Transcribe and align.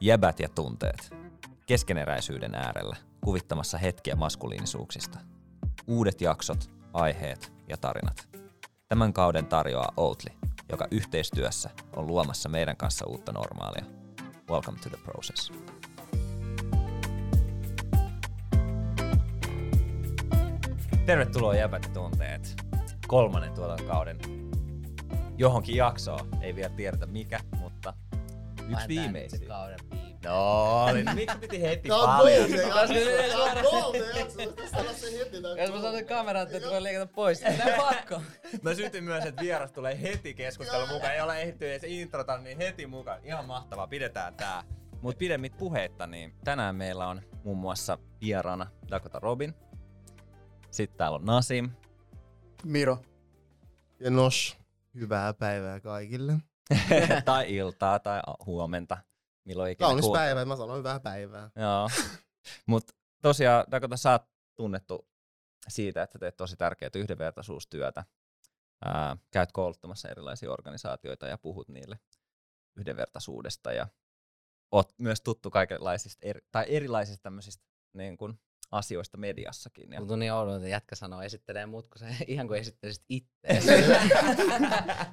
Jäbät 0.00 0.40
ja 0.40 0.48
tunteet. 0.48 1.14
Keskeneräisyyden 1.66 2.54
äärellä, 2.54 2.96
kuvittamassa 3.20 3.78
hetkiä 3.78 4.16
maskuliinisuuksista. 4.16 5.18
Uudet 5.86 6.20
jaksot, 6.20 6.70
aiheet 6.92 7.52
ja 7.68 7.76
tarinat. 7.76 8.28
Tämän 8.88 9.12
kauden 9.12 9.46
tarjoaa 9.46 9.92
Outli, 9.96 10.30
joka 10.68 10.88
yhteistyössä 10.90 11.70
on 11.96 12.06
luomassa 12.06 12.48
meidän 12.48 12.76
kanssa 12.76 13.06
uutta 13.06 13.32
normaalia. 13.32 13.84
Welcome 14.50 14.78
to 14.82 14.88
the 14.88 14.98
process. 15.04 15.52
Tervetuloa 21.06 21.54
Jäbät 21.54 21.84
ja 21.84 21.90
tunteet. 21.90 22.54
Kolmannen 23.06 23.52
tuotantokauden 23.52 24.18
johonkin 25.38 25.76
jaksoon. 25.76 26.28
Ei 26.40 26.56
vielä 26.56 26.74
tiedetä 26.74 27.06
mikä, 27.06 27.40
yksi 28.70 28.88
viimeisiä. 28.88 29.48
kauden. 29.48 29.78
No, 30.24 30.92
niin 30.92 31.14
miksi 31.14 31.38
piti 31.38 31.62
heti 31.62 31.88
paljon? 31.88 32.50
Jos 35.58 35.70
mä 35.70 35.76
sanon 35.76 35.82
bolde. 35.82 36.04
kameraan, 36.04 36.48
että 36.50 36.68
voi 36.70 36.82
leikata 36.82 37.12
pois. 37.14 37.40
Tää 37.40 37.76
pakko. 37.76 38.22
Mä 38.62 38.74
sytyn 38.74 39.04
myös, 39.04 39.24
että 39.24 39.42
vieras 39.42 39.72
tulee 39.72 40.02
heti 40.02 40.34
keskustelun 40.34 40.88
mukaan. 40.88 41.14
Ei 41.14 41.20
ole 41.20 41.40
ehditty 41.40 41.70
edes 41.70 41.84
introta, 41.84 42.38
niin 42.38 42.56
heti 42.58 42.86
mukaan. 42.86 43.20
Ihan 43.24 43.44
mahtavaa, 43.44 43.86
pidetään 43.86 44.34
tää. 44.34 44.64
Mut 45.02 45.18
pidemmit 45.18 45.56
puheitta, 45.56 46.06
niin 46.06 46.34
tänään 46.44 46.76
meillä 46.76 47.08
on 47.08 47.22
muun 47.44 47.58
muassa 47.58 47.98
vieraana 48.20 48.66
Dakota 48.90 49.18
Robin. 49.18 49.54
Sitten 50.70 50.98
täällä 50.98 51.16
on 51.16 51.24
Nasim. 51.24 51.70
Miro. 52.64 52.98
Ja 54.00 54.10
nos, 54.10 54.56
hyvää 54.94 55.34
päivää 55.34 55.80
kaikille. 55.80 56.32
tai 57.24 57.56
iltaa 57.56 57.98
tai 57.98 58.20
huomenta. 58.46 58.98
Milloin 59.44 59.72
ikinä 59.72 59.86
Kaunis 59.86 60.04
kuul- 60.04 60.16
päivä, 60.16 60.44
mä 60.44 60.56
sanon 60.56 60.78
hyvää 60.78 61.00
päivää. 61.00 61.50
Joo. 61.56 61.88
Mut 62.66 62.84
tosiaan 63.22 63.64
Dakota, 63.70 63.96
sä 63.96 64.10
oot 64.10 64.22
tunnettu 64.56 65.08
siitä, 65.68 66.02
että 66.02 66.18
teet 66.18 66.36
tosi 66.36 66.56
tärkeää 66.56 66.90
yhdenvertaisuustyötä. 66.94 68.04
Ää, 68.84 69.16
käyt 69.30 69.52
kouluttamassa 69.52 70.08
erilaisia 70.08 70.52
organisaatioita 70.52 71.26
ja 71.26 71.38
puhut 71.38 71.68
niille 71.68 71.98
yhdenvertaisuudesta 72.76 73.72
ja 73.72 73.86
oot 74.72 74.94
myös 74.98 75.20
tuttu 75.20 75.50
kaikenlaisista 75.50 76.26
eri, 76.26 76.40
tai 76.52 76.64
erilaisista 76.68 77.22
tämmöisistä 77.22 77.64
niin 77.92 78.16
kun, 78.16 78.38
asioista 78.70 79.16
mediassakin. 79.16 79.92
Ja, 79.92 79.98
Tuntuu 79.98 80.16
niin 80.16 80.32
oudolta, 80.32 80.56
että 80.56 80.68
jätkä 80.68 80.94
sanoo 80.94 81.22
esittelee 81.22 81.66
mut, 81.66 81.88
kun 81.88 81.98
se 81.98 82.06
ihan 82.26 82.46
kuin 82.46 82.60
esittelisit. 82.60 83.04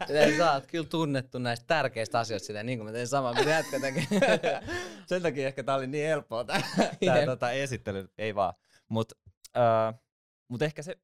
Silleen 0.08 0.38
sä 0.38 0.54
oot 0.54 0.68
kyllä 0.68 0.88
tunnettu 0.88 1.40
näistä 1.40 1.66
tärkeistä 1.68 2.20
asioista 2.20 2.48
silleen, 2.48 2.66
niin 2.66 2.80
kuin 2.80 2.86
mä 2.86 2.92
teen 2.92 3.08
samaa, 3.08 3.34
mitä 3.34 3.50
jätkä 3.50 3.80
tekee. 3.80 4.08
sen 5.10 5.22
takia 5.22 5.48
ehkä 5.48 5.64
tää 5.64 5.76
oli 5.76 5.88
niin 5.88 6.08
helppoa 6.08 6.44
tää, 6.44 6.62
tää 7.06 7.26
tota, 7.26 7.52
esittely, 7.52 8.10
ei 8.18 8.36
vaan. 8.36 8.54
Mut, 8.90 9.14
äh, 9.58 10.00
mut 10.48 10.62
ehkä 10.62 10.82
se 10.82 10.96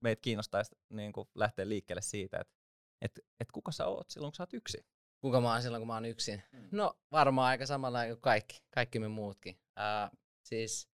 meitä 0.00 0.20
kiinnostaisi 0.20 0.76
niin 0.90 1.12
lähteä 1.34 1.68
liikkeelle 1.68 2.02
siitä, 2.02 2.38
että 2.40 2.54
et, 3.02 3.20
et 3.40 3.52
kuka 3.52 3.72
sä 3.72 3.86
oot 3.86 4.10
silloin, 4.10 4.30
kun 4.32 4.36
sä 4.36 4.42
oot 4.42 4.54
yksin. 4.54 4.84
Kuka 5.20 5.40
mä 5.40 5.52
oon 5.52 5.62
silloin, 5.62 5.80
kun 5.80 5.86
mä 5.86 5.94
oon 5.94 6.04
yksin? 6.04 6.42
No 6.70 6.98
varmaan 7.12 7.48
aika 7.48 7.66
samalla 7.66 8.06
kuin 8.06 8.20
kaikki, 8.20 8.62
kaikki 8.70 8.98
me 8.98 9.08
muutkin. 9.08 9.54
Uh, 9.54 10.18
siis 10.42 10.90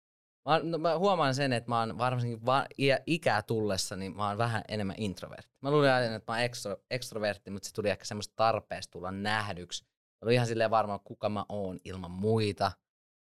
mä, 0.47 0.61
no, 0.63 0.79
mä 0.79 0.99
huomaan 0.99 1.35
sen, 1.35 1.53
että 1.53 1.71
mä 1.71 1.81
oon 1.81 1.99
varsinkin 1.99 2.47
va- 2.47 2.67
ikää 3.07 3.43
tullessa, 3.43 3.97
niin 3.97 4.17
mä 4.17 4.29
oon 4.29 4.39
vähän 4.39 4.63
enemmän 4.69 4.97
introvertti. 4.99 5.57
Mä 5.61 5.71
luulin 5.71 5.91
aina, 5.91 6.17
että 6.17 6.33
mä 6.33 6.37
oon 6.37 6.45
ekstro, 6.45 6.77
extrovertti, 6.91 7.51
mutta 7.51 7.69
se 7.69 7.75
tuli 7.75 7.91
ehkä 7.91 8.05
semmoista 8.05 8.33
tarpeesta 8.37 8.91
tulla 8.93 9.11
nähdyksi. 9.11 9.85
Mä 9.85 9.91
olin 10.23 10.35
ihan 10.35 10.47
silleen 10.47 10.71
varma, 10.71 10.99
kuka 10.99 11.29
mä 11.29 11.45
oon 11.49 11.79
ilman 11.85 12.11
muita. 12.11 12.73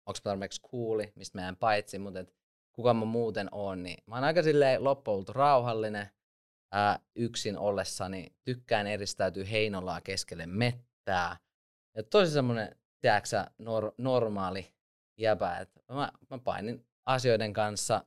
Onko 0.06 0.20
mä 0.26 0.32
tarpeeksi 0.32 0.62
cooli, 0.62 1.14
mistä 1.16 1.42
mä 1.42 1.50
en 1.50 1.56
paitsi, 1.56 2.00
mutta 2.00 2.20
et, 2.20 2.36
kuka 2.72 2.94
mä 2.94 3.06
muuten 3.06 3.50
oon. 3.52 3.84
Niin 3.84 4.04
mä 4.08 4.16
oon 4.16 4.24
aika 4.24 4.44
silleen 4.44 4.84
loppuun 4.84 5.26
rauhallinen. 5.30 6.10
Ää, 6.72 7.00
yksin 7.16 7.58
ollessani 7.58 8.36
tykkään 8.44 8.88
eristäytyä 8.88 9.46
heinolaa 9.46 10.02
keskelle 10.02 10.46
mettää. 10.46 11.38
Ja 11.96 12.04
tosi 12.04 12.32
semmonen, 12.32 12.76
tiedätkö 13.02 13.30
sä, 13.30 13.48
nor- 13.60 13.94
normaali 13.98 14.74
jäbä, 15.18 15.58
että 15.58 15.80
mä, 15.94 16.12
mä 16.30 16.38
painin 16.38 16.86
asioiden 17.06 17.54
kanssa, 17.54 18.06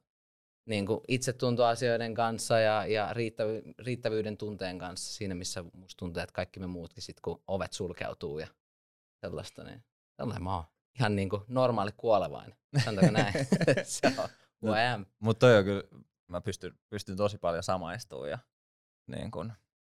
niin 0.67 0.87
kuin 0.87 1.01
itsetuntoasioiden 1.09 2.15
kanssa 2.15 2.59
ja, 2.59 2.87
ja 2.87 3.13
riittävy- 3.13 3.75
riittävyyden 3.79 4.37
tunteen 4.37 4.79
kanssa 4.79 5.15
siinä, 5.15 5.35
missä 5.35 5.63
musta 5.63 5.99
tuntuu, 5.99 6.23
että 6.23 6.33
kaikki 6.33 6.61
me 6.61 6.67
muutkin 6.67 7.03
sit, 7.03 7.21
kun 7.21 7.43
ovet 7.47 7.73
sulkeutuu 7.73 8.39
ja 8.39 8.49
sellaista, 9.21 9.65
niin 9.65 9.85
sellainen 10.17 10.45
mä 10.45 10.55
oon. 10.55 10.65
Ihan 10.99 11.17
niin 11.17 11.29
kuin 11.29 11.43
normaali 11.49 11.91
kuolevainen. 11.97 12.57
Sanotaanko 12.85 13.13
näin? 13.13 13.35
Se 13.85 14.13
on. 14.19 14.29
Mutta 15.19 15.47
toi 15.47 15.59
on 15.59 15.65
kyllä, 15.65 15.83
mä 16.29 16.41
pystyn, 16.41 16.79
pystyn 16.89 17.17
tosi 17.17 17.39
paljon 17.39 17.63
samaistumaan 17.63 18.31
ja 18.31 18.39
niin 19.07 19.31
kun 19.31 19.53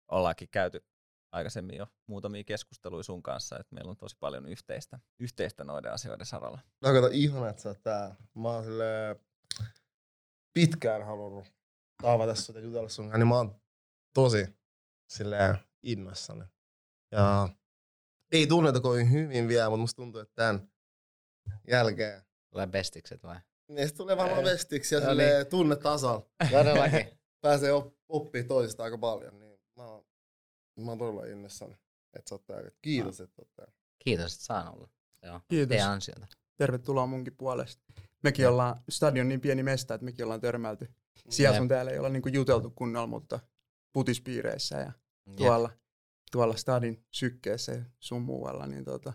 ollaankin 0.08 0.48
käyty 0.48 0.84
aikaisemmin 1.32 1.76
jo 1.76 1.86
muutamia 2.06 2.44
keskusteluja 2.44 3.02
sun 3.02 3.22
kanssa, 3.22 3.58
että 3.58 3.74
meillä 3.74 3.90
on 3.90 3.96
tosi 3.96 4.16
paljon 4.20 4.46
yhteistä, 4.46 4.98
yhteistä 5.18 5.64
noiden 5.64 5.92
asioiden 5.92 6.26
saralla. 6.26 6.60
No 6.80 6.92
kato, 6.92 7.08
ihana, 7.12 7.48
että 7.48 7.62
sä 7.62 7.68
oot 7.68 7.82
tää. 7.82 8.16
Mä 8.34 8.48
oon 8.48 8.64
pitkään 10.52 11.06
halunnut 11.06 11.52
tavata 12.02 12.34
sut 12.34 12.56
ja 12.56 12.62
jutella 12.62 12.88
sun 12.88 13.04
kanssa, 13.04 13.18
niin 13.18 13.28
mä 13.28 13.36
oon 13.36 13.60
tosi 14.14 14.46
silleen 15.10 15.58
innoissani. 15.82 16.44
Ja 17.12 17.48
ei 18.32 18.46
tunneta 18.46 18.80
kovin 18.80 19.12
hyvin 19.12 19.48
vielä, 19.48 19.70
mutta 19.70 19.80
musta 19.80 19.96
tuntuu, 19.96 20.20
että 20.20 20.34
tämän 20.34 20.70
jälkeen 21.68 22.22
Tulee 22.50 22.66
bestikset 22.66 23.22
vai? 23.22 23.40
Meistä 23.70 23.96
tulee 23.96 24.16
varmaan 24.16 24.38
Ei. 24.38 24.44
vestiksi 24.44 24.94
ja 24.94 25.00
No 25.00 25.06
niin. 25.06 25.12
silleen 25.12 25.46
tunnetasalla. 25.46 26.26
Todellakin. 26.50 27.18
Pääsee 27.40 27.72
op- 27.72 27.94
oppii 28.08 28.44
toisista 28.44 28.82
aika 28.84 28.98
paljon. 28.98 29.38
Niin 29.38 29.60
mä, 29.76 29.82
oon, 29.82 30.04
mä 30.84 30.90
oon 30.90 30.98
todella 30.98 31.24
innoissani, 31.24 31.78
että 32.14 32.28
sä 32.28 32.34
oot 32.34 32.46
täällä. 32.46 32.70
Kiitos, 32.82 33.20
että 33.20 33.42
oot 33.42 33.54
täällä. 33.54 33.72
Kiitos, 33.98 34.32
että 34.32 34.44
saan 34.44 34.74
olla. 34.74 34.88
Joo. 35.22 35.40
Kiitos. 35.48 35.68
Teidän 35.68 35.90
ansiota. 35.90 36.26
Tervetuloa 36.56 37.06
munkin 37.06 37.36
puolesta. 37.36 37.82
Mekin 38.22 38.42
Joo. 38.42 38.52
ollaan, 38.52 38.82
stadion 38.88 39.28
niin 39.28 39.40
pieni 39.40 39.62
mesta, 39.62 39.94
että 39.94 40.04
mekin 40.04 40.24
ollaan 40.24 40.40
törmäilty. 40.40 40.88
Siellä 41.28 41.54
Jep. 41.54 41.60
sun 41.60 41.68
täällä 41.68 41.90
ei 41.90 41.98
olla 41.98 42.08
niinku 42.08 42.28
juteltu 42.28 42.70
kunnolla, 42.70 43.06
mutta 43.06 43.40
putispiireissä 43.92 44.76
ja 44.76 44.92
Jep. 45.26 45.36
tuolla, 45.36 45.70
tuolla 46.32 46.56
stadin 46.56 47.04
sykkeessä 47.10 47.72
ja 47.72 47.84
sun 48.00 48.22
muualla. 48.22 48.66
Niin 48.66 48.84
tota, 48.84 49.12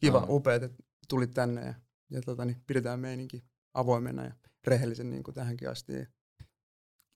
kiva, 0.00 0.18
Joo. 0.18 0.26
upeat, 0.28 0.62
että 0.62 0.82
tulit 1.08 1.30
tänne 1.30 1.66
ja, 1.66 1.74
ja 2.10 2.22
tota, 2.22 2.44
niin 2.44 2.62
pidetään 2.66 3.00
meininki 3.00 3.44
avoimena 3.74 4.24
ja 4.24 4.32
rehellisen 4.66 5.10
niin 5.10 5.22
kuin 5.22 5.34
tähänkin 5.34 5.70
asti. 5.70 5.92
Ja 5.92 6.06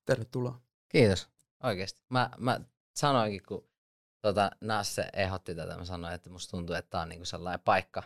tervetuloa. 0.04 0.62
Kiitos. 0.88 1.28
Oikeesti. 1.62 2.02
Mä, 2.10 2.30
mä 2.38 2.60
sanoinkin, 2.96 3.42
kun 3.48 3.68
tota, 4.24 4.50
Nasse 4.60 5.08
ehdotti 5.12 5.54
tätä, 5.54 5.76
mä 5.76 5.84
sanoin, 5.84 6.14
että 6.14 6.30
musta 6.30 6.50
tuntuu, 6.50 6.76
että 6.76 6.90
tää 6.90 7.00
on 7.00 7.08
niinku 7.08 7.24
sellainen 7.24 7.60
paikka, 7.64 8.02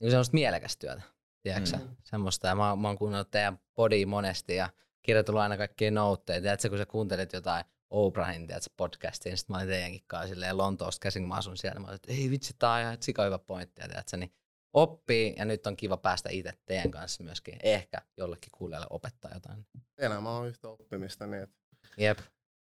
niinku 0.00 0.10
semmoista 0.10 0.34
mielekästä 0.34 0.80
työtä. 0.80 1.02
Tiedätkö 1.42 1.76
Mm. 1.76 1.82
mm. 1.82 1.96
Semmoista. 2.04 2.46
Ja 2.48 2.54
mä, 2.54 2.68
oon- 2.70 2.78
mä 2.78 2.88
oon 2.88 2.98
kuunnellut 2.98 3.30
teidän 3.30 3.60
podia 3.74 4.06
monesti 4.06 4.56
ja 4.56 4.70
kirjoitellut 5.02 5.42
aina 5.42 5.56
kaikkia 5.56 5.90
noutteja. 5.90 6.40
Tiedätkö, 6.40 6.68
kun 6.68 6.78
sä 6.78 6.86
kuuntelit 6.86 7.32
jotain 7.32 7.64
Oprahin 7.90 8.46
tiedätkö, 8.46 8.70
podcastia, 8.76 9.30
niin 9.30 9.38
sit 9.38 9.48
mä 9.48 9.56
olin 9.56 9.68
teidänkin 9.68 10.04
kanssa 10.06 10.28
silleen 10.28 10.58
Lontoosta 10.58 11.02
käsin, 11.02 11.22
kun 11.22 11.28
mä 11.28 11.34
asun 11.34 11.56
siellä. 11.56 11.80
Mä 11.80 11.86
olin, 11.86 11.94
että 11.96 12.12
ei 12.12 12.30
vitsi, 12.30 12.54
tää 12.58 12.72
on 12.72 12.80
ihan 12.80 12.96
sika 13.00 13.24
hyvä 13.24 13.38
pointti. 13.38 13.82
Ja 13.82 13.88
tiedätkö, 13.88 14.16
niin 14.16 14.32
oppii 14.72 15.34
ja 15.38 15.44
nyt 15.44 15.66
on 15.66 15.76
kiva 15.76 15.96
päästä 15.96 16.28
itse 16.32 16.52
teidän 16.66 16.90
kanssa 16.90 17.24
myöskin. 17.24 17.56
Ehkä 17.62 18.02
jollekin 18.16 18.50
kuulijalle 18.54 18.86
opettaa 18.90 19.30
jotain. 19.34 19.66
Elämä 19.98 20.30
on 20.36 20.48
yhtä 20.48 20.68
oppimista, 20.68 21.26
niin 21.26 21.42
että, 21.42 21.56
Jep, 21.98 22.18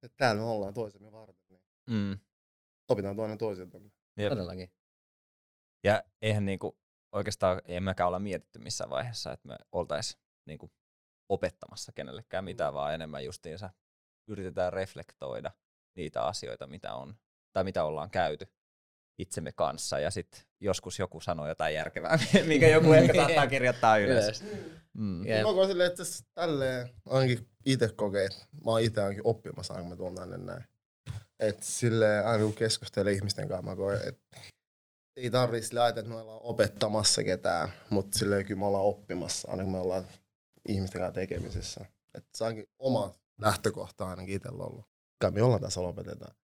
että 0.03 0.17
täällä 0.17 0.41
me 0.41 0.47
ollaan 0.47 0.73
toisemme 0.73 1.11
varten. 1.11 1.45
Niin 1.49 1.61
Mm. 1.89 2.19
Opitaan 2.89 3.15
toinen 3.15 3.37
toisiltamme. 3.37 3.91
Jep. 4.17 4.29
todellakin. 4.29 4.71
Ja 5.83 6.03
eihän 6.21 6.45
niinku, 6.45 6.77
oikeastaan 7.11 7.61
ei 7.65 7.79
mekään 7.79 8.07
olla 8.07 8.19
mietitty 8.19 8.59
missään 8.59 8.89
vaiheessa, 8.89 9.31
että 9.31 9.47
me 9.47 9.55
oltaisiin 9.71 10.21
niinku 10.45 10.71
opettamassa 11.29 11.91
kenellekään 11.91 12.43
mitään, 12.43 12.73
vaan 12.73 12.93
enemmän 12.93 13.25
justiinsa 13.25 13.69
yritetään 14.27 14.73
reflektoida 14.73 15.51
niitä 15.95 16.23
asioita, 16.23 16.67
mitä 16.67 16.93
on, 16.93 17.15
tai 17.53 17.63
mitä 17.63 17.83
ollaan 17.83 18.09
käyty 18.09 18.47
itsemme 19.17 19.51
kanssa. 19.51 19.99
Ja 19.99 20.11
sitten 20.11 20.41
joskus 20.59 20.99
joku 20.99 21.21
sanoo 21.21 21.47
jotain 21.47 21.75
järkevää, 21.75 22.19
minkä 22.47 22.67
joku 22.67 22.93
ehkä 22.93 23.13
saattaa 23.21 23.47
kirjoittaa 23.47 23.97
ylös. 23.97 24.43
Mm. 24.93 25.27
Jep. 25.27 25.43
Mä 25.43 25.53
koen 25.53 25.67
silleen, 25.67 25.91
että 25.91 26.03
tälleen 26.33 26.89
ainakin 27.05 27.49
itse 27.65 27.89
kokee, 27.95 28.25
että 28.25 28.45
mä 28.65 28.71
oon 28.71 28.81
itse 28.81 29.01
ainakin 29.01 29.27
oppimassa, 29.27 29.73
kun 29.73 29.89
mä 29.89 29.95
tuon 29.95 30.15
tänne 30.15 30.37
näin. 30.37 30.63
Et 31.39 31.63
silleen 31.63 32.27
aina 32.27 32.43
kun 32.43 32.53
keskustelee 32.53 33.13
ihmisten 33.13 33.47
kanssa, 33.47 33.69
mä 33.69 33.75
koen, 33.75 34.07
että 34.07 34.37
ei 35.15 35.29
tarvii 35.31 35.61
sille 35.61 35.81
ajatella, 35.81 36.01
että 36.01 36.13
me 36.15 36.21
ollaan 36.21 36.41
opettamassa 36.43 37.23
ketään, 37.23 37.69
mutta 37.89 38.19
silleen 38.19 38.45
kyllä 38.45 38.59
me 38.59 38.65
ollaan 38.65 38.83
oppimassa, 38.85 39.51
aina 39.51 39.63
kun 39.63 39.71
me 39.71 39.79
ollaan 39.79 40.07
ihmisten 40.69 41.01
kanssa 41.01 41.19
tekemisissä. 41.19 41.85
Että 42.13 42.29
se 42.37 42.43
onkin 42.43 42.65
oma 42.79 43.13
lähtökohta 43.41 44.09
ainakin 44.09 44.35
itsellä 44.35 44.63
ollut. 44.63 44.85
Kai 45.21 45.31
me 45.31 45.41
ollaan 45.43 45.61
tässä 45.61 45.81
opetetaan. 45.81 46.35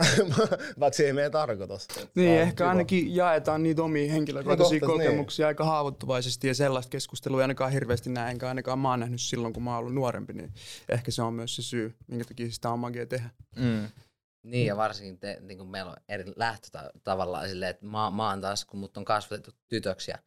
Vaikka 0.80 0.96
se 0.96 1.06
ei 1.06 1.12
mene 1.12 1.30
tarkoitus. 1.30 1.88
Niin, 2.14 2.28
Vaan 2.30 2.42
ehkä 2.42 2.54
kiva. 2.64 2.68
ainakin 2.68 3.14
jaetaan 3.14 3.62
niitä 3.62 3.82
omia 3.82 4.12
henkilökohtaisia 4.12 4.70
Niin, 4.70 4.80
kohta, 4.80 5.04
kokemuksia 5.04 5.46
aika 5.46 5.64
haavoittuvaisesti 5.64 6.48
ja 6.48 6.54
sellaista 6.54 6.90
keskustelua 6.90 7.40
ei 7.40 7.42
ainakaan 7.42 7.72
hirveästi 7.72 8.10
näe, 8.10 8.30
enkä 8.30 8.48
ainakaan 8.48 8.78
mä 8.78 8.90
oon 8.90 9.00
nähnyt 9.00 9.20
silloin, 9.20 9.52
kun 9.54 9.62
mä 9.62 9.70
oon 9.70 9.78
ollut 9.78 9.94
nuorempi, 9.94 10.32
niin 10.32 10.52
ehkä 10.88 11.10
se 11.10 11.22
on 11.22 11.34
myös 11.34 11.56
se 11.56 11.62
syy, 11.62 11.94
minkä 12.06 12.24
takia 12.24 12.50
sitä 12.50 12.70
on 12.70 12.78
magia 12.78 13.06
tehdä. 13.06 13.30
Mm. 13.56 13.88
Niin 14.42 14.66
ja 14.66 14.76
varsinkin 14.76 15.18
te, 15.18 15.38
niin 15.40 15.58
kuin 15.58 15.70
meillä 15.70 15.90
on 15.90 15.96
eri 16.08 16.24
lähtö 16.36 16.68
tavallaan 17.04 17.48
silleen, 17.48 17.70
että 17.70 17.86
mä, 17.86 18.10
mä 18.10 18.30
oon 18.30 18.40
taas, 18.40 18.64
kun 18.64 18.80
mut 18.80 18.96
on 18.96 19.04
kasvatettu 19.04 19.50
tytöksi 19.68 20.10
ja 20.10 20.18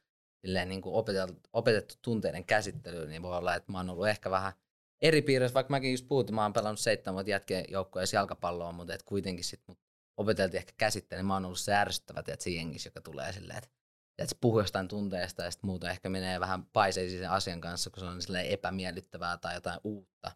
silleen 0.42 0.70
niin 0.70 0.82
kuin 0.82 0.96
opetettu, 0.96 1.50
opetettu 1.54 1.96
tunteiden 2.02 2.46
käsittelyyn, 2.46 3.10
niin 3.10 3.22
voi 3.22 3.38
olla, 3.38 3.56
että 3.56 3.72
mä 3.72 3.78
oon 3.78 3.90
ollut 3.90 4.08
ehkä 4.08 4.32
vähän 4.32 4.54
eri 5.02 5.22
piirissä, 5.22 5.54
vaikka 5.54 5.72
mäkin 5.72 5.92
just 5.92 6.08
puhuttiin, 6.08 6.36
mä 6.36 6.44
oon 6.44 6.54
pelannut 6.54 6.80
seitsemän 6.80 7.14
vuotta 7.14 7.32
jätkeen 7.32 7.66
joukkueessa 7.70 8.16
jalkapalloa, 8.16 8.72
mutta 8.72 8.94
et 8.94 9.04
kuitenkin 9.04 9.46
sit 9.46 9.62
mut 9.68 9.80
opeteltiin 10.18 10.58
ehkä 10.58 10.74
käsittelyyn, 10.78 11.20
niin 11.20 11.28
mä 11.28 11.34
oon 11.34 11.46
ollut 11.46 11.60
se 11.60 11.76
ärsyttävä, 11.76 12.24
se 12.40 12.50
jengissä, 12.50 12.88
joka 12.88 13.02
tulee 13.02 13.34
silleen, 13.34 13.58
että 13.58 13.70
että 14.18 14.30
se 14.30 14.38
puhuu 14.42 14.60
jostain 14.60 14.88
tunteesta 14.88 15.44
ja 15.44 15.52
sitten 15.52 15.68
muuta 15.68 15.92
ehkä 15.92 16.10
menee 16.10 16.40
vähän 16.40 16.66
paiseisiin 16.66 17.22
sen 17.22 17.30
asian 17.30 17.62
kanssa, 17.62 17.90
kun 17.90 18.00
se 18.00 18.06
on 18.06 18.36
epämiellyttävää 18.46 19.38
tai 19.38 19.54
jotain 19.56 19.80
uutta. 19.84 20.32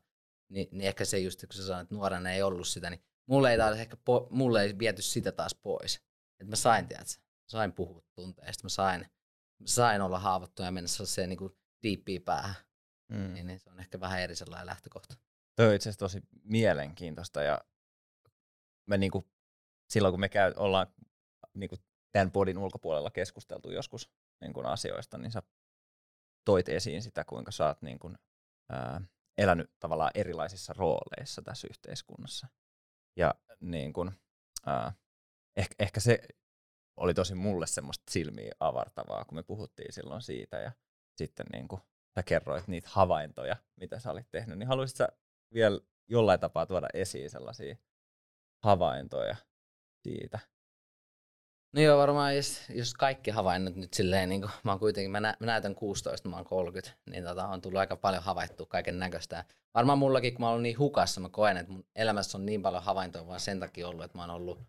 Ni, 0.50 0.70
niin 0.72 0.88
ehkä 0.88 1.06
se 1.06 1.20
just, 1.20 1.40
kun 1.40 1.54
sä 1.54 1.68
sanoit, 1.68 1.84
että 1.86 1.96
nuorena 1.96 2.32
ei 2.32 2.42
ollut 2.42 2.68
sitä, 2.68 2.90
niin 2.90 3.04
mulle 3.30 3.52
ei, 3.52 3.58
taas 3.58 3.78
ehkä 3.78 3.98
po, 4.06 4.28
mulle 4.32 4.64
ei 4.64 4.80
viety 4.80 5.02
sitä 5.02 5.32
taas 5.32 5.56
pois. 5.56 5.96
Että 6.40 6.50
mä 6.50 6.56
sain, 6.56 6.88
tiedätkö, 6.88 7.14
sain 7.48 7.74
puhua 7.74 8.04
tunteista, 8.16 8.66
mä 8.66 8.70
sain, 8.70 9.02
mä 9.60 9.68
sain 9.68 10.02
olla 10.02 10.20
haavoittua 10.20 10.66
ja 10.66 10.72
mennä 10.72 10.88
sellaiseen 10.88 11.30
niin 11.30 11.58
diippiin 11.84 12.22
päähän. 12.22 12.56
Mm. 13.12 13.34
Niin, 13.34 13.48
niin 13.48 13.60
se 13.60 13.70
on 13.70 13.80
ehkä 13.80 14.00
vähän 14.00 14.22
eri 14.22 14.36
sellainen 14.36 14.66
lähtökohta. 14.66 15.16
Toi 15.56 15.68
on 15.68 15.74
itse 15.74 15.90
asiassa 15.90 16.06
tosi 16.06 16.22
mielenkiintoista 16.44 17.42
ja 17.42 17.62
me 18.86 18.98
niinku, 18.98 19.30
silloin 19.90 20.12
kun 20.12 20.20
me 20.20 20.30
käy, 20.30 20.54
ollaan 20.56 20.88
niinku 21.54 21.76
tämän 22.12 22.32
podin 22.32 22.58
ulkopuolella 22.58 23.12
keskusteltu 23.12 23.72
joskus 23.72 24.12
niinku 24.42 24.60
asioista, 24.60 25.18
niin 25.18 25.32
sä 25.32 25.44
toit 26.46 26.70
esiin 26.70 27.02
sitä, 27.02 27.24
kuinka 27.24 27.52
sä 27.52 27.68
oot 27.68 27.82
niinku, 27.82 28.12
ää, 28.70 29.02
elänyt 29.38 29.72
tavallaan 29.80 30.12
erilaisissa 30.16 30.74
rooleissa 30.74 31.42
tässä 31.42 31.68
yhteiskunnassa. 31.72 32.48
Ja 33.18 33.36
niin 33.62 33.94
kun, 33.94 34.12
ää, 34.66 34.94
ehkä, 35.56 35.76
ehkä 35.80 36.00
se 36.00 36.20
oli 36.98 37.14
tosi 37.14 37.36
mulle 37.36 37.68
semmoista 37.68 38.12
silmiä 38.12 38.52
avartavaa, 38.60 39.26
kun 39.26 39.38
me 39.38 39.44
puhuttiin 39.44 39.94
silloin 39.94 40.22
siitä 40.22 40.58
ja 40.58 40.72
sitten 41.16 41.46
niin 41.52 41.68
kuin 41.68 41.82
sä 42.16 42.24
kerroit 42.24 42.68
niitä 42.68 42.90
havaintoja, 42.92 43.56
mitä 43.80 44.00
sä 44.00 44.12
olit 44.12 44.28
tehnyt, 44.32 44.58
niin 44.58 44.68
haluaisit 44.68 44.98
sä 44.98 45.08
vielä 45.54 45.80
jollain 46.08 46.40
tapaa 46.40 46.66
tuoda 46.66 46.88
esiin 46.94 47.30
sellaisia 47.30 47.76
havaintoja 48.64 49.36
siitä? 50.04 50.40
No 51.74 51.82
joo, 51.82 51.98
varmaan 51.98 52.36
jos, 52.36 52.62
jos 52.70 52.94
kaikki 52.94 53.32
havainnot 53.32 53.76
nyt 53.76 53.94
silleen, 53.94 54.30
niin 54.30 54.42
kuin, 54.42 54.52
mä 54.64 54.72
oon 54.72 54.80
kuitenkin, 54.80 55.12
mä, 55.12 55.20
nä, 55.20 55.38
mä 55.40 55.46
näytän 55.46 55.76
16, 55.76 56.30
mä 56.30 56.36
oon 56.36 56.46
30, 56.46 56.98
niin 57.10 57.24
tota, 57.24 57.48
on 57.48 57.62
tullut 57.62 57.80
aika 57.80 57.96
paljon 57.96 58.24
havaittua 58.24 58.66
kaiken 58.66 59.00
näköistä. 59.00 59.46
Varmaan 59.74 59.98
mullakin, 60.00 60.34
kun 60.34 60.42
mä 60.42 60.46
oon 60.46 60.52
ollut 60.52 60.64
niin 60.64 60.80
hukassa, 60.80 61.22
mä 61.22 61.30
koen, 61.30 61.58
että 61.58 61.72
mun 61.72 61.86
elämässä 61.96 62.38
on 62.38 62.46
niin 62.46 62.62
paljon 62.62 62.84
havaintoja 62.84 63.28
vaan 63.28 63.40
sen 63.40 63.60
takia 63.60 63.88
ollut, 63.88 64.06
että 64.06 64.18
mä 64.18 64.24
oon 64.24 64.30
ollut 64.36 64.60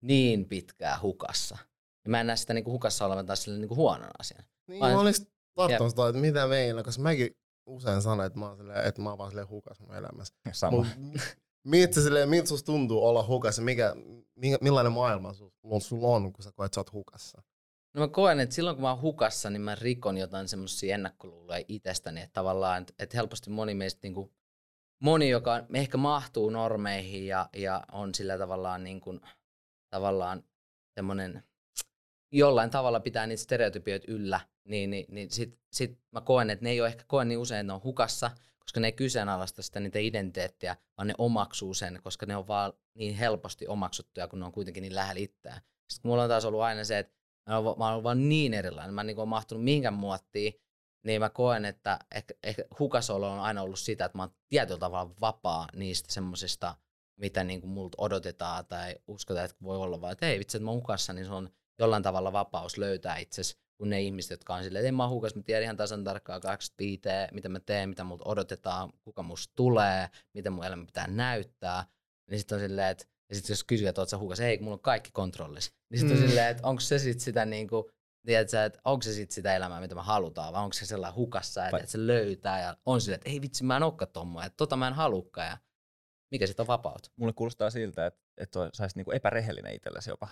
niin 0.00 0.44
pitkään 0.48 1.02
hukassa. 1.02 1.58
Ja 2.04 2.10
mä 2.10 2.20
en 2.20 2.26
näe 2.26 2.36
sitä 2.36 2.54
niin 2.54 2.64
kuin 2.64 2.72
hukassa 2.72 3.06
olevan 3.06 3.26
taas 3.26 3.42
silleen 3.42 3.60
niin 3.60 3.68
kuin 3.68 3.76
huonon 3.78 4.10
asian. 4.18 4.44
Niin, 4.66 4.78
Mä- 4.78 4.90
mä 4.90 5.00
olisin 5.00 5.26
tarttunut 5.54 5.90
sitä, 5.90 6.08
että 6.08 6.20
mitä 6.20 6.46
meillä, 6.46 6.82
koska 6.82 7.02
mäkin 7.02 7.36
usein 7.66 8.02
sanon, 8.02 8.26
että 8.26 8.38
mä 8.38 8.48
oon, 8.48 8.56
silleen, 8.56 8.86
että 8.86 9.02
mä 9.02 9.08
oon 9.08 9.18
vaan 9.18 9.30
silleen 9.30 9.48
hukas 9.48 9.80
mun 9.80 9.94
elämässä. 9.94 10.34
Sama. 10.52 10.86
Mut 10.96 11.20
miltä, 11.68 11.94
se 11.94 12.02
silleen, 12.02 12.28
miltä 12.28 12.48
susta 12.48 12.66
tuntuu 12.66 13.06
olla 13.06 13.26
hukassa? 13.26 13.62
Mikä, 13.62 13.94
millainen 14.60 14.92
maailma 14.92 15.32
sulla 15.32 15.80
sul 15.80 16.04
on, 16.04 16.32
kun 16.32 16.44
sä 16.44 16.52
koet, 16.52 16.74
sä 16.74 16.80
oot 16.80 16.92
hukassa? 16.92 17.42
No 17.94 18.00
mä 18.00 18.08
koen, 18.08 18.40
että 18.40 18.54
silloin 18.54 18.76
kun 18.76 18.82
mä 18.82 18.90
oon 18.90 19.00
hukassa, 19.02 19.50
niin 19.50 19.62
mä 19.62 19.74
rikon 19.74 20.18
jotain 20.18 20.48
semmoisia 20.48 20.94
ennakkoluuloja 20.94 21.64
itsestäni, 21.68 22.20
että 22.20 22.32
tavallaan, 22.32 22.80
että, 22.80 22.94
että 22.98 23.16
helposti 23.16 23.50
moni 23.50 23.74
meistä, 23.74 24.00
niin 24.02 24.14
kuin, 24.14 24.30
moni, 25.00 25.30
joka 25.30 25.64
ehkä 25.74 25.96
mahtuu 25.96 26.50
normeihin 26.50 27.26
ja, 27.26 27.48
ja 27.56 27.84
on 27.92 28.14
sillä 28.14 28.38
tavallaan 28.38 28.84
niin 28.84 29.00
kuin, 29.00 29.20
tavallaan 29.90 30.44
semmoinen, 30.94 31.42
jollain 32.32 32.70
tavalla 32.70 33.00
pitää 33.00 33.26
niitä 33.26 33.42
stereotypioita 33.42 34.12
yllä, 34.12 34.40
niin, 34.64 34.90
niin, 34.90 35.06
niin 35.08 35.30
sit, 35.30 35.58
sit 35.72 35.98
mä 36.12 36.20
koen, 36.20 36.50
että 36.50 36.64
ne 36.64 36.70
ei 36.70 36.80
ole 36.80 36.88
ehkä 36.88 37.04
koen 37.06 37.28
niin 37.28 37.38
usein, 37.38 37.60
että 37.60 37.72
ne 37.72 37.74
on 37.74 37.84
hukassa, 37.84 38.30
koska 38.68 38.80
ne 38.80 38.88
ei 38.88 38.92
kyseenalaista 38.92 39.62
sitä 39.62 39.80
niitä 39.80 39.98
identiteettiä, 39.98 40.76
vaan 40.96 41.08
ne 41.08 41.14
omaksuu 41.18 41.74
sen, 41.74 42.00
koska 42.02 42.26
ne 42.26 42.36
on 42.36 42.48
vaan 42.48 42.72
niin 42.94 43.14
helposti 43.14 43.66
omaksuttuja, 43.66 44.28
kun 44.28 44.38
ne 44.38 44.46
on 44.46 44.52
kuitenkin 44.52 44.82
niin 44.82 44.94
lähellä 44.94 45.20
itseään. 45.20 45.60
Sitten 45.90 46.08
mulla 46.08 46.22
on 46.22 46.28
taas 46.28 46.44
ollut 46.44 46.60
aina 46.60 46.84
se, 46.84 46.98
että 46.98 47.14
mä 47.46 47.58
oon, 47.58 47.78
mä 47.78 47.94
oon 47.94 48.02
vaan 48.02 48.28
niin 48.28 48.54
erilainen, 48.54 48.94
mä 48.94 49.00
en 49.00 49.06
niin 49.06 49.28
mahtunut 49.28 49.64
mihinkään 49.64 49.94
muottiin, 49.94 50.54
niin 51.04 51.20
mä 51.20 51.30
koen, 51.30 51.64
että 51.64 51.98
ehkä, 52.14 52.34
ehkä 52.42 52.64
hukasolo 52.78 53.32
on 53.32 53.40
aina 53.40 53.62
ollut 53.62 53.78
sitä, 53.78 54.04
että 54.04 54.18
mä 54.18 54.22
oon 54.22 54.34
tietyllä 54.48 54.80
tavalla 54.80 55.14
vapaa 55.20 55.68
niistä 55.76 56.12
semmosista, 56.12 56.76
mitä 57.16 57.44
niin 57.44 57.60
kuin 57.60 57.70
multa 57.70 57.96
odotetaan 58.00 58.66
tai 58.66 58.96
uskotaan, 59.06 59.44
että 59.44 59.56
voi 59.62 59.76
olla, 59.76 60.00
vaan 60.00 60.12
että 60.12 60.26
hei 60.26 60.38
vitsi, 60.38 60.56
että 60.56 60.64
mä 60.64 60.70
oon 60.70 60.80
hukassa, 60.80 61.12
niin 61.12 61.26
se 61.26 61.32
on 61.32 61.50
jollain 61.78 62.02
tavalla 62.02 62.32
vapaus 62.32 62.78
löytää 62.78 63.16
itsesi, 63.16 63.58
kun 63.78 63.90
ne 63.90 64.00
ihmiset, 64.00 64.30
jotka 64.30 64.54
on 64.54 64.62
silleen, 64.64 64.80
että 64.82 64.88
en 64.88 64.94
mä 64.94 65.08
hukas, 65.08 65.34
mä 65.34 65.42
tiedän 65.42 65.62
ihan 65.64 65.76
tasan 65.76 66.04
tarkkaan 66.04 66.40
25, 66.40 67.02
mitä 67.32 67.48
mä 67.48 67.60
teen, 67.60 67.88
mitä 67.88 68.04
multa 68.04 68.24
odotetaan, 68.28 68.92
kuka 69.02 69.22
musta 69.22 69.52
tulee, 69.56 70.08
mitä 70.34 70.50
mun 70.50 70.64
elämä 70.64 70.86
pitää 70.86 71.06
näyttää, 71.06 71.84
niin 72.30 72.38
sitten 72.38 72.56
on 72.56 72.60
silleen, 72.68 72.88
että 72.88 73.04
ja 73.30 73.34
sitten 73.34 73.52
jos 73.54 73.64
kysyy, 73.64 73.88
että 73.88 74.00
oot 74.00 74.08
sä 74.08 74.18
hukas, 74.18 74.40
ei, 74.40 74.58
mulla 74.58 74.74
on 74.74 74.80
kaikki 74.80 75.10
kontrollissa. 75.12 75.72
Niin 75.90 75.98
sitten 76.00 76.16
on 76.16 76.22
Mm. 76.22 76.28
silleen, 76.28 76.50
että 76.50 76.66
onko 76.66 76.80
se 76.80 76.98
sitten 76.98 77.20
sitä 77.20 77.44
niinku, 77.44 77.90
tiedätkö, 78.26 78.64
että 78.64 78.80
onko 78.84 79.02
se 79.02 79.12
sitten 79.12 79.34
sitä 79.34 79.56
elämää, 79.56 79.80
mitä 79.80 79.94
me 79.94 80.02
halutaan, 80.02 80.52
vai 80.52 80.62
onko 80.62 80.72
se 80.72 80.86
sellainen 80.86 81.16
hukassa, 81.16 81.64
että, 81.66 81.76
että 81.76 81.90
se 81.90 82.06
löytää 82.06 82.60
ja 82.62 82.76
on 82.86 83.00
silleen, 83.00 83.16
että 83.18 83.30
ei 83.30 83.40
vitsi, 83.40 83.64
mä 83.64 83.76
en 83.76 83.82
olekaan 83.82 84.10
tommoinen, 84.12 84.46
että 84.46 84.56
tota 84.56 84.76
mä 84.76 84.88
en 84.88 84.94
halukka 84.94 85.44
ja 85.44 85.58
mikä 86.30 86.46
sitten 86.46 86.62
on 86.62 86.66
vapaut. 86.66 87.12
Mulle 87.16 87.32
kuulostaa 87.32 87.70
siltä, 87.70 88.06
että, 88.06 88.20
että 88.36 88.70
sä 88.74 88.82
olisit 88.82 88.96
niinku 88.96 89.10
epärehellinen 89.10 89.74
itsellesi 89.74 90.10
jopa 90.10 90.28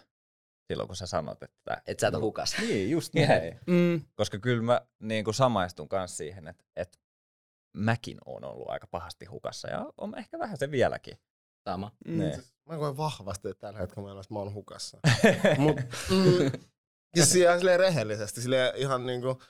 silloin, 0.69 0.87
kun 0.87 0.97
sä 0.97 1.07
sanot, 1.07 1.43
että... 1.43 1.83
Että 1.87 2.01
sä 2.01 2.09
et 2.09 2.15
ole 2.15 2.23
hukas. 2.23 2.57
Niin, 2.61 2.91
just 2.91 3.15
näin. 3.29 3.61
Mm, 3.67 4.01
Koska 4.15 4.39
kyllä 4.39 4.63
mä 4.63 4.81
niin 5.01 5.25
kuin 5.25 5.35
samaistun 5.35 5.89
kanssa 5.89 6.17
siihen, 6.17 6.49
että, 6.49 6.65
että 6.77 6.99
mäkin 7.77 8.19
on 8.27 8.45
ollut 8.45 8.71
aika 8.71 8.87
pahasti 8.87 9.25
hukassa 9.25 9.69
ja 9.69 9.93
on 9.99 10.19
ehkä 10.19 10.39
vähän 10.39 10.57
se 10.57 10.71
vieläkin. 10.71 11.19
Sama. 11.69 11.93
mm. 12.07 12.19
Ne. 12.19 12.43
Mä 12.67 12.77
koen 12.77 12.97
vahvasti, 12.97 13.49
että 13.49 13.61
tällä 13.61 13.79
hetkellä 13.79 14.15
mä, 14.15 14.21
mä 14.31 14.39
oon 14.39 14.55
hukassa. 14.55 14.99
Mut, 15.59 15.77
mm, 16.11 16.61
ja 17.17 17.27
siellä 17.27 17.59
silleen 17.59 17.81
rehellisesti, 17.81 18.41
silleen 18.41 18.77
ihan 18.77 19.07
niinku, 19.07 19.43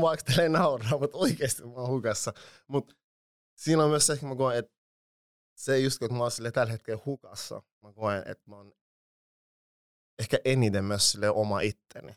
vaikka 0.00 0.24
teille 0.24 0.42
ei 0.42 0.48
nauraa, 0.48 0.98
mutta 0.98 1.18
oikeesti 1.18 1.62
mä 1.62 1.72
oon 1.74 1.90
hukassa. 1.90 2.32
Mut 2.68 2.96
siinä 3.56 3.84
on 3.84 3.90
myös 3.90 4.06
se, 4.06 4.12
että 4.12 4.26
mä 4.26 4.36
koen, 4.36 4.58
että 4.58 4.72
se 5.56 5.78
just 5.78 5.98
kun 5.98 6.14
mä 6.14 6.22
oon 6.22 6.30
silleen 6.30 6.52
tällä 6.52 6.72
hetkellä 6.72 7.02
hukassa, 7.06 7.62
mä 7.82 7.92
koen, 7.92 8.22
että 8.26 8.50
mä 8.50 8.56
oon 8.56 8.72
ehkä 10.18 10.38
eniten 10.44 10.84
myös 10.84 11.12
silleen 11.12 11.32
oma 11.32 11.60
itteni. 11.60 12.14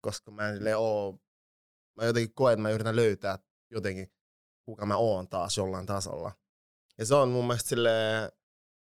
Koska 0.00 0.30
mä 0.30 0.48
en 0.48 0.56
silleen 0.56 0.78
oo, 0.78 1.18
mä 1.96 2.04
jotenkin 2.04 2.34
koen, 2.34 2.52
että 2.52 2.62
mä 2.62 2.70
yritän 2.70 2.96
löytää 2.96 3.38
jotenkin, 3.70 4.12
kuka 4.64 4.86
mä 4.86 4.96
oon 4.96 5.28
taas 5.28 5.56
jollain 5.56 5.86
tasolla. 5.86 6.32
Ja 6.98 7.06
se 7.06 7.14
on 7.14 7.28
mun 7.28 7.46
mielestä 7.46 7.68
silleen, 7.68 8.32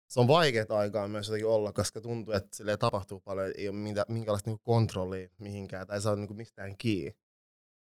se 0.09 0.19
on 0.19 0.27
vaikeaa 0.27 0.79
aikaa 0.79 1.07
myös 1.07 1.27
jotenkin 1.27 1.47
olla, 1.47 1.73
koska 1.73 2.01
tuntuu, 2.01 2.33
että 2.33 2.57
sille 2.57 2.77
tapahtuu 2.77 3.19
paljon, 3.19 3.51
ei 3.57 3.69
ole 3.69 3.77
minkä, 3.77 4.05
minkälaista 4.07 4.49
niinku 4.49 4.63
kontrollia 4.63 5.29
mihinkään, 5.39 5.87
tai 5.87 6.01
saa 6.01 6.15
niinku 6.15 6.33
mistään 6.33 6.77
kiinni. 6.77 7.17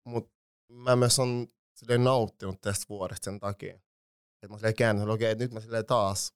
Mutta 0.05 0.33
mä 0.69 0.97
myös 0.97 1.19
on 1.19 1.49
silleen 1.75 2.05
nauttinut 2.05 2.61
tästä 2.61 2.87
vuodesta 2.88 3.25
sen 3.25 3.41
takia. 3.41 3.75
Että 3.75 4.49
mä 4.49 4.57
silleen 4.57 4.75
käännyt, 4.75 5.09
okei, 5.09 5.35
nyt 5.35 5.53
mä 5.53 5.61
silleen 5.61 5.87
taas, 5.87 6.35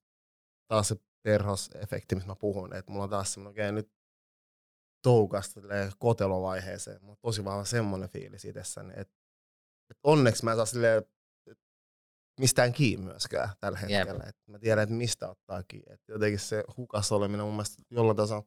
taas 0.69 0.89
se 0.89 0.97
perhosefekti, 1.29 2.15
mistä 2.15 2.31
mä 2.31 2.37
puhun, 2.37 2.75
että 2.75 2.93
mulla 2.93 3.05
on 3.05 3.11
taas 3.11 3.33
semmoinen, 3.33 3.53
okei, 3.53 3.69
okay, 3.69 3.73
nyt 3.73 3.93
toukasta 5.03 5.61
kotelovaiheeseen. 5.99 6.99
Mulla 7.01 7.13
on 7.13 7.19
tosi 7.21 7.45
vahva 7.45 7.65
semmoinen 7.65 8.09
fiilis 8.09 8.45
itsessäni, 8.45 8.91
että, 8.91 9.15
että 9.91 10.01
onneksi 10.03 10.45
mä 10.45 10.51
en 10.51 10.57
saa 10.57 10.67
silleen 10.67 11.05
mistään 12.41 12.73
kiinni 12.73 13.05
myöskään 13.05 13.49
tällä 13.61 13.79
hetkellä. 13.79 14.25
Et 14.29 14.37
mä 14.47 14.59
tiedän, 14.59 14.83
että 14.83 14.95
mistä 14.95 15.31
ottaa 15.31 15.63
kiinni. 15.63 15.93
Et 15.93 16.01
jotenkin 16.09 16.39
se 16.39 16.65
hukas 16.77 17.13
oleminen 17.13 17.41
on 17.41 17.47
mun 17.47 17.55
mielestä 17.55 17.83
jollain 17.91 18.17
tasolla 18.17 18.47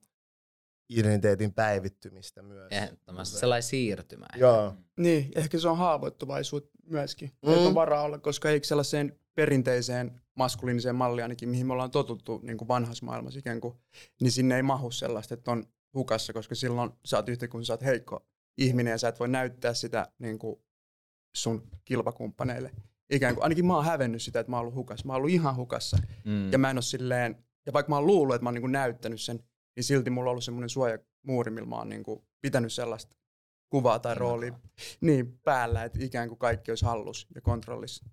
identiteetin 0.89 1.53
päivittymistä 1.53 2.41
myös. 2.41 2.71
Ehdottomasti 2.71 3.37
sellainen 3.37 3.63
siirtymä. 3.63 4.25
Joo. 4.35 4.73
Niin, 4.97 5.31
ehkä 5.35 5.59
se 5.59 5.67
on 5.67 5.77
haavoittuvaisuus 5.77 6.63
myöskin. 6.85 7.31
Mm. 7.41 7.49
Mm. 7.49 7.55
Että 7.55 7.67
on 7.67 7.75
varaa 7.75 8.01
olla, 8.01 8.19
koska 8.19 8.49
eikö 8.49 8.67
sellaiseen 8.67 9.19
perinteiseen 9.35 10.21
maskuliiniseen 10.37 10.95
malliin 10.95 11.23
ainakin, 11.23 11.49
mihin 11.49 11.67
me 11.67 11.73
ollaan 11.73 11.91
totuttu 11.91 12.39
niin 12.43 12.57
kuin 12.57 12.67
vanhassa 12.67 13.05
maailmassa 13.05 13.39
ikään 13.39 13.61
kuin, 13.61 13.73
niin 14.21 14.31
sinne 14.31 14.55
ei 14.55 14.63
mahu 14.63 14.91
sellaista, 14.91 15.33
että 15.33 15.51
on 15.51 15.65
hukassa, 15.93 16.33
koska 16.33 16.55
silloin 16.55 16.91
sä 17.05 17.17
oot 17.17 17.29
yhtä 17.29 17.47
kuin 17.47 17.65
sä 17.65 17.73
oot 17.73 17.83
heikko 17.83 18.27
ihminen 18.57 18.91
ja 18.91 18.97
sä 18.97 19.07
et 19.07 19.19
voi 19.19 19.27
näyttää 19.27 19.73
sitä 19.73 20.11
niin 20.19 20.39
kuin 20.39 20.55
sun 21.35 21.67
kilpakumppaneille. 21.85 22.71
Ikään 23.09 23.35
kuin, 23.35 23.43
ainakin 23.43 23.65
mä 23.65 23.75
oon 23.75 23.85
hävennyt 23.85 24.21
sitä, 24.21 24.39
että 24.39 24.49
mä 24.51 24.57
oon 24.57 24.61
ollut 24.61 24.75
hukassa. 24.75 25.07
Mä 25.07 25.13
oon 25.13 25.17
ollut 25.17 25.31
ihan 25.31 25.55
hukassa. 25.55 25.97
Mm. 26.25 26.51
Ja 26.51 26.57
mä 26.57 26.69
en 26.69 26.77
ole 26.77 26.81
silleen 26.81 27.45
ja 27.65 27.73
vaikka 27.73 27.89
mä 27.89 27.95
oon 27.95 28.07
luullut, 28.07 28.35
että 28.35 28.43
mä 28.43 28.47
oon 28.47 28.53
niin 28.53 28.61
kuin 28.61 28.71
näyttänyt 28.71 29.21
sen, 29.21 29.43
niin 29.75 29.83
silti 29.83 30.09
mulla 30.09 30.29
on 30.29 30.31
ollut 30.31 30.43
semmoinen 30.43 30.69
suojamuuri, 30.69 31.51
millä 31.51 31.67
mä 31.67 31.75
oon 31.75 31.89
niin 31.89 32.03
kuin 32.03 32.21
pitänyt 32.41 32.73
sellaista 32.73 33.15
kuvaa 33.69 33.99
tai 33.99 34.15
roolia 34.15 34.59
niin 35.01 35.39
päällä, 35.43 35.83
että 35.83 35.99
ikään 36.01 36.27
kuin 36.27 36.39
kaikki 36.39 36.71
olisi 36.71 36.85
hallus 36.85 37.27
ja 37.35 37.41
kontrollissa. 37.41 38.05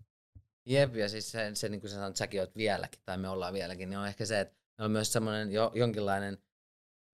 Jep, 0.68 0.96
ja 0.96 1.08
siis 1.08 1.30
se, 1.30 1.50
se 1.54 1.68
niin 1.68 1.80
kuin 1.80 1.90
sä 1.90 1.94
sanoit, 1.94 2.10
että 2.10 2.18
säkin 2.18 2.40
oot 2.40 2.56
vieläkin, 2.56 3.00
tai 3.04 3.18
me 3.18 3.28
ollaan 3.28 3.54
vieläkin, 3.54 3.90
niin 3.90 3.98
on 3.98 4.06
ehkä 4.06 4.26
se, 4.26 4.40
että 4.40 4.56
on 4.78 4.90
myös 4.90 5.12
semmoinen 5.12 5.52
jo, 5.52 5.72
jonkinlainen 5.75 6.38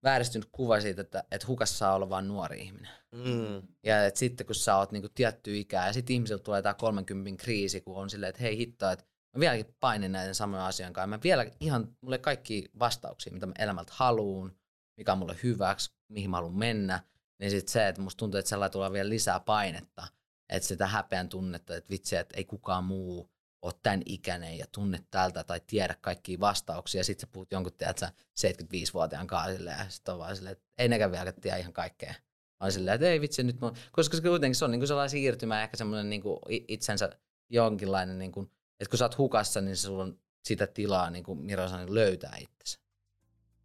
vääristynyt 0.03 0.49
kuva 0.51 0.81
siitä, 0.81 1.01
että, 1.01 1.23
että 1.31 1.47
hukassa 1.47 1.77
saa 1.77 1.95
olla 1.95 2.09
vain 2.09 2.27
nuori 2.27 2.61
ihminen. 2.61 2.91
Mm. 3.11 3.67
Ja 3.83 4.05
että 4.05 4.19
sitten 4.19 4.45
kun 4.45 4.55
sä 4.55 4.77
oot 4.77 4.91
niinku 4.91 5.09
tietty 5.09 5.57
ikää, 5.57 5.87
ja 5.87 5.93
sitten 5.93 6.13
ihmisiltä 6.13 6.43
tulee 6.43 6.61
tämä 6.61 6.73
30 6.73 7.43
kriisi, 7.43 7.81
kun 7.81 7.97
on 7.97 8.09
silleen, 8.09 8.29
että 8.29 8.41
hei 8.41 8.57
hitto, 8.57 8.89
että 8.89 9.05
mä 9.35 9.39
vieläkin 9.39 9.75
painin 9.79 10.11
näiden 10.11 10.35
samojen 10.35 10.65
asian 10.65 10.93
kanssa. 10.93 11.07
Mä 11.07 11.19
vielä 11.23 11.45
ihan, 11.59 11.97
mulle 12.01 12.17
kaikki 12.17 12.69
vastauksia, 12.79 13.33
mitä 13.33 13.45
mä 13.45 13.53
elämältä 13.59 13.93
haluun, 13.95 14.57
mikä 14.97 15.11
on 15.11 15.17
mulle 15.17 15.37
hyväksi, 15.43 15.91
mihin 16.09 16.29
mä 16.29 16.37
haluan 16.37 16.57
mennä, 16.57 17.03
niin 17.39 17.51
sitten 17.51 17.71
se, 17.71 17.87
että 17.87 18.01
musta 18.01 18.17
tuntuu, 18.17 18.37
että 18.39 18.49
sellainen 18.49 18.71
tulee 18.71 18.91
vielä 18.91 19.09
lisää 19.09 19.39
painetta, 19.39 20.07
että 20.49 20.67
sitä 20.67 20.87
häpeän 20.87 21.29
tunnetta, 21.29 21.75
että 21.75 21.89
vitsi, 21.89 22.15
että 22.15 22.37
ei 22.37 22.45
kukaan 22.45 22.83
muu 22.83 23.34
ole 23.65 23.73
tämän 23.83 24.01
ikäinen 24.05 24.57
ja 24.57 24.65
tunne 24.71 24.99
tältä 25.11 25.43
tai 25.43 25.61
tiedä 25.67 25.95
kaikkia 26.01 26.39
vastauksia. 26.39 27.03
Sitten 27.03 27.21
sä 27.21 27.33
puhut 27.33 27.51
jonkun, 27.51 27.73
tiedätkö, 27.73 28.07
75-vuotiaan 28.39 29.27
kanssa 29.27 29.55
silleen, 29.55 29.79
ja 29.79 29.89
sitten 29.89 30.13
on 30.13 30.19
vaan 30.19 30.35
silleen, 30.35 30.51
että 30.51 30.65
ei 30.77 30.89
nekään 30.89 31.11
vielä 31.11 31.31
tiedä 31.31 31.57
ihan 31.57 31.73
kaikkea. 31.73 32.13
On 32.59 32.71
silleen, 32.71 32.95
että 32.95 33.07
ei 33.07 33.21
vitsi 33.21 33.43
nyt, 33.43 33.61
mun... 33.61 33.75
koska 33.91 34.17
se 34.17 34.23
kuitenkin 34.23 34.55
se 34.55 34.65
on 34.65 34.71
niin 34.71 34.87
sellainen 34.87 35.09
siirtymä, 35.09 35.63
ehkä 35.63 35.77
semmoinen 35.77 36.09
niin 36.09 36.23
itsensä 36.67 37.09
jonkinlainen, 37.49 38.19
niin 38.19 38.31
kuin, 38.31 38.51
että 38.79 38.89
kun 38.89 38.97
sä 38.97 39.05
oot 39.05 39.17
hukassa, 39.17 39.61
niin 39.61 39.77
sulla 39.77 40.03
on 40.03 40.19
sitä 40.43 40.67
tilaa, 40.67 41.09
niin 41.09 41.23
kuin 41.23 41.39
Miro 41.39 41.69
sanoi, 41.69 41.93
löytää 41.93 42.37
itsensä. 42.39 42.79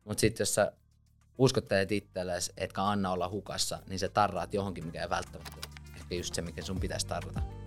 Mutta 0.04 0.20
sitten 0.20 0.42
jos 0.42 0.54
sä 0.54 0.72
uskottelet 1.38 1.92
itsellesi, 1.92 2.52
etkä 2.56 2.82
anna 2.82 3.12
olla 3.12 3.28
hukassa, 3.28 3.82
niin 3.88 3.98
se 3.98 4.08
tarraat 4.08 4.54
johonkin, 4.54 4.86
mikä 4.86 5.02
ei 5.02 5.10
välttämättä 5.10 5.56
ehkä 5.96 6.14
just 6.14 6.34
se, 6.34 6.42
mikä 6.42 6.62
sun 6.62 6.80
pitäisi 6.80 7.06
tarrata. 7.06 7.59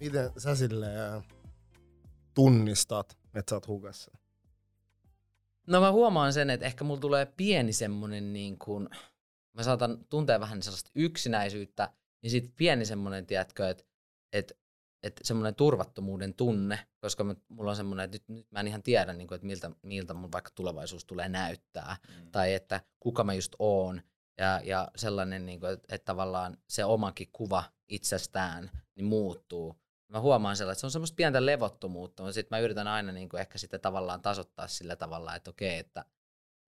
Miten 0.00 0.30
sä 0.36 0.56
silleen 0.56 1.22
tunnistat, 2.34 3.18
että 3.34 3.50
sä 3.50 3.56
oot 3.56 3.68
hukassa? 3.68 4.10
No 5.66 5.80
mä 5.80 5.92
huomaan 5.92 6.32
sen, 6.32 6.50
että 6.50 6.66
ehkä 6.66 6.84
mulla 6.84 7.00
tulee 7.00 7.26
pieni 7.26 7.72
semmonen 7.72 8.32
niin 8.32 8.58
kuin, 8.58 8.88
mä 9.52 9.62
saatan 9.62 10.04
tuntea 10.08 10.40
vähän 10.40 10.62
sellaista 10.62 10.90
yksinäisyyttä, 10.94 11.92
niin 12.22 12.30
sitten 12.30 12.52
pieni 12.56 12.84
semmonen, 12.84 13.26
tiedätkö, 13.26 13.68
että 13.68 13.84
että 14.32 14.54
että 15.02 15.20
semmoinen 15.24 15.54
turvattomuuden 15.54 16.34
tunne, 16.34 16.78
koska 17.00 17.24
mä, 17.24 17.34
mulla 17.48 17.70
on 17.70 17.76
semmoinen, 17.76 18.04
että 18.04 18.14
nyt, 18.14 18.28
nyt 18.28 18.46
mä 18.50 18.60
en 18.60 18.68
ihan 18.68 18.82
tiedä, 18.82 19.12
niin 19.12 19.28
kuin, 19.28 19.36
että 19.36 19.46
miltä, 19.46 19.70
miltä 19.82 20.14
mun 20.14 20.32
vaikka 20.32 20.50
tulevaisuus 20.54 21.04
tulee 21.04 21.28
näyttää, 21.28 21.96
mm. 22.08 22.30
tai 22.30 22.54
että 22.54 22.80
kuka 23.00 23.24
mä 23.24 23.34
just 23.34 23.56
oon, 23.58 24.02
ja, 24.38 24.60
ja 24.64 24.88
sellainen, 24.96 25.46
niin 25.46 25.60
kuin, 25.60 25.72
että, 25.72 25.94
että 25.94 26.04
tavallaan 26.04 26.56
se 26.68 26.84
omakin 26.84 27.28
kuva 27.32 27.64
itsestään 27.88 28.70
niin 28.94 29.06
muuttuu. 29.06 29.76
Mä 30.08 30.20
huomaan 30.20 30.56
sellainen, 30.56 30.72
että 30.72 30.80
se 30.80 30.86
on 30.86 30.90
semmoista 30.90 31.16
pientä 31.16 31.46
levottomuutta, 31.46 32.22
mutta 32.22 32.32
sitten 32.32 32.56
mä 32.56 32.60
yritän 32.60 32.88
aina 32.88 33.12
niin 33.12 33.28
kuin, 33.28 33.40
ehkä 33.40 33.58
sitä 33.58 33.78
tavallaan 33.78 34.22
tasoittaa 34.22 34.68
sillä 34.68 34.96
tavalla, 34.96 35.34
että 35.34 35.50
okei, 35.50 35.78
että 35.78 36.04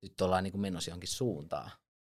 nyt 0.02 0.20
ollaan 0.20 0.44
niin 0.44 0.52
kuin 0.52 0.60
menossa 0.60 0.90
johonkin 0.90 1.08
suuntaan 1.08 1.70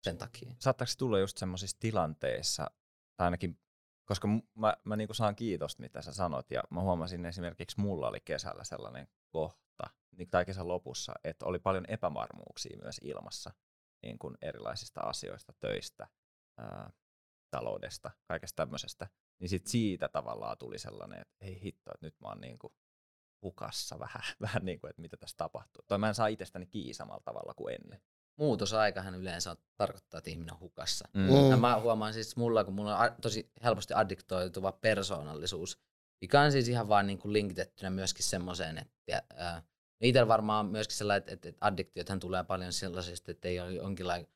sen 0.04 0.18
takia. 0.18 0.56
Saattaako 0.60 0.92
tulla 0.98 1.20
just 1.20 1.38
semmoisissa 1.38 1.78
tilanteissa, 1.80 2.72
tai 3.18 3.26
ainakin 3.28 3.62
koska 4.06 4.28
mä, 4.56 4.78
mä 4.84 4.96
niinku 4.96 5.14
saan 5.14 5.36
kiitosta, 5.36 5.82
mitä 5.82 6.02
sä 6.02 6.14
sanot, 6.14 6.52
ja 6.52 6.64
mä 6.70 6.82
huomasin 6.82 7.26
esimerkiksi, 7.26 7.80
mulla 7.80 8.08
oli 8.08 8.20
kesällä 8.26 8.64
sellainen 8.64 9.08
kohta, 9.30 9.84
niin, 10.18 10.30
tai 10.30 10.46
kesän 10.46 10.68
lopussa, 10.68 11.14
että 11.24 11.46
oli 11.46 11.60
paljon 11.60 11.86
epävarmuuksia 11.88 12.78
myös 12.82 13.00
ilmassa 13.04 13.52
niin 14.04 14.20
kuin 14.20 14.38
erilaisista 14.42 15.02
asioista, 15.02 15.54
töistä, 15.60 16.08
ää, 16.58 16.92
taloudesta, 17.52 18.12
kaikesta 18.28 18.56
tämmöisestä. 18.56 19.08
Niin 19.42 19.50
sit 19.50 19.68
siitä 19.68 20.10
tavallaan 20.10 20.58
tuli 20.58 20.80
sellainen, 20.80 21.22
että 21.22 21.46
ei 21.46 21.62
hitto, 21.64 21.92
että 21.94 22.06
nyt 22.06 22.16
mä 22.20 22.28
oon 22.28 22.42
niin 22.42 22.60
kuin 22.60 22.74
hukassa 23.42 24.00
vähän, 24.00 24.24
vähän 24.42 24.66
niin 24.66 24.80
kuin, 24.80 24.90
että 24.90 25.02
mitä 25.02 25.18
tässä 25.18 25.38
tapahtuu. 25.38 25.84
Toi 25.88 25.98
mä 25.98 26.08
en 26.08 26.16
saa 26.16 26.28
itsestäni 26.28 26.66
kiinni 26.66 26.94
samalla 26.94 27.22
tavalla 27.26 27.54
kuin 27.54 27.76
ennen 27.76 28.02
muutosaikahan 28.42 29.16
yleensä 29.16 29.56
tarkoittaa, 29.78 30.18
että 30.18 30.30
ihminen 30.30 30.54
on 30.54 30.60
hukassa. 30.60 31.08
Mm. 31.14 31.22
Mm. 31.22 31.50
Ja 31.50 31.58
mä 31.58 31.80
huomaan 31.80 32.14
siis 32.14 32.36
mulla, 32.36 32.64
kun 32.64 32.74
mulla 32.74 32.98
on 32.98 33.10
tosi 33.22 33.52
helposti 33.64 33.94
addiktoituva 33.94 34.72
persoonallisuus, 34.72 35.80
mikä 36.22 36.42
on 36.42 36.52
siis 36.52 36.70
ihan 36.70 36.88
vaan 36.88 37.08
niin 37.08 37.18
kuin 37.18 37.34
linkitettynä 37.34 37.90
myöskin 37.90 38.26
semmoiseen, 38.26 38.78
että 38.78 39.24
äh, 39.42 39.64
itsellä 40.02 40.28
varmaan 40.28 40.66
myöskin 40.66 40.98
sellainen, 40.98 41.34
että, 41.34 41.50
että 41.50 41.66
addiktiothan 41.66 42.20
tulee 42.20 42.44
paljon 42.44 42.74
sellaisesta, 42.74 43.32
että 43.32 43.48
ei 43.48 43.60
ole 43.60 43.74
jonkinlainen 43.74 44.28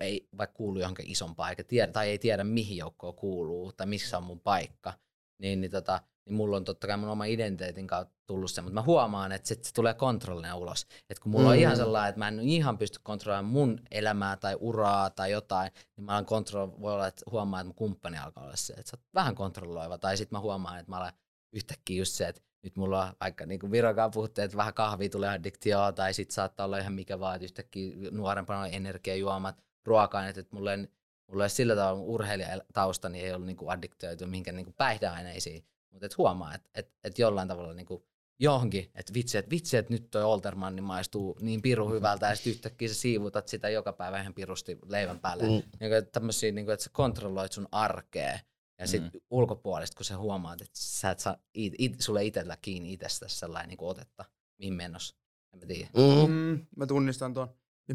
ei 0.00 0.28
vaikka 0.38 0.56
kuulu 0.56 0.78
johonkin 0.78 1.10
isompaan 1.10 1.50
eikä 1.50 1.64
tiedä, 1.64 1.92
tai 1.92 2.08
ei 2.08 2.18
tiedä 2.18 2.44
mihin 2.44 2.76
joukkoon 2.76 3.14
kuuluu 3.14 3.72
tai 3.72 3.86
missä 3.86 4.16
on 4.16 4.24
mun 4.24 4.40
paikka, 4.40 4.92
niin, 5.38 5.60
niin 5.60 5.70
tota, 5.70 6.00
niin 6.26 6.34
mulla 6.34 6.56
on 6.56 6.64
totta 6.64 6.86
kai 6.86 6.96
mun 6.96 7.08
oma 7.08 7.24
identiteetin 7.24 7.86
kautta 7.86 8.14
tullut 8.26 8.50
se, 8.50 8.62
mutta 8.62 8.74
mä 8.74 8.82
huomaan, 8.82 9.32
että 9.32 9.48
se, 9.48 9.58
se 9.62 9.74
tulee 9.74 9.94
kontrollina 9.94 10.56
ulos. 10.56 10.86
Että 11.10 11.22
kun 11.22 11.32
mulla 11.32 11.44
mm. 11.44 11.50
on 11.50 11.56
ihan 11.56 11.76
sellainen, 11.76 12.08
että 12.08 12.18
mä 12.18 12.28
en 12.28 12.40
ihan 12.40 12.78
pysty 12.78 13.00
kontrolloimaan 13.02 13.52
mun 13.52 13.80
elämää 13.90 14.36
tai 14.36 14.56
uraa 14.60 15.10
tai 15.10 15.30
jotain, 15.30 15.70
niin 15.96 16.04
mä 16.04 16.24
kontrol, 16.26 16.70
voi 16.80 16.92
olla, 16.92 17.06
että 17.06 17.22
huomaa, 17.30 17.60
että 17.60 17.66
mun 17.66 17.74
kumppani 17.74 18.18
alkaa 18.18 18.44
olla 18.44 18.56
se, 18.56 18.72
että 18.72 18.90
sä 18.90 18.96
oot 18.96 19.14
vähän 19.14 19.34
kontrolloiva. 19.34 19.98
Tai 19.98 20.16
sitten 20.16 20.36
mä 20.36 20.40
huomaan, 20.40 20.78
että 20.78 20.92
mä 20.92 20.98
olen 20.98 21.12
yhtäkkiä 21.52 21.98
just 21.98 22.12
se, 22.12 22.28
että 22.28 22.42
nyt 22.62 22.76
mulla 22.76 23.04
on 23.04 23.12
vaikka 23.20 23.46
niin 23.46 23.60
kuin 23.60 23.72
Virokaan 23.72 24.12
että 24.28 24.56
vähän 24.56 24.74
kahvia 24.74 25.08
tulee 25.08 25.30
addiktioa, 25.30 25.92
tai 25.92 26.14
sitten 26.14 26.34
saattaa 26.34 26.66
olla 26.66 26.78
ihan 26.78 26.92
mikä 26.92 27.20
vaan, 27.20 27.34
että 27.34 27.44
yhtäkkiä 27.44 27.96
nuorempana 28.10 28.66
energiajuomat, 28.66 29.62
ruoka-aineet, 29.84 30.38
että 30.38 30.56
mulla 30.56 30.72
ei, 30.72 30.88
mulla 31.30 31.44
ei 31.44 31.50
sillä 31.50 31.74
tavalla 31.76 32.02
urheilijatausta, 32.02 33.08
niin 33.08 33.24
ei 33.24 33.32
ollut 33.32 33.46
niin 33.46 33.56
addiktioitu 33.66 34.26
mihinkään 34.26 34.56
niin 34.56 34.74
päihdeaineisiin 34.76 35.64
mutta 35.92 36.06
et 36.06 36.18
huomaa, 36.18 36.54
että 36.54 36.70
et, 36.74 36.92
et 37.04 37.18
jollain 37.18 37.48
tavalla 37.48 37.74
niinku 37.74 38.06
johonkin, 38.38 38.90
että 38.94 39.14
vitsi, 39.14 39.38
että 39.38 39.50
vitsi, 39.50 39.76
että 39.76 39.92
nyt 39.92 40.10
toi 40.10 40.24
Oltermanni 40.24 40.80
maistuu 40.80 41.38
niin 41.40 41.62
piru 41.62 41.90
hyvältä, 41.90 42.26
ja 42.26 42.34
sitten 42.34 42.50
yhtäkkiä 42.50 42.88
sä 42.88 42.94
siivutat 42.94 43.48
sitä 43.48 43.68
joka 43.68 43.92
päivä 43.92 44.20
ihan 44.20 44.34
pirusti 44.34 44.78
leivän 44.86 45.18
päälle. 45.18 45.44
Mm. 45.44 45.50
Niin, 45.50 46.06
tämmöisiä, 46.12 46.52
niin 46.52 46.64
kuin, 46.64 46.72
että 46.72 46.84
sä 46.84 46.90
kontrolloit 46.92 47.52
sun 47.52 47.68
arkea, 47.72 48.38
ja 48.78 48.86
sitten 48.86 49.10
mm. 49.14 49.20
ulkopuolesta, 49.30 49.96
kun 49.96 50.04
sä 50.04 50.18
huomaat, 50.18 50.60
että 50.60 50.78
sä 50.78 51.10
et 51.10 51.18
saa 51.18 51.36
it, 51.54 51.74
it, 51.78 52.00
sulle 52.00 52.24
itsellä 52.24 52.56
kiinni 52.62 52.92
itsestä 52.92 53.28
sellainen 53.28 53.68
niin 53.68 53.78
otetta, 53.80 54.24
mihin 54.58 54.74
menossa. 54.74 55.16
En 55.52 55.60
mä 55.60 55.66
tiedä. 55.66 55.88
Mm. 55.96 56.32
Mm, 56.32 56.66
mä 56.76 56.86
tunnistan 56.86 57.34
tuon. 57.34 57.48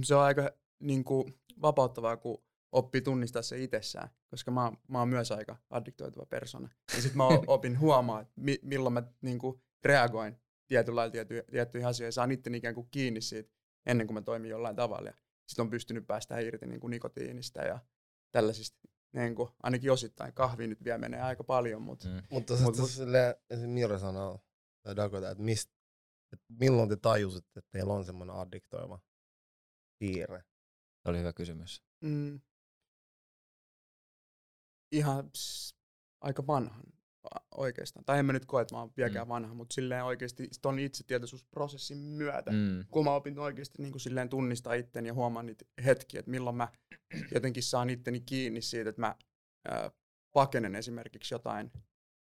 Se 0.04 0.16
on 0.16 0.22
aika 0.22 0.52
niin 0.80 1.04
kuin, 1.04 1.40
vapauttavaa, 1.62 2.18
kun 2.18 2.44
oppii 2.72 3.02
tunnistaa 3.02 3.42
se 3.42 3.64
itsessään, 3.64 4.10
koska 4.30 4.52
mä, 4.52 4.72
mä 4.88 5.00
oon 5.00 5.10
myös 5.10 5.32
aika 5.32 5.58
addiktoituva 5.70 6.26
persona. 6.26 6.70
Ja 6.96 7.02
sitten 7.02 7.18
mä 7.18 7.24
opin 7.48 7.80
huomaa, 7.80 8.22
että 8.22 8.34
mi, 8.36 8.60
milloin 8.62 8.94
mä 8.94 9.04
niinku 9.22 9.62
reagoin 9.84 10.38
tietyllä 10.68 10.96
lailla 10.96 11.12
tiety, 11.12 11.44
tiettyihin 11.52 11.88
asioihin, 11.88 12.14
saan 12.14 12.32
itse 12.32 12.50
ikään 12.58 12.76
kuin 12.76 12.88
kiinni 12.92 13.22
siitä 13.22 13.54
ennen 13.86 14.08
kuin 14.08 14.16
mä 14.16 14.22
toimin 14.22 14.52
jollain 14.52 14.76
tavalla. 14.76 15.14
Sitten 15.48 15.64
on 15.64 15.70
pystynyt 15.70 16.08
päästä 16.08 16.40
irti 16.40 16.68
niin 16.68 16.80
kuin 16.80 16.92
nikotiinista 16.92 17.62
ja 17.62 17.80
tällaisista, 18.32 18.78
niin 19.14 19.36
kuin, 19.36 19.50
ainakin 19.64 19.92
osittain 19.92 20.34
kahvi 20.34 20.68
nyt 20.68 20.84
vielä 20.84 20.98
menee 20.98 21.22
aika 21.22 21.44
paljon. 21.44 21.82
Mutta, 21.82 22.08
mm. 22.08 22.24
mutta 22.32 22.54
mut, 22.54 22.78
mut, 22.78 22.90
silleen, 22.90 23.36
esim. 23.50 23.70
Mira 23.70 24.00
sanoo, 24.00 24.40
tai 24.84 24.96
Dakota, 24.96 25.32
että, 25.32 25.44
mist, 25.44 25.70
että 26.34 26.46
milloin 26.60 26.90
te 26.90 26.96
tajusitte, 26.96 27.60
että 27.60 27.72
teillä 27.72 27.94
on 27.94 28.06
semmoinen 28.06 28.36
addiktoiva 28.36 29.00
piirre? 30.00 30.44
Se 31.08 31.12
oli 31.12 31.20
hyvä 31.20 31.34
kysymys. 31.34 31.84
Mm 32.02 32.42
ihan 34.92 35.32
pss, 35.32 35.76
aika 36.22 36.48
vanhan 36.48 36.84
oikeastaan. 37.56 38.06
Tai 38.06 38.20
en 38.20 38.26
mä 38.26 38.34
nyt 38.34 38.46
koe, 38.46 38.62
että 38.62 38.76
mä 38.76 38.80
oon 38.80 38.92
vieläkään 38.98 39.28
mm. 39.28 39.30
vanha, 39.30 39.54
mutta 39.54 39.74
silleen 39.74 40.04
oikeasti 40.04 40.50
ton 40.62 40.80
itsetietoisuusprosessin 40.80 41.98
myötä, 41.98 42.52
mm. 42.52 42.86
kun 42.92 43.06
mä 43.06 43.16
opin 43.16 43.40
oikeasti 43.40 43.82
niin 43.82 43.92
kuin 43.92 44.02
silleen 44.02 44.30
tunnistaa 44.30 44.74
itteni 44.74 45.08
ja 45.08 45.14
huomaan 45.14 45.46
niitä 45.46 45.66
hetkiä, 45.86 46.20
että 46.20 46.32
milloin 46.32 46.56
mä 46.56 46.68
jotenkin 47.34 47.64
saan 47.64 47.90
itteni 47.90 48.20
kiinni 48.20 48.62
siitä, 48.62 48.90
että 48.90 49.02
mä 49.02 49.16
ää, 49.70 49.92
pakenen 50.34 50.76
esimerkiksi 50.76 51.34
jotain 51.34 51.72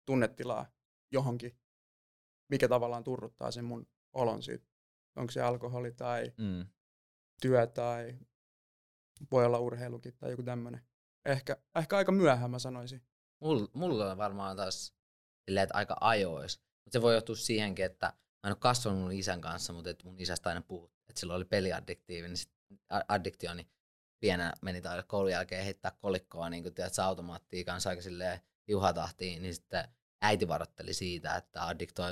tunnetilaa 0.07 0.67
johonkin, 1.13 1.59
mikä 2.51 2.69
tavallaan 2.69 3.05
turruttaa 3.05 3.51
sen 3.51 3.65
mun 3.65 3.87
olon 4.13 4.43
siitä. 4.43 4.67
Onko 5.17 5.31
se 5.31 5.43
alkoholi 5.43 5.93
tai 5.93 6.33
mm. 6.39 6.67
työ 7.43 7.67
tai 7.67 8.19
voi 9.33 9.45
olla 9.45 9.59
urheilukin 9.59 10.15
tai 10.19 10.31
joku 10.31 10.43
tämmöinen 10.43 10.81
ehkä, 11.25 11.57
ehkä 11.77 11.97
aika 11.97 12.13
myöhään 12.13 12.51
mä 12.51 12.59
sanoisin. 12.59 13.03
Mulla, 13.41 13.69
mulla 13.73 14.11
on 14.11 14.19
varmaan 14.19 14.57
taas 14.57 14.95
silleen, 15.45 15.63
että 15.63 15.77
aika 15.77 15.97
ajois. 16.01 16.61
Mutta 16.85 16.99
se 16.99 17.03
voi 17.03 17.15
johtua 17.15 17.37
siihenkin, 17.37 17.85
että 17.85 18.07
mä 18.07 18.47
en 18.47 18.53
ole 18.53 18.57
kasvanut 18.61 19.01
mun 19.01 19.13
isän 19.13 19.41
kanssa, 19.41 19.73
mutta 19.73 19.91
että 19.91 20.05
mun 20.05 20.21
isästä 20.21 20.49
aina 20.49 20.63
puhut, 20.63 20.93
että 21.09 21.21
sillä 21.21 21.35
oli 21.35 21.45
peliaddiktiivi, 21.45 22.29
niin 22.29 22.37
addiktio, 23.09 23.55
niin 23.55 23.71
pienä 24.21 24.53
meni 24.63 24.81
tai 24.81 25.03
koulun 25.07 25.31
jälkeen 25.31 25.65
heittää 25.65 25.93
kolikkoa 25.99 26.51
niin 26.51 26.63
kun 26.63 26.75
tiedät, 26.75 26.99
automaattia 26.99 27.65
kanssa 27.65 27.91
aika 27.91 28.03
silleen 28.03 28.41
juhatahtiin, 28.69 29.43
niin 29.43 29.55
sitten 29.55 29.89
äiti 30.23 30.49
varoitteli 30.49 30.95
siitä, 30.95 31.37
että 31.37 31.61
addikto- 31.61 32.03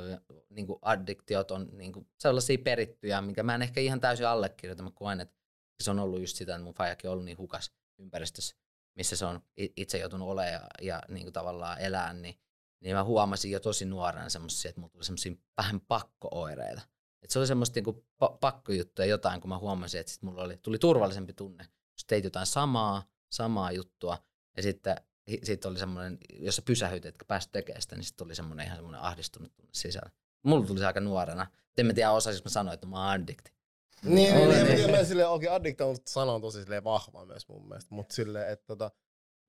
niin 0.51 0.67
kuin 0.67 0.79
addiktiot 0.83 1.51
on 1.51 1.69
niin 1.73 1.93
kuin 1.93 2.09
sellaisia 2.19 2.59
perittyjä, 2.65 3.21
mikä 3.21 3.43
mä 3.43 3.55
en 3.55 3.63
ehkä 3.63 3.81
ihan 3.81 4.01
täysin 4.01 4.27
allekirjoita. 4.27 4.83
Mä 4.83 4.91
koen, 4.95 5.21
että 5.21 5.37
se 5.83 5.91
on 5.91 5.99
ollut 5.99 6.21
just 6.21 6.37
sitä, 6.37 6.55
että 6.55 6.65
mun 6.65 6.75
faijakin 6.75 7.11
on 7.11 7.13
ollut 7.13 7.25
niin 7.25 7.39
hukas 7.39 7.73
ympäristössä, 7.99 8.57
missä 8.95 9.17
se 9.17 9.25
on 9.25 9.41
itse 9.57 9.99
joutunut 9.99 10.29
olemaan 10.29 10.53
ja, 10.53 10.69
ja 10.83 11.03
niin 11.09 11.25
kuin 11.25 11.33
tavallaan 11.33 11.81
elää, 11.81 12.13
niin, 12.13 12.41
niin 12.81 12.97
mä 12.97 13.05
huomasin 13.05 13.51
jo 13.51 13.61
tosi 13.61 13.85
nuorena 13.85 14.29
semmoisia, 14.29 14.69
että 14.69 14.81
mulla 14.81 14.93
tuli 14.93 15.05
semmoisia 15.05 15.35
vähän 15.57 15.81
pakkooireita. 15.81 16.83
Et 17.23 17.31
se 17.31 17.39
oli 17.39 17.47
semmoista 17.47 17.77
niinku 17.77 18.07
pa- 18.25 18.39
pakkojuttuja 18.41 19.07
jotain, 19.07 19.41
kun 19.41 19.49
mä 19.49 19.59
huomasin, 19.59 20.01
että 20.01 20.13
sit 20.13 20.23
mulla 20.23 20.43
oli, 20.43 20.57
tuli 20.57 20.79
turvallisempi 20.79 21.33
tunne. 21.33 21.65
Jos 21.93 22.05
teit 22.07 22.25
jotain 22.25 22.47
samaa, 22.47 23.05
samaa 23.33 23.73
juttua, 23.73 24.19
ja 24.57 24.63
sitten 24.63 24.97
sit 25.43 25.65
oli 25.65 25.79
semmoinen, 25.79 26.19
jos 26.41 26.57
sä 26.57 26.63
pysähyt, 26.63 27.07
etkä 27.07 27.25
päästä 27.25 27.53
tekemään 27.53 27.83
sitä, 27.83 27.97
niin 27.97 28.05
sitten 28.05 28.25
tuli 28.25 28.35
semmoinen 28.35 28.67
ihan 28.67 28.79
semmoinen 28.79 29.01
ahdistunut 29.01 29.55
tunne 29.55 29.71
sisällä. 29.75 30.11
Mulla 30.43 30.67
tuli 30.67 30.79
se 30.79 30.87
aika 30.87 31.01
nuorena. 31.01 31.47
En 31.79 31.87
mä 31.87 31.93
tiedä, 31.93 32.11
osaisin 32.11 32.43
mä 32.45 32.51
sanoa, 32.51 32.75
että 32.75 32.87
mä 32.87 32.97
oon 32.97 33.09
addikti. 33.09 33.56
Niin, 34.03 34.35
niin, 34.35 34.49
niin, 34.49 34.67
niin. 34.67 34.91
Mä 34.91 35.05
silleen, 35.05 35.29
okei, 35.29 35.49
okay, 35.49 35.57
addict 35.57 35.81
on 35.81 35.97
sana 36.07 36.33
on 36.33 36.41
tosi 36.41 36.63
silleen 36.63 36.85
vahva 36.85 37.25
myös 37.25 37.49
mun 37.49 37.69
mielestä, 37.69 37.95
mutta 37.95 38.15
silleen, 38.15 38.53
että 38.53 38.67
tota, 38.67 38.91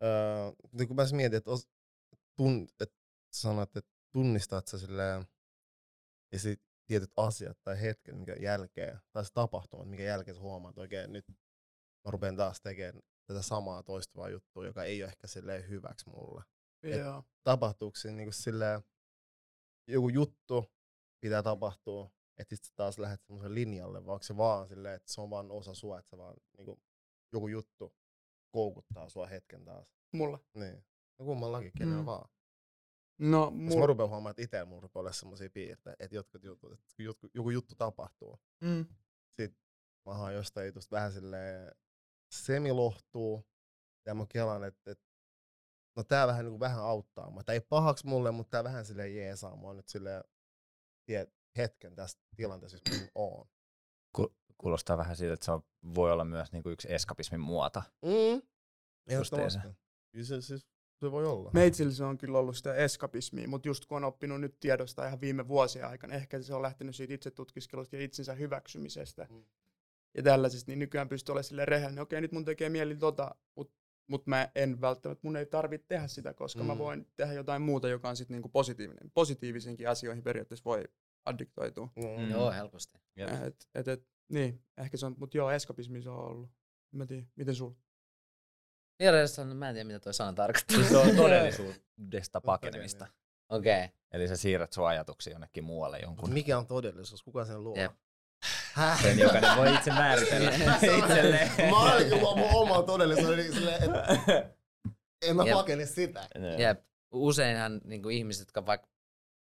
öö, 0.04 0.52
niin 0.72 0.88
kun 0.88 0.96
mä 0.96 1.04
mietin, 1.12 1.38
että, 1.38 1.52
os, 1.52 1.68
tun, 2.36 2.68
että 2.80 2.96
sanot, 3.34 3.78
että 3.78 3.92
tunnistat 4.12 4.68
sä 4.68 4.78
silleen, 4.78 5.28
ja 6.32 6.40
sit 6.40 6.62
tietyt 6.88 7.12
asiat 7.18 7.58
tai 7.64 7.82
hetket, 7.82 8.20
mikä 8.20 8.36
jälkeen, 8.40 9.00
tai 9.12 9.26
se 9.26 9.34
tapahtuma, 9.34 9.86
mikä 9.86 10.04
jälkeen 10.04 10.36
sä 10.36 10.42
huomaat, 10.42 10.72
että 10.72 10.82
oikein 10.82 11.14
nyt 11.14 11.26
mä 12.06 12.12
rupean 12.12 12.36
taas 12.36 12.62
tekemään 12.62 13.04
tätä 13.28 13.42
samaa 13.42 13.84
toistuvaa 13.84 14.30
juttua, 14.30 14.66
joka 14.66 14.84
ei 14.84 15.04
ole 15.04 15.10
ehkä 15.10 15.28
silleen 15.28 15.70
hyväksi 15.70 16.10
mulle. 16.10 16.44
Joo. 16.84 17.24
Tapahtuuko 17.44 17.96
siinä 17.96 18.18
niin 18.18 18.34
silleen, 18.34 18.82
joku 19.88 20.10
juttu 20.10 20.72
pitää 21.24 21.44
tapahtua, 21.44 22.12
että 22.38 22.56
sitten 22.56 22.72
taas 22.76 23.00
lähdet 23.00 23.24
semmoisen 23.24 23.56
linjalle, 23.56 24.06
vai 24.06 24.14
onko 24.14 24.24
se 24.24 24.38
vaan 24.38 24.68
silleen, 24.68 24.96
että 24.96 25.14
se 25.14 25.22
on 25.22 25.30
vaan 25.30 25.52
osa 25.52 25.74
sua, 25.74 26.00
että 26.00 26.10
se 26.10 26.18
vaan 26.18 26.36
niin 26.58 26.66
kuin, 26.66 26.82
joku 27.34 27.48
juttu 27.48 27.96
koukuttaa 28.52 29.10
sua 29.10 29.28
hetken 29.28 29.66
taas. 29.66 29.88
Mulla. 30.14 30.40
Niin. 30.54 30.86
No 31.20 31.26
kummallakin, 31.26 31.72
kenellä 31.78 32.02
mm. 32.02 32.06
vaan. 32.06 32.30
No, 33.20 33.52
mul... 33.52 33.72
Jos 33.72 33.78
mä 33.78 33.86
rupean 33.86 34.10
huomaamaan, 34.10 34.32
että 34.32 34.42
itse 34.42 34.66
mulla 34.66 34.82
rupeaa 34.82 35.02
olla 35.02 35.12
semmoisia 35.12 35.50
piirteitä, 35.50 36.04
että 36.04 36.16
jotkut 36.16 36.44
jutut, 36.44 36.74
että 36.74 37.04
joku, 37.04 37.28
joku 37.34 37.50
juttu 37.50 37.76
tapahtuu. 37.76 38.40
Mm. 38.62 38.86
Sitten 39.42 39.62
mä 40.06 40.14
haan 40.14 40.34
jostain 40.34 40.68
jutusta 40.68 40.96
vähän 40.96 41.12
silleen 41.12 41.72
semilohtuu, 42.32 43.46
ja 44.06 44.16
mä 44.16 44.26
kelan, 44.30 44.64
että, 44.64 44.92
että 44.92 45.06
no 45.96 46.04
tää 46.04 46.28
vähän, 46.28 46.46
niin 46.46 46.52
kuin 46.52 46.60
vähän 46.60 46.84
auttaa 46.84 47.30
mua. 47.30 47.44
Tää 47.44 47.54
ei 47.54 47.62
pahaksi 47.62 48.08
mulle, 48.08 48.32
mutta 48.32 48.52
tää 48.52 48.64
vähän 48.64 48.86
silleen 48.86 49.16
jeesaa 49.16 49.56
mua 49.56 49.74
nyt 49.74 49.88
silleen 49.88 50.24
tie, 51.06 51.28
hetken 51.58 51.96
tästä 51.96 52.22
tilanteessa, 52.36 52.78
missä 52.90 53.04
mä 53.04 53.10
oon. 53.16 53.48
Kuulostaa 54.58 54.98
vähän 54.98 55.16
siitä, 55.16 55.34
että 55.34 55.46
se 55.46 55.52
on, 55.52 55.64
voi 55.96 56.12
olla 56.12 56.26
myös 56.26 56.52
niin 56.52 56.64
kuin 56.64 56.74
yksi 56.74 56.94
eskapismin 56.94 57.40
muoto. 57.40 57.82
Mm. 58.02 58.42
Ehdottomasti. 59.08 59.60
Se, 60.24 60.42
se, 60.42 60.58
se 61.00 61.12
voi 61.12 61.26
olla. 61.26 61.52
Meitsillä 61.54 61.94
se 61.94 62.04
on 62.04 62.18
kyllä 62.18 62.38
ollut 62.38 62.58
sitä 62.58 62.76
eskapismia, 62.76 63.48
mutta 63.48 63.68
just 63.68 63.86
kun 63.86 63.98
on 63.98 64.04
oppinut 64.04 64.42
nyt 64.42 64.60
tiedosta 64.60 65.08
ihan 65.08 65.22
viime 65.22 65.48
vuosien 65.48 65.88
aikana, 65.88 66.14
ehkä 66.14 66.42
se 66.42 66.54
on 66.54 66.62
lähtenyt 66.62 66.96
siitä 66.96 67.14
itse 67.14 67.32
tutkiskelusta 67.32 67.96
ja 67.96 68.04
itsensä 68.04 68.34
hyväksymisestä 68.34 69.28
mm. 69.30 69.44
ja 70.14 70.24
tällaisesta, 70.24 70.72
niin 70.72 70.80
nykyään 70.80 71.10
pystyy 71.10 71.34
olemaan 71.34 71.44
sille 71.44 71.66
rehellinen, 71.66 72.02
okei 72.02 72.22
nyt 72.22 72.32
mun 72.32 72.46
tekee 72.46 72.70
mieli 72.70 72.96
tota, 72.96 73.36
mutta 73.56 73.74
mut 74.08 74.28
mä 74.28 74.50
en 74.56 74.82
välttämättä, 74.82 75.28
mun 75.28 75.38
ei 75.38 75.46
tarvitse 75.46 75.88
tehdä 75.88 76.08
sitä, 76.08 76.34
koska 76.34 76.62
mm. 76.62 76.68
mä 76.68 76.78
voin 76.78 77.08
tehdä 77.16 77.34
jotain 77.34 77.62
muuta, 77.62 77.90
joka 77.90 78.10
on 78.10 78.18
sitten 78.18 78.36
niinku 78.36 78.50
positiivinen. 78.50 79.12
Positiivisiinkin 79.14 79.90
asioihin 79.90 80.24
periaatteessa 80.24 80.66
voi 80.66 80.84
addiktoitua. 81.28 81.90
Mm. 81.96 82.32
Joo, 82.32 82.52
helposti. 82.52 83.00
Et, 83.18 83.68
et, 83.76 83.88
et, 83.88 84.08
niin, 84.30 84.64
ehkä 84.78 84.98
se 84.98 85.06
on, 85.06 85.16
mutta 85.18 85.38
joo, 85.38 85.52
eskapismi 85.52 86.02
se 86.02 86.10
on 86.10 86.20
ollut. 86.20 86.50
Mä 86.92 87.06
tiedän, 87.06 87.28
miten 87.36 87.56
sulla? 87.56 87.76
Vieressä 89.00 89.46
mä 89.46 89.70
en 89.70 89.76
tiedä, 89.76 89.88
mitä 89.88 90.00
toi 90.00 90.14
sana 90.14 90.34
tarkoittaa. 90.34 90.84
Se 90.84 90.98
on 90.98 91.16
todellisuudesta 91.26 92.42
pakenemista. 92.42 93.08
Okei. 93.50 93.86
Okay. 93.86 93.98
Eli 94.12 94.28
sä 94.28 94.36
siirrät 94.36 94.74
sun 94.74 94.88
ajatuksia 94.88 95.34
jonnekin 95.34 95.64
muualle 95.64 96.00
jonkun. 96.00 96.34
Mikä 96.34 96.58
on 96.58 96.68
todellisuus? 96.68 97.24
Kuka 97.24 97.46
sen 97.46 97.64
luo? 97.64 97.78
Yep. 97.78 97.92
Sen 99.02 99.20
jokainen 99.20 99.58
voi 99.58 99.74
itse 99.76 99.92
määritellä 99.92 100.52
itselleen. 100.98 101.52
Mä 101.72 101.94
oon 101.94 102.04
kyllä 102.04 102.36
mun 102.36 102.50
oma 102.54 102.84
todellisuus, 102.84 103.36
niin 103.36 103.54
silleen, 103.54 103.84
että 103.84 104.18
en 105.22 105.36
mä 105.36 105.44
pakene 105.54 105.86
sitä. 105.86 106.28
Jep. 106.58 106.80
Useinhan 107.12 107.82
niin 107.84 108.04
kuin 108.04 108.18
ihmiset, 108.18 108.42
jotka 108.42 108.66
vaikka 108.66 108.88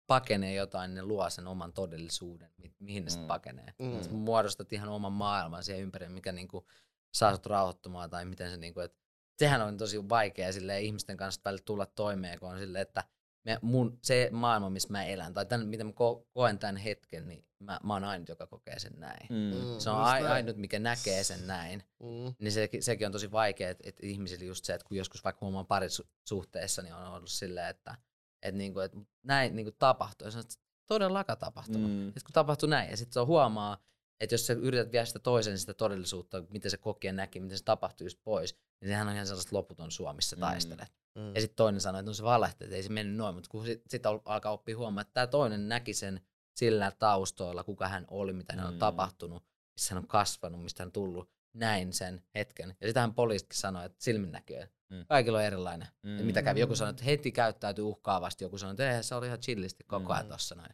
pakenee 0.07 0.55
jotain, 0.55 0.95
ne 0.95 1.03
luo 1.03 1.31
sen 1.31 1.47
oman 1.47 1.73
todellisuuden, 1.73 2.51
mi- 2.57 2.75
mihin 2.79 3.05
ne 3.05 3.11
mm. 3.17 3.27
pakenee. 3.27 3.75
Mm. 3.79 4.03
Sä 4.03 4.11
muodostat 4.11 4.73
ihan 4.73 4.89
oman 4.89 5.13
maailman 5.13 5.65
siihen 5.65 5.83
ympärille, 5.83 6.15
mikä 6.15 6.33
niinku 6.33 6.67
saa 7.15 7.33
sut 7.35 7.47
rauhoittumaan 7.47 8.11
tai 8.11 8.25
miten 8.25 8.51
se 8.51 8.57
niinku, 8.57 8.81
että 8.81 8.99
sehän 9.39 9.63
on 9.63 9.77
tosi 9.77 10.09
vaikea 10.09 10.53
sille 10.53 10.81
ihmisten 10.81 11.17
kanssa 11.17 11.41
välillä 11.45 11.63
tulla 11.65 11.87
toimeen, 11.87 12.39
kun 12.39 12.51
on 12.51 12.59
sille, 12.59 12.81
että 12.81 13.05
me, 13.45 13.59
mun, 13.63 13.99
se 14.03 14.29
maailma, 14.33 14.71
missä 14.71 14.89
mä 14.93 15.05
elän, 15.05 15.35
tai 15.35 15.47
tämän, 15.47 15.67
mitä 15.69 15.85
mä 15.85 15.91
ko- 15.91 16.27
koen 16.31 16.59
tämän 16.59 16.77
hetken, 16.77 17.29
niin 17.29 17.45
mä, 17.59 17.81
mä 17.83 17.93
oon 17.93 18.05
ainut, 18.05 18.29
joka 18.29 18.47
kokee 18.47 18.79
sen 18.79 18.93
näin. 18.97 19.27
Mm. 19.31 19.79
Se 19.79 19.91
on 19.91 19.97
a- 19.97 20.33
ainut, 20.33 20.57
mikä 20.57 20.79
näkee 20.79 21.25
sen 21.25 21.47
näin. 21.47 21.83
Mm. 22.03 22.35
Niin 22.39 22.53
se, 22.53 22.69
sekin 22.81 23.07
on 23.07 23.13
tosi 23.13 23.33
vaikea, 23.33 23.71
että, 23.71 23.85
että 23.87 24.07
ihmisille 24.07 24.45
just 24.45 24.65
se, 24.65 24.75
että 24.75 24.87
kun 24.89 24.97
joskus 24.97 25.25
vaikka 25.25 25.47
huomaan 25.47 25.67
parisuhteessa, 25.67 26.83
niin 26.83 26.95
on 26.95 27.07
ollut 27.07 27.31
silleen, 27.31 27.69
että 27.69 27.97
että 28.43 28.59
niinku, 28.59 28.81
et 28.81 28.93
näin 29.23 29.57
niinku 29.57 29.73
tapahtuu. 29.79 30.27
Ja 30.27 30.31
se 30.31 30.39
on 30.39 30.45
todellakaan 30.87 31.39
tapahtunut. 31.39 31.91
Mm. 31.91 32.05
Sitten 32.05 32.23
kun 32.25 32.33
tapahtuu 32.33 32.69
näin, 32.69 32.91
ja 32.91 32.97
sitten 32.97 33.13
se 33.13 33.21
on 33.21 33.27
huomaa, 33.27 33.79
että 34.21 34.35
jos 34.35 34.47
sä 34.47 34.53
yrität 34.53 34.93
viedä 34.93 35.05
sitä 35.05 35.19
toisen 35.19 35.59
sitä 35.59 35.75
todellisuutta, 35.75 36.45
miten 36.49 36.71
se 36.71 36.77
kokee 36.77 37.13
näki, 37.13 37.41
miten 37.41 37.59
se 37.59 37.65
tapahtuu 37.65 38.05
just 38.05 38.19
pois, 38.25 38.59
niin 38.81 38.89
sehän 38.89 39.09
on 39.09 39.15
ihan 39.15 39.27
sellaista 39.27 39.57
loputon 39.57 39.91
suo, 39.91 40.13
missä 40.13 40.37
mm. 40.37 40.41
taistelet. 40.41 40.93
Mm. 41.15 41.35
Ja 41.35 41.41
sitten 41.41 41.57
toinen 41.57 41.81
sanoo, 41.81 41.99
että 41.99 42.11
no 42.11 42.15
se 42.15 42.23
valehti, 42.23 42.65
että 42.65 42.77
ei 42.77 42.83
se 42.83 42.93
mennyt 42.93 43.17
noin, 43.17 43.35
mutta 43.35 43.51
kun 43.51 43.67
sitten 43.67 43.91
sit 43.91 44.07
alkaa 44.07 44.53
oppia 44.53 44.77
huomaa, 44.77 45.01
että 45.01 45.15
tämä 45.15 45.27
toinen 45.27 45.69
näki 45.69 45.95
sen 45.95 46.21
sillä 46.55 46.91
taustoilla, 46.91 47.65
kuka 47.65 47.89
hän 47.89 48.05
oli, 48.11 48.33
mitä 48.33 48.53
hän 48.57 48.67
on 48.67 48.73
mm. 48.73 48.79
tapahtunut, 48.79 49.45
missä 49.77 49.95
hän 49.95 50.03
on 50.03 50.09
kasvanut, 50.09 50.63
mistä 50.63 50.83
hän 50.83 50.89
on 50.89 50.93
tullut, 50.93 51.31
näin 51.53 51.93
sen 51.93 52.23
hetken. 52.35 52.77
Ja 52.81 52.89
sitähän 52.89 53.15
poliisikin 53.15 53.57
sanoi, 53.57 53.87
että 53.87 54.05
silminnäköjä. 54.05 54.69
Mm. 54.91 55.07
Kaikilla 55.09 55.39
on 55.39 55.45
erilainen. 55.45 55.89
Mm. 56.03 56.11
mitä 56.11 56.43
kävi? 56.43 56.61
Joku 56.61 56.77
sanoi, 56.77 56.91
että 56.91 57.05
heti 57.05 57.33
käyttäytyy 57.33 57.85
uhkaavasti. 57.85 58.45
Joku 58.45 58.59
sanoi, 58.59 58.73
että 58.73 59.03
se 59.03 59.15
oli 59.15 59.27
ihan 59.27 59.41
chillisti 59.41 59.85
koko 59.85 60.13
ajan 60.13 60.27
mm. 60.27 60.31
tossa 60.31 60.55
noin. 60.55 60.71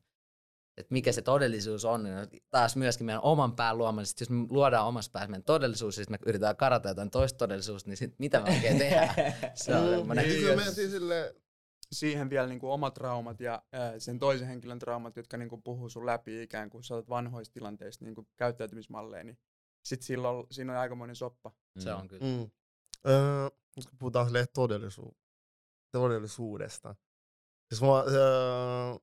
Et 0.76 0.90
mikä 0.90 1.12
se 1.12 1.22
todellisuus 1.22 1.84
on, 1.84 2.02
niin 2.02 2.42
taas 2.50 2.76
myöskin 2.76 3.06
meidän 3.06 3.22
oman 3.22 3.56
pään 3.56 3.78
luominen. 3.78 4.06
Jos 4.20 4.30
me 4.30 4.46
luodaan 4.50 4.86
omassa 4.86 5.10
päässä 5.10 5.30
meidän 5.30 5.44
todellisuus, 5.44 5.98
ja 5.98 6.04
me 6.10 6.18
yritetään 6.26 6.56
karata 6.56 6.88
jotain 6.88 7.10
toista 7.10 7.38
todellisuutta, 7.38 7.88
niin 7.90 7.96
sit 7.96 8.14
mitä 8.18 8.40
me 8.40 8.50
oikein 8.50 8.78
tehdään? 8.78 9.14
se 9.54 9.76
on 9.76 9.88
semmoinen. 9.88 10.28
Niin, 10.28 11.32
siihen 11.92 12.30
vielä 12.30 12.46
niin 12.46 12.60
kuin 12.60 12.70
omat 12.70 12.94
traumat 12.94 13.40
ja 13.40 13.62
ää, 13.72 13.98
sen 13.98 14.18
toisen 14.18 14.48
henkilön 14.48 14.78
traumat, 14.78 15.16
jotka 15.16 15.36
niin 15.36 15.48
kuin 15.48 15.62
puhuu 15.62 15.88
sun 15.88 16.06
läpi 16.06 16.42
ikään 16.42 16.70
kuin 16.70 16.84
sä 16.84 16.94
olet 16.94 17.08
vanhoista 17.08 17.52
tilanteista 17.52 18.04
niin 18.04 18.14
kuin 18.14 18.26
käyttäytymismalleja, 18.36 19.24
niin 19.24 19.38
sitten 19.84 20.06
silloin, 20.06 20.46
siinä 20.50 20.72
on 20.72 20.78
aikamoinen 20.78 21.16
soppa. 21.16 21.50
Mm. 21.74 21.80
Se 21.80 21.92
on 21.92 22.08
kyllä. 22.08 22.26
Mm. 22.26 22.50
Öö, 23.08 23.50
kun 23.74 23.84
puhutaan 23.98 24.26
todellisu- 24.26 25.16
todellisuudesta. 25.92 26.94
Siis 27.68 27.82
mä, 27.82 27.88
öö, 27.88 28.98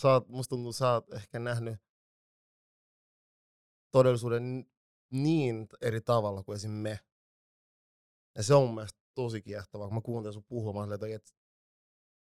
sä 0.00 0.08
oot, 0.08 0.28
musta 0.28 0.50
tuntuu, 0.50 0.72
sä 0.72 0.92
oot 0.92 1.12
ehkä 1.12 1.38
nähnyt 1.38 1.80
todellisuuden 3.90 4.66
niin 5.10 5.68
eri 5.80 6.00
tavalla 6.00 6.42
kuin 6.42 6.56
esim. 6.56 6.70
me. 6.70 7.00
Ja 8.36 8.42
se 8.42 8.54
on 8.54 8.62
mun 8.62 8.74
mielestä 8.74 9.00
tosi 9.14 9.42
kiehtovaa, 9.42 9.86
kun 9.88 9.94
mä 9.94 10.00
kuuntelen 10.00 10.32
sun 10.32 10.44
puhumaan, 10.44 10.92
että, 10.92 11.06
että, 11.06 11.32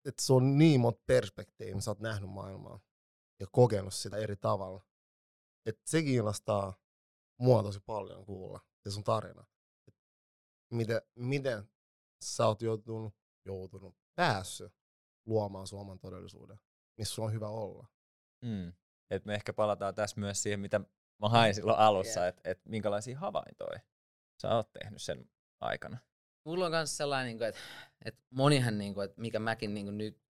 että 0.05 0.23
se 0.23 0.33
on 0.33 0.59
niin 0.59 0.81
monta 0.81 1.03
perspektiiviä, 1.07 1.81
sä 1.81 1.91
oot 1.91 2.01
nähnyt 2.01 2.31
maailmaa 2.31 2.81
ja 3.41 3.47
kokenut 3.53 3.95
sitä 3.95 4.17
eri 4.17 4.37
tavalla. 4.37 4.87
Että 5.67 5.83
se 5.91 6.03
kiinnostaa 6.03 6.77
mua 7.41 7.63
tosi 7.63 7.81
paljon 7.81 8.27
kuulla, 8.27 8.61
se 8.81 8.91
sun 8.91 9.05
tarina 9.05 9.45
miten, 10.75 11.03
miten 11.15 11.69
sä 12.25 12.47
oot 12.47 12.63
joutunut, 12.63 13.15
joutunut 13.45 13.97
päässyt 14.15 14.73
luomaan 15.27 15.67
Suomen 15.67 15.99
todellisuuden, 15.99 16.61
missä 16.99 17.23
on 17.23 17.33
hyvä 17.33 17.49
olla. 17.49 17.87
Mm. 18.45 18.73
Et 19.11 19.25
me 19.25 19.35
ehkä 19.35 19.53
palataan 19.53 19.95
tässä 19.95 20.21
myös 20.21 20.43
siihen, 20.43 20.61
mitä 20.61 20.81
mä 21.23 21.29
hain 21.29 21.55
silloin 21.55 21.79
alussa, 21.79 22.21
yeah. 22.21 22.29
että 22.29 22.51
et 22.51 22.61
minkälaisia 22.65 23.19
havaintoja 23.19 23.81
sä 24.43 24.55
oot 24.55 24.73
tehnyt 24.73 25.03
sen 25.03 25.31
aikana. 25.61 25.99
Mulla 26.47 26.65
on 26.65 26.73
myös 26.73 26.97
sellainen, 26.97 27.33
että, 27.33 27.45
niinku, 27.45 27.59
että 28.05 28.21
monihan, 28.31 28.79
niin 28.79 28.95
kuin, 28.95 29.05
että 29.05 29.21
mikä 29.21 29.39
mäkin 29.39 29.75
niin 29.75 29.87
kuin 29.87 29.99
nyt 29.99 30.25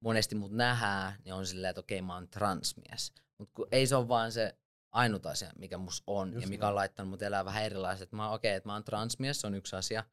monesti 0.00 0.34
mut 0.34 0.52
nähdään, 0.52 1.14
niin 1.24 1.34
on 1.34 1.46
silleen, 1.46 1.70
että 1.70 1.80
okei, 1.80 2.02
mä 2.02 2.14
oon 2.14 2.28
transmies. 2.28 3.12
Mutta 3.38 3.62
ei 3.72 3.86
se 3.86 3.96
ole 3.96 4.08
vaan 4.08 4.32
se 4.32 4.58
ainut 4.92 5.26
asia, 5.26 5.50
mikä 5.58 5.78
mus 5.78 6.02
on 6.06 6.32
Just 6.32 6.42
ja 6.42 6.48
mikä 6.48 6.68
on 6.68 6.74
laittanut 6.74 7.10
mut 7.10 7.22
elää 7.22 7.44
vähän 7.44 7.64
erilaiset. 7.64 8.12
Mä 8.12 8.30
okei, 8.30 8.50
okay, 8.50 8.56
että 8.56 8.68
mä 8.68 8.72
oon 8.72 8.84
transmies, 8.84 9.40
se 9.40 9.46
on 9.46 9.54
yksi 9.54 9.76
asia. 9.76 10.04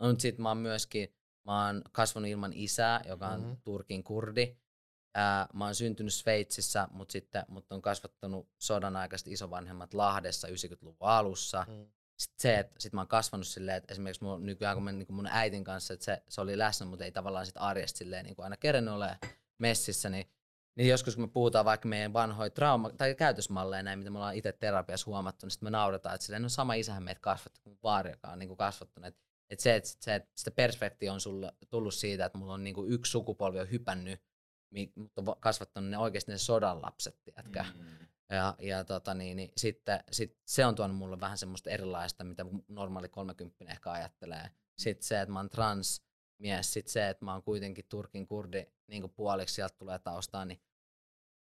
No, 0.00 0.08
mutta 0.08 0.22
sit 0.22 0.38
mä 0.38 0.48
oon 0.48 0.58
myöskin 0.58 1.14
Mä 1.44 1.66
oon 1.66 1.82
kasvanut 1.92 2.30
ilman 2.30 2.52
isää, 2.54 3.00
joka 3.08 3.28
on 3.28 3.40
Mhm. 3.40 3.52
Turkin 3.64 4.04
kurdi. 4.04 4.56
Ää, 5.14 5.46
mä 5.54 5.64
oon 5.64 5.74
syntynyt 5.74 6.14
Sveitsissä, 6.14 6.88
mutta 6.90 7.12
sitten 7.12 7.44
mut 7.48 7.72
on 7.72 7.82
kasvattanut 7.82 8.48
sodan 8.58 8.96
aikaiset 8.96 9.28
isovanhemmat 9.28 9.94
Lahdessa 9.94 10.48
90-luvun 10.48 11.08
alussa. 11.08 11.66
Mm. 11.68 11.86
Sitten 12.18 12.42
se, 12.42 12.58
että 12.58 12.74
sit 12.78 12.92
mä 12.92 13.00
oon 13.00 13.08
kasvanut 13.08 13.46
silleen, 13.46 13.76
että 13.76 13.92
esimerkiksi 13.92 14.24
mun, 14.24 14.46
nykyään 14.46 14.76
kun 14.76 14.84
mä 14.84 14.92
niin 14.92 15.14
mun 15.14 15.26
äitin 15.26 15.64
kanssa, 15.64 15.94
että 15.94 16.04
se, 16.04 16.22
se 16.28 16.40
oli 16.40 16.58
läsnä, 16.58 16.86
mutta 16.86 17.04
ei 17.04 17.12
tavallaan 17.12 17.46
sit 17.46 17.56
arjesta 17.58 17.98
silleen 17.98 18.24
niin 18.24 18.36
kuin 18.36 18.44
aina 18.44 18.56
kerennyt 18.56 18.94
ole 18.94 19.18
messissä, 19.58 20.10
niin, 20.10 20.30
niin 20.74 20.88
joskus 20.88 21.14
kun 21.14 21.24
me 21.24 21.28
puhutaan 21.28 21.64
vaikka 21.64 21.88
meidän 21.88 22.12
vanhoja 22.12 22.50
trauma- 22.50 22.92
tai 22.96 23.14
käytösmalleja, 23.14 23.82
näin, 23.82 23.98
mitä 23.98 24.10
me 24.10 24.18
ollaan 24.18 24.34
itse 24.34 24.52
terapiassa 24.52 25.06
huomattu, 25.06 25.46
niin 25.46 25.50
sitten 25.50 25.66
me 25.66 25.70
nauretaan, 25.70 26.14
että 26.14 26.24
silleen, 26.24 26.42
no 26.42 26.48
sama 26.48 26.74
isähän 26.74 27.02
meitä 27.02 27.20
kasvatti 27.20 27.60
kuin 27.60 27.78
vaari, 27.82 28.10
joka 28.10 28.28
on 28.28 28.38
niin 28.38 28.48
kuin 28.48 28.58
kasvattanut. 28.58 29.06
Että 29.08 29.22
et 29.50 29.60
se, 29.60 29.76
että 29.76 29.90
se, 30.00 30.14
että 30.14 30.30
sitä 30.36 30.50
perspektiä 30.50 31.12
on 31.12 31.20
sulle 31.20 31.52
tullut 31.70 31.94
siitä, 31.94 32.24
että 32.24 32.38
mulla 32.38 32.52
on 32.52 32.64
niin 32.64 32.74
kuin 32.74 32.92
yksi 32.92 33.10
sukupolvi 33.10 33.60
on 33.60 33.70
hypännyt, 33.70 34.20
mutta 34.94 35.20
on 35.20 35.26
va- 35.26 35.36
kasvattanut 35.40 35.90
ne 35.90 35.98
oikeasti 35.98 36.32
ne 36.32 36.38
sodan 36.38 36.82
lapset, 36.82 37.22
tiedätkö? 37.24 37.64
Mm. 37.78 37.86
Ja, 38.30 38.54
ja 38.58 38.84
tota 38.84 39.14
niin, 39.14 39.36
niin 39.36 39.52
sitten 39.56 40.04
sit 40.10 40.38
se 40.46 40.66
on 40.66 40.74
tuonut 40.74 40.96
mulle 40.96 41.20
vähän 41.20 41.38
semmoista 41.38 41.70
erilaista, 41.70 42.24
mitä 42.24 42.46
normaali 42.68 43.08
30 43.08 43.64
ehkä 43.72 43.90
ajattelee. 43.90 44.50
Sitten 44.78 45.06
se, 45.06 45.20
että 45.20 45.32
mä 45.32 45.38
oon 45.38 45.50
transmies, 46.42 46.72
sitten 46.72 46.92
se, 46.92 47.08
että 47.08 47.24
mä 47.24 47.32
oon 47.32 47.42
kuitenkin 47.42 47.84
Turkin 47.88 48.26
kurdi 48.26 48.66
niin 48.86 49.10
puoliksi, 49.10 49.54
sieltä 49.54 49.74
tulee 49.78 49.98
taustaa, 49.98 50.44
niin 50.44 50.60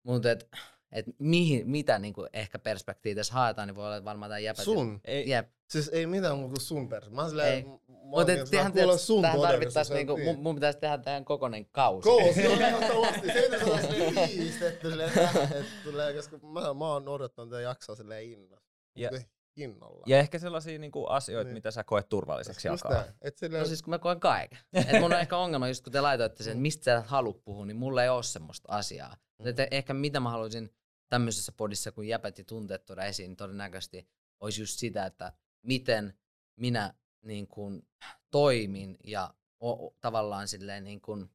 mutta 0.04 0.32
et, 0.32 0.50
et 0.92 1.06
mihin, 1.20 1.70
mitä 1.70 2.00
niin 2.00 2.14
ehkä 2.34 2.60
perspektiiviä 2.60 3.20
tässä 3.20 3.34
haetaan, 3.34 3.68
niin 3.68 3.76
voi 3.76 3.86
olla 3.86 4.04
varmaan 4.06 4.30
tämä 4.30 4.40
jäpät. 4.40 4.66
Sun. 4.66 5.02
Ei, 5.06 5.30
Jep. 5.30 5.50
Siis 5.70 5.88
ei 5.88 6.08
mitään 6.08 6.38
muuta 6.38 6.52
kuin 6.52 6.62
sun 6.62 6.90
perus. 6.90 7.12
Mä 7.12 7.22
oon 7.22 7.30
silleen, 7.30 7.66
mä 7.68 7.78
Mutta 7.88 8.18
oikeastaan 8.18 8.50
tehän, 8.50 8.72
kuulla 8.72 8.86
tietysti, 8.88 9.06
sun 9.08 9.22
tähän 9.22 9.42
tarvittaisiin, 9.42 9.94
en 9.94 9.98
niinku, 9.98 10.16
tiedä. 10.16 10.34
mun, 10.34 10.44
mun 10.44 10.56
pitäisi 10.56 10.80
tehdä 10.80 10.98
tähän 10.98 11.26
kokonen 11.26 11.66
kausi. 11.66 12.04
Kous, 12.04 12.36
no 12.36 12.52
ehdottomasti. 12.68 13.28
Se 13.28 13.40
ei 13.40 14.08
ole 14.08 14.28
tiivistetty 14.28 14.90
silleen, 14.90 15.10
että 15.10 15.64
tulee, 15.84 16.14
koska 16.14 16.38
mä, 16.38 16.74
mä 16.74 16.88
oon 16.88 17.08
odottanut 17.08 17.50
tätä 17.50 17.62
jaksoa 17.62 17.96
silleen 17.96 18.24
innolla. 18.32 18.62
Ja- 18.96 19.10
Innolla. 19.56 20.04
Ja 20.08 20.20
ehkä 20.20 20.40
sellaisia 20.40 20.80
niinku 20.80 21.06
asioita, 21.06 21.48
Niin. 21.48 21.54
mitä 21.54 21.72
sä 21.72 21.84
koet 21.84 22.10
turvalliseksi 22.10 22.68
Just 22.68 22.84
jakaa. 22.84 23.04
Et 23.22 23.38
silleen, 23.38 23.62
No 23.62 23.68
siis 23.68 23.82
kun 23.84 23.90
mä 23.92 24.00
koen 24.00 24.20
kaiken. 24.20 24.60
Et 24.74 25.02
mun 25.02 25.14
on 25.14 25.20
ehkä 25.20 25.38
ongelma, 25.38 25.68
just 25.68 25.84
kun 25.84 25.94
te 25.94 26.02
laitoitte 26.02 26.44
sen, 26.44 26.52
että 26.52 26.62
mistä 26.62 26.84
sä 26.84 26.98
et 26.98 27.06
halua 27.08 27.34
puhua, 27.46 27.66
niin 27.66 27.78
mulla 27.78 28.04
ei 28.04 28.10
ole 28.10 28.24
semmoista 28.24 28.72
asiaa. 28.72 29.18
Mm. 29.40 29.48
Et 29.48 29.56
ehkä 29.72 29.94
mitä 29.94 30.20
mä 30.20 30.30
haluaisin 30.30 30.74
tämmöisessä 31.10 31.52
podissa, 31.52 31.92
kun 31.92 32.08
jäpät 32.08 32.38
ja 32.38 32.44
tunteet 32.44 32.86
tuoda 32.86 33.04
esiin, 33.06 33.28
niin 33.30 33.38
todennäköisesti 33.38 34.08
olisi 34.40 34.62
just 34.62 34.80
sitä, 34.80 35.06
että 35.06 35.34
miten 35.66 36.14
minä 36.60 36.94
niin 37.22 37.48
kuin 37.48 37.88
toimin 38.32 38.98
ja 39.04 39.34
o, 39.60 39.86
o, 39.86 39.96
tavallaan 40.02 40.48
silleen 40.48 40.84
niin 40.84 41.02
kuin 41.02 41.30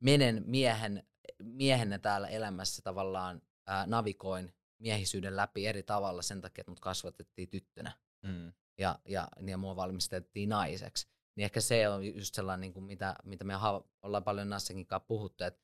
menen 0.00 0.42
miehen, 0.46 1.06
miehenä 1.42 1.98
täällä 1.98 2.28
elämässä 2.28 2.82
tavallaan 2.82 3.42
ää, 3.66 3.86
navigoin 3.86 4.54
miehisyyden 4.78 5.36
läpi 5.36 5.66
eri 5.66 5.82
tavalla 5.82 6.22
sen 6.22 6.40
takia, 6.40 6.62
että 6.62 6.70
mut 6.70 6.80
kasvatettiin 6.80 7.48
tyttönä 7.48 7.92
Mm. 8.22 8.52
ja, 8.78 8.98
ja, 9.04 9.28
ja 9.46 9.56
mua 9.58 9.76
valmistettiin 9.76 10.48
naiseksi. 10.48 11.08
Niin 11.36 11.44
ehkä 11.44 11.60
se 11.60 11.88
on 11.88 12.04
just 12.04 12.34
sellainen, 12.34 12.60
niin 12.60 12.72
kuin 12.72 12.84
mitä, 12.84 13.14
mitä 13.24 13.44
me 13.44 13.54
ollaan 14.02 14.24
paljon 14.24 14.48
Nassakin 14.50 14.86
kanssa 14.86 15.06
puhuttu, 15.06 15.44
että, 15.44 15.60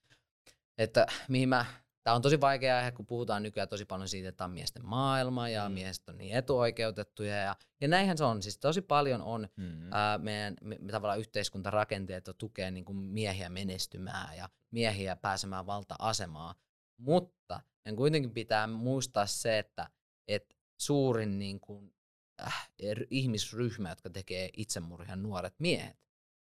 että 0.79 1.07
mihin 1.29 1.48
mä, 1.48 1.66
tämä 2.03 2.16
on 2.16 2.22
tosi 2.22 2.40
vaikea 2.40 2.77
aihe, 2.79 2.90
kun 2.92 3.07
puhutaan 3.07 3.42
nykyään 3.42 3.68
tosi 3.68 3.85
paljon 3.85 4.09
siitä, 4.09 4.29
että 4.29 4.37
tämä 4.37 4.46
on 4.46 4.53
miesten 4.55 4.87
maailma 4.87 5.48
ja 5.48 5.68
Mm. 5.68 5.74
miehet 5.74 6.09
on 6.09 6.18
niin 6.18 6.37
etuoikeutettuja 6.37 7.37
ja, 7.37 7.57
ja 7.81 7.88
näinhän 7.88 8.18
se 8.18 8.24
on. 8.24 8.42
Siis 8.42 8.59
tosi 8.59 8.83
paljon 8.83 9.22
on 9.22 9.48
Mm. 9.57 9.92
ää, 9.92 10.18
meidän 10.18 10.55
me, 10.61 10.79
tavallaan 10.90 11.18
yhteiskuntarakenteet 11.20 12.29
on 12.29 12.35
tukee 12.38 12.70
niin 12.70 12.85
kuin 12.85 12.96
miehiä 12.98 13.48
menestymään 13.48 14.37
ja 14.37 14.48
miehiä 14.70 15.16
pääsemään 15.16 15.66
valta-asemaan. 15.66 16.55
Mutta 16.96 17.61
meidän 17.84 17.96
kuitenkin 17.96 18.30
pitää 18.30 18.66
muistaa 18.66 19.26
se, 19.26 19.58
että, 19.58 19.90
että 20.28 20.54
suurin 20.80 21.38
niin 21.38 21.60
kuin, 21.60 21.94
äh, 22.42 22.70
er- 22.82 23.06
ihmisryhmä, 23.10 23.88
jotka 23.88 24.10
tekee 24.10 24.50
itsemurhia, 24.56 25.16
nuoret 25.16 25.54
miehet. 25.58 25.96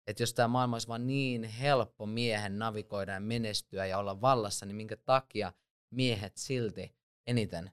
Että 0.07 0.23
jos 0.23 0.33
tämä 0.33 0.47
maailma 0.47 0.75
olisi 0.75 0.87
vaan 0.87 1.07
niin 1.07 1.43
helppo 1.43 2.05
miehen 2.05 2.59
navigoida 2.59 3.13
ja 3.13 3.19
menestyä 3.19 3.85
ja 3.85 3.97
olla 3.97 4.21
vallassa, 4.21 4.65
niin 4.65 4.75
minkä 4.75 4.97
takia 4.97 5.53
miehet 5.91 6.37
silti 6.37 6.95
eniten 7.27 7.71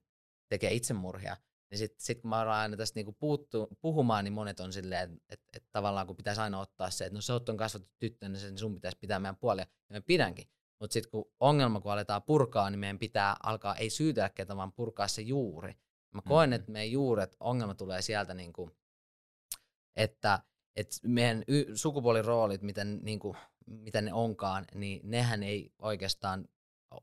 tekee 0.48 0.72
itsemurhia? 0.72 1.36
Ja 1.70 1.78
sitten 1.78 2.00
sit 2.00 2.20
kun 2.20 2.28
mä 2.28 2.40
aloin 2.40 2.56
aina 2.56 2.76
tästä 2.76 2.98
niinku 2.98 3.12
puuttu, 3.12 3.68
puhumaan, 3.80 4.24
niin 4.24 4.32
monet 4.32 4.60
on 4.60 4.72
silleen, 4.72 5.12
että 5.12 5.24
et, 5.28 5.40
et 5.52 5.64
tavallaan 5.70 6.06
kun 6.06 6.16
pitäisi 6.16 6.40
aina 6.40 6.60
ottaa 6.60 6.90
se, 6.90 7.04
että 7.04 7.14
no 7.14 7.20
sä 7.20 7.32
oot 7.32 7.48
on 7.48 7.56
kasvattu 7.56 7.88
tyttönä, 7.98 8.38
niin 8.38 8.58
sun 8.58 8.74
pitäisi 8.74 8.98
pitää 8.98 9.18
meidän 9.18 9.36
puolia. 9.36 9.66
Ja 9.90 9.96
mä 9.96 10.00
pidänkin. 10.00 10.48
Mutta 10.82 10.94
sitten 10.94 11.10
kun 11.10 11.24
ongelma, 11.40 11.80
kun 11.80 11.92
aletaan 11.92 12.22
purkaa, 12.22 12.70
niin 12.70 12.78
meidän 12.78 12.98
pitää 12.98 13.36
alkaa, 13.42 13.76
ei 13.76 13.90
syytellä 13.90 14.28
ketä, 14.28 14.56
vaan 14.56 14.72
purkaa 14.72 15.08
se 15.08 15.22
juuri. 15.22 15.74
Mä 16.14 16.22
koen, 16.22 16.50
Mhm. 16.50 16.54
että 16.54 16.72
meidän 16.72 16.92
juuret, 16.92 17.36
ongelma 17.40 17.74
tulee 17.74 18.02
sieltä, 18.02 18.34
niinku, 18.34 18.70
että, 19.96 20.38
että 20.76 20.96
meidän 21.06 21.42
y- 21.48 21.76
sukupuoliroolit, 21.76 22.62
miten, 22.62 22.98
niinku, 23.02 23.36
mitä 23.66 24.00
ne 24.02 24.12
onkaan, 24.12 24.64
niin 24.74 25.00
nehän 25.04 25.42
ei 25.42 25.72
oikeastaan 25.78 26.48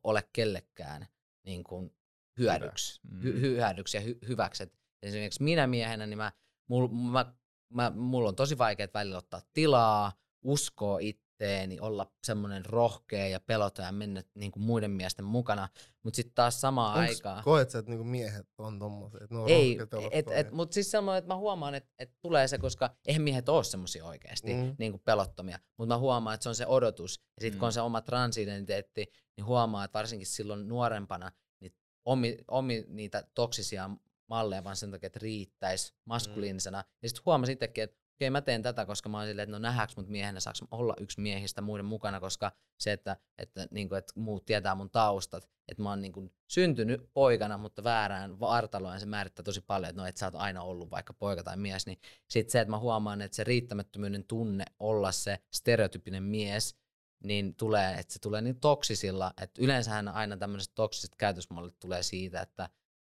ole 0.03 0.23
kellekään 0.33 1.07
niin 1.45 1.63
kuin 1.63 1.95
hyödyksi, 2.37 2.99
Mm. 3.11 3.21
hy- 3.21 3.39
hyödyksi 3.39 3.97
ja 3.97 4.03
hy- 4.03 4.27
hyväksi. 4.27 4.63
Et 4.63 4.73
esimerkiksi 5.01 5.43
minä 5.43 5.67
miehenä, 5.67 6.05
niin 6.07 6.17
mä, 6.17 6.31
mul, 6.67 6.87
mä, 6.87 7.33
mä, 7.69 7.89
mulla 7.95 8.29
on 8.29 8.35
tosi 8.35 8.57
vaikea 8.57 8.87
välillä 8.93 9.17
ottaa 9.17 9.41
tilaa, 9.53 10.11
uskoa 10.43 10.99
itteeni, 11.39 11.79
olla 11.79 12.11
semmoinen 12.23 12.65
rohkea 12.65 13.27
ja 13.27 13.39
peloton 13.39 13.85
ja 13.85 13.91
mennä 13.91 14.23
niin 14.35 14.51
kuin 14.51 14.63
muiden 14.63 14.91
miesten 14.91 15.25
mukana. 15.25 15.69
Mutta 16.03 16.15
sitten 16.15 16.35
taas 16.35 16.61
samaan 16.61 16.99
Onks, 16.99 17.09
aikaan... 17.09 17.43
koet 17.43 17.69
sä, 17.69 17.79
että 17.79 17.91
niinku 17.91 18.03
miehet 18.03 18.47
on 18.57 18.79
tommoset? 18.79 19.21
Että 19.21 19.35
ne 19.35 19.41
on 19.41 19.49
Ei, 19.49 19.79
et, 20.11 20.25
et, 20.31 20.51
mutta 20.51 20.73
siis 20.73 20.91
semmoinen, 20.91 21.17
että 21.17 21.27
mä 21.33 21.37
huomaan, 21.37 21.75
että 21.75 21.89
et 21.99 22.11
tulee 22.21 22.47
se, 22.47 22.57
koska 22.57 22.95
eihän 23.05 23.21
miehet 23.21 23.49
ole 23.49 23.63
semmoisia 23.63 24.05
oikeasti 24.05 24.53
mm. 24.53 24.75
niin 24.79 24.91
kuin 24.91 25.01
pelottomia, 25.05 25.59
mutta 25.77 25.95
mä 25.95 25.99
huomaan, 25.99 26.33
että 26.33 26.43
se 26.43 26.49
on 26.49 26.55
se 26.55 26.67
odotus. 26.67 27.21
Ja 27.35 27.41
sitten 27.41 27.57
Mm. 27.57 27.59
kun 27.59 27.65
on 27.65 27.73
se 27.73 27.81
oma 27.81 28.01
transidentiteetti, 28.01 29.05
niin 29.37 29.45
huomaa, 29.45 29.83
että 29.83 29.97
varsinkin 29.97 30.27
silloin 30.27 30.67
nuorempana, 30.67 31.31
niin 31.59 31.73
omi, 32.05 32.37
omi 32.47 32.85
niitä 32.87 33.23
toksisia 33.33 33.89
malleja 34.27 34.63
vaan 34.63 34.75
sen 34.75 34.91
takia, 34.91 35.07
että 35.07 35.19
riittäisi 35.21 35.93
maskuliinisena. 36.05 36.81
Mm. 36.81 36.87
Ja 37.01 37.09
sitten 37.09 37.25
huomasin 37.25 37.53
itsekin, 37.53 37.83
että 37.83 37.98
okei 38.19 38.29
mä 38.29 38.41
teen 38.41 38.61
tätä, 38.61 38.85
koska 38.85 39.09
mä 39.09 39.17
oon 39.17 39.27
silleen, 39.27 39.43
että 39.43 39.51
no 39.51 39.59
nähdäänkö 39.59 39.93
mut 39.97 40.07
miehenä, 40.07 40.39
saaks 40.39 40.63
olla 40.71 40.93
yksi 40.99 41.21
miehistä 41.21 41.61
muiden 41.61 41.85
mukana, 41.85 42.19
koska 42.19 42.51
se, 42.79 42.91
että, 42.91 43.17
että, 43.37 43.67
niin 43.71 43.89
kuin, 43.89 43.99
että 43.99 44.13
muut 44.15 44.45
tietää 44.45 44.75
mun 44.75 44.89
taustat, 44.89 45.49
että 45.67 45.83
mä 45.83 45.89
oon 45.89 46.01
niin 46.01 46.11
kuin 46.11 46.33
syntynyt 46.47 47.09
poikana, 47.13 47.57
mutta 47.57 47.83
väärään 47.83 48.39
vartaloon, 48.39 48.99
se 48.99 49.05
määrittää 49.05 49.43
tosi 49.43 49.61
paljon, 49.61 49.89
että 49.89 50.01
no 50.01 50.07
et 50.07 50.17
sä 50.17 50.25
oot 50.25 50.35
aina 50.35 50.61
ollut 50.61 50.91
vaikka 50.91 51.13
poika 51.13 51.43
tai 51.43 51.57
mies, 51.57 51.85
niin 51.85 51.99
sitten 52.27 52.51
se, 52.51 52.59
että 52.59 52.71
mä 52.71 52.79
huomaan, 52.79 53.21
että 53.21 53.35
se 53.35 53.43
riittämättömyyden 53.43 54.23
tunne 54.23 54.65
olla 54.79 55.11
se 55.11 55.39
stereotypinen 55.53 56.23
mies, 56.23 56.75
niin 57.23 57.55
tulee, 57.55 57.99
että 57.99 58.13
se 58.13 58.19
tulee 58.19 58.41
niin 58.41 58.59
toksisilla, 58.59 59.33
että 59.41 59.61
yleensähän 59.61 60.07
aina 60.07 60.37
tämmöiset 60.37 60.71
toksiset 60.75 61.15
käytösmallit 61.15 61.79
tulee 61.79 62.03
siitä, 62.03 62.41
että 62.41 62.69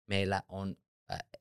meillä 0.07 0.43
on, 0.49 0.77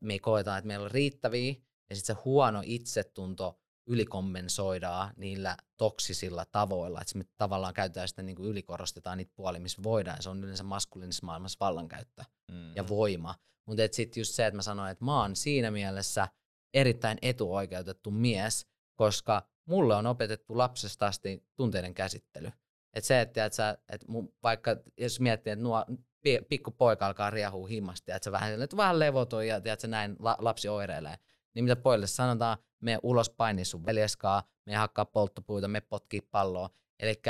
me 0.01 0.13
ei 0.13 0.19
koeta, 0.19 0.58
että 0.58 0.67
meillä 0.67 0.86
on 0.86 0.91
riittäviä, 0.91 1.56
ja 1.89 1.95
sitten 1.95 2.15
se 2.15 2.21
huono 2.26 2.62
itsetunto 2.65 3.60
ylikompensoidaan 3.88 5.13
niillä 5.17 5.58
toksisilla 5.78 6.45
tavoilla, 6.45 7.02
että 7.02 7.17
me 7.17 7.24
tavallaan 7.38 7.74
käytetään 7.74 8.08
sitä 8.08 8.24
niin 8.24 8.36
kuin 8.36 8.50
ylikorostetaan 8.50 9.17
niitä 9.17 9.32
puolia, 9.36 9.62
missä 9.62 9.84
voidaan, 9.84 10.24
se 10.24 10.30
on 10.30 10.43
yleensä 10.43 10.63
maskuliinisessa 10.63 11.26
maailmassa 11.26 11.58
vallankäyttö 11.60 12.24
Mm. 12.52 12.76
ja 12.76 12.88
voima. 12.88 13.36
Mutta 13.67 13.84
sitten 13.91 14.21
just 14.21 14.34
se, 14.34 14.45
että 14.45 14.56
mä 14.56 14.62
sanoin, 14.62 14.91
että 14.91 15.06
mä 15.06 15.21
oon 15.21 15.36
siinä 15.36 15.71
mielessä 15.71 16.28
erittäin 16.74 17.17
etuoikeutettu 17.21 18.12
mies, 18.12 18.67
koska 18.95 19.50
mulle 19.65 19.95
on 19.95 20.06
opetettu 20.08 20.58
lapsesta 20.58 21.08
asti 21.08 21.43
tunteiden 21.56 21.93
käsittely. 21.93 22.48
Että 22.93 23.08
se, 23.08 23.21
että, 23.21 23.45
että, 23.45 23.56
sä, 23.56 23.78
että 23.89 24.06
mun, 24.10 24.34
vaikka 24.43 24.78
jos 24.98 25.19
miettii, 25.19 25.54
että 25.54 25.63
nuo 25.63 25.86
pi- 26.21 26.41
pikku 26.50 26.71
poika 26.71 27.06
alkaa 27.08 27.30
riehua 27.30 27.67
himmasti, 27.67 28.12
että 28.12 28.24
se 28.24 28.32
vähän, 28.32 28.62
että 28.62 28.78
vähän 28.78 29.00
levoton 29.00 29.48
ja 29.48 29.62
että 29.74 29.88
näin 29.88 30.15
la, 30.19 30.36
lapsi 30.39 30.67
oireilee, 30.67 31.15
niin 31.55 31.65
mitä 31.65 31.75
pojille 31.75 32.07
sanotaan, 32.07 32.57
me 32.79 32.99
ulos 33.03 33.29
paini 33.29 33.65
sun 33.65 33.85
veljeskaa, 33.85 34.43
me 34.65 34.75
hakkaa 34.75 35.05
polttopuita, 35.05 35.67
me 35.67 35.81
potkii 35.81 36.21
palloa. 36.21 36.69
Eli 36.99 37.21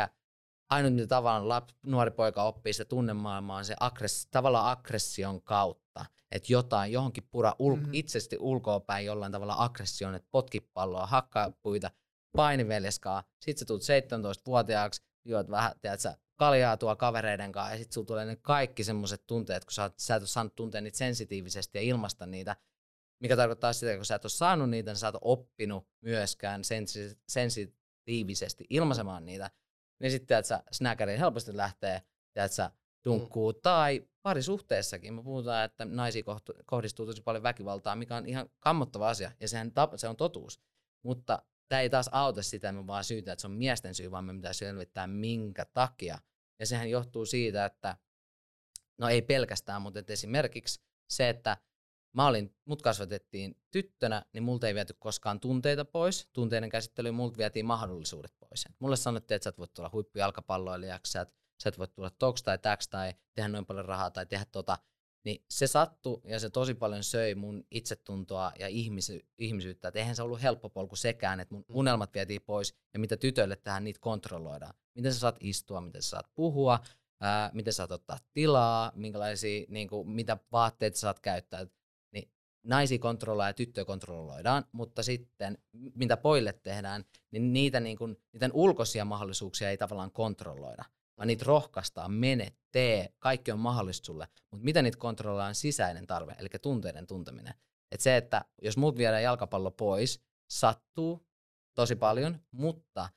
ainut 0.70 0.94
mitä 0.94 1.08
tavallaan 1.08 1.50
lap, 1.50 1.70
nuori 1.86 2.12
poika 2.12 2.44
oppii 2.44 2.74
sitä 2.74 2.86
tunnemaailmaa 2.86 3.58
on 3.58 3.66
se 3.66 3.76
aggress, 3.80 4.28
tavallaan 4.32 4.72
aggression 4.72 5.42
kautta. 5.42 6.06
Että 6.32 6.54
jotain, 6.54 6.92
johonkin 6.92 7.28
pura 7.32 7.56
ul, 7.60 7.72
Mhm. 7.74 7.80
mm-hmm. 7.82 7.94
itsesti 7.94 8.38
ulkoapäin 8.40 9.06
jollain 9.06 9.32
tavalla 9.32 9.56
aggression, 9.58 10.16
että 10.16 10.28
potki 10.32 10.60
palloa, 10.60 11.06
hakkaa 11.06 11.52
puita, 11.52 11.92
paini 12.36 12.68
veljeskaa. 12.68 13.24
Sitten 13.40 13.60
sä 13.60 13.66
tulet 13.66 13.84
17-vuotiaaksi, 13.84 15.02
juot 15.26 15.50
vähän, 15.50 15.72
tiedät 15.82 16.00
sä, 16.00 16.18
kaljaa 16.36 16.78
tuo 16.78 16.96
kavereiden 16.96 17.52
kanssa 17.52 17.72
ja 17.74 17.78
sitten 17.78 17.94
sulla 17.94 18.06
tulee 18.08 18.26
ne 18.26 18.36
kaikki 18.36 18.84
semmoiset 18.84 19.24
tunteet, 19.28 19.66
kun 19.66 19.72
sä, 19.72 19.84
oot, 19.84 19.94
sä 20.00 20.16
et 20.16 20.22
ole 20.22 20.28
saanut 20.28 20.56
tuntea 20.56 20.82
niitä 20.82 20.98
sensitiivisesti 20.98 21.78
ja 21.78 21.82
ilmasta 21.82 22.26
niitä, 22.26 22.56
mikä 23.20 23.36
tarkoittaa 23.36 23.74
sitä, 23.74 23.92
että 23.92 23.98
kun 23.98 24.06
sä 24.06 24.16
et 24.16 24.26
ole 24.26 24.30
saanut 24.30 24.70
niitä, 24.70 24.92
niin 24.92 25.00
sä 25.00 25.08
et 25.08 25.16
ole 25.16 25.22
oppinut 25.24 25.88
myöskään 26.02 26.64
sensi, 26.64 27.18
sensi, 27.30 27.76
aktiivisesti 28.06 28.66
ilmaisemaan 28.70 29.26
niitä, 29.26 29.52
niin 30.00 30.12
sitten 30.12 30.38
että 30.38 30.64
snäkäri 30.72 31.20
helposti 31.20 31.58
lähtee, 31.58 32.02
että 32.36 32.72
dunkkuu. 33.06 33.52
Mm. 33.52 33.60
Tai 33.62 34.08
parisuhteessakin 34.22 35.14
me 35.14 35.24
puhutaan, 35.24 35.66
että 35.66 35.86
naisiin 35.86 36.26
kohdistuu 36.66 37.06
tosi 37.06 37.22
paljon 37.22 37.44
väkivaltaa, 37.44 37.96
mikä 37.96 38.16
on 38.16 38.26
ihan 38.26 38.50
kammottava 38.60 39.10
asia, 39.10 39.32
ja 39.40 39.48
sehän 39.48 39.72
se 39.96 40.08
on 40.08 40.16
totuus. 40.16 40.62
Mutta 41.04 41.42
tämä 41.68 41.82
ei 41.82 41.90
taas 41.90 42.10
auta 42.12 42.44
sitä, 42.44 42.70
että 42.70 42.82
me 42.82 42.88
vaan 42.88 43.04
syytä, 43.04 43.32
että 43.32 43.42
se 43.42 43.48
on 43.48 43.54
miesten 43.54 43.96
syy, 43.96 44.12
vaan 44.12 44.26
me 44.26 44.34
pitää 44.34 44.54
selvittää 44.54 45.08
minkä 45.08 45.66
takia. 45.66 46.18
Ja 46.60 46.66
sehän 46.66 46.90
johtuu 46.90 47.26
siitä, 47.26 47.66
että 47.66 47.98
no 48.98 49.10
ei 49.10 49.22
pelkästään, 49.22 49.82
mutta 49.82 50.00
että 50.00 50.14
esimerkiksi 50.14 50.82
se, 51.10 51.30
että 51.30 51.58
mä 52.16 52.28
olin, 52.28 52.56
mut 52.66 52.82
kasvatettiin 52.82 53.56
tyttönä, 53.72 54.26
niin 54.34 54.44
multa 54.44 54.68
ei 54.68 54.76
viety 54.76 54.96
koskaan 55.00 55.40
tunteita 55.40 55.86
pois. 55.86 56.30
Tunteiden 56.34 56.70
käsittelyyn 56.70 57.16
multa 57.16 57.38
vietiin 57.38 57.66
mahdollisuudet 57.66 58.34
pois. 58.40 58.66
Mulle 58.80 58.96
sanottiin, 58.96 59.36
että 59.36 59.44
sä 59.44 59.50
et 59.50 59.58
voi 59.58 59.68
tulla 59.68 59.90
huippujalkapalloilijaksi, 59.94 61.12
sä 61.12 61.22
et, 61.22 61.30
sä 61.64 61.70
et 61.70 61.80
voi 61.80 61.88
tulla 61.88 62.10
toks 62.10 62.44
tai 62.44 62.58
täks 62.58 62.88
tai 62.88 63.14
tehdä 63.36 63.48
noin 63.48 63.66
paljon 63.66 63.86
rahaa 63.86 64.12
tai 64.12 64.26
tehdä 64.26 64.46
tota. 64.52 64.78
Niin 65.26 65.46
se 65.50 65.68
sattui 65.68 66.22
ja 66.24 66.40
se 66.40 66.50
tosi 66.50 66.74
paljon 66.74 67.04
söi 67.04 67.36
mun 67.36 67.64
itsetuntoa 67.72 68.52
ja 68.60 68.68
ihmisy- 68.68 69.28
ihmisyyttä. 69.38 69.88
Et 69.88 69.96
eihän 69.96 70.16
se 70.16 70.24
ollut 70.24 70.42
helppo 70.42 70.70
polku 70.70 70.96
sekään, 70.96 71.40
että 71.40 71.56
mun 71.56 71.66
mm. 71.70 71.76
unelmat 71.76 72.14
vietiin 72.14 72.42
pois 72.42 72.76
ja 72.94 73.00
mitä 73.00 73.18
tytöille 73.18 73.56
tähän 73.56 73.84
niitä 73.84 74.00
kontrolloidaan. 74.00 74.74
Miten 74.96 75.14
sä 75.14 75.20
saat 75.20 75.38
istua, 75.40 75.82
miten 75.82 76.02
sä 76.02 76.10
saat 76.10 76.30
puhua, 76.36 76.80
ää, 77.22 77.52
miten 77.54 77.74
saat 77.74 77.92
ottaa 77.92 78.18
tilaa, 78.34 78.92
minkälaisia, 78.96 79.66
niin 79.70 79.88
kuin, 79.88 80.10
mitä 80.10 80.38
vaatteita 80.52 80.98
saat 80.98 81.20
käyttää. 81.20 81.68
Naisia 82.66 83.00
kontrolloidaan 83.00 83.50
ja 83.50 83.54
tyttöjä 83.54 83.86
kontrolloidaan, 83.86 84.66
mutta 84.72 85.04
sitten 85.04 85.58
mitä 85.96 86.18
poille 86.18 86.54
tehdään, 86.54 87.06
niin 87.32 87.54
niitä 87.54 87.80
niin 87.80 87.98
kuin, 87.98 88.18
niiden 88.34 88.52
ulkoisia 88.54 89.06
mahdollisuuksia 89.06 89.70
ei 89.70 89.78
tavallaan 89.78 90.12
kontrolloida, 90.12 90.86
vaan 91.18 91.28
niitä 91.28 91.46
rohkaistaan, 91.48 92.12
mene, 92.12 92.54
tee, 92.72 93.14
kaikki 93.20 93.52
on 93.52 93.60
mahdollista 93.60 94.06
sulle, 94.06 94.28
mutta 94.52 94.66
mitä 94.66 94.82
niitä 94.82 94.98
kontrolloidaan 94.98 95.56
sisäinen 95.56 96.08
tarve, 96.08 96.36
eli 96.40 96.50
tunteiden 96.62 97.08
tunteminen. 97.08 97.54
Et 97.92 98.02
se, 98.02 98.18
että 98.18 98.46
jos 98.62 98.78
muut 98.78 98.98
viedään 98.98 99.24
jalkapallo 99.24 99.72
pois, 99.72 100.22
sattuu 100.50 101.28
tosi 101.76 101.96
paljon, 101.96 102.40
mutta 102.52 103.10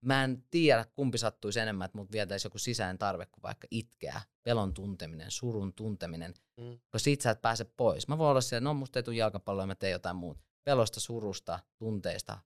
mä 0.00 0.24
en 0.24 0.44
tiedä, 0.50 0.84
kumpi 0.94 1.18
sattuisi 1.18 1.60
enemmän, 1.60 1.84
että 1.84 1.98
mut 1.98 2.12
vietäisi 2.12 2.46
joku 2.46 2.58
sisäinen 2.58 2.98
tarve 2.98 3.26
kuin 3.26 3.42
vaikka 3.42 3.66
itkeä, 3.70 4.20
pelon 4.42 4.74
tunteminen, 4.74 5.30
surun 5.30 5.72
tunteminen, 5.72 6.34
mm. 6.56 6.78
koska 6.90 6.98
siitä 6.98 7.22
sä 7.22 7.30
et 7.30 7.42
pääse 7.42 7.64
pois. 7.64 8.08
Mä 8.08 8.18
voin 8.18 8.30
olla 8.30 8.40
siellä, 8.40 8.64
no 8.64 8.74
musta 8.74 8.98
ei 8.98 9.02
tule 9.02 9.16
jalkapalloa, 9.16 9.66
mä 9.66 9.74
teen 9.74 9.92
jotain 9.92 10.16
muuta. 10.16 10.40
Pelosta, 10.64 11.00
surusta, 11.00 11.58
tunteista, 11.78 12.38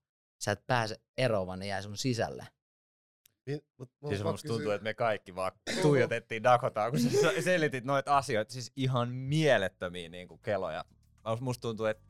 sä 0.43 0.51
et 0.51 0.67
pääse 0.67 1.01
eroon, 1.17 1.47
vaan 1.47 1.59
ne 1.59 1.67
jää 1.67 1.81
sun 1.81 1.97
sisälle. 1.97 2.47
Niin, 3.45 3.61
mut, 3.77 3.91
siis 4.07 4.23
musta 4.23 4.47
tuntuu, 4.47 4.71
että 4.71 4.83
me 4.83 4.93
kaikki 4.93 5.35
vaan 5.35 5.51
tuijotettiin 5.81 6.43
Dakotaa, 6.43 6.91
kun 6.91 6.99
sä 6.99 7.41
selitit 7.41 7.83
noita 7.83 8.17
asioita, 8.17 8.53
siis 8.53 8.71
ihan 8.75 9.09
mielettömiä 9.09 10.09
niin 10.09 10.27
kuin 10.27 10.41
keloja. 10.41 10.85
Musta 11.39 11.61
tuntuu, 11.61 11.85
että 11.85 12.03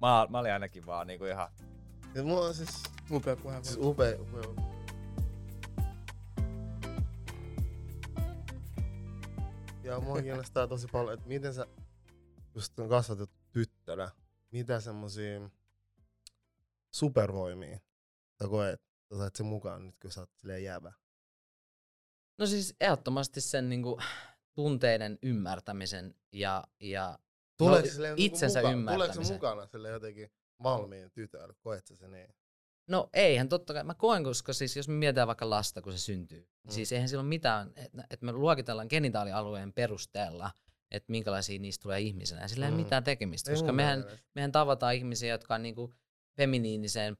mä, 0.00 0.26
mä 0.30 0.38
olin 0.38 0.52
ainakin 0.52 0.86
vaan 0.86 1.06
niin 1.06 1.18
kuin 1.18 1.30
ihan... 1.30 1.48
Ja 2.14 2.22
mulla 2.22 2.46
on 2.46 2.54
siis... 2.54 2.82
Upea 3.10 3.36
puheenvuoro. 3.36 3.64
Siis 3.64 3.86
upea, 3.86 4.20
upea. 4.20 4.70
Ja 9.82 10.00
mua 10.00 10.22
kiinnostaa 10.22 10.66
tosi 10.66 10.86
paljon, 10.92 11.14
että 11.14 11.28
miten 11.28 11.54
sä 11.54 11.66
just 12.54 12.78
on 12.78 12.88
kasvatettu 12.88 13.36
tyttönä, 13.52 14.10
mitä 14.50 14.80
semmosia 14.80 15.50
supervoimia 16.90 17.78
sä 18.42 18.48
koet, 18.48 18.82
sä 19.12 19.18
sait 19.18 19.36
sen 19.36 19.46
mukaan 19.46 19.86
nyt, 19.86 19.94
kun 20.02 20.12
sä 20.12 20.20
oot 20.20 20.30
silleen 20.36 20.64
jäävä? 20.64 20.92
No 22.38 22.46
siis 22.46 22.76
ehdottomasti 22.80 23.40
sen 23.40 23.68
niinku, 23.68 24.00
tunteiden 24.54 25.18
ymmärtämisen 25.22 26.14
ja, 26.32 26.64
ja 26.80 27.18
Tuleeko 27.58 27.88
no, 27.96 28.02
niinku 28.02 28.14
itsensä 28.16 28.58
muka, 28.58 28.72
ymmärtämisen. 28.72 29.12
Tuleeko 29.12 29.28
se 29.28 29.32
mukana 29.32 29.66
sille 29.66 29.88
jotenkin 29.88 30.30
valmiin 30.62 31.10
tytölle? 31.10 31.54
Koet 31.60 31.86
sä 31.86 31.96
sen 31.96 32.10
niin? 32.10 32.34
No 32.88 33.08
eihän 33.12 33.48
totta 33.48 33.74
kai. 33.74 33.84
Mä 33.84 33.94
koen, 33.94 34.24
koska 34.24 34.52
siis 34.52 34.76
jos 34.76 34.88
me 34.88 34.94
mietitään 34.94 35.26
vaikka 35.26 35.50
lasta, 35.50 35.82
kun 35.82 35.92
se 35.92 35.98
syntyy, 35.98 36.40
mm. 36.40 36.70
siis 36.70 36.92
eihän 36.92 37.08
sillä 37.08 37.20
ole 37.20 37.28
mitään, 37.28 37.72
että 37.76 38.04
et 38.10 38.22
me 38.22 38.32
luokitellaan 38.32 38.86
genitaalialueen 38.90 39.72
perusteella, 39.72 40.50
että 40.90 41.10
minkälaisia 41.10 41.58
niistä 41.58 41.82
tulee 41.82 42.00
ihmisenä. 42.00 42.48
Sillä 42.48 42.66
ei 42.66 42.72
mm. 42.72 42.76
mitään 42.76 43.04
tekemistä, 43.04 43.50
koska 43.50 43.72
mehän, 43.72 44.04
mehän 44.34 44.52
tavataan 44.52 44.94
ihmisiä, 44.94 45.30
jotka 45.32 45.54
on 45.54 45.62
niinku 45.62 45.94
feminiiniseen, 46.36 47.16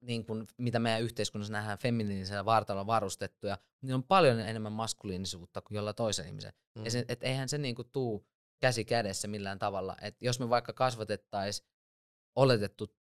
niin 0.00 0.24
kuin, 0.24 0.46
mitä 0.58 0.78
meidän 0.78 1.02
yhteiskunnassa 1.02 1.52
nähdään 1.52 1.78
feminiinisellä 1.78 2.44
vartalolla 2.44 2.86
varustettuja, 2.86 3.58
niin 3.82 3.94
on 3.94 4.02
paljon 4.02 4.40
enemmän 4.40 4.72
maskuliinisuutta 4.72 5.60
kuin 5.60 5.76
jolla 5.76 5.92
toisen 5.92 6.26
ihmisen. 6.26 6.52
Mm. 6.74 6.84
Ja 6.84 6.90
se, 6.90 7.04
et 7.08 7.22
eihän 7.22 7.48
se 7.48 7.58
niinku 7.58 7.84
tuu 7.84 8.26
käsi 8.60 8.84
kädessä 8.84 9.28
millään 9.28 9.58
tavalla. 9.58 9.96
Et 10.02 10.22
jos 10.22 10.40
me 10.40 10.48
vaikka 10.48 10.72
kasvatettaisiin 10.72 11.68
oletettu 12.36 12.96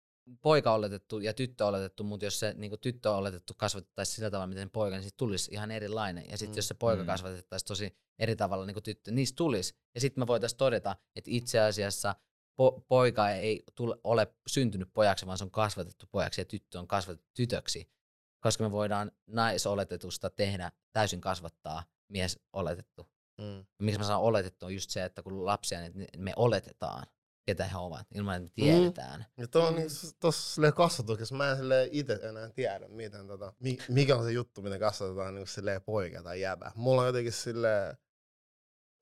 poika 0.43 0.75
oletettu 0.75 1.19
ja 1.19 1.35
tyttö 1.35 1.67
oletettu, 1.67 2.05
mutta 2.05 2.27
jos 2.27 2.41
se 2.41 2.55
niin 2.57 2.79
tyttö 2.81 3.11
oletettu 3.11 3.55
kasvatettaisiin 3.57 4.17
sillä 4.17 4.31
tavalla, 4.31 4.47
miten 4.47 4.71
poika, 4.71 4.97
niin 4.97 5.03
siitä 5.03 5.17
tulisi 5.17 5.51
ihan 5.53 5.71
erilainen. 5.71 6.25
Ja 6.31 6.39
sitten 6.39 6.55
mm. 6.55 6.59
jos 6.59 6.69
se 6.69 6.75
poika 6.75 7.03
mm. 7.03 7.07
kasvatettaisiin 7.07 7.67
tosi 7.67 7.97
eri 8.19 8.37
tavalla 8.37 8.67
niin 8.67 8.75
kuin 8.75 8.85
tyttö, 8.85 9.11
niistä 9.11 9.37
tulisi. 9.37 9.75
Ja 9.95 10.01
sitten 10.01 10.23
me 10.23 10.27
voitaisiin 10.27 10.59
todeta, 10.59 10.97
että 11.17 11.31
itse 11.31 11.61
asiassa 11.61 12.15
po- 12.63 12.81
poika 12.89 13.31
ei 13.31 13.63
tule, 13.75 13.97
ole 14.05 14.35
syntynyt 14.47 14.89
pojaksi, 14.95 15.27
vaan 15.27 15.39
se 15.39 15.45
on 15.45 15.51
kasvatettu 15.51 16.07
pojaksi 16.11 16.41
ja 16.41 16.45
tyttö 16.45 16.79
on 16.79 16.89
kasvatettu 16.89 17.31
tytöksi. 17.35 17.93
Koska 18.41 18.65
me 18.65 18.71
voidaan 18.71 19.13
naisoletetusta 19.27 20.31
tehdä 20.31 20.73
täysin 20.93 21.21
kasvattaa 21.21 21.85
mies 22.09 22.41
oletettu. 22.53 23.09
Mm. 23.39 23.67
Miksi 23.79 23.99
mä 23.99 24.05
sanon 24.05 24.23
oletettu 24.23 24.67
on 24.67 24.75
just 24.75 24.91
se, 24.91 25.05
että 25.05 25.23
kun 25.23 25.47
lapsia, 25.47 25.81
niin 25.81 26.09
me 26.17 26.33
oletetaan 26.37 27.07
ketä 27.47 27.65
he 27.65 27.77
ovat, 27.77 28.07
ilman 28.15 28.35
että 28.37 28.49
me 28.49 28.65
tiedetään. 28.65 29.21
Mm. 29.21 29.43
Ja 29.43 29.49
tuo 29.49 29.67
on 29.67 29.75
niin, 29.77 29.89
tuossa 30.21 30.73
kasvatuksessa, 30.73 31.35
mä 31.35 31.51
en 31.51 31.59
itse 31.91 32.19
enää 32.23 32.49
tiedä, 32.49 32.89
miten, 32.89 33.27
tota, 33.27 33.53
mikä 33.89 34.17
on 34.17 34.25
se 34.25 34.33
juttu, 34.33 34.63
miten 34.63 34.81
kasvatetaan 34.81 35.35
niin 35.35 35.47
silleen 35.47 35.83
poika 35.83 36.23
tai 36.23 36.41
jäbä. 36.41 36.73
Mulla 36.75 37.01
on 37.01 37.07
jotenkin 37.07 37.33
sille 37.33 37.97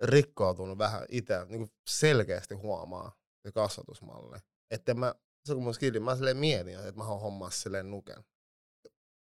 rikkoutunut 0.02 0.78
vähän 0.78 1.04
itse, 1.08 1.44
niin 1.44 1.72
selkeästi 1.86 2.54
huomaa 2.54 3.16
se 3.42 3.52
kasvatusmalli. 3.52 4.38
Että 4.70 4.94
mä, 4.94 5.14
se 5.44 5.54
kun 5.54 5.62
mun 5.62 5.74
skilli, 5.74 6.00
mä 6.00 6.16
silleen 6.16 6.36
mietin, 6.36 6.78
että 6.78 6.92
mä 6.92 7.04
haluan 7.04 7.22
hommaa 7.22 7.50
silleen 7.50 7.90
nuken. 7.90 8.24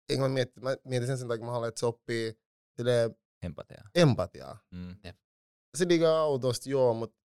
Enkä 0.09 0.22
mä 0.22 0.29
mietin, 0.29 0.64
mä 0.64 0.77
mietin 0.85 1.07
sen 1.07 1.18
sen 1.18 1.29
takia, 1.29 1.35
että 1.35 1.46
mä 1.46 1.53
haluan, 1.53 1.68
että 1.68 1.79
se 1.81 1.87
oppii 1.87 2.38
silleen 2.77 3.16
empatiaa. 3.42 3.88
empatiaa. 3.94 4.59
Mm. 4.70 4.96
Se 5.77 5.88
liikaa 5.88 6.20
autosta, 6.20 6.70
joo, 6.70 6.94
mutta 6.94 7.16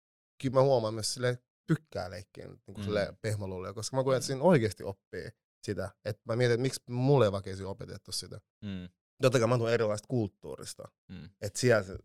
kyllä 0.42 0.54
mä 0.54 0.62
huomaan 0.62 0.94
myös 0.94 1.14
silleen, 1.14 1.38
tykkää 1.68 2.10
leikkiä 2.10 2.46
niin 2.46 2.60
kuin 2.64 2.76
mm. 2.78 3.16
pehmoluulia, 3.20 3.72
koska 3.72 3.96
mä 3.96 4.04
koen, 4.04 4.16
että 4.16 4.26
siinä 4.26 4.42
oikeasti 4.42 4.84
oppii 4.84 5.30
sitä. 5.62 5.90
Että 6.04 6.22
mä 6.24 6.36
mietin, 6.36 6.54
että 6.54 6.62
miksi 6.62 6.82
mulle 6.90 7.24
ei 7.24 7.32
vaikka 7.32 7.50
opetettu 7.66 8.12
sitä. 8.12 8.40
Mm. 8.64 8.88
Totta 9.22 9.38
kai 9.38 9.48
mä 9.48 9.58
tulen 9.58 9.74
erilaista 9.74 10.08
kulttuurista. 10.08 10.88
Mm. 11.08 11.30
Että 11.40 11.58
siellä 11.58 11.82
se, 11.82 11.98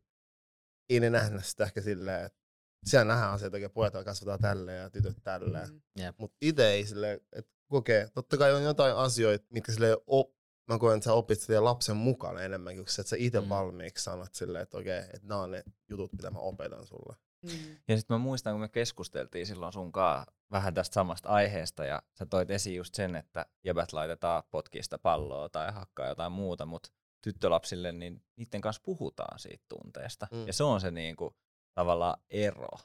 ei 0.89 0.99
ne 0.99 1.10
nähdä 1.10 1.41
sitä 1.41 1.63
ehkä 1.63 1.82
silleen, 1.82 2.26
että 2.26 2.39
siellä 2.86 3.13
nähdään 3.13 3.34
asioita, 3.34 3.58
että 3.58 3.69
pojat 3.69 3.93
kasvataan 4.06 4.39
tälleen 4.39 4.82
ja 4.82 4.89
tytöt 4.89 5.17
tälleen. 5.23 5.69
Mm. 5.69 5.82
Yep. 5.99 6.15
Mutta 6.17 6.38
itse 6.41 6.67
ei 6.67 6.86
silleen, 6.86 7.21
että 7.32 7.52
kokee. 7.69 8.10
Totta 8.13 8.38
kai 8.38 8.54
on 8.54 8.63
jotain 8.63 8.95
asioita, 8.95 9.45
mitkä 9.49 9.71
silleen 9.71 9.97
op, 10.08 10.34
mä 10.71 10.80
koen, 10.80 10.97
että 10.97 11.06
sä 11.06 11.13
opit 11.13 11.39
sitä 11.39 11.63
lapsen 11.63 11.95
mukana 11.95 12.41
enemmän, 12.41 12.76
kuin 12.76 12.88
että 12.99 13.10
sä 13.10 13.15
itse 13.19 13.41
mm. 13.41 13.49
valmiiksi 13.49 14.04
sanot 14.04 14.34
silleen, 14.34 14.63
että 14.63 14.78
okei, 14.78 14.99
että 14.99 15.28
nämä 15.28 15.41
on 15.41 15.52
ne 15.52 15.63
jutut, 15.89 16.13
mitä 16.13 16.32
mä 16.32 16.39
opetan 16.39 16.86
sulle. 16.86 17.15
Mm. 17.43 17.77
Ja 17.88 17.97
sitten 17.97 18.15
mä 18.15 18.17
muistan, 18.17 18.53
kun 18.53 18.62
me 18.62 18.69
keskusteltiin 18.69 19.45
silloin 19.45 19.73
sunkaan 19.73 20.25
vähän 20.51 20.73
tästä 20.73 20.93
samasta 20.93 21.29
aiheesta, 21.29 21.86
ja 21.86 22.01
sä 22.13 22.25
toit 22.25 22.51
esiin 22.51 22.77
just 22.77 22.95
sen, 22.95 23.15
että 23.15 23.45
jäbät 23.63 23.93
laitetaan 23.93 24.43
potkista 24.51 24.97
palloa 24.97 25.49
tai 25.49 25.71
hakkaa 25.71 26.08
jotain 26.08 26.32
muuta, 26.32 26.65
mutta 26.65 26.89
tyttölapsille, 27.21 27.91
niin 27.91 28.23
niiden 28.36 28.62
kanssa 28.62 28.82
puhutaan 28.86 29.39
siitä 29.39 29.63
tunteesta. 29.69 30.27
Mm. 30.32 30.47
Ja 30.47 30.53
se 30.53 30.63
on 30.63 30.82
se 30.82 30.91
niinku, 30.91 31.36
tavallaan 31.73 32.21
ero 32.29 32.77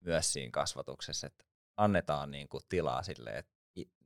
myös 0.00 0.32
siinä 0.32 0.50
kasvatuksessa, 0.50 1.26
että 1.26 1.44
annetaan 1.76 2.30
niinku 2.30 2.60
tilaa 2.68 3.02
sille, 3.02 3.30
että 3.30 3.56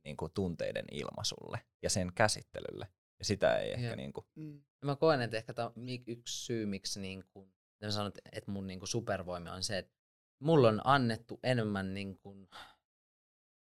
niinku 0.03 0.29
tunteiden 0.29 0.85
ilmaisulle 0.91 1.61
ja 1.81 1.89
sen 1.89 2.13
käsittelylle. 2.15 2.87
Ja 3.19 3.25
sitä 3.25 3.57
ei 3.57 3.71
ehkä... 3.71 3.95
Niinku... 3.95 4.25
Mm. 4.35 4.63
Mä 4.85 4.95
koen, 4.95 5.21
että 5.21 5.37
ehkä 5.37 5.53
tämä 5.53 5.67
on 5.67 5.73
yksi 6.07 6.45
syy, 6.45 6.65
miksi 6.65 6.99
niinku 6.99 7.49
mä 7.87 7.91
sanon, 7.91 8.11
että 8.31 8.51
mun 8.51 8.67
niinku 8.67 8.85
supervoima 8.85 9.51
on 9.51 9.63
se, 9.63 9.77
että 9.77 9.93
mulla 10.39 10.67
on 10.67 10.81
annettu 10.83 11.39
enemmän 11.43 11.93
niinku 11.93 12.49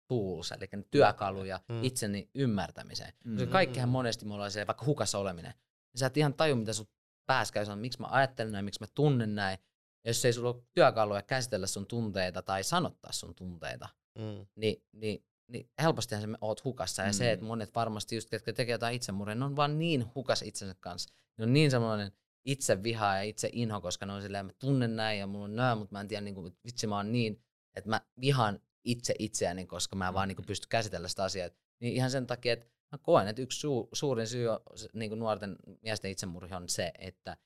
tools, 0.08 0.52
eli 0.52 0.68
työkaluja 0.90 1.60
mm. 1.68 1.84
itseni 1.84 2.30
ymmärtämiseen. 2.34 3.12
Mm. 3.24 3.36
Koska 3.36 3.52
kaikkihan 3.52 3.88
monesti 3.88 4.24
mulla 4.24 4.44
on 4.44 4.50
se 4.50 4.66
vaikka 4.66 4.86
hukassa 4.86 5.18
oleminen. 5.18 5.54
Sä 5.96 6.06
et 6.06 6.16
ihan 6.16 6.34
taju, 6.34 6.56
mitä 6.56 6.72
sun 6.72 6.88
päässä 7.26 7.54
käy, 7.54 7.76
miksi 7.76 8.00
mä 8.00 8.06
ajattelen 8.10 8.52
näin, 8.52 8.64
miksi 8.64 8.80
mä 8.80 8.86
tunnen 8.94 9.34
näin. 9.34 9.58
Ja 10.04 10.10
jos 10.10 10.24
ei 10.24 10.32
sulla 10.32 10.48
ole 10.50 10.62
työkaluja 10.72 11.22
käsitellä 11.22 11.66
sun 11.66 11.86
tunteita 11.86 12.42
tai 12.42 12.64
sanottaa 12.64 13.12
sun 13.12 13.34
tunteita, 13.34 13.88
mm. 14.18 14.46
niin, 14.56 14.84
niin 14.92 15.24
niin 15.50 15.70
helpostihan 15.82 16.22
sä 16.22 16.28
oot 16.40 16.64
hukassa. 16.64 17.02
Ja 17.02 17.08
Mm. 17.08 17.12
se, 17.12 17.32
että 17.32 17.46
monet 17.46 17.74
varmasti 17.74 18.14
just, 18.14 18.30
ketkä 18.30 18.52
tekee 18.52 18.72
jotain 18.72 18.96
itsemurhaa, 18.96 19.34
ne 19.34 19.44
on 19.44 19.56
vaan 19.56 19.78
niin 19.78 20.14
hukas 20.14 20.42
itsensä 20.42 20.74
kanssa. 20.80 21.14
Ne 21.36 21.44
on 21.44 21.52
niin 21.52 21.70
semmoinen 21.70 22.12
itse 22.44 22.82
viha 22.82 23.16
ja 23.16 23.22
itse 23.22 23.50
inho, 23.52 23.80
koska 23.80 24.06
ne 24.06 24.12
on 24.12 24.22
silleen, 24.22 24.46
mä 24.46 24.52
tunnen 24.58 24.96
näin 24.96 25.18
ja 25.18 25.26
mulla 25.26 25.44
on 25.44 25.56
nää, 25.56 25.74
mutta 25.74 25.92
mä 25.92 26.00
en 26.00 26.08
tiedä, 26.08 26.20
niin 26.20 26.34
kuin, 26.34 26.56
vitsi 26.64 26.86
mä 26.86 26.96
oon 26.96 27.12
niin, 27.12 27.42
että 27.76 27.90
mä 27.90 28.00
vihaan 28.20 28.60
itse 28.84 29.14
itseäni, 29.18 29.66
koska 29.66 29.96
mä 29.96 30.08
en 30.08 30.14
vaan 30.14 30.28
niin 30.28 30.36
kuin, 30.36 30.46
pysty 30.46 30.66
käsitellä 30.70 31.08
sitä 31.08 31.24
asiaa. 31.24 31.48
Niin 31.80 31.94
ihan 31.94 32.10
sen 32.10 32.26
takia, 32.26 32.52
että 32.52 32.66
mä 32.92 32.98
koen, 32.98 33.28
että 33.28 33.42
yksi 33.42 33.66
su- 33.66 33.88
suurin 33.92 34.26
syy 34.26 34.48
on, 34.48 34.60
niin 34.92 35.10
kuin 35.10 35.18
nuorten 35.18 35.56
miesten 35.82 36.10
itsemurhi 36.10 36.54
on 36.54 36.68
se, 36.68 36.92
että 36.98 37.36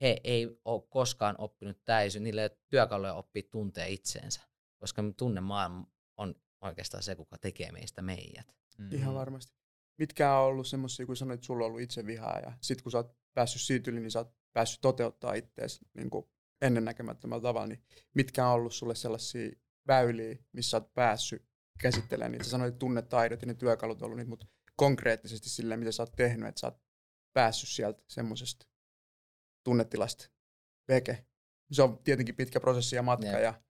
he 0.00 0.20
ei 0.24 0.60
ole 0.64 0.82
koskaan 0.90 1.34
oppinut 1.38 1.84
täysin, 1.84 2.22
niille 2.22 2.40
ei 2.40 2.48
ole 2.48 2.58
työkaluja 2.68 3.14
oppia 3.14 3.42
tuntea 3.50 3.86
itseensä, 3.86 4.40
koska 4.78 5.02
tunne 5.16 5.40
maailma 5.40 5.86
on 6.16 6.34
oikeastaan 6.60 7.02
se, 7.02 7.14
kuka 7.14 7.38
tekee 7.38 7.72
meistä 7.72 8.02
meidät. 8.02 8.56
Mm. 8.78 8.92
Ihan 8.92 9.14
varmasti. 9.14 9.52
Mitkä 9.98 10.36
on 10.38 10.46
ollut 10.46 10.66
semmoisia, 10.66 11.06
kun 11.06 11.16
sanoit, 11.16 11.38
että 11.38 11.46
sulla 11.46 11.64
on 11.64 11.66
ollut 11.70 11.80
itse 11.82 12.06
vihaa 12.06 12.38
ja 12.38 12.52
sit 12.60 12.82
kun 12.82 12.92
sä 12.92 12.98
oot 12.98 13.16
päässyt 13.34 13.62
siitä 13.62 13.90
yli, 13.90 14.00
niin 14.00 14.10
sä 14.10 14.18
oot 14.18 14.41
päässyt 14.52 14.80
toteuttaa 14.80 15.34
ittees 15.34 15.80
niin 15.94 16.10
ennennäkemättömällä 16.62 17.42
tavalla, 17.42 17.66
niin 17.66 17.82
mitkä 18.14 18.46
on 18.46 18.52
ollut 18.52 18.74
sulle 18.74 18.94
sellaisia 18.94 19.50
väyliä, 19.86 20.36
missä 20.52 20.70
sä 20.70 20.76
oot 20.76 20.94
päässyt 20.94 21.42
käsittelemään 21.80 22.32
niitä? 22.32 22.44
Sä 22.44 22.50
sanoit, 22.50 22.68
että 22.68 22.78
tunnetaidot 22.78 23.42
ja 23.42 23.46
ne 23.46 23.54
työkalut 23.54 24.02
on 24.02 24.06
ollut 24.06 24.16
niitä, 24.16 24.28
mutta 24.28 24.46
konkreettisesti 24.76 25.48
silleen, 25.48 25.80
mitä 25.80 25.92
sä 25.92 26.02
oot 26.02 26.12
tehnyt, 26.16 26.48
että 26.48 26.60
sä 26.60 26.66
oot 26.66 26.82
päässyt 27.32 27.68
sieltä 27.68 28.02
semmoisesta 28.08 28.66
tunnetilasta 29.64 30.28
veke. 30.88 31.26
Se 31.72 31.82
on 31.82 31.98
tietenkin 31.98 32.36
pitkä 32.36 32.60
prosessi 32.60 32.96
ja 32.96 33.02
matka 33.02 33.26
ja, 33.26 33.62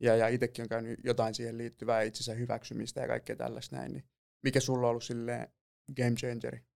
ja, 0.00 0.16
ja 0.16 0.28
itsekin 0.28 0.62
on 0.62 0.68
käynyt 0.68 1.00
jotain 1.04 1.34
siihen 1.34 1.58
liittyvää 1.58 2.02
itsensä 2.02 2.34
hyväksymistä 2.34 3.00
ja 3.00 3.06
kaikkea 3.06 3.36
tällaista 3.36 3.76
näin, 3.76 3.92
niin 3.92 4.04
mikä 4.42 4.60
sulla 4.60 4.86
on 4.86 4.90
ollut 4.90 5.04
silleen 5.04 5.48
game 5.96 6.14
changeri? 6.14 6.71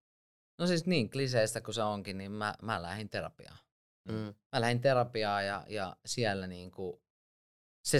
No 0.58 0.66
siis 0.66 0.86
niin 0.86 1.10
kliseistä 1.10 1.60
kuin 1.60 1.74
se 1.74 1.82
onkin, 1.82 2.18
niin 2.18 2.32
mä, 2.32 2.54
mä 2.62 2.82
lähdin 2.82 3.08
terapiaan. 3.08 3.58
Mm. 4.08 4.34
Mä 4.52 4.60
lähdin 4.60 4.80
terapiaan 4.80 5.46
ja, 5.46 5.64
ja 5.68 5.96
siellä 6.06 6.46
niinku, 6.46 7.02
se, 7.84 7.98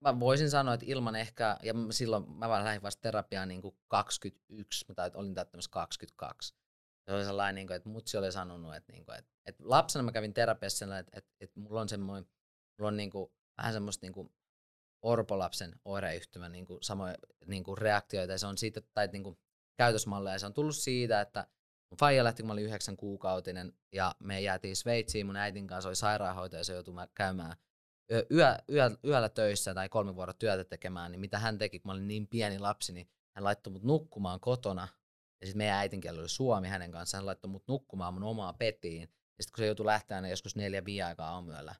mä 0.00 0.20
voisin 0.20 0.50
sanoa, 0.50 0.74
että 0.74 0.86
ilman 0.88 1.16
ehkä, 1.16 1.56
ja 1.62 1.74
silloin 1.90 2.30
mä 2.30 2.48
vaan 2.48 2.64
lähdin 2.64 2.82
vasta 2.82 3.00
terapiaan 3.00 3.48
niinku 3.48 3.78
21, 3.88 4.84
mä 4.88 4.94
tait, 4.94 5.14
olin 5.14 5.34
täyttämässä 5.34 5.70
22. 5.70 6.54
Se 7.04 7.12
oli 7.12 7.24
sellainen, 7.24 7.54
niinku, 7.54 7.72
että 7.72 7.88
mutsi 7.88 8.16
oli 8.16 8.32
sanonut, 8.32 8.74
että, 8.74 8.92
niinku, 8.92 9.12
että, 9.12 9.30
että 9.46 9.62
lapsena 9.66 10.02
mä 10.02 10.12
kävin 10.12 10.34
terapiassa 10.34 10.78
sellainen, 10.78 11.00
että, 11.00 11.18
että, 11.18 11.30
että 11.40 11.60
mulla 11.60 11.80
on 11.80 11.88
semmoinen, 11.88 12.30
mulla 12.78 12.88
on 12.88 12.96
niinku, 12.96 13.32
vähän 13.58 13.72
semmoista 13.72 14.06
niinku 14.06 14.32
orpolapsen 15.02 15.80
oireyhtymä 15.84 16.48
niinku, 16.48 16.78
samoja 16.82 17.14
niinku 17.46 17.76
reaktioita, 17.76 18.32
ja 18.32 18.38
se 18.38 18.46
on 18.46 18.58
siitä, 18.58 18.80
tai 18.94 19.08
niinku, 19.12 19.38
käytösmalleja, 19.76 20.34
ja 20.34 20.38
se 20.38 20.46
on 20.46 20.54
tullut 20.54 20.76
siitä, 20.76 21.20
että 21.20 21.46
faija 21.98 22.24
lähti, 22.24 22.42
kun 22.42 22.46
mä 22.46 22.52
olin 22.52 22.64
yhdeksän 22.64 22.96
kuukautinen, 22.96 23.72
ja 23.92 24.14
me 24.18 24.40
jäätiin 24.40 24.76
Sveitsiin, 24.76 25.26
mun 25.26 25.36
äitin 25.36 25.66
kanssa 25.66 25.88
oli 25.88 25.96
sairaanhoitaja, 25.96 26.60
ja 26.60 26.64
se 26.64 26.72
joutui 26.72 26.94
mä 26.94 27.08
käymään 27.14 27.56
yö, 28.12 28.26
yö, 28.30 28.56
yö, 28.72 28.90
yöllä 29.04 29.28
töissä 29.28 29.74
tai 29.74 29.88
kolme 29.88 30.16
vuoroa 30.16 30.34
työtä 30.34 30.64
tekemään, 30.64 31.12
niin 31.12 31.20
mitä 31.20 31.38
hän 31.38 31.58
teki, 31.58 31.80
kun 31.80 31.88
mä 31.88 31.92
olin 31.92 32.08
niin 32.08 32.26
pieni 32.26 32.58
lapsi, 32.58 32.92
niin 32.92 33.08
hän 33.36 33.44
laittoi 33.44 33.72
mut 33.72 33.82
nukkumaan 33.82 34.40
kotona, 34.40 34.88
ja 35.40 35.46
sitten 35.46 35.58
meidän 35.58 35.78
äitinkieli 35.78 36.18
oli 36.18 36.28
suomi 36.28 36.68
hänen 36.68 36.90
kanssaan, 36.90 37.20
hän 37.20 37.26
laittoi 37.26 37.50
mut 37.50 37.68
nukkumaan 37.68 38.14
mun 38.14 38.22
omaa 38.22 38.52
petiin, 38.52 39.00
ja 39.00 39.42
sitten 39.42 39.52
kun 39.54 39.62
se 39.62 39.66
joutui 39.66 39.86
lähteä 39.86 40.16
aina 40.16 40.28
joskus 40.28 40.56
neljä 40.56 40.84
viiden 40.84 41.14
aamuyöllä, 41.18 41.74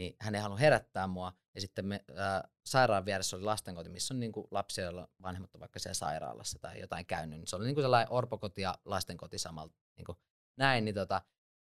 niin 0.00 0.16
hän 0.20 0.34
ei 0.34 0.40
halunnut 0.40 0.60
herättää 0.60 1.06
mua, 1.06 1.32
ja 1.54 1.60
sitten 1.60 1.86
me, 1.86 2.04
ää, 2.16 2.48
sairaan 2.66 3.04
vieressä 3.04 3.36
oli 3.36 3.44
lastenkoti, 3.44 3.88
missä 3.88 4.14
on 4.14 4.20
niinku 4.20 4.48
lapsia, 4.50 4.84
joilla 4.84 5.08
vanhemmat 5.22 5.54
on 5.54 5.60
vaikka 5.60 5.78
siellä 5.78 5.94
sairaalassa 5.94 6.58
tai 6.58 6.80
jotain 6.80 7.06
käynyt, 7.06 7.38
niin 7.38 7.46
se 7.46 7.56
oli 7.56 7.64
niinku 7.64 7.80
sellainen 7.80 8.12
orpokoti 8.12 8.62
ja 8.62 8.78
lastenkoti 8.84 9.38
samalla 9.38 9.72
niinku 9.96 10.16
näin, 10.56 10.84
niin, 10.84 10.94
tota, 10.94 11.22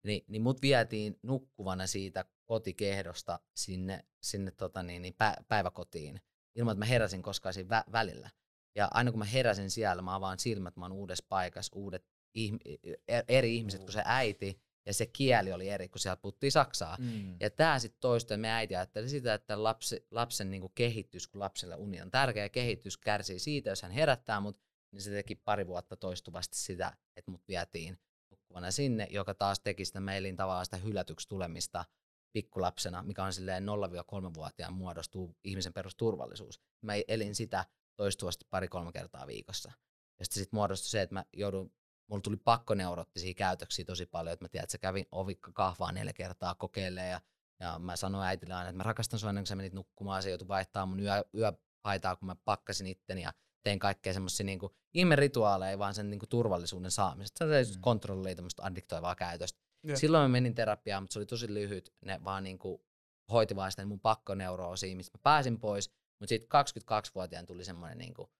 niin, 0.04 0.24
niin 0.28 0.42
mut 0.42 0.62
vietiin 0.62 1.18
nukkuvana 1.22 1.86
siitä 1.86 2.24
kotikehdosta 2.44 3.40
sinne, 3.56 4.04
sinne 4.22 4.50
tota 4.50 4.82
niin, 4.82 5.02
niin 5.02 5.14
pä, 5.18 5.36
päiväkotiin, 5.48 6.20
ilman 6.54 6.72
että 6.72 6.78
mä 6.78 6.84
heräsin 6.84 7.22
koskaan 7.22 7.54
siinä 7.54 7.80
vä- 7.80 7.92
välillä. 7.92 8.30
Ja 8.74 8.88
aina 8.90 9.10
kun 9.10 9.18
mä 9.18 9.24
heräsin 9.24 9.70
siellä, 9.70 10.02
mä 10.02 10.14
avaan 10.14 10.38
silmät, 10.38 10.76
mä 10.76 10.84
oon 10.84 10.92
uudessa 10.92 11.26
paikassa, 11.28 11.72
uudet 11.74 12.06
ihm- 12.38 12.78
e- 13.08 13.22
eri 13.28 13.56
ihmiset 13.56 13.80
kuin 13.80 13.92
se 13.92 14.02
äiti, 14.04 14.62
ja 14.86 14.94
se 14.94 15.06
kieli 15.06 15.52
oli 15.52 15.68
eri, 15.68 15.88
kun 15.88 15.98
siellä 15.98 16.16
puhuttiin 16.16 16.52
saksaa. 16.52 16.96
Mm. 17.00 17.36
Ja 17.40 17.50
tämä 17.50 17.78
sitten 17.78 18.00
toistui, 18.00 18.36
me 18.36 18.52
äiti 18.52 18.76
ajatteli 18.76 19.08
sitä, 19.08 19.34
että 19.34 19.62
lapsi, 19.62 20.06
lapsen 20.10 20.50
niinku 20.50 20.68
kehitys, 20.68 21.28
kun 21.28 21.40
lapselle 21.40 21.76
uni 21.76 22.02
on 22.02 22.10
tärkeä, 22.10 22.48
kehitys 22.48 22.96
kärsii 22.96 23.38
siitä, 23.38 23.70
jos 23.70 23.82
hän 23.82 23.92
herättää 23.92 24.40
mut, 24.40 24.60
niin 24.92 25.02
se 25.02 25.10
teki 25.10 25.34
pari 25.34 25.66
vuotta 25.66 25.96
toistuvasti 25.96 26.56
sitä, 26.56 26.96
että 27.16 27.30
mut 27.30 27.48
vietiin 27.48 27.98
nukkuvana 28.30 28.70
sinne, 28.70 29.06
joka 29.10 29.34
taas 29.34 29.60
teki 29.60 29.84
sitä 29.84 30.00
meilin 30.00 30.36
tavallaan 30.36 30.64
sitä 30.64 30.76
hylätyksi 30.76 31.28
tulemista 31.28 31.84
pikkulapsena, 32.32 33.02
mikä 33.02 33.24
on 33.24 33.32
silleen 33.32 33.64
0-3-vuotiaan 33.64 34.72
muodostuu 34.72 35.36
ihmisen 35.44 35.72
perusturvallisuus. 35.72 36.60
Mä 36.82 36.92
elin 37.08 37.34
sitä 37.34 37.64
toistuvasti 37.96 38.46
pari-kolme 38.50 38.92
kertaa 38.92 39.26
viikossa. 39.26 39.72
Ja 40.18 40.24
sitten 40.24 40.42
sit 40.42 40.52
muodostui 40.52 40.88
se, 40.90 41.02
että 41.02 41.14
mä 41.14 41.24
joudun, 41.32 41.72
mulla 42.12 42.22
tuli 42.22 42.36
pakkoneurottisia 42.36 43.34
käytöksiä 43.34 43.84
tosi 43.84 44.06
paljon, 44.06 44.32
että 44.32 44.44
mä 44.44 44.48
tiedän, 44.48 44.64
että 44.64 44.72
sä 44.72 44.78
kävin 44.78 45.06
ovikka 45.12 45.52
kahvaa 45.52 45.92
neljä 45.92 46.12
kertaa 46.12 46.54
kokeilemaan 46.54 47.10
ja, 47.10 47.20
ja 47.60 47.78
mä 47.78 47.96
sanoin 47.96 48.26
äitille 48.26 48.54
aina, 48.54 48.68
että 48.68 48.76
mä 48.76 48.82
rakastan 48.82 49.18
sua 49.18 49.30
ennen 49.30 49.42
kuin 49.42 49.48
sä 49.48 49.56
menit 49.56 49.72
nukkumaan, 49.72 50.22
se 50.22 50.28
joutui 50.30 50.48
vaihtaa 50.48 50.86
mun 50.86 51.00
yö, 51.00 51.24
yöpaitaa, 51.34 52.16
kun 52.16 52.26
mä 52.26 52.36
pakkasin 52.44 52.86
itteni 52.86 53.22
ja 53.22 53.32
tein 53.62 53.78
kaikkea 53.78 54.12
semmoisia 54.12 54.46
niinku 54.46 54.74
ihmerituaaleja 54.94 55.78
vaan 55.78 55.94
sen 55.94 56.10
niinku 56.10 56.26
turvallisuuden 56.26 56.90
saamisesta. 56.90 57.38
Se 57.38 57.44
oli 57.44 57.76
Mm. 57.76 57.80
kontrollia 57.80 58.34
tämmöistä 58.34 58.62
addiktoivaa 58.64 59.14
käytöstä. 59.14 59.60
Jep. 59.86 59.96
Silloin 59.96 60.22
mä 60.24 60.28
menin 60.28 60.54
terapiaan, 60.54 61.02
mutta 61.02 61.12
se 61.12 61.18
oli 61.18 61.26
tosi 61.26 61.54
lyhyt. 61.54 61.94
Ne 62.04 62.20
vaan 62.24 62.42
niinku 62.42 62.86
hoiti 63.32 63.56
vaan 63.56 63.70
sitä 63.70 63.86
mun 63.86 64.00
pakkoneuroosia, 64.00 64.96
mistä 64.96 65.18
mä 65.18 65.20
pääsin 65.22 65.60
pois. 65.60 65.90
Mutta 66.20 66.28
sitten 66.28 66.48
22-vuotiaan 66.48 67.46
tuli 67.46 67.64
semmoinen, 67.64 67.98
niinku, 67.98 68.30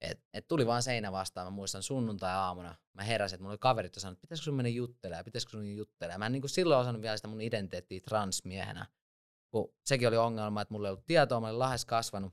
että 0.00 0.24
et 0.34 0.48
tuli 0.48 0.66
vaan 0.66 0.82
seinä 0.82 1.12
vastaan. 1.12 1.46
Mä 1.46 1.50
muistan 1.50 1.82
sunnuntai-aamuna. 1.82 2.74
Mä 2.94 3.02
heräsin, 3.02 3.34
että 3.34 3.42
mulla 3.42 3.52
oli 3.52 3.58
kaverit, 3.58 3.88
jotka 3.88 4.00
sanoivat, 4.00 4.16
että 4.16 4.20
pitäisikö 4.20 4.44
sun 4.44 4.54
mennä 4.54 4.68
juttelemaan, 4.68 5.24
pitäisikö 5.24 5.50
sun 5.50 5.76
juttelemaan. 5.76 6.20
Mä 6.20 6.26
en 6.26 6.32
niinku 6.32 6.48
silloin 6.48 6.80
osannut 6.80 7.02
vielä 7.02 7.16
sitä 7.16 7.28
mun 7.28 7.40
identiteettiä 7.40 8.00
transmiehenä. 8.00 8.86
Kun 9.50 9.74
sekin 9.84 10.08
oli 10.08 10.16
ongelma, 10.16 10.62
että 10.62 10.74
mulla 10.74 10.88
ei 10.88 10.92
ollut 10.92 11.06
tietoa, 11.06 11.40
mä 11.40 11.46
olin 11.46 11.58
lahdes 11.58 11.84
kasvanut. 11.84 12.32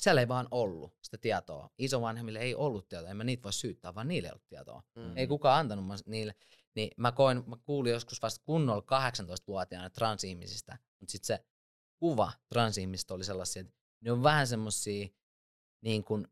Siellä 0.00 0.20
ei 0.20 0.28
vaan 0.28 0.48
ollut 0.50 0.92
sitä 1.02 1.18
tietoa. 1.18 1.70
Isovanhemmille 1.78 2.38
ei 2.38 2.54
ollut 2.54 2.88
tietoa, 2.88 3.10
en 3.10 3.16
mä 3.16 3.24
niitä 3.24 3.42
voi 3.42 3.52
syyttää, 3.52 3.94
vaan 3.94 4.08
niille 4.08 4.28
ei 4.28 4.32
ollut 4.32 4.48
tietoa. 4.48 4.82
Mm. 4.94 5.16
Ei 5.16 5.26
kukaan 5.26 5.60
antanut 5.60 5.86
mä 5.86 5.94
niille. 6.06 6.34
Niin 6.74 6.90
mä 6.96 7.12
koin, 7.12 7.44
mä 7.46 7.56
kuulin 7.56 7.92
joskus 7.92 8.22
vasta 8.22 8.44
kunnolla 8.44 8.82
18-vuotiaana 8.82 9.90
transihmisistä, 9.90 10.78
mutta 11.00 11.12
sitten 11.12 11.26
se 11.26 11.44
kuva 11.98 12.32
transihmisistä 12.48 13.14
oli 13.14 13.24
sellaisia, 13.24 13.60
että 13.60 13.74
ne 14.00 14.12
on 14.12 14.22
vähän 14.22 14.46
semmosia, 14.46 15.08
niin 15.80 16.04
kun, 16.04 16.28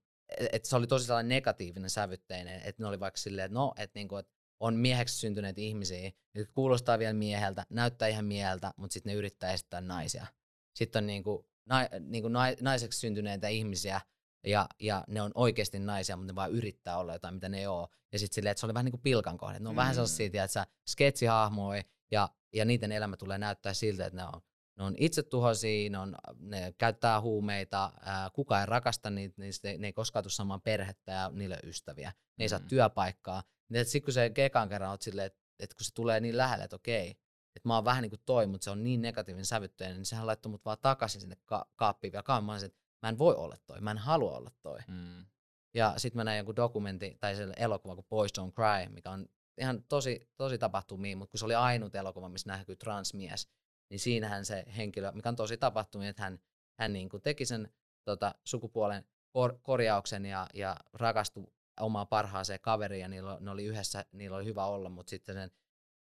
että 0.53 0.69
se 0.69 0.77
oli 0.77 0.87
tosi 0.87 1.07
sellainen 1.07 1.29
negatiivinen 1.29 1.91
sävytteinen, 1.91 2.61
että 2.65 2.83
ne 2.83 2.87
oli 2.87 3.01
vaikka 3.01 3.19
silleen, 3.19 3.47
että 3.47 3.59
no, 3.59 3.73
että 3.77 3.99
niinku, 3.99 4.17
että 4.17 4.33
on 4.61 4.77
mieheksi 4.77 5.19
syntyneitä 5.19 5.61
ihmisiä, 5.61 6.13
jotka 6.35 6.53
kuulostaa 6.53 6.99
vielä 6.99 7.13
mieheltä, 7.13 7.67
näyttää 7.71 8.09
ihan 8.09 8.25
mieheltä, 8.25 8.75
mutta 8.77 8.95
sitten 8.95 9.11
ne 9.11 9.17
yrittää 9.17 9.53
esittää 9.53 9.81
naisia. 9.81 10.27
Sitten 10.75 11.03
on 11.03 11.07
niinku, 11.07 11.47
na, 11.67 11.89
niinku 12.01 12.29
nai, 12.29 12.57
naiseksi 12.61 13.01
syntyneitä 13.01 13.49
ihmisiä, 13.49 14.01
ja, 14.47 14.67
ja 14.81 15.05
ne 15.09 15.23
on 15.23 15.31
oikeasti 15.35 15.79
naisia, 15.79 16.17
mutta 16.17 16.33
ne 16.33 16.35
vaan 16.35 16.51
yrittää 16.51 16.99
olla 16.99 17.13
jotain, 17.13 17.35
mitä 17.35 17.49
ne 17.49 17.59
ei 17.59 17.67
ole. 17.67 17.89
Ja 18.13 18.19
sitten 18.19 18.35
silleen, 18.35 18.51
että 18.51 18.61
se 18.61 18.67
oli 18.67 18.75
vähän 18.75 18.85
niin 18.85 18.93
kuin 18.93 19.03
pilkan 19.03 19.39
kohde. 19.39 19.59
Ne 19.59 19.69
on 19.69 19.75
mm. 19.75 19.77
vähän 19.77 19.93
Mm. 19.93 19.95
sellaisia, 19.95 20.31
tiedätkö, 20.31 20.65
sketsihahmoja, 20.89 21.83
ja, 22.11 22.29
ja 22.53 22.65
niiden 22.65 22.93
elämä 22.93 23.17
tulee 23.17 23.39
näyttää 23.39 23.75
siltä, 23.75 24.07
että 24.07 24.17
ne 24.17 24.25
on, 24.25 24.43
ne 24.83 24.87
on 24.87 24.95
itsetuhoisia, 24.99 25.91
ne, 25.91 25.99
on, 25.99 26.15
ne 26.39 26.75
käyttää 26.79 27.21
huumeita, 27.21 27.93
ää, 28.01 28.31
kukaan 28.31 28.61
ei 28.61 28.67
rakasta 28.67 29.11
niitä, 29.11 29.35
niistä, 29.43 29.69
ei- 29.69 29.79
ne 29.79 29.87
ei 29.87 29.93
koskaan 29.93 30.23
tule 30.23 30.31
samaan 30.33 30.61
perhettä 30.61 31.13
ja 31.13 31.31
niille 31.35 31.59
ystäviä. 31.65 32.13
Ne 32.39 32.45
ei 32.45 32.49
saa 32.49 32.59
Mm. 32.59 32.67
työpaikkaa. 32.69 33.43
Niin 33.69 33.85
sitten 33.85 34.05
kun 34.05 34.13
se 34.15 34.31
kekan 34.31 34.69
kerran 34.69 34.91
oot 34.91 35.03
silleen, 35.03 35.27
että, 35.27 35.41
että 35.59 35.77
kun 35.77 35.85
se 35.85 35.95
tulee 35.95 36.21
niin 36.21 36.37
lähelle, 36.37 36.65
että 36.65 36.77
okei, 36.77 37.11
että 37.57 37.69
mä 37.69 37.75
oon 37.75 37.85
vähän 37.85 38.03
niin 38.03 38.11
kuin 38.11 38.23
toi, 38.27 38.47
mutta 38.47 38.65
se 38.65 38.71
on 38.71 38.85
niin 38.85 39.03
negatiivinen 39.03 39.47
sävytteinen, 39.47 39.97
niin 39.97 40.07
sehän 40.07 40.27
laittoi 40.27 40.51
mut 40.51 40.65
vaan 40.65 40.79
takaisin 40.83 41.21
sinne 41.21 41.37
ka- 41.47 41.67
kaappiin 41.77 42.13
vielä 42.13 42.23
kauemmin. 42.23 42.47
Mä 42.47 42.53
olisin, 42.53 42.67
että 42.67 42.79
mä 43.03 43.09
en 43.09 43.19
voi 43.19 43.35
olla 43.35 43.57
toi, 43.67 43.81
mä 43.81 43.91
en 43.91 43.99
halua 43.99 44.37
olla 44.37 44.51
toi. 44.63 44.79
Mm. 44.89 45.27
Ja 45.75 45.95
sitten 45.97 46.17
mä 46.21 46.25
näin 46.25 46.37
jonkun 46.37 46.57
dokumentti 46.57 47.17
tai 47.21 47.37
se 47.37 47.49
elokuva 47.57 47.95
kuin 47.95 48.07
Boys 48.11 48.31
Don't 48.41 48.53
Cry, 48.53 48.95
mikä 48.95 49.11
on 49.11 49.27
ihan 49.59 49.85
tosi, 49.89 50.31
tosi 50.37 50.59
tapahtumia, 50.59 51.17
mutta 51.17 51.31
kun 51.31 51.39
se 51.39 51.45
oli 51.45 51.55
ainut 51.55 51.95
elokuva, 51.95 52.29
missä 52.29 52.51
näkyy 52.51 52.77
transmies, 52.77 53.49
niin 53.93 54.01
siinähän 54.01 54.45
se 54.45 54.65
henkilö, 54.77 55.13
mikä 55.13 55.29
on 55.29 55.37
tosi 55.37 55.57
tapahtumia, 55.57 56.09
että 56.09 56.23
hän, 56.23 56.39
hän 56.79 56.93
niin 56.93 57.09
kuin 57.09 57.23
teki 57.23 57.47
sen 57.47 57.69
tota, 58.05 58.35
sukupuolen 58.45 59.05
kor- 59.31 59.59
korjauksen 59.63 60.27
ja, 60.27 60.47
ja 60.55 60.77
rakastui 60.93 61.47
omaan 61.81 62.09
parhaaseen 62.09 62.61
kaveriin 62.61 63.01
ja 63.01 63.09
niillä, 63.09 63.39
ne 63.41 63.51
oli 63.51 63.65
yhdessä, 63.65 64.05
niillä 64.13 64.37
oli 64.37 64.45
hyvä 64.45 64.67
olla, 64.67 64.89
mutta 64.89 65.11
sitten 65.11 65.35
sen 65.35 65.51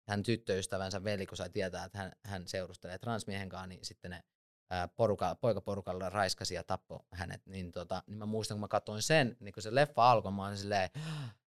hän 0.10 0.24
tyttöystävänsä 0.24 1.04
veli, 1.04 1.26
kun 1.26 1.38
sai 1.38 1.50
tietää, 1.50 1.86
että 1.86 1.98
hän, 1.98 2.12
hän 2.26 2.48
seurustelee 2.48 2.98
transmiehen 2.98 3.50
kanssa, 3.50 3.68
niin 3.68 3.86
sitten 3.86 4.12
ne 4.12 4.24
poruka, 4.96 5.36
poikaporukalla 5.36 6.10
raiskasi 6.10 6.56
ja 6.56 6.64
tappoi 6.64 7.00
hänet, 7.12 7.42
niin, 7.46 7.72
tota, 7.72 8.04
niin 8.08 8.18
mä 8.18 8.26
muistan, 8.26 8.56
kun 8.56 8.62
mä 8.62 8.68
katsoin 8.68 9.02
sen, 9.02 9.38
niin 9.40 9.54
kun 9.54 9.64
se 9.64 9.76
leffa 9.76 10.12
alkoi, 10.12 10.32
mä 10.32 10.46
olin 10.46 10.58
silleen, 10.58 10.90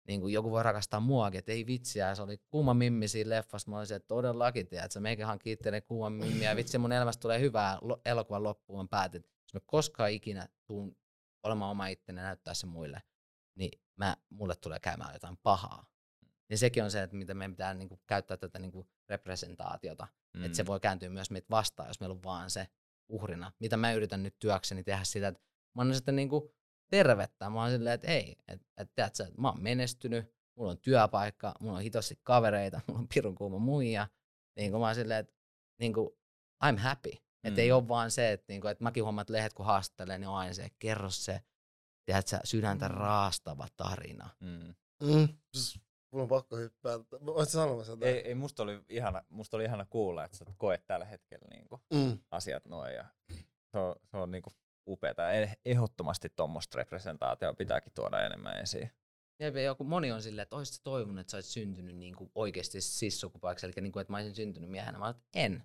niin 0.08 0.20
kuin 0.20 0.32
joku 0.32 0.50
voi 0.50 0.62
rakastaa 0.62 1.00
muakin, 1.00 1.38
että 1.38 1.52
ei 1.52 1.66
vitsiä, 1.66 2.14
se 2.14 2.22
oli 2.22 2.38
kuuma 2.38 2.74
mimmi 2.74 3.08
siinä 3.08 3.30
leffassa, 3.30 3.70
mä 3.70 3.78
olisin, 3.78 3.96
että 3.96 4.08
todellakin, 4.08 4.68
tiedät, 4.68 4.84
että 4.84 5.00
meikä 5.00 5.26
hankkii 5.26 5.52
itselleen 5.52 5.82
kuuma 5.82 6.10
mimmi, 6.10 6.44
ja 6.44 6.56
vitsi 6.56 6.78
mun 6.78 6.92
elämästä 6.92 7.20
tulee 7.20 7.40
hyvää 7.40 7.78
lo- 7.80 8.00
elokuvan 8.04 8.42
loppuun, 8.42 8.84
mä 8.84 8.88
päätin, 8.90 9.18
että 9.18 9.30
jos 9.46 9.54
mä 9.54 9.60
koskaan 9.66 10.10
ikinä 10.10 10.48
tuun 10.66 10.96
olemaan 11.42 11.70
oma 11.70 11.86
itteni 11.86 12.18
ja 12.18 12.24
näyttää 12.24 12.54
se 12.54 12.66
muille, 12.66 13.02
niin 13.54 13.80
mä, 13.96 14.16
mulle 14.30 14.56
tulee 14.56 14.80
käymään 14.80 15.14
jotain 15.14 15.36
pahaa. 15.36 15.86
Ja 16.50 16.58
sekin 16.58 16.84
on 16.84 16.90
se, 16.90 17.02
että 17.02 17.16
mitä 17.16 17.34
meidän 17.34 17.52
pitää 17.52 17.74
niin 17.74 17.88
kuin, 17.88 18.00
käyttää 18.06 18.36
tätä 18.36 18.58
niin 18.58 18.72
kuin, 18.72 18.88
representaatiota, 19.08 20.08
mm. 20.36 20.44
että 20.44 20.56
se 20.56 20.66
voi 20.66 20.80
kääntyä 20.80 21.08
myös 21.08 21.30
meitä 21.30 21.46
vastaan, 21.50 21.88
jos 21.88 22.00
meillä 22.00 22.14
on 22.14 22.22
vaan 22.22 22.50
se 22.50 22.68
uhrina. 23.08 23.52
Mitä 23.58 23.76
mä 23.76 23.92
yritän 23.92 24.22
nyt 24.22 24.38
työkseni 24.38 24.84
tehdä 24.84 25.04
sitä, 25.04 25.28
että 25.28 25.42
mä 25.74 25.82
annan 25.82 25.94
sitä 25.94 26.12
niin 26.12 26.28
kuin, 26.28 26.50
tervettä. 26.90 27.50
Mä 27.50 27.60
oon 27.60 27.70
silleen, 27.70 27.94
että 27.94 28.06
ei, 28.08 28.36
että 28.48 28.66
et, 28.76 28.94
tiedät 28.94 29.14
sä, 29.14 29.24
että 29.26 29.40
mä 29.40 29.48
oon 29.48 29.62
menestynyt, 29.62 30.32
mulla 30.54 30.70
on 30.70 30.78
työpaikka, 30.78 31.54
mulla 31.60 31.76
on 31.76 31.82
hitosti 31.82 32.18
kavereita, 32.22 32.80
mulla 32.86 33.00
on 33.00 33.08
pirun 33.14 33.34
kuuma 33.34 33.58
muija. 33.58 34.08
Niin 34.56 34.70
kuin 34.70 34.80
mä 34.80 34.86
oon 34.86 34.94
silleen, 34.94 35.20
että 35.20 35.34
niin 35.80 35.92
kuin, 35.92 36.10
I'm 36.64 36.78
happy. 36.78 37.10
Mm. 37.10 37.48
Että 37.48 37.60
ei 37.60 37.72
ole 37.72 37.88
vaan 37.88 38.10
se, 38.10 38.32
että, 38.32 38.44
niin 38.48 38.60
kuin, 38.60 38.70
että 38.70 38.84
mäkin 38.84 39.02
huomaan, 39.02 39.22
että 39.22 39.32
lehdet 39.32 39.54
kun 39.54 39.66
haastattelee, 39.66 40.18
niin 40.18 40.28
on 40.28 40.36
aina 40.36 40.54
se, 40.54 40.68
kerro 40.78 41.10
se, 41.10 41.40
tiedät 42.04 42.28
sä, 42.28 42.40
sydäntä 42.44 42.88
Mm. 42.88 42.94
raastava 42.94 43.66
tarina. 43.76 44.30
Mm. 44.40 44.74
Mm. 45.02 45.28
Pss, 45.52 45.80
Mulla 46.12 46.22
on 46.22 46.28
pakko 46.28 46.56
hyppää. 46.56 46.92
Oletko 47.20 47.44
sanomassa 47.44 47.92
jotain? 47.92 48.14
Ei, 48.14 48.20
ei 48.28 48.34
musta, 48.34 48.62
oli 48.62 48.80
ihana, 48.88 49.22
musta 49.28 49.56
oli 49.56 49.64
ihana 49.64 49.86
kuulla, 49.90 50.24
että 50.24 50.36
sä 50.36 50.44
koet 50.56 50.86
tällä 50.86 51.04
hetkellä 51.04 51.46
niinku 51.50 51.80
Mm. 51.94 52.18
asiat 52.30 52.64
noin. 52.66 52.94
Ja 52.94 53.04
se 53.72 53.78
on, 53.78 53.94
se 54.10 54.16
on 54.16 54.30
niinku 54.30 54.50
upeeta. 54.50 54.67
Eh- 55.44 55.58
Ehdottomasti 55.64 56.28
tuommoista 56.36 56.78
representaatiota 56.78 57.56
pitääkin 57.56 57.92
tuoda 57.94 58.26
enemmän 58.26 58.60
esiin. 58.60 58.90
Jep, 59.40 59.56
ja 59.56 59.62
joku, 59.62 59.84
moni 59.84 60.12
on 60.12 60.22
silleen, 60.22 60.42
että 60.42 60.56
olisit 60.56 60.84
toivonut, 60.84 61.20
että 61.20 61.30
sä 61.30 61.36
olisit 61.36 61.52
syntynyt 61.52 61.96
niin 61.96 62.16
kuin 62.16 62.30
oikeasti 62.34 62.80
sissukupuoliksi, 62.80 63.66
eli 63.66 63.72
niin 63.80 63.92
kuin, 63.92 64.00
että 64.00 64.12
mä 64.12 64.16
olisin 64.16 64.34
syntynyt 64.34 64.70
miehenä. 64.70 65.08
Että 65.08 65.22
en. 65.34 65.64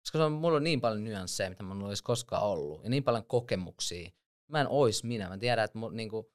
Koska 0.00 0.18
se 0.18 0.22
on, 0.22 0.32
mulla 0.32 0.56
on 0.56 0.64
niin 0.64 0.80
paljon 0.80 1.04
nyansseja, 1.04 1.50
mitä 1.50 1.62
mulla 1.62 1.88
olisi 1.88 2.04
koskaan 2.04 2.42
ollut, 2.42 2.84
ja 2.84 2.90
niin 2.90 3.04
paljon 3.04 3.24
kokemuksia. 3.24 4.10
Mä 4.48 4.60
en 4.60 4.68
ois 4.68 5.04
minä. 5.04 5.28
Mä 5.28 5.38
tiedän, 5.38 5.64
että 5.64 5.78
mulla, 5.78 5.92
niin 5.92 6.08
kuin, 6.08 6.26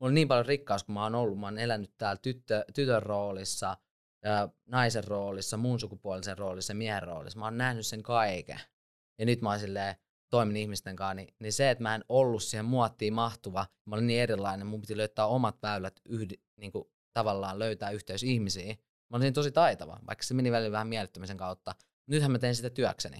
mulla 0.00 0.10
on 0.10 0.14
niin 0.14 0.28
paljon 0.28 0.46
rikkaus, 0.46 0.84
kun 0.84 0.94
mä 0.94 1.02
oon 1.02 1.14
ollut. 1.14 1.40
Mä 1.40 1.46
oon 1.46 1.58
elänyt 1.58 1.94
täällä 1.98 2.20
tyttö, 2.22 2.64
tytön 2.74 3.02
roolissa, 3.02 3.76
ja 4.24 4.48
naisen 4.66 5.04
roolissa, 5.04 5.56
muun 5.56 5.80
sukupuolisen 5.80 6.38
roolissa 6.38 6.74
miehen 6.74 7.02
roolissa. 7.02 7.38
Mä 7.38 7.44
oon 7.44 7.58
nähnyt 7.58 7.86
sen 7.86 8.02
kaiken. 8.02 8.60
Ja 9.18 9.26
nyt 9.26 9.40
mä 9.40 9.50
oon 9.50 9.60
silleen, 9.60 9.96
toimin 10.32 10.56
ihmisten 10.56 10.96
kanssa, 10.96 11.14
niin, 11.14 11.34
niin 11.38 11.52
se, 11.52 11.70
että 11.70 11.82
mä 11.82 11.94
en 11.94 12.04
ollut 12.08 12.42
siihen 12.42 12.64
muottiin 12.64 13.14
mahtuva, 13.14 13.66
mä 13.84 13.94
olin 13.94 14.06
niin 14.06 14.22
erilainen, 14.22 14.66
mun 14.66 14.80
piti 14.80 14.96
löytää 14.96 15.26
omat 15.26 15.62
väylät 15.62 16.00
yhdi, 16.08 16.34
niin 16.56 16.72
kuin, 16.72 16.84
tavallaan 17.12 17.58
löytää 17.58 17.90
yhteys 17.90 18.22
ihmisiin. 18.22 18.78
Mä 19.10 19.16
olin 19.16 19.34
tosi 19.34 19.52
taitava, 19.52 19.98
vaikka 20.06 20.24
se 20.24 20.34
meni 20.34 20.52
välillä 20.52 20.72
vähän 20.72 20.88
miellyttämisen 20.88 21.36
kautta. 21.36 21.74
Nythän 22.06 22.32
mä 22.32 22.38
teen 22.38 22.54
sitä 22.54 22.70
työkseni. 22.70 23.16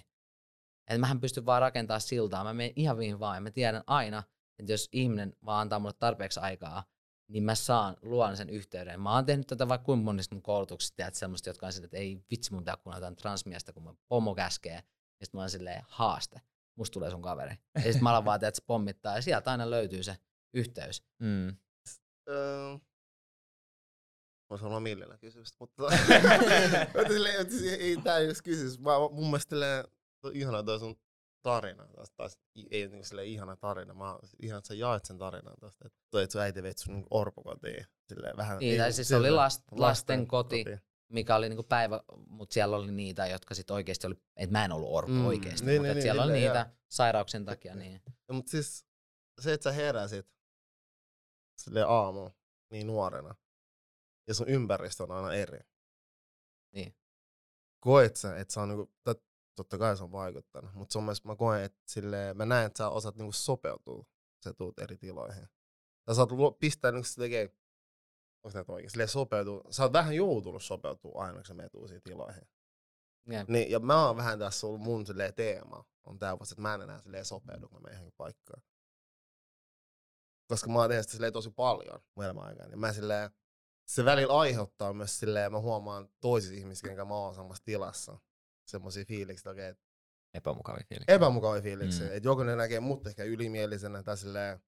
Että 0.86 0.98
mähän 0.98 1.20
pystyn 1.20 1.46
vaan 1.46 1.60
rakentaa 1.60 1.98
siltaa, 1.98 2.44
mä 2.44 2.54
menen 2.54 2.72
ihan 2.76 2.98
viin 2.98 3.20
vaan, 3.20 3.36
ja 3.36 3.40
mä 3.40 3.50
tiedän 3.50 3.84
aina, 3.86 4.22
että 4.58 4.72
jos 4.72 4.88
ihminen 4.92 5.36
vaan 5.44 5.60
antaa 5.60 5.78
mulle 5.78 5.94
tarpeeksi 5.98 6.40
aikaa, 6.40 6.84
niin 7.28 7.44
mä 7.44 7.54
saan 7.54 7.96
luoda 8.02 8.36
sen 8.36 8.50
yhteyden. 8.50 9.00
Mä 9.00 9.14
oon 9.14 9.26
tehnyt 9.26 9.46
tätä 9.46 9.68
vaikka 9.68 9.84
kuinka 9.84 10.04
monista 10.04 10.34
mun 10.34 10.42
koulutuksista, 10.42 11.06
että 11.06 11.18
semmoista, 11.18 11.48
jotka 11.48 11.66
on 11.66 11.72
silleen, 11.72 11.86
että 11.86 11.96
ei 11.96 12.24
vitsi 12.30 12.52
mun 12.52 12.62
pitää 12.62 12.76
kuunnella 12.76 13.12
transmiestä, 13.12 13.72
kun 13.72 13.82
mä 13.82 13.94
pomo 14.08 14.34
käskee. 14.34 14.82
Ja 15.20 15.26
sit 15.26 15.34
mä 15.34 15.40
oon 15.40 15.50
silleen, 15.50 15.82
haaste 15.88 16.40
musta 16.76 16.92
tulee 16.94 17.10
sun 17.10 17.22
kaveri. 17.22 17.54
Ja 17.84 17.92
sit 17.92 18.02
mä 18.02 18.10
alan 18.10 18.24
vaan, 18.24 18.36
että 18.44 18.56
se 18.56 18.62
pommittaa, 18.66 19.14
ja 19.14 19.22
sieltä 19.22 19.50
aina 19.50 19.70
löytyy 19.70 20.02
se 20.02 20.16
yhteys. 20.54 21.02
Mm. 21.18 21.56
Öö, 22.28 22.78
Voisi 24.50 24.64
olla 24.64 24.80
millellä 24.80 25.18
kysymystä, 25.18 25.56
mutta 25.60 25.82
mutta 26.96 27.08
silleen, 27.08 27.40
että 27.40 27.54
ei 27.78 27.96
tää 28.04 28.18
ei 28.18 28.24
edes 28.24 28.42
kysymys. 28.42 28.78
Mä, 28.80 28.90
mun 29.10 29.24
mielestä 29.26 29.56
ihana 30.32 30.62
toi 30.62 30.78
sun 30.78 30.96
tarina. 31.42 31.86
Taas, 31.86 32.10
taas 32.16 32.38
ei 32.70 32.88
niin 32.88 33.04
silleen 33.04 33.28
ihana 33.28 33.56
tarina. 33.56 33.94
Mä 33.94 34.18
ihan, 34.42 34.58
että 34.58 34.68
sä 34.68 34.74
jaet 34.74 35.04
sen 35.04 35.18
tarinan 35.18 35.54
tosta. 35.60 35.86
Että 35.86 35.98
toi, 36.10 36.22
että 36.22 36.32
sun 36.32 36.42
äiti 36.42 36.62
veit 36.62 36.78
sun 36.78 36.94
niinku 36.94 37.08
orpokotiin. 37.10 37.86
Silleen 38.08 38.36
vähän. 38.36 38.58
Niin, 38.58 38.72
ei- 38.72 38.78
tai 38.78 38.92
siis 38.92 39.08
se 39.08 39.16
oli 39.16 39.30
last, 39.30 39.60
lasten 39.60 39.80
lasten 39.80 40.26
koti, 40.26 40.64
mikä 41.12 41.36
oli 41.36 41.48
niinku 41.48 41.62
päivä, 41.62 42.00
mutta 42.28 42.54
siellä 42.54 42.76
oli 42.76 42.92
niitä, 42.92 43.26
jotka 43.26 43.54
sit 43.54 43.70
oikeasti 43.70 44.06
oli, 44.06 44.14
että 44.36 44.52
mä 44.52 44.64
en 44.64 44.72
ollut 44.72 44.88
orpo 44.92 45.12
Mm, 45.12 45.26
oikeasti, 45.26 45.66
niin, 45.66 45.80
mutta 45.80 45.88
niin, 45.88 45.98
et 45.98 46.02
siellä 46.02 46.22
niin, 46.22 46.30
oli 46.32 46.38
silleen, 46.40 46.64
niitä 46.66 46.76
sairauksien 46.88 47.44
takia. 47.44 47.74
Niin. 47.74 48.02
Ja, 48.28 48.34
mutta 48.34 48.50
siis 48.50 48.86
se, 49.40 49.52
että 49.52 49.64
sä 49.64 49.72
heräsit 49.72 50.26
sille 51.58 51.82
aamu 51.82 52.30
niin 52.70 52.86
nuorena 52.86 53.34
ja 54.28 54.34
sun 54.34 54.48
ympäristö 54.48 55.02
on 55.02 55.10
aina 55.10 55.34
eri. 55.34 55.58
Niin. 56.74 56.96
Koet 57.80 58.16
sä, 58.16 58.36
että 58.36 58.54
sä 58.54 58.62
on 58.62 58.68
niinku, 58.68 58.92
tot- 59.10 59.24
totta 59.56 59.78
kai 59.78 59.96
se 59.96 60.04
on 60.04 60.12
vaikuttanut, 60.12 60.74
mutta 60.74 60.92
sun 60.92 61.02
mielestä 61.04 61.28
mä 61.28 61.36
koen, 61.36 61.64
että 61.64 61.78
sille, 61.88 62.34
mä 62.34 62.46
näen, 62.46 62.66
että 62.66 62.78
sä 62.78 62.88
osaat 62.88 63.16
niinku 63.16 63.32
sopeutua, 63.32 64.04
sä 64.44 64.54
tuut 64.54 64.78
eri 64.78 64.96
tiloihin. 64.96 65.48
Tai 66.04 66.14
sä 66.14 66.22
oot 66.22 66.32
luo- 66.32 66.52
pistää 66.60 66.92
niinku 66.92 67.08
se 67.08 67.14
tekee, 67.20 67.54
onko 68.44 68.52
tämä 68.52 68.74
oikein, 68.74 68.90
silleen 68.90 69.08
sopeutua. 69.08 69.62
Sä 69.70 69.82
oot 69.82 69.92
vähän 69.92 70.16
joutunut 70.16 70.62
sopeutua 70.62 71.22
aina, 71.24 71.34
kun 71.34 71.44
sä 71.44 71.54
menet 71.54 71.74
uusiin 71.74 72.02
tiloihin. 72.02 72.42
Jep. 73.30 73.48
Niin, 73.48 73.70
ja 73.70 73.80
mä 73.80 74.06
oon 74.06 74.16
vähän 74.16 74.38
tässä 74.38 74.66
ollut 74.66 74.80
mun 74.80 75.06
silleen 75.06 75.34
teema, 75.34 75.84
on 76.04 76.18
tää 76.18 76.38
vasta, 76.38 76.52
että 76.52 76.62
mä 76.62 76.74
en 76.74 76.82
enää 76.82 77.00
silleen 77.00 77.24
sopeudu, 77.24 77.68
kun 77.68 77.76
mä 77.78 77.80
menen 77.82 77.96
johonkin 77.96 78.14
paikkaan. 78.16 78.62
Koska 80.48 80.70
mä 80.70 80.78
oon 80.78 80.88
tehnyt 80.88 81.02
sitä 81.02 81.12
silleen 81.12 81.32
tosi 81.32 81.50
paljon 81.50 82.00
mun 82.16 82.24
elämän 82.24 82.44
aikana. 82.44 82.70
Ja 82.70 82.76
mä 82.76 82.92
silleen, 82.92 83.30
se 83.86 84.04
välillä 84.04 84.38
aiheuttaa 84.38 84.92
myös 84.92 85.18
silleen, 85.18 85.52
mä 85.52 85.58
huomaan 85.60 86.08
toisissa 86.20 86.54
ihmisissä, 86.54 86.88
kenkä 86.88 87.04
mä 87.04 87.14
oon 87.14 87.34
samassa 87.34 87.64
tilassa. 87.64 88.18
Semmoisia 88.66 89.04
fiiliksiä, 89.04 89.52
okei, 89.52 89.68
että 89.68 89.84
Epämukavia 90.34 90.84
fiiliksiä. 90.88 91.14
epämukavia 91.14 91.62
fiiliksiä. 91.62 92.06
Mm. 92.06 92.16
Että 92.16 92.28
jokainen 92.28 92.58
näkee 92.58 92.80
mut 92.80 93.06
ehkä 93.06 93.24
ylimielisenä 93.24 94.02
tai 94.02 94.16
silleen, 94.16 94.60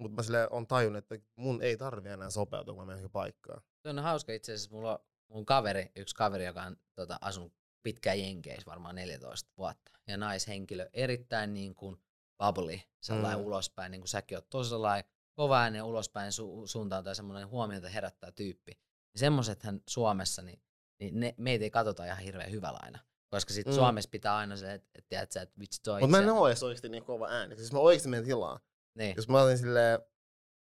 mutta 0.00 0.16
mä 0.16 0.22
silleen 0.22 0.52
on 0.52 0.66
tajunnut, 0.66 1.04
että 1.12 1.26
mun 1.36 1.62
ei 1.62 1.76
tarvi 1.76 2.08
enää 2.08 2.30
sopeutua, 2.30 2.74
kun 2.74 2.86
mä 2.86 2.94
menen 2.94 3.10
paikkaan. 3.10 3.62
Se 3.82 3.88
on 3.88 3.98
hauska 3.98 4.32
itse 4.32 4.52
asiassa, 4.52 4.74
mulla 4.74 4.92
on 4.92 4.98
mun 5.28 5.46
kaveri, 5.46 5.92
yksi 5.96 6.14
kaveri, 6.14 6.44
joka 6.44 6.62
on 6.62 6.76
tota, 6.94 7.18
asunut 7.20 7.52
pitkään 7.82 8.20
Jenkeissä, 8.20 8.66
varmaan 8.70 8.94
14 8.94 9.50
vuotta. 9.58 9.92
Ja 10.06 10.16
naishenkilö, 10.16 10.88
erittäin 10.92 11.54
niin 11.54 11.74
kuin 11.74 11.96
bubbly, 12.38 12.78
sellainen 13.00 13.38
Mm. 13.40 13.44
ulospäin, 13.46 13.90
niin 13.92 14.00
kuin 14.00 14.08
säkin 14.08 14.38
oot 14.38 14.50
tosi 14.50 14.70
sellainen 14.70 15.10
kova 15.34 15.60
äänen 15.60 15.82
ulospäin 15.82 16.32
su- 16.32 16.66
suuntaan 16.66 17.04
tai 17.04 17.14
semmoinen 17.14 17.48
huomiota 17.48 17.88
herättää 17.88 18.32
tyyppi. 18.32 18.72
Niin 18.72 19.20
semmoisethän 19.20 19.80
Suomessa, 19.88 20.42
niin, 20.42 20.62
niin 21.00 21.20
ne, 21.20 21.34
meitä 21.36 21.64
ei 21.64 21.70
katsota 21.70 22.04
ihan 22.04 22.18
hirveän 22.18 22.50
hyvällä 22.50 22.78
aina. 22.82 22.98
Koska 23.30 23.52
sit 23.52 23.66
Mm. 23.66 23.72
Suomessa 23.72 24.10
pitää 24.10 24.36
aina 24.36 24.56
se, 24.56 24.72
että 24.74 24.88
et, 24.94 25.08
tiedät 25.08 25.32
sä, 25.32 25.42
että 25.42 25.58
vitsi 25.60 25.82
toi 25.82 26.00
Mutta 26.00 26.10
mä 26.10 26.18
en 26.22 26.46
edes 26.48 26.62
oikeesti 26.62 26.88
niin 26.88 27.04
kova 27.04 27.28
ääni. 27.28 27.56
Siis 27.56 27.72
mä 27.72 27.78
oikeesti 27.78 28.08
menen 28.08 28.24
tilaa. 28.24 28.60
Niin. 28.94 29.16
Jos 29.16 29.28
mä 29.28 29.42
olin 29.42 29.58
silleen, 29.58 29.98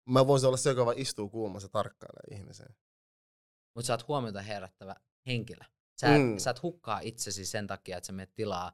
mä 0.08 0.26
voisin 0.26 0.46
olla 0.46 0.56
se, 0.56 0.70
joka 0.70 0.86
vaan 0.86 0.98
istuu 0.98 1.28
kuumassa 1.28 1.68
tarkkailee 1.68 2.38
ihmisiä. 2.38 2.66
Mutta 3.74 3.86
sä 3.86 3.92
oot 3.92 4.08
huomiota 4.08 4.42
herättävä 4.42 4.96
henkilö. 5.26 5.64
Sä, 6.00 6.14
et, 6.16 6.22
Mm. 6.22 6.38
sä 6.38 6.50
et 6.50 6.62
hukkaa 6.62 7.00
itsesi 7.00 7.46
sen 7.46 7.66
takia, 7.66 7.96
että 7.96 8.06
sä 8.06 8.12
menet 8.12 8.34
tilaa 8.34 8.72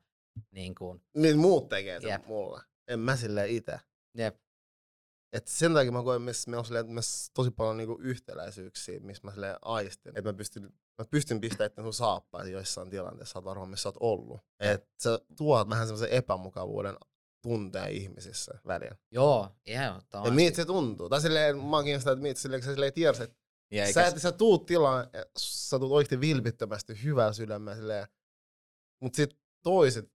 niin 0.50 0.74
kuin, 0.74 1.02
Niin 1.16 1.38
muut 1.38 1.68
tekee 1.68 2.00
sen 2.00 2.10
Jep. 2.10 2.26
mulle. 2.26 2.60
En 2.88 3.00
mä 3.00 3.16
silleen 3.16 3.50
ite. 3.50 3.80
jep, 4.14 4.36
Et 5.32 5.48
sen 5.48 5.74
takia 5.74 5.92
mä 5.92 6.02
koen, 6.02 6.22
missä 6.22 6.50
meillä 6.50 6.58
on 6.60 6.64
silleen, 6.64 6.90
myös 6.90 7.30
tosi 7.34 7.50
paljon 7.50 7.76
niinku 7.76 7.98
yhtäläisyyksiä, 8.00 9.00
missä 9.00 9.20
mä 9.24 9.30
silleen 9.32 9.56
aistin. 9.62 10.18
Että 10.18 10.32
mä 10.32 10.36
pystyn, 10.36 10.62
mä 10.98 11.04
pystyn 11.10 11.40
pistämään 11.40 11.66
itse 11.70 11.82
sun 11.82 11.94
saappaisiin 11.94 12.52
joissain 12.52 12.90
tilanteissa, 12.90 13.32
sä 13.32 13.38
oot 13.38 13.44
varmaan, 13.44 13.68
missä 13.70 13.82
sä 13.82 13.88
oot 13.88 13.96
ollut. 14.00 14.40
Et 14.60 14.88
sä 15.02 15.18
tuot 15.36 15.68
vähän 15.68 15.86
semmoisen 15.86 16.10
epämukavuuden 16.10 16.96
tunteen 17.42 17.90
ihmisissä 17.92 18.58
välillä. 18.66 18.96
joo, 19.10 19.48
Ja 19.66 19.82
ehdottomasti. 19.82 20.34
miltä 20.34 20.56
se 20.56 20.64
tuntuu? 20.64 21.08
Tai 21.08 21.20
silleen, 21.20 21.58
mä 21.58 21.76
oon 21.76 21.84
kiinnostunut, 21.84 22.18
että 22.18 22.22
miltä 22.22 22.40
silleen, 22.40 22.60
kun 22.60 22.66
sä 22.66 22.72
silleen 22.72 22.92
tiedät, 22.92 23.20
että 23.20 23.36
Ja 23.70 23.92
sä, 23.92 24.06
et, 24.06 24.18
sä 24.20 24.32
tuut 24.32 24.66
tilaan, 24.66 25.06
ja 25.12 25.24
sä 25.38 25.78
tuut 25.78 25.92
oikeasti 25.92 26.20
vilpittömästi 26.20 27.02
hyvää 27.04 27.32
sydämää 27.32 27.74
silleen, 27.74 28.06
mut 29.02 29.14
sit 29.14 29.38
toiset, 29.62 30.12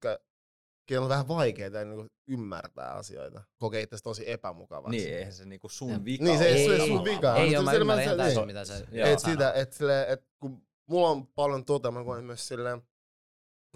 keillä 0.86 1.04
on 1.04 1.10
vähän 1.10 1.28
vaikeaa 1.28 1.84
niin 1.84 2.10
ymmärtää 2.28 2.94
asioita, 2.94 3.44
kokee 3.58 3.82
itse 3.82 3.98
tosi 4.04 4.30
epämukavaksi. 4.32 4.98
niin, 4.98 5.14
eihän 5.18 5.34
se 5.34 5.46
niinku 5.46 5.70
sun 5.70 6.06
vika 6.06 6.24
Niin, 6.24 6.38
se 6.38 6.44
ole 6.44 6.54
ei- 6.54 6.66
se 6.68 6.74
ei 6.74 6.80
tavallaan. 6.80 7.06
sun 7.06 7.16
vika. 7.16 7.36
Ei 7.36 7.46
Mutta 7.46 7.60
ole, 7.60 7.66
mä 7.66 7.72
ymmärrän 7.74 7.88
mä- 7.98 8.02
ihan 8.04 8.18
täysin, 8.18 8.38
niin. 8.38 8.48
mitä 8.48 8.66
se 8.66 8.86
Joo. 8.92 9.08
et 9.08 9.20
sitä, 9.20 9.54
et 9.54 9.74
sille, 9.74 10.06
et 10.10 10.28
kun 10.40 10.68
mulla 10.90 11.10
on 11.10 11.28
paljon 11.28 11.66
tota, 11.66 11.92
mä 11.92 12.04
koen 12.04 12.24
myös 12.26 12.48
silleen, 12.48 12.82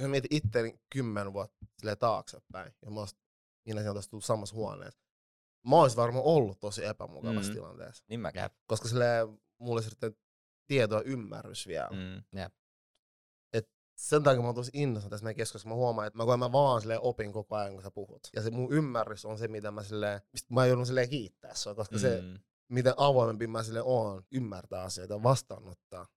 mä 0.02 0.08
mietin 0.08 0.36
itteeni 0.36 0.80
kymmenen 0.90 1.34
vuotta 1.34 1.66
silleen 1.80 1.98
taaksepäin, 1.98 2.74
ja 2.86 2.92
mä 2.92 3.00
oon 3.00 3.08
minä 3.66 3.82
sieltä 3.82 4.00
tullut 4.10 4.26
samassa 4.26 4.56
huoneessa. 4.56 5.02
Mä 5.68 5.76
ois 5.76 5.98
varmaan 5.98 6.26
ollut 6.26 6.60
tosi 6.60 6.86
epämukavassa 6.86 7.52
Mm. 7.52 7.56
tilanteessa, 7.56 8.04
Niin. 8.08 8.22
Jep. 8.36 8.54
koska 8.68 8.88
silleen 8.88 9.28
mulla 9.58 9.74
olisi 9.74 9.90
sitten 9.90 10.16
tieto 10.68 10.96
ja 10.96 11.02
ymmärrys 11.02 11.68
vielä. 11.68 11.90
Mm. 11.92 12.24
sen 13.96 14.24
takia 14.24 14.42
mä 14.42 14.48
oon 14.48 14.56
tosi 14.56 14.72
innossa 14.74 15.10
tässä 15.10 15.24
meidän 15.24 15.36
keskustelussa. 15.38 15.70
Mä 15.70 15.76
huomaan, 15.76 16.08
että 16.08 16.18
mä, 16.18 16.26
kun 16.26 16.40
mä 16.40 16.52
vaan 16.52 16.82
silleen 16.82 17.00
opin 17.02 17.32
koko 17.34 17.56
ajan, 17.56 17.74
kun 17.74 17.84
sä 17.84 17.92
puhut. 17.92 18.28
Ja 18.36 18.42
se 18.42 18.52
mun 18.52 18.74
ymmärrys 18.74 19.26
on 19.26 19.38
se, 19.38 19.48
mitä 19.48 19.72
mä 19.72 19.84
silleen, 19.84 20.22
mistä 20.34 20.54
mä 20.54 20.66
joudun 20.66 20.86
silleen 20.86 21.10
kiittää 21.10 21.56
sua, 21.56 21.76
koska 21.76 21.96
mm. 21.96 22.00
se, 22.02 22.24
miten 22.72 22.94
avoimempi 22.98 23.48
mä 23.48 23.64
sille 23.64 23.82
oon 23.82 24.24
ymmärtää 24.32 24.84
asioita 24.84 25.14
ja 25.14 25.24
vastaanottaa. 25.24 26.08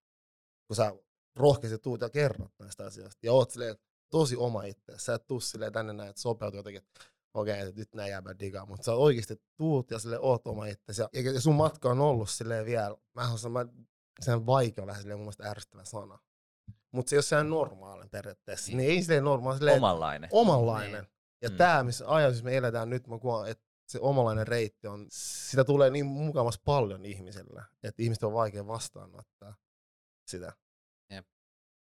Kun 0.67 0.77
sä 0.77 0.93
rohkeasti 1.37 1.79
tuut 1.79 2.01
ja 2.01 2.11
kerrot 2.11 2.53
näistä 2.59 2.87
asioista. 2.87 3.27
Ja 3.27 3.33
oot 3.33 3.51
silleen 3.51 3.77
tosi 4.11 4.37
oma 4.37 4.63
itse. 4.65 4.99
Sä 4.99 5.15
et 5.15 5.27
tuu 5.27 5.41
silleen 5.41 5.73
tänne 5.73 5.93
näin, 5.93 6.11
että 6.11 6.23
sopeutuu 6.23 6.59
jotenkin, 6.59 6.83
että 6.83 7.05
okei, 7.35 7.63
okay, 7.63 7.73
nyt 7.77 7.95
näin 7.95 8.11
jääpä 8.11 8.39
digaa, 8.39 8.67
mutta 8.67 8.85
sä 8.85 8.95
oikeasti 8.95 9.43
tuut 9.57 9.91
ja 9.91 9.99
sille 9.99 10.19
oot 10.19 10.47
oma 10.47 10.67
itse. 10.67 11.03
Ja, 11.03 11.09
ja 11.33 11.41
sun 11.41 11.55
matka 11.55 11.91
on 11.91 12.01
ollut 12.01 12.31
silleen 12.31 12.67
vielä, 12.67 12.97
mä 13.15 13.33
osaan, 13.33 13.53
mä, 13.53 13.67
sen 14.21 14.47
vaikea 14.47 14.87
vähän 14.87 15.01
silleen 15.01 15.19
mun 15.19 15.25
mielestä 15.25 15.51
ärsyttävä 15.51 15.85
sana. 15.85 16.19
Mutta 16.93 17.11
se 17.11 17.17
ei 17.17 17.19
ole 17.19 17.23
sehän 17.23 17.51
normaalinen 17.51 18.11
periaatteessa. 18.11 18.67
Niin, 18.67 18.79
niin 18.79 18.91
ei 18.91 19.03
silleen 19.03 19.25
normaali, 19.25 19.59
silleen 19.59 19.77
omanlainen. 19.77 20.31
Omanlainen. 20.33 21.03
Niin. 21.03 21.13
Ja 21.43 21.51
mm. 21.51 21.57
tämä, 21.57 21.83
missä 21.83 22.05
ajatus 22.09 22.43
me 22.43 22.57
eletään 22.57 22.91
nyt, 22.91 23.07
mä 23.07 23.19
kuvan, 23.19 23.49
että 23.49 23.65
se 23.89 23.99
omanlainen 24.01 24.47
reitti 24.47 24.87
on, 24.87 25.07
sitä 25.11 25.65
tulee 25.65 25.91
niin 25.91 26.07
mukavasti 26.07 26.63
paljon 26.65 27.05
ihmisillä, 27.05 27.65
että 27.83 28.03
ihmiset 28.03 28.23
on 28.23 28.33
vaikea 28.33 28.67
vastaanottaa 28.67 29.55
sitä. 30.27 30.53
Jep. 31.11 31.27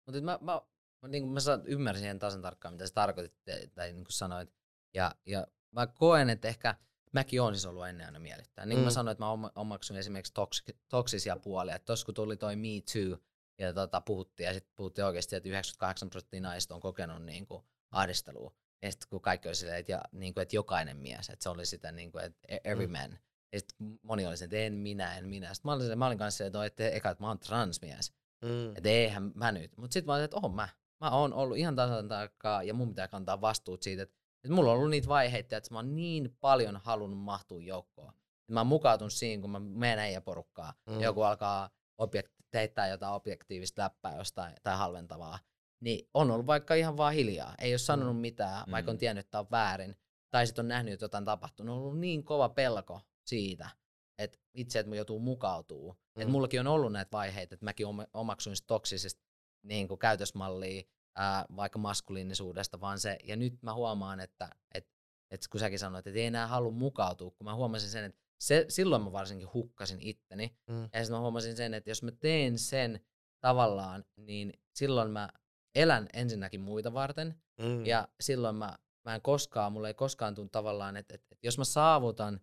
Mutta 0.06 0.20
mä, 0.20 0.38
mä, 0.40 0.60
mä, 1.02 1.08
niin 1.08 1.28
mä 1.28 1.40
ymmärsin 1.64 2.04
ihan 2.04 2.18
tasan 2.18 2.42
tarkkaan, 2.42 2.74
mitä 2.74 2.86
sä 2.86 2.94
tarkoitit, 2.94 3.34
tai 3.74 3.92
niin 3.92 4.04
kuin 4.04 4.12
sanoit. 4.12 4.59
Ja, 4.94 5.14
ja 5.26 5.46
mä 5.72 5.86
koen, 5.86 6.30
että 6.30 6.48
ehkä 6.48 6.74
mäkin 7.12 7.42
on 7.42 7.54
siis 7.54 7.66
ollut 7.66 7.88
ennen 7.88 8.06
aina 8.06 8.18
miellyttää. 8.18 8.66
Niin 8.66 8.76
kuin 8.76 8.82
mm. 8.82 8.84
mä 8.84 8.90
sanoin, 8.90 9.12
että 9.12 9.24
mä 9.24 9.50
omaksun 9.54 9.96
esimerkiksi 9.96 10.32
toks- 10.32 10.76
toksisia 10.88 11.36
puolia. 11.36 11.74
Että 11.74 11.86
tos 11.86 12.04
kun 12.04 12.14
tuli 12.14 12.36
toi 12.36 12.56
Me 12.56 12.68
Too, 12.92 13.18
ja 13.58 13.72
tota, 13.72 14.00
puhuttiin, 14.00 14.46
ja 14.46 14.54
sitten 14.54 14.72
puhuttiin 14.76 15.04
oikeasti, 15.04 15.36
että 15.36 15.48
98 15.48 16.10
prosenttia 16.10 16.40
naisista 16.40 16.74
on 16.74 16.80
kokenut 16.80 17.22
niin 17.22 17.46
kuin, 17.46 17.64
ahdistelua. 17.90 18.54
Ja 18.82 18.90
sitten 18.90 19.08
kun 19.08 19.20
kaikki 19.20 19.48
oli 19.48 19.54
silleen, 19.54 19.78
että, 19.78 19.92
ja, 19.92 20.00
niin 20.12 20.34
kuin, 20.34 20.42
että 20.42 20.56
jokainen 20.56 20.96
mies, 20.96 21.30
että 21.30 21.42
se 21.42 21.48
oli 21.48 21.66
sitä, 21.66 21.92
niin 21.92 22.12
kuin, 22.12 22.24
että 22.24 22.40
e-, 22.48 22.60
every 22.64 22.86
mm. 22.86 22.92
man. 22.92 23.18
Ja 23.52 23.58
sitten 23.60 23.98
moni 24.02 24.26
oli 24.26 24.34
että 24.44 24.56
en 24.56 24.72
minä, 24.72 25.18
en 25.18 25.28
minä. 25.28 25.54
Sitten 25.54 25.68
mä 25.68 25.72
olin, 25.72 25.98
mä 25.98 26.06
olin 26.06 26.18
kanssa 26.18 26.44
että, 26.46 26.64
että 26.64 26.88
eka, 26.88 27.10
että 27.10 27.24
mä 27.24 27.28
oon 27.28 27.38
transmies. 27.38 28.12
Mm. 28.44 28.76
Että 28.76 28.88
eihän 28.88 29.32
mä 29.34 29.52
nyt. 29.52 29.76
Mutta 29.76 29.92
sitten 29.92 30.06
mä 30.06 30.14
olin, 30.14 30.24
että 30.24 30.36
oon 30.42 30.54
mä. 30.54 30.68
Mä 31.00 31.10
oon 31.10 31.32
ollut 31.32 31.56
ihan 31.56 31.76
tasan 31.76 32.08
tarkkaa 32.08 32.62
ja 32.62 32.74
mun 32.74 32.88
pitää 32.88 33.08
kantaa 33.08 33.40
vastuut 33.40 33.82
siitä, 33.82 34.02
että, 34.02 34.19
että 34.44 34.54
mulla 34.54 34.70
on 34.70 34.76
ollut 34.76 34.90
niitä 34.90 35.08
vaiheita, 35.08 35.56
että 35.56 35.74
mä 35.74 35.78
oon 35.78 35.96
niin 35.96 36.36
paljon 36.40 36.76
halunnut 36.76 37.20
mahtua 37.20 37.60
joukkoon. 37.60 38.12
Mä 38.50 38.64
mukautun 38.64 39.10
siinä, 39.10 39.40
kun 39.40 39.50
mä 39.50 39.60
menen 39.60 40.12
ja 40.12 40.20
porukkaa. 40.20 40.74
Mm. 40.86 41.00
Joku 41.00 41.22
alkaa 41.22 41.70
objekt, 41.98 42.32
heittää 42.54 42.88
jotain 42.88 43.14
objektiivista 43.14 43.82
läppää 43.82 44.16
jostain 44.16 44.54
tai 44.62 44.76
halventavaa 44.76 45.38
niin 45.80 46.08
on 46.14 46.30
ollut 46.30 46.46
vaikka 46.46 46.74
ihan 46.74 46.96
vaan 46.96 47.14
hiljaa. 47.14 47.54
Ei 47.58 47.72
ole 47.72 47.78
sanonut 47.78 48.16
mm. 48.16 48.20
mitään, 48.20 48.64
mm. 48.66 48.70
vaikka 48.70 48.90
on 48.90 48.98
tiennyt, 48.98 49.26
että 49.26 49.38
on 49.38 49.50
väärin. 49.50 49.96
Tai 50.30 50.46
sitten 50.46 50.62
on 50.62 50.68
nähnyt, 50.68 50.94
että 50.94 51.04
jotain 51.04 51.24
tapahtunut. 51.24 51.76
On 51.76 51.82
ollut 51.82 51.98
niin 51.98 52.24
kova 52.24 52.48
pelko 52.48 53.00
siitä, 53.26 53.70
että 54.18 54.38
itse, 54.54 54.78
että 54.78 54.96
joutuu 54.96 55.18
mukautuu. 55.18 55.92
Mm. 55.92 56.22
Että 56.22 56.32
mullakin 56.32 56.60
on 56.60 56.66
ollut 56.66 56.92
näitä 56.92 57.12
vaiheita, 57.12 57.54
että 57.54 57.64
mäkin 57.64 57.86
omaksuin 58.14 58.56
toksisesta 58.66 59.22
niin 59.62 59.88
kuin 59.88 59.98
käytösmallia, 59.98 60.82
ää, 61.16 61.44
vaikka 61.56 61.78
maskuliinisuudesta, 61.78 62.80
vaan 62.80 62.98
se, 62.98 63.18
ja 63.24 63.36
nyt 63.36 63.62
mä 63.62 63.74
huomaan, 63.74 64.20
että, 64.20 64.50
että, 64.74 64.90
että 65.30 65.46
kun 65.50 65.60
säkin 65.60 65.78
sanoit, 65.78 66.06
että 66.06 66.20
ei 66.20 66.26
enää 66.26 66.46
halua 66.46 66.72
mukautua, 66.72 67.30
kun 67.30 67.44
mä 67.44 67.54
huomasin 67.54 67.90
sen, 67.90 68.04
että 68.04 68.20
se, 68.40 68.64
silloin 68.68 69.02
mä 69.02 69.12
varsinkin 69.12 69.52
hukkasin 69.54 69.98
itteni, 70.00 70.56
mm. 70.66 70.82
ja 70.82 70.88
sitten 71.00 71.12
mä 71.12 71.20
huomasin 71.20 71.56
sen, 71.56 71.74
että 71.74 71.90
jos 71.90 72.02
mä 72.02 72.10
teen 72.10 72.58
sen 72.58 73.00
tavallaan, 73.40 74.04
niin 74.16 74.52
silloin 74.74 75.10
mä 75.10 75.28
elän 75.74 76.08
ensinnäkin 76.12 76.60
muita 76.60 76.92
varten, 76.92 77.42
mm. 77.60 77.86
ja 77.86 78.08
silloin 78.20 78.56
mä, 78.56 78.78
mä 79.04 79.14
en 79.14 79.22
koskaan, 79.22 79.72
mulle 79.72 79.88
ei 79.88 79.94
koskaan 79.94 80.34
tunnu 80.34 80.48
tavallaan, 80.50 80.96
että, 80.96 81.14
että, 81.14 81.26
että 81.32 81.46
jos 81.46 81.58
mä 81.58 81.64
saavutan 81.64 82.40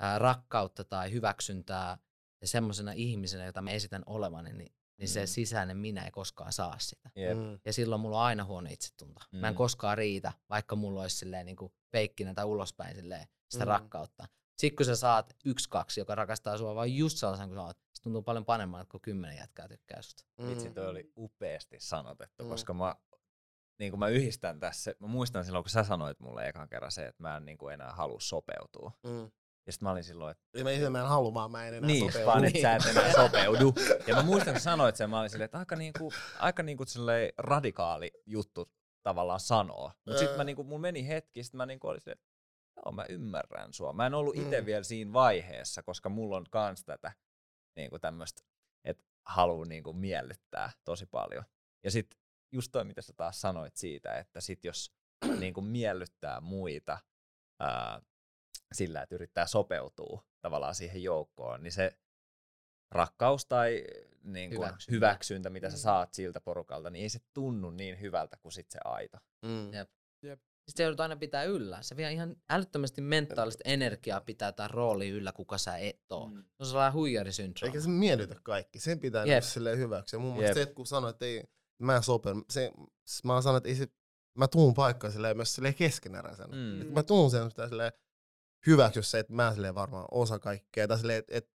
ää, 0.00 0.18
rakkautta 0.18 0.84
tai 0.84 1.12
hyväksyntää 1.12 1.98
semmoisena 2.44 2.92
ihmisenä, 2.92 3.46
jota 3.46 3.62
mä 3.62 3.70
esitän 3.70 4.02
olevani, 4.06 4.52
niin, 4.52 4.72
niin 4.98 5.08
mm. 5.08 5.12
se 5.12 5.26
sisäinen 5.26 5.76
minä 5.76 6.04
ei 6.04 6.10
koskaan 6.10 6.52
saa 6.52 6.78
sitä. 6.78 7.10
Yep. 7.18 7.38
Mm. 7.38 7.58
Ja 7.64 7.72
silloin 7.72 8.00
mulla 8.00 8.18
on 8.18 8.24
aina 8.24 8.44
huono 8.44 8.68
itsetunto. 8.72 9.20
Mm. 9.32 9.38
Mä 9.38 9.48
en 9.48 9.54
mm. 9.54 9.58
koskaan 9.58 9.98
riitä, 9.98 10.32
vaikka 10.50 10.76
mulla 10.76 11.02
olisi 11.02 11.16
silleen 11.16 11.46
niin 11.46 11.56
kuin 11.56 11.72
peikkinä 11.90 12.34
tai 12.34 12.44
ulospäin 12.44 12.96
silleen 12.96 13.26
sitä 13.50 13.64
mm. 13.64 13.68
rakkautta. 13.68 14.26
Sitten 14.58 14.76
kun 14.76 14.86
sä 14.86 14.96
saat 14.96 15.36
yksi, 15.44 15.68
kaksi, 15.68 16.00
joka 16.00 16.14
rakastaa 16.14 16.58
sua 16.58 16.74
vain 16.74 16.96
just 16.96 17.18
sellaisen 17.18 17.48
kuin 17.48 17.58
sä 17.58 17.62
oot, 17.62 17.78
se 17.94 18.02
tuntuu 18.02 18.22
paljon 18.22 18.44
paremmalta, 18.44 18.90
kun 18.90 19.00
kymmenen 19.00 19.36
jätkää 19.36 19.68
tykkää 19.68 20.02
susta. 20.02 20.24
Mm. 20.38 20.48
Vitsi, 20.48 20.70
toi 20.70 20.88
oli 20.88 21.12
upeasti 21.16 21.80
sanotettu, 21.80 22.44
mm. 22.44 22.50
koska 22.50 22.74
mä, 22.74 22.94
niin 23.78 23.92
kuin 23.92 23.98
mä 23.98 24.08
yhdistän 24.08 24.60
tässä, 24.60 24.94
mä 24.98 25.06
muistan 25.06 25.44
silloin, 25.44 25.64
kun 25.64 25.70
sä 25.70 25.84
sanoit 25.84 26.20
mulle 26.20 26.48
ekan 26.48 26.68
kerran 26.68 26.92
se, 26.92 27.06
että 27.06 27.22
mä 27.22 27.36
en 27.36 27.44
niin 27.44 27.58
kuin 27.58 27.74
enää 27.74 27.92
halua 27.92 28.20
sopeutua. 28.20 28.92
Mm. 29.02 29.30
Ja 29.66 29.72
sitten 29.72 29.86
mä 29.86 29.90
olin 29.90 30.04
silloin, 30.04 30.30
että... 30.30 30.62
Mä, 30.62 30.70
itse 30.70 30.90
mä 30.90 31.00
en 31.00 31.06
halua, 31.06 31.34
vaan 31.34 31.50
mä 31.50 31.66
en 31.68 31.74
enää 31.74 31.86
niin, 31.86 32.12
sopeudu. 32.12 32.26
vaan 32.26 32.44
että 32.44 32.60
sä 32.60 32.76
et 32.76 32.96
enää 32.96 33.12
sopeudu. 33.12 33.74
Ja 34.06 34.14
mä 34.14 34.22
muistan, 34.22 34.54
kun 34.54 34.60
sanoit 34.60 34.96
sen, 34.96 35.10
mä 35.10 35.20
olin 35.20 35.30
silleen, 35.30 35.44
että 35.44 35.58
aika, 35.58 35.76
niinku, 35.76 36.12
aika 36.38 36.62
niinku 36.62 36.84
radikaali 37.38 38.10
juttu 38.26 38.72
tavallaan 39.02 39.40
sanoa. 39.40 39.92
Mutta 40.06 40.18
sitten 40.18 40.36
mä 40.36 40.44
niinku, 40.44 40.64
mun 40.64 40.80
meni 40.80 41.08
hetki, 41.08 41.42
sitten 41.42 41.58
mä 41.58 41.66
niinku 41.66 41.88
olin 41.88 42.00
silleen, 42.00 42.18
että 42.18 42.34
joo 42.76 42.92
mä 42.92 43.04
ymmärrän 43.08 43.72
sua. 43.72 43.92
Mä 43.92 44.06
en 44.06 44.14
ollut 44.14 44.36
itse 44.36 44.60
mm. 44.60 44.66
vielä 44.66 44.82
siinä 44.82 45.12
vaiheessa, 45.12 45.82
koska 45.82 46.08
mulla 46.08 46.36
on 46.36 46.46
kans 46.50 46.84
tätä 46.84 47.12
niin 47.76 47.90
kuin 47.90 48.00
tämmöistä, 48.00 48.42
että 48.84 49.04
haluaa 49.26 49.66
niin 49.66 49.82
kuin 49.82 49.96
miellyttää 49.96 50.70
tosi 50.84 51.06
paljon. 51.06 51.44
Ja 51.84 51.90
sitten 51.90 52.18
just 52.52 52.72
toi, 52.72 52.84
mitä 52.84 53.02
sä 53.02 53.12
taas 53.16 53.40
sanoit 53.40 53.76
siitä, 53.76 54.18
että 54.18 54.40
sit 54.40 54.64
jos 54.64 54.94
niin 55.38 55.54
kuin 55.54 55.66
miellyttää 55.66 56.40
muita 56.40 56.98
ää, 57.60 58.02
sillä, 58.72 59.02
että 59.02 59.14
yrittää 59.14 59.46
sopeutua 59.46 60.24
tavallaan 60.40 60.74
siihen 60.74 61.02
joukkoon, 61.02 61.62
niin 61.62 61.72
se 61.72 61.98
rakkaus 62.90 63.46
tai 63.46 63.84
niin 64.22 64.50
kuin 64.50 64.58
hyväksyntä. 64.58 64.96
hyväksyntä, 64.96 65.50
mitä 65.50 65.70
sä 65.70 65.76
mm. 65.76 65.80
saat 65.80 66.14
siltä 66.14 66.40
porukalta, 66.40 66.90
niin 66.90 67.02
ei 67.02 67.08
se 67.08 67.18
tunnu 67.34 67.70
niin 67.70 68.00
hyvältä 68.00 68.36
kuin 68.36 68.52
sit 68.52 68.70
se 68.70 68.78
aito. 68.84 69.18
Mm. 69.42 69.72
Jep. 69.72 69.90
Jep. 70.22 70.40
Sitten 70.68 70.84
joudut 70.84 71.00
aina 71.00 71.16
pitää 71.16 71.44
yllä. 71.44 71.82
Se 71.82 71.96
vie 71.96 72.12
ihan 72.12 72.36
älyttömästi 72.50 73.00
mentaalista 73.00 73.62
energiaa 73.64 74.20
pitää 74.20 74.52
tämä 74.52 74.68
rooli 74.68 75.08
yllä, 75.08 75.32
kuka 75.32 75.58
sä 75.58 75.76
et 75.76 76.12
oo. 76.12 76.28
Mm. 76.28 76.36
Se 76.36 76.44
on 76.58 76.66
sellainen 76.66 76.92
huijarisyndrooma. 76.92 77.70
Eikä 77.70 77.80
se 77.80 77.88
miellytä 77.88 78.36
kaikki. 78.42 78.78
Sen 78.78 79.00
pitää 79.00 79.24
yep. 79.24 79.44
silleen 79.44 79.78
hyväksi. 79.78 80.16
Ja 80.16 80.20
mun 80.20 80.36
mielestä 80.36 80.64
se, 80.64 80.72
kun 80.72 80.86
sanoit, 80.86 81.14
että 81.14 81.24
ei, 81.24 81.44
mä 81.78 81.96
en 81.96 82.02
sopen, 82.02 82.44
se, 82.50 82.72
mä 83.24 83.42
sanon, 83.42 83.56
että 83.56 83.68
ei 83.68 83.74
se, 83.74 83.88
mä 84.38 84.48
tuun 84.48 84.74
paikkaan 84.74 85.12
silleen 85.12 85.36
myös 85.36 85.54
silleen 85.54 85.74
keskeneräisenä. 85.74 86.48
Mm. 86.48 86.92
Mä 86.92 87.02
tuun 87.02 87.30
sen 87.30 87.50
silleen 87.68 87.92
hyväksy 88.66 89.02
se, 89.02 89.18
että 89.18 89.32
mä 89.32 89.52
silleen 89.52 89.74
varmaan 89.74 90.06
osa 90.10 90.38
kaikkea. 90.38 90.88
Tai 90.88 90.98
silleen, 90.98 91.18
että 91.18 91.36
et, 91.36 91.48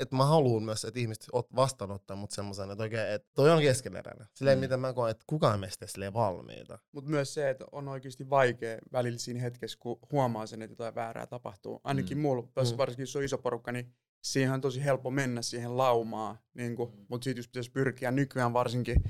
että 0.00 0.16
mä 0.16 0.24
haluan 0.24 0.62
myös, 0.62 0.84
että 0.84 1.00
ihmiset 1.00 1.26
vastaanottaa 1.56 2.16
mut 2.16 2.30
semmoisen, 2.30 2.70
että 2.70 2.82
oikein, 2.82 3.08
että 3.08 3.28
toi 3.34 3.50
on 3.50 3.60
keskeneräinen. 3.60 4.26
Silleen, 4.34 4.58
mm. 4.58 4.60
mitä 4.60 4.76
mä 4.76 4.92
koen, 4.92 5.10
että 5.10 5.24
kukaan 5.26 5.60
meistä 5.60 5.86
silleen 5.86 6.14
valmiita. 6.14 6.78
Mutta 6.92 7.10
myös 7.10 7.34
se, 7.34 7.50
että 7.50 7.64
on 7.72 7.88
oikeasti 7.88 8.30
vaikea 8.30 8.78
välillä 8.92 9.18
siinä 9.18 9.40
hetkessä, 9.40 9.78
kun 9.80 9.98
huomaa 10.12 10.46
sen, 10.46 10.62
että 10.62 10.72
jotain 10.72 10.94
väärää 10.94 11.26
tapahtuu. 11.26 11.80
Ainakin 11.84 12.18
mm. 12.18 12.22
mulla, 12.22 12.42
mm. 12.42 12.78
varsinkin 12.78 13.02
jos 13.02 13.16
on 13.16 13.24
iso 13.24 13.38
porukka, 13.38 13.72
niin 13.72 13.94
siihen 14.24 14.52
on 14.52 14.60
tosi 14.60 14.84
helppo 14.84 15.10
mennä 15.10 15.42
siihen 15.42 15.76
laumaan. 15.76 16.38
Niin 16.54 16.72
mm. 16.72 17.06
Mutta 17.08 17.24
siitä 17.24 17.38
just 17.38 17.52
pitäisi 17.52 17.70
pyrkiä 17.70 18.10
nykyään 18.10 18.52
varsinkin 18.52 19.04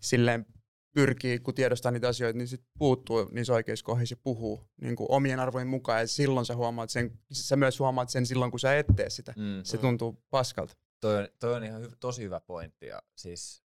silleen 0.00 0.46
pyrkii, 0.92 1.38
kun 1.38 1.54
tiedostaa 1.54 1.92
niitä 1.92 2.08
asioita, 2.08 2.38
niin 2.38 2.48
sit 2.48 2.64
puuttuu 2.78 3.28
niissä 3.32 3.52
oikeissa 3.52 3.84
kohdissa 3.84 4.12
ja 4.12 4.20
puhuu 4.22 4.60
niin 4.80 4.96
kuin 4.96 5.06
omien 5.10 5.40
arvojen 5.40 5.68
mukaan. 5.68 6.00
Ja 6.00 6.06
silloin 6.06 6.46
sä 6.46 6.56
huomaat 6.56 6.90
sen, 6.90 7.18
sä 7.32 7.56
myös 7.56 7.78
huomaat 7.78 8.08
sen 8.08 8.26
silloin, 8.26 8.50
kun 8.50 8.60
sä 8.60 8.78
et 8.78 8.86
tee 8.96 9.10
sitä. 9.10 9.34
Mm. 9.36 9.60
Se 9.64 9.78
tuntuu 9.78 10.22
paskalta. 10.30 10.74
Toi 11.00 11.16
on, 11.16 11.28
toi 11.38 11.54
on 11.54 11.64
ihan 11.64 11.84
hy- 11.84 11.96
tosi 12.00 12.22
hyvä 12.22 12.40
pointti. 12.40 12.86
Ja 12.86 13.02
siis 13.16 13.64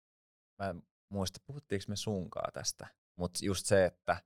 mä 0.60 0.70
en 0.70 0.84
muista, 1.10 1.40
puhuttiinko 1.46 1.86
me 1.88 1.96
sunkaa 1.96 2.50
tästä, 2.54 2.88
mutta 3.16 3.46
just 3.46 3.66
se, 3.66 3.86
että 3.86 4.18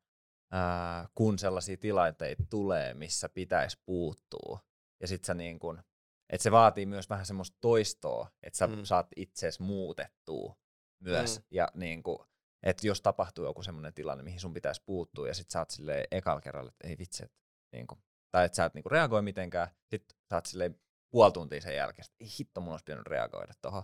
ää, 0.51 1.07
kun 1.15 1.39
sellaisia 1.39 1.77
tilanteita 1.77 2.43
tulee, 2.49 2.93
missä 2.93 3.29
pitäisi 3.29 3.77
puuttua, 3.85 4.59
ja 5.01 5.07
sit 5.07 5.23
sä 5.23 5.33
niin 5.33 5.59
kun, 5.59 5.83
että 6.29 6.43
se 6.43 6.51
vaatii 6.51 6.85
myös 6.85 7.09
vähän 7.09 7.25
semmoista 7.25 7.57
toistoa, 7.61 8.31
että 8.43 8.57
sä 8.57 8.67
mm. 8.67 8.83
saat 8.83 9.07
itseesi 9.15 9.61
muutettua 9.61 10.55
myös. 10.99 11.39
Mm. 11.39 11.45
Ja 11.51 11.67
niin 11.73 12.03
kuin, 12.03 12.19
että 12.65 12.87
jos 12.87 13.01
tapahtuu 13.01 13.45
joku 13.45 13.63
semmoinen 13.63 13.93
tilanne, 13.93 14.23
mihin 14.23 14.39
sun 14.39 14.53
pitäisi 14.53 14.81
puuttua, 14.85 15.27
ja 15.27 15.33
sit 15.33 15.49
sä 15.49 15.59
oot 15.59 15.69
silleen 15.69 16.07
ekalla 16.11 16.41
kerralla, 16.41 16.69
että 16.69 16.87
ei 16.87 16.97
vitsi, 16.97 17.23
että 17.23 17.37
niinku, 17.71 17.97
tai 18.31 18.45
että 18.45 18.55
sä 18.55 18.65
et 18.65 18.73
niinku 18.73 18.89
reagoi 18.89 19.21
mitenkään, 19.21 19.67
sit 19.89 20.05
sä 20.29 20.35
oot 20.35 20.45
silleen 20.45 20.79
puoli 21.11 21.31
tuntia 21.31 21.61
sen 21.61 21.75
jälkeen, 21.75 22.05
että 22.05 22.15
ei 22.19 22.27
hitto, 22.39 22.61
mun 22.61 22.71
olisi 22.71 22.85
pitänyt 22.85 23.07
reagoida 23.07 23.53
tohon. 23.61 23.83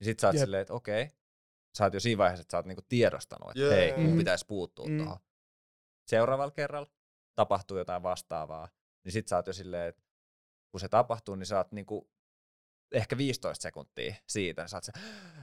Ja 0.00 0.04
sit 0.04 0.20
sä 0.20 0.26
oot 0.26 0.34
yep. 0.34 0.44
silleen, 0.44 0.60
että 0.60 0.74
okei, 0.74 1.10
sä 1.78 1.84
oot 1.84 1.94
jo 1.94 2.00
siinä 2.00 2.18
vaiheessa, 2.18 2.40
että 2.40 2.50
sä 2.50 2.56
oot 2.56 2.66
niinku 2.66 2.82
tiedostanut, 2.88 3.50
että 3.50 3.60
yeah. 3.60 3.76
hei, 3.76 3.96
mun 3.96 4.12
mm. 4.12 4.18
pitäisi 4.18 4.46
puuttua 4.46 4.86
mm. 4.86 4.98
tohon. 4.98 5.18
Seuraavalla 6.10 6.50
kerralla 6.50 6.90
tapahtuu 7.34 7.78
jotain 7.78 8.02
vastaavaa, 8.02 8.68
niin 9.04 9.12
sit 9.12 9.28
sä 9.28 9.36
oot 9.36 9.46
jo 9.46 9.52
silleen, 9.52 9.88
että 9.88 10.02
kun 10.70 10.80
se 10.80 10.88
tapahtuu, 10.88 11.34
niin 11.34 11.46
sä 11.46 11.56
oot 11.56 11.72
niinku 11.72 12.10
ehkä 12.92 13.16
15 13.16 13.62
sekuntia 13.62 14.14
siitä, 14.26 14.62
niin 14.62 14.68
sä 14.68 14.76
oot 14.76 14.84
se, 14.84 14.92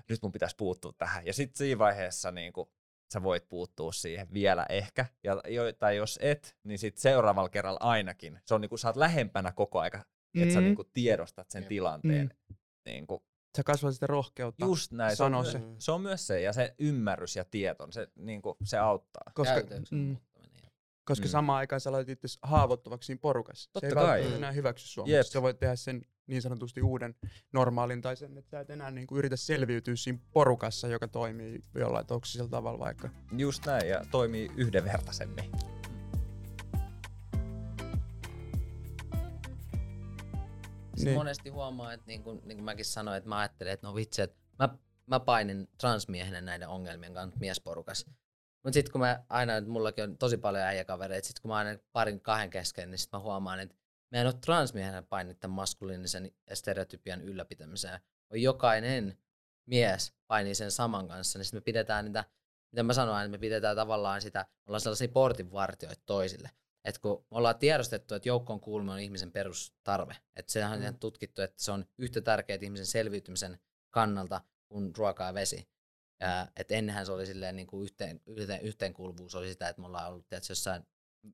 nyt 0.09 0.21
mun 0.21 0.31
pitäisi 0.31 0.55
puuttua 0.55 0.93
tähän. 0.97 1.25
Ja 1.25 1.33
sitten 1.33 1.57
siinä 1.57 1.79
vaiheessa 1.79 2.31
niin 2.31 2.53
kuin, 2.53 2.69
sä 3.13 3.23
voit 3.23 3.49
puuttua 3.49 3.91
siihen 3.91 4.27
vielä 4.33 4.65
ehkä, 4.69 5.05
ja, 5.23 5.35
tai 5.79 5.97
jos 5.97 6.19
et, 6.21 6.57
niin 6.63 6.79
sit 6.79 6.97
seuraavalla 6.97 7.49
kerralla 7.49 7.79
ainakin. 7.81 8.39
Se 8.45 8.55
on 8.55 8.61
niinku, 8.61 8.77
sä 8.77 8.87
oot 8.87 8.95
lähempänä 8.95 9.51
koko 9.51 9.79
aika, 9.79 9.97
mm. 10.33 10.41
että 10.41 10.53
sä 10.53 10.59
Mm. 10.59 10.65
niinku 10.65 10.83
tiedostat 10.83 11.49
sen 11.51 11.63
Jep. 11.63 11.69
tilanteen. 11.69 12.33
Mm. 12.49 12.55
Niinku, 12.85 13.23
Sä 13.57 13.63
kasvat 13.63 13.93
sitä 13.93 14.07
rohkeutta. 14.07 14.65
just 14.65 14.91
näin, 14.91 15.15
se 15.15 15.23
on, 15.23 15.31
Sano 15.31 15.43
se. 15.43 15.61
se 15.79 15.91
on 15.91 16.01
myös 16.01 16.27
se, 16.27 16.41
ja 16.41 16.53
se 16.53 16.75
ymmärrys 16.79 17.35
ja 17.35 17.45
tieto, 17.45 17.87
se, 17.91 18.07
niinku, 18.15 18.57
se 18.63 18.77
auttaa. 18.77 19.31
Koska, 19.33 19.53
Käytöksen 19.53 19.97
mm, 19.97 20.17
koska 21.07 21.25
Mm. 21.25 21.29
samaan 21.29 21.57
aikaan 21.57 21.81
sä 21.81 21.91
laitat 21.91 22.09
itse 22.09 22.27
haavoittuvaksi 22.41 23.07
siinä 23.07 23.19
porukassa. 23.21 23.69
Totta 23.73 23.79
se 23.79 23.87
ei 23.87 23.93
kai. 24.05 24.33
enää 24.33 24.51
hyväksy 24.51 25.01
Jep. 25.05 25.17
mutta 25.19 25.31
sä 25.31 25.41
voit 25.41 25.59
tehdä 25.59 25.75
sen 25.75 26.01
niin 26.27 26.41
sanotusti 26.41 26.81
uuden 26.81 27.15
normaalin 27.53 28.01
tai 28.01 28.15
sen, 28.15 28.37
että 28.37 28.49
sä 28.51 28.59
et 28.59 28.69
enää 28.69 28.91
niinku 28.91 29.17
yritä 29.17 29.35
selviytyä 29.35 29.95
siinä 29.95 30.19
porukassa, 30.31 30.87
joka 30.87 31.07
toimii 31.07 31.63
jollain 31.75 32.05
toksisella 32.05 32.49
tavalla 32.49 32.79
vaikka. 32.79 33.09
Just 33.37 33.65
näin, 33.65 33.89
ja 33.89 34.01
toimii 34.11 34.51
yhdenvertaisemmin. 34.57 35.51
Siis 40.95 41.05
Niin. 41.05 41.17
monesti 41.17 41.49
huomaa, 41.49 41.93
että 41.93 42.07
niin 42.07 42.23
kuin, 42.23 42.41
niin 42.45 42.57
kuin 42.57 42.65
mäkin 42.65 42.85
sanoin, 42.85 43.17
että 43.17 43.29
mä 43.29 43.37
ajattelen, 43.37 43.73
että 43.73 43.87
no 43.87 43.95
vitsi, 43.95 44.21
että 44.21 44.37
mä, 44.59 44.69
mä 45.05 45.19
painin 45.19 45.67
transmiehenä 45.77 46.41
näiden 46.41 46.67
ongelmien 46.69 47.13
kanssa 47.13 47.39
miesporukas. 47.39 48.05
Mutta 48.63 48.73
sitten 48.73 48.91
kun 48.91 49.01
mä 49.01 49.23
aina, 49.29 49.57
että 49.57 49.69
mullakin 49.69 50.03
on 50.03 50.17
tosi 50.17 50.37
paljon 50.37 50.63
äijäkavereita, 50.63 51.27
sitten 51.27 51.41
kun 51.41 51.49
mä 51.51 51.55
aina 51.55 51.79
parin 51.91 52.21
kahden 52.21 52.49
kesken, 52.49 52.91
niin 52.91 52.99
sitten 52.99 53.17
mä 53.17 53.23
huomaan, 53.23 53.59
että 53.59 53.75
mä 54.11 54.17
en 54.21 54.27
ole 54.27 54.33
transmiehenä 54.33 55.01
painit 55.01 55.39
tämän 55.39 55.55
maskuliinisen 55.55 56.31
stereotypian 56.53 57.21
ylläpitämiseen. 57.21 57.99
On 58.31 58.41
jokainen 58.41 59.17
mies 59.65 60.13
painii 60.27 60.55
sen 60.55 60.71
saman 60.71 61.07
kanssa, 61.07 61.39
niin 61.39 61.45
sitten 61.45 61.57
me 61.57 61.61
pidetään 61.61 62.05
niitä, 62.05 62.23
mitä 62.71 62.83
mä 62.83 62.93
sanoin, 62.93 63.25
että 63.25 63.31
me 63.31 63.37
pidetään 63.37 63.75
tavallaan 63.75 64.21
sitä, 64.21 64.39
me 64.49 64.69
ollaan 64.69 64.81
sellaisia 64.81 65.07
portinvartioita 65.07 66.01
toisille. 66.05 66.51
Et 66.85 66.97
kun 66.97 67.25
me 67.31 67.37
ollaan 67.37 67.59
tiedostettu, 67.59 68.15
että 68.15 68.29
joukkoon 68.29 68.59
kuuluminen 68.59 68.93
on 68.93 68.99
ihmisen 68.99 69.31
perustarve, 69.31 70.15
että 70.35 70.51
sehän 70.51 70.71
on 70.71 70.77
Mm. 70.77 70.81
ihan 70.81 70.99
tutkittu, 70.99 71.41
että 71.41 71.63
se 71.63 71.71
on 71.71 71.85
yhtä 71.97 72.21
tärkeää 72.21 72.59
ihmisen 72.61 72.85
selviytymisen 72.85 73.59
kannalta 73.89 74.41
kuin 74.67 74.95
ruoka 74.97 75.23
ja 75.23 75.33
vesi. 75.33 75.67
Ja, 76.19 76.47
et 76.55 76.71
ennenhän 76.71 77.05
se 77.05 77.11
oli 77.11 77.25
silleen 77.25 77.55
niin 77.55 77.67
kuin 77.67 77.83
yhteen, 77.83 78.21
yhteen, 78.25 78.61
yhteenkuuluvuus 78.61 79.35
oli 79.35 79.49
sitä, 79.49 79.69
että 79.69 79.81
me 79.81 79.87
ollaan 79.87 80.09
ollut 80.09 80.27
tietysti 80.27 80.51
jossain 80.51 80.83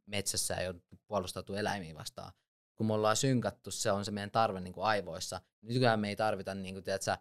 metsässä 0.06 0.54
ja 0.54 0.62
jouduttu 0.62 1.00
puolustautua 1.08 1.60
eläimiä 1.60 1.96
vastaan. 1.96 2.34
Kun 2.76 2.88
me 2.88 2.94
ollaan 2.94 3.16
synkattu, 3.16 3.72
se 3.72 3.92
on 3.92 4.06
se 4.06 4.12
meidän 4.12 4.32
tarve 4.32 4.60
niin 4.60 4.74
kuin 4.74 4.86
aivoissa. 4.86 5.42
Nykyään 5.62 6.00
me 6.00 6.10
ei 6.10 6.16
tarvita 6.16 6.56
niin 6.56 6.76
kuin, 6.76 6.84
tiedätkö, 6.84 7.18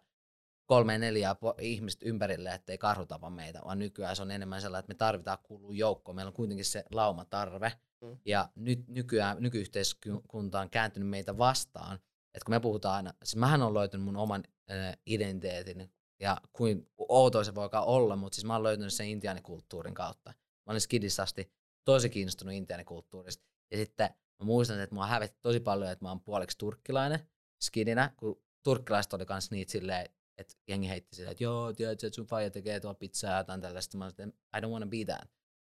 kolme 0.65 0.97
neljää 0.97 1.35
ihmistä 1.59 2.05
ympärille, 2.05 2.53
ettei 2.53 2.77
karhu 2.77 3.05
tapa 3.05 3.29
meitä, 3.29 3.61
vaan 3.65 3.79
nykyään 3.79 4.15
se 4.15 4.21
on 4.21 4.31
enemmän 4.31 4.61
sellainen, 4.61 4.79
että 4.79 4.93
me 4.93 4.97
tarvitaan 4.97 5.37
kuuluu 5.43 5.71
joukkoon. 5.71 6.15
Meillä 6.15 6.29
on 6.29 6.33
kuitenkin 6.33 6.65
se 6.65 6.83
laumatarve. 6.91 7.73
Mm. 8.01 8.17
Ja 8.25 8.49
nyt 8.55 8.87
nykyään, 8.87 9.37
nykyyhteiskunta 9.39 10.59
on 10.59 10.69
kääntynyt 10.69 11.09
meitä 11.09 11.37
vastaan. 11.37 11.95
Että 12.33 12.45
kun 12.45 12.55
me 12.55 12.59
puhutaan 12.59 12.95
aina, 12.95 13.13
siis 13.23 13.35
mähän 13.35 13.61
on 13.61 13.73
löytänyt 13.73 14.05
mun 14.05 14.17
oman 14.17 14.43
äh, 14.71 14.97
identiteetin 15.05 15.91
ja 16.23 16.37
kuin 16.53 16.87
outoa 16.97 17.43
se 17.43 17.55
voikaan 17.55 17.85
olla, 17.85 18.15
mutta 18.15 18.35
siis 18.35 18.45
mä 18.45 18.53
oon 18.53 18.63
löytänyt 18.63 18.93
sen 18.93 19.07
intiaanikulttuurin 19.07 19.93
kautta. 19.93 20.29
Mä 20.65 20.71
olin 20.71 20.81
skidissa 20.81 21.23
asti 21.23 21.53
tosi 21.85 22.09
kiinnostunut 22.09 22.53
intiaanikulttuurista. 22.53 23.43
Ja 23.71 23.77
sitten 23.77 24.09
mä 24.39 24.45
muistan, 24.45 24.79
että 24.79 24.95
mua 24.95 25.07
hävetti 25.07 25.39
tosi 25.41 25.59
paljon, 25.59 25.91
että 25.91 26.05
mä 26.05 26.09
oon 26.09 26.21
puoliksi 26.21 26.57
turkkilainen 26.57 27.19
skidinä, 27.63 28.13
kun 28.17 28.43
turkkilaiset 28.63 29.13
oli 29.13 29.25
kans 29.25 29.51
niitä 29.51 29.71
silleen, 29.71 30.09
että 30.37 30.53
jengi 30.67 30.89
heitti 30.89 31.15
silleen, 31.15 31.31
että 31.31 31.43
joo, 31.43 31.73
tiedätkö, 31.73 32.07
että 32.07 32.15
sun 32.15 32.25
faija 32.25 32.51
tekee 32.51 32.79
tuolla 32.79 32.97
pizzaa 32.99 33.37
jotain 33.37 33.61
tällaista. 33.61 33.97
Mä 33.97 34.07
että 34.07 34.23
I 34.57 34.61
don't 34.61 34.71
wanna 34.71 34.87
be 34.87 35.05
that. 35.05 35.31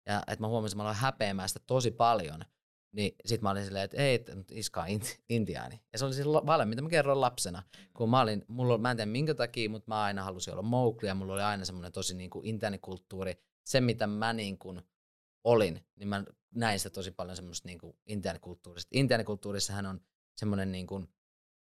Ja 0.06 0.22
että 0.26 0.40
mä 0.40 0.48
huomasin, 0.48 0.74
että 0.74 0.76
mä 0.76 0.82
aloin 0.82 0.96
häpeämään 0.96 1.48
sitä 1.48 1.60
tosi 1.66 1.90
paljon. 1.90 2.44
Niin 2.92 3.14
sit 3.26 3.42
mä 3.42 3.50
olin 3.50 3.64
silleen, 3.64 3.84
että 3.84 3.96
ei, 3.96 4.24
iska 4.50 4.82
on 4.82 4.88
int- 4.88 5.20
intiaani. 5.28 5.80
Ja 5.92 5.98
se 5.98 6.04
oli 6.04 6.14
siis 6.14 6.26
vale, 6.26 6.64
mitä 6.64 6.82
mä 6.82 6.88
kerroin 6.88 7.20
lapsena. 7.20 7.62
Kun 7.94 8.10
mä 8.10 8.20
olin, 8.20 8.44
mulla, 8.48 8.74
oli- 8.74 8.82
mä 8.82 8.90
en 8.90 8.96
tiedä 8.96 9.10
minkä 9.10 9.34
takia, 9.34 9.70
mutta 9.70 9.88
mä 9.88 10.02
aina 10.02 10.22
halusin 10.24 10.52
olla 10.52 10.62
Mowgli 10.62 11.08
ja 11.08 11.14
mulla 11.14 11.32
oli 11.32 11.42
aina 11.42 11.64
semmoinen 11.64 11.92
tosi 11.92 12.14
niin 12.14 12.30
kuin 12.30 12.46
intiaanikulttuuri. 12.46 13.34
Se, 13.64 13.80
mitä 13.80 14.06
mä 14.06 14.32
niin 14.32 14.58
kuin 14.58 14.82
olin, 15.44 15.86
niin 15.96 16.08
mä 16.08 16.24
näin 16.54 16.80
sitä 16.80 16.90
tosi 16.90 17.10
paljon 17.10 17.36
semmoista 17.36 17.68
niin 17.68 17.78
kuin 17.78 17.96
intiaanikulttuurista. 18.06 18.88
Intiaanikulttuurissahan 18.92 19.86
on 19.86 20.00
semmoinen 20.36 20.72
niin 20.72 20.86
kuin, 20.86 21.08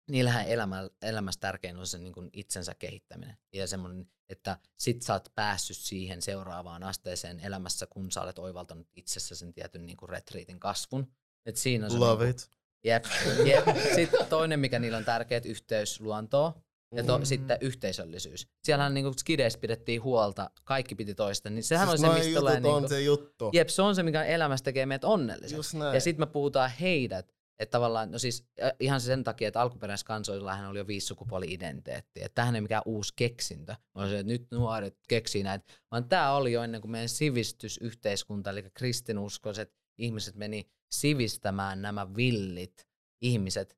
niillähän 0.09 0.47
elämä, 0.47 0.89
elämässä 1.01 1.39
tärkein 1.39 1.77
on 1.77 1.87
se 1.87 1.97
niin 1.97 2.13
kuin 2.13 2.29
itsensä 2.33 2.75
kehittäminen. 2.75 3.37
Ja 3.53 3.67
semmoinen, 3.67 4.07
että 4.31 4.57
sit 4.77 5.01
sä 5.01 5.13
oot 5.13 5.31
päässyt 5.35 5.77
siihen 5.77 6.21
seuraavaan 6.21 6.83
asteeseen 6.83 7.39
elämässä, 7.39 7.87
kun 7.87 8.11
sä 8.11 8.21
olet 8.21 8.39
oivaltanut 8.39 8.87
itsessä 8.95 9.35
sen 9.35 9.53
tietyn 9.53 9.85
niin 9.85 9.97
kuin 9.97 10.09
retriitin 10.09 10.59
kasvun. 10.59 11.07
Et 11.45 11.55
siinä 11.55 11.85
on 11.85 11.91
se 11.91 11.97
Love 11.97 12.25
niin 12.25 12.35
kuin, 12.35 12.43
it. 12.45 12.57
Jep, 12.83 13.05
jep. 13.45 13.77
Sitten 13.95 14.25
toinen, 14.25 14.59
mikä 14.59 14.79
niillä 14.79 14.97
on 14.97 15.05
tärkeä, 15.05 15.41
yhteys 15.45 16.01
luontoon. 16.01 16.53
Ja 16.95 17.03
to, 17.03 17.17
Mm. 17.17 17.25
sitten 17.25 17.57
yhteisöllisyys. 17.61 18.47
Siellähän 18.63 18.93
niinku 18.93 19.13
skideissä 19.17 19.59
pidettiin 19.59 20.03
huolta, 20.03 20.49
kaikki 20.63 20.95
piti 20.95 21.15
toista, 21.15 21.49
niin 21.49 21.63
sehän 21.63 21.87
siis 21.89 22.03
on 22.03 22.13
se, 22.13 22.19
mistä 22.19 22.39
tulee 22.39 22.55
on 22.57 22.63
niinku, 22.63 22.87
se 22.87 23.01
juttu. 23.01 23.49
Jep, 23.53 23.67
se 23.67 23.81
on 23.81 23.95
se, 23.95 24.03
mikä 24.03 24.23
elämässä 24.23 24.63
tekee 24.63 24.85
meidät 24.85 25.03
onnelliseksi. 25.03 25.77
Ja 25.93 26.01
sitten 26.01 26.21
me 26.27 26.31
puhutaan 26.31 26.71
heidät, 26.81 27.33
että 27.61 27.71
tavallaan, 27.71 28.11
no 28.11 28.19
siis 28.19 28.45
ihan 28.79 29.01
sen 29.01 29.23
takia, 29.23 29.47
että 29.47 29.61
alkuperäiskansoillahan 29.61 30.69
oli 30.69 30.79
jo 30.79 30.87
viisi 30.87 31.07
sukupuoli-identiteettiä. 31.07 32.25
Että 32.25 32.35
tämähän 32.35 32.55
ei 32.55 32.61
mikään 32.61 32.83
uusi 32.85 33.13
keksintö. 33.15 33.75
On 33.95 34.09
se, 34.09 34.19
että 34.19 34.33
nyt 34.33 34.51
nuoret 34.51 34.97
keksii 35.07 35.43
näitä. 35.43 35.73
Vaan 35.91 36.09
tämä 36.09 36.33
oli 36.33 36.51
jo 36.51 36.63
ennen 36.63 36.81
kuin 36.81 36.91
meidän 36.91 37.09
sivistysyhteiskunta, 37.09 38.49
eli 38.49 38.63
kristinuskoiset 38.73 39.73
ihmiset 39.97 40.35
meni 40.35 40.71
sivistämään 40.91 41.81
nämä 41.81 42.15
villit 42.15 42.87
ihmiset. 43.21 43.77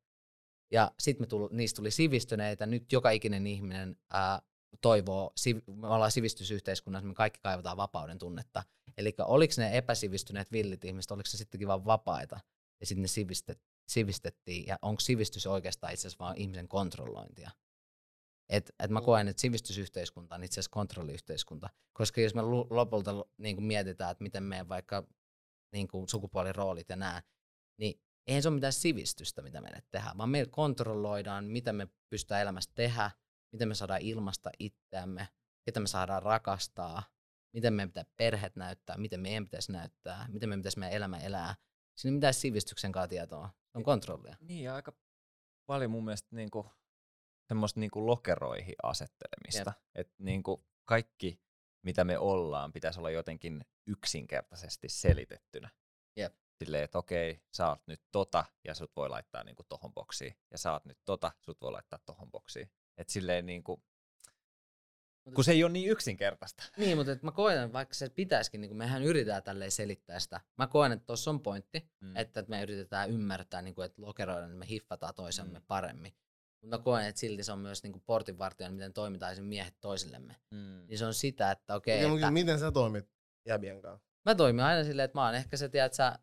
Ja 0.71 0.91
sitten 0.99 1.27
tuli, 1.27 1.49
niistä 1.51 1.77
tuli 1.77 1.91
sivistyneitä. 1.91 2.65
Nyt 2.65 2.91
joka 2.91 3.09
ikinen 3.09 3.47
ihminen 3.47 3.95
ää, 4.13 4.41
toivoo, 4.81 5.33
siv- 5.39 5.73
me 5.75 5.87
ollaan 5.87 6.11
sivistysyhteiskunnassa, 6.11 7.07
me 7.07 7.13
kaikki 7.13 7.39
kaivataan 7.43 7.77
vapauden 7.77 8.17
tunnetta. 8.17 8.63
Eli 8.97 9.15
oliko 9.19 9.53
ne 9.57 9.77
epäsivistyneet 9.77 10.51
villit 10.51 10.85
ihmiset, 10.85 11.11
oliko 11.11 11.29
se 11.29 11.37
sittenkin 11.37 11.67
vaan 11.67 11.85
vapaita? 11.85 12.39
Ja 12.79 12.85
sitten 12.87 13.01
ne 13.01 13.07
sivistet, 13.07 13.61
sivistettiin. 13.87 14.65
Ja 14.67 14.79
onko 14.81 14.99
sivistys 14.99 15.47
oikeastaan 15.47 15.93
itse 15.93 16.07
asiassa 16.07 16.23
vaan 16.23 16.37
ihmisen 16.37 16.67
kontrollointia? 16.67 17.51
Et, 18.49 18.71
et 18.79 18.91
mä 18.91 19.01
koen, 19.01 19.27
että 19.27 19.41
sivistysyhteiskunta 19.41 20.35
on 20.35 20.43
itse 20.43 20.53
asiassa 20.53 20.73
kontrolliyhteiskunta. 20.73 21.69
Koska 21.93 22.21
jos 22.21 22.35
me 22.35 22.41
lopulta 22.69 23.11
niin 23.37 23.55
kuin 23.55 23.65
mietitään, 23.65 24.11
että 24.11 24.23
miten 24.23 24.43
meidän 24.43 24.69
vaikka 24.69 25.07
niin 25.73 25.87
kuin 25.87 26.09
sukupuoliroolit 26.09 26.89
ja 26.89 26.95
nämä, 26.95 27.21
niin 27.79 28.01
eihän 28.27 28.43
se 28.43 28.49
ole 28.49 28.55
mitään 28.55 28.73
sivistystä, 28.73 29.41
mitä 29.41 29.61
meille 29.61 29.83
tehdään, 29.91 30.17
vaan 30.17 30.29
meillä 30.29 30.51
kontrolloidaan, 30.51 31.45
mitä 31.45 31.73
me 31.73 31.87
pystytään 32.09 32.41
elämässä 32.41 32.71
tehdä, 32.75 33.11
miten 33.51 33.67
me 33.67 33.75
saadaan 33.75 34.01
ilmasta 34.01 34.49
itseämme, 34.59 35.27
ketä 35.65 35.79
me 35.79 35.87
saadaan 35.87 36.23
rakastaa, 36.23 37.03
miten 37.53 37.73
meidän 37.73 37.89
pitää 37.89 38.05
perheet 38.17 38.55
näyttää, 38.55 38.97
miten 38.97 39.19
meidän 39.19 39.45
pitäisi 39.45 39.71
näyttää, 39.71 40.27
miten 40.29 40.49
meidän 40.49 40.59
pitäisi 40.59 40.79
meidän 40.79 40.97
elämä 40.97 41.17
elää. 41.17 41.55
Siinä 41.97 42.11
ei 42.13 42.15
mitään 42.15 42.33
sivistyksen 42.33 42.91
kanssa 42.91 43.07
tietoa, 43.07 43.49
on 43.73 43.83
kontrollia. 43.83 44.35
Niin, 44.39 44.63
ja 44.63 44.75
aika 44.75 44.93
paljon 45.65 45.91
mun 45.91 46.05
mielestä 46.05 46.35
niinku, 46.35 46.71
semmoista 47.47 47.79
niinku 47.79 48.07
lokeroihin 48.07 48.75
asettelemista. 48.83 49.73
Että 49.95 50.13
niinku 50.19 50.65
kaikki, 50.85 51.41
mitä 51.85 52.03
me 52.03 52.17
ollaan, 52.17 52.73
pitäisi 52.73 52.99
olla 52.99 53.09
jotenkin 53.09 53.65
yksinkertaisesti 53.87 54.89
selitettynä. 54.89 55.69
Jep. 56.17 56.35
Silleen, 56.63 56.83
että 56.83 56.97
okei, 56.97 57.41
sä 57.53 57.69
oot 57.69 57.81
nyt 57.87 58.01
tota, 58.11 58.45
ja 58.63 58.73
sut 58.73 58.91
voi 58.95 59.09
laittaa 59.09 59.43
niinku 59.43 59.63
tohon 59.69 59.93
boksiin. 59.93 60.35
Ja 60.51 60.57
sä 60.57 60.71
oot 60.71 60.85
nyt 60.85 60.99
tota, 61.05 61.31
sut 61.41 61.61
voi 61.61 61.71
laittaa 61.71 61.99
tohon 62.05 62.31
boksiin. 62.31 62.71
että 62.97 63.13
silleen 63.13 63.45
niinku, 63.45 63.83
kun 65.35 65.43
se 65.43 65.51
ei 65.51 65.63
ole 65.63 65.71
niin 65.71 65.89
yksinkertaista. 65.89 66.63
Niin, 66.77 66.97
mutta 66.97 67.11
et 67.11 67.23
mä 67.23 67.31
koen, 67.31 67.73
vaikka 67.73 67.93
se 67.93 68.09
pitäisikin, 68.09 68.61
niin 68.61 68.69
kun 68.69 68.77
mehän 68.77 69.03
yritetään 69.03 69.43
tälleen 69.43 69.71
selittää 69.71 70.19
sitä. 70.19 70.41
Mä 70.57 70.67
koen, 70.67 70.91
että 70.91 71.05
tuossa 71.05 71.31
on 71.31 71.39
pointti, 71.39 71.89
Mm. 72.01 72.17
että, 72.17 72.39
että 72.39 72.49
me 72.49 72.63
yritetään 72.63 73.09
ymmärtää, 73.09 73.61
niin 73.61 73.75
kuin, 73.75 73.85
että 73.85 74.01
lokeroida, 74.01 74.47
niin 74.47 74.57
me 74.57 74.67
hiffataan 74.69 75.13
toisemme 75.13 75.51
Mm. 75.51 75.57
mm. 75.59 75.65
paremmin. 75.67 76.13
Mutta 76.61 76.77
mä 76.77 76.83
koen, 76.83 77.05
että 77.05 77.19
silti 77.19 77.43
se 77.43 77.51
on 77.51 77.59
myös 77.59 77.83
niin 77.83 78.01
portinvartijana, 78.05 78.73
miten 78.75 78.93
toimitaan 78.93 79.43
miehet 79.43 79.75
toisillemme. 79.81 80.35
Mm. 80.51 80.85
Niin 80.87 80.97
se 80.97 81.05
on 81.05 81.13
sitä, 81.13 81.51
että 81.51 81.75
okei, 81.75 81.97
okay, 81.97 82.09
mutta 82.09 82.25
että 82.27 82.31
miten 82.31 82.59
sä 82.59 82.71
toimit 82.71 83.09
jäbien 83.45 83.81
kanssa? 83.81 84.07
mä 84.25 84.35
toimin 84.35 84.65
aina 84.65 84.83
silleen, 84.83 85.05
että 85.05 85.17
mä 85.17 85.25
oon 85.25 85.35
ehkä 85.35 85.57
se, 85.57 85.69
tiedät 85.69 85.93
sä, 85.93 86.19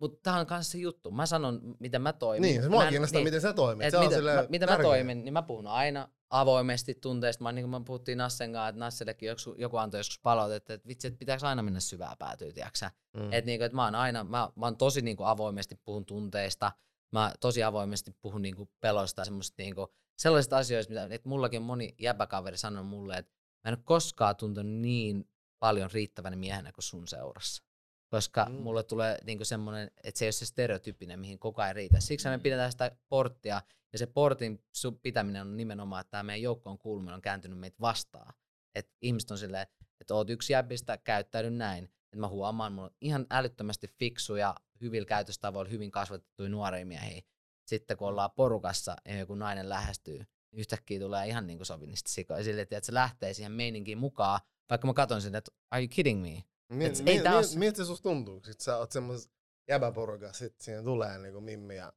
mutta 0.00 0.18
tää 0.22 0.40
on 0.40 0.46
kanssa 0.46 0.72
se 0.72 0.78
juttu. 0.78 1.10
Mä 1.10 1.26
sanon, 1.26 1.76
miten 1.78 2.02
mä 2.02 2.12
toimin. 2.12 2.42
Niin, 2.42 2.62
se 2.62 2.68
Mä 2.68 2.74
mua 2.74 2.86
kiinnostaa, 2.86 3.22
miten 3.22 3.40
sä 3.40 3.52
toimit. 3.52 3.84
Et 3.86 3.90
Se 3.90 3.96
on 3.98 4.04
mitä, 4.04 4.16
silleen 4.16 4.36
mä, 4.36 4.46
mitä 4.48 4.66
mä 4.66 4.78
toimin, 4.82 5.24
niin 5.24 5.32
mä 5.32 5.42
puhun 5.42 5.66
aina 5.66 6.08
avoimesti 6.40 6.94
tunteista. 6.94 7.42
Mä, 7.44 7.52
niin 7.52 7.62
kuin 7.70 7.80
me 7.80 7.84
puhuttiin 7.84 8.18
Nassen 8.18 8.52
kanssa, 8.52 8.68
että 8.68 8.78
Nassellekin 8.78 9.26
joku, 9.26 9.54
joku 9.58 9.76
antoi 9.76 10.00
joskus 10.00 10.18
palautetta, 10.18 10.72
että 10.74 10.88
vitsi, 10.88 11.06
että 11.08 11.18
pitääkö 11.18 11.46
aina 11.46 11.62
mennä 11.62 11.80
syvää 11.80 12.16
päätyä, 12.18 12.52
tiedätkö 12.52 12.86
Mm. 13.16 13.32
että 13.32 13.46
niinku, 13.46 13.64
et 13.64 13.72
mä 13.72 13.84
oon 13.84 13.94
aina, 13.94 14.24
mä, 14.24 14.48
mä 14.56 14.66
oon 14.66 14.76
tosi 14.76 15.00
niinku 15.02 15.22
avoimesti 15.24 15.74
puhun 15.84 16.06
tunteista, 16.06 16.72
mä 17.12 17.32
tosi 17.40 17.62
avoimesti 17.62 18.16
puhun 18.22 18.42
niinku 18.42 18.70
pelosta 18.80 19.20
ja 19.20 19.24
semmoista 19.24 19.54
niinku, 19.58 19.94
sellaisista 20.18 20.56
asioista, 20.56 20.90
mitä, 20.90 21.08
että 21.10 21.28
mullakin 21.28 21.62
moni 21.62 21.94
jäbäkaveri 22.00 22.56
sanoi 22.56 22.84
mulle, 22.84 23.16
että 23.16 23.32
mä 23.64 23.68
en 23.68 23.74
ole 23.74 23.82
koskaan 23.84 24.36
tuntenut 24.36 24.72
niin 24.72 25.28
paljon 25.58 25.90
riittävän 25.92 26.38
miehenä 26.38 26.72
kuin 26.72 26.82
sun 26.84 27.08
seurassa. 27.08 27.62
Koska 28.10 28.44
Mm. 28.44 28.54
mulle 28.54 28.82
tulee 28.82 29.18
niinku 29.24 29.44
semmoinen, 29.44 29.90
että 30.04 30.18
se 30.18 30.24
ei 30.24 30.26
ole 30.26 30.32
se 30.32 30.46
stereotyyppinen, 30.46 31.20
mihin 31.20 31.38
koko 31.38 31.62
ajan 31.62 31.76
riitä. 31.76 32.00
Siksi 32.00 32.28
me 32.28 32.36
Mm. 32.36 32.42
pidetään 32.42 32.72
sitä 32.72 32.96
porttia, 33.08 33.62
ja 33.94 33.98
se 33.98 34.06
portin 34.06 34.64
pitäminen 35.02 35.42
on 35.42 35.56
nimenomaan, 35.56 36.00
että 36.00 36.10
tämä 36.10 36.22
meidän 36.22 36.42
joukkoon 36.42 36.78
kuuluminen 36.78 37.14
on 37.14 37.22
kääntynyt 37.22 37.58
meitä 37.58 37.76
vastaan. 37.80 38.34
Että 38.74 38.92
ihmiset 39.02 39.30
on 39.30 39.38
silleen, 39.38 39.66
että 40.00 40.14
oot 40.14 40.30
yksi 40.30 40.52
jäbistä, 40.52 40.98
käyttäydy 40.98 41.50
näin. 41.50 41.84
Että 41.84 42.16
mä 42.18 42.28
huomaan, 42.28 42.72
mulla 42.72 42.88
on 42.88 42.94
ihan 43.00 43.26
älyttömästi 43.30 43.88
fiksuja, 43.98 44.54
hyvillä 44.80 45.06
käytöstavoilla, 45.06 45.70
hyvin 45.70 45.90
kasvatettuja 45.90 46.48
nuoria 46.48 46.86
miehiä. 46.86 47.22
Sitten 47.66 47.96
kun 47.96 48.08
ollaan 48.08 48.30
porukassa 48.36 48.96
ja 49.08 49.18
joku 49.18 49.34
nainen 49.34 49.68
lähestyy, 49.68 50.18
niin 50.18 50.26
yhtäkkiä 50.60 51.00
tulee 51.00 51.28
ihan 51.28 51.46
niin 51.46 51.58
kuin 51.58 51.66
sovinisti 51.66 52.10
sikoja. 52.12 52.44
Silleen, 52.44 52.62
että 52.70 52.86
se 52.86 52.94
lähtee 52.94 53.34
siihen 53.34 53.52
meininkiin 53.52 53.98
mukaan, 53.98 54.40
vaikka 54.70 54.86
mä 54.86 54.94
katson 54.94 55.22
sitä, 55.22 55.38
että 55.38 55.52
are 55.70 55.82
you 55.82 55.88
kidding 55.90 56.22
me? 56.22 56.44
Mi- 56.68 56.84
Et 56.84 57.02
mi- 57.04 57.10
ei 57.10 57.22
mi- 57.22 57.28
oo 57.28 57.42
s- 57.42 57.56
Miltä 57.56 57.76
se 57.76 57.84
susta 57.84 58.02
tuntuu, 58.02 58.40
sit 58.44 58.60
sä 58.60 58.76
oot 58.76 58.92
semmos 58.92 59.30
jäbäporukas, 59.68 60.38
sit 60.38 60.60
siinä 60.60 60.82
tulee 60.82 61.18
niinku 61.18 61.40
mimmi 61.40 61.76
ja 61.76 61.92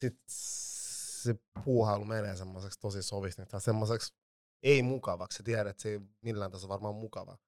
sit 0.00 0.20
se 1.22 1.34
puuhailu 1.64 2.04
menee 2.04 2.36
semmoiseksi 2.36 2.80
tosi 2.80 3.02
sovisti, 3.02 3.46
tai 3.46 3.60
semmoiseksi 3.60 4.14
ei 4.62 4.82
mukavaksi. 4.82 5.36
Sä 5.36 5.42
tiedät, 5.42 5.66
että 5.66 5.82
se 5.82 5.88
ei 5.88 6.00
millään 6.20 6.50
tasolla 6.50 6.72
varmaan 6.74 6.94
mukava 6.94 7.38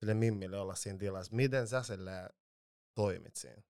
sille 0.00 0.14
mimmille 0.14 0.58
olla 0.58 0.74
siinä 0.74 0.98
tilassa. 0.98 1.36
Miten 1.36 1.68
sä 1.68 1.82
silleen 1.82 2.30
toimit 2.94 3.36
siinä? 3.36 3.62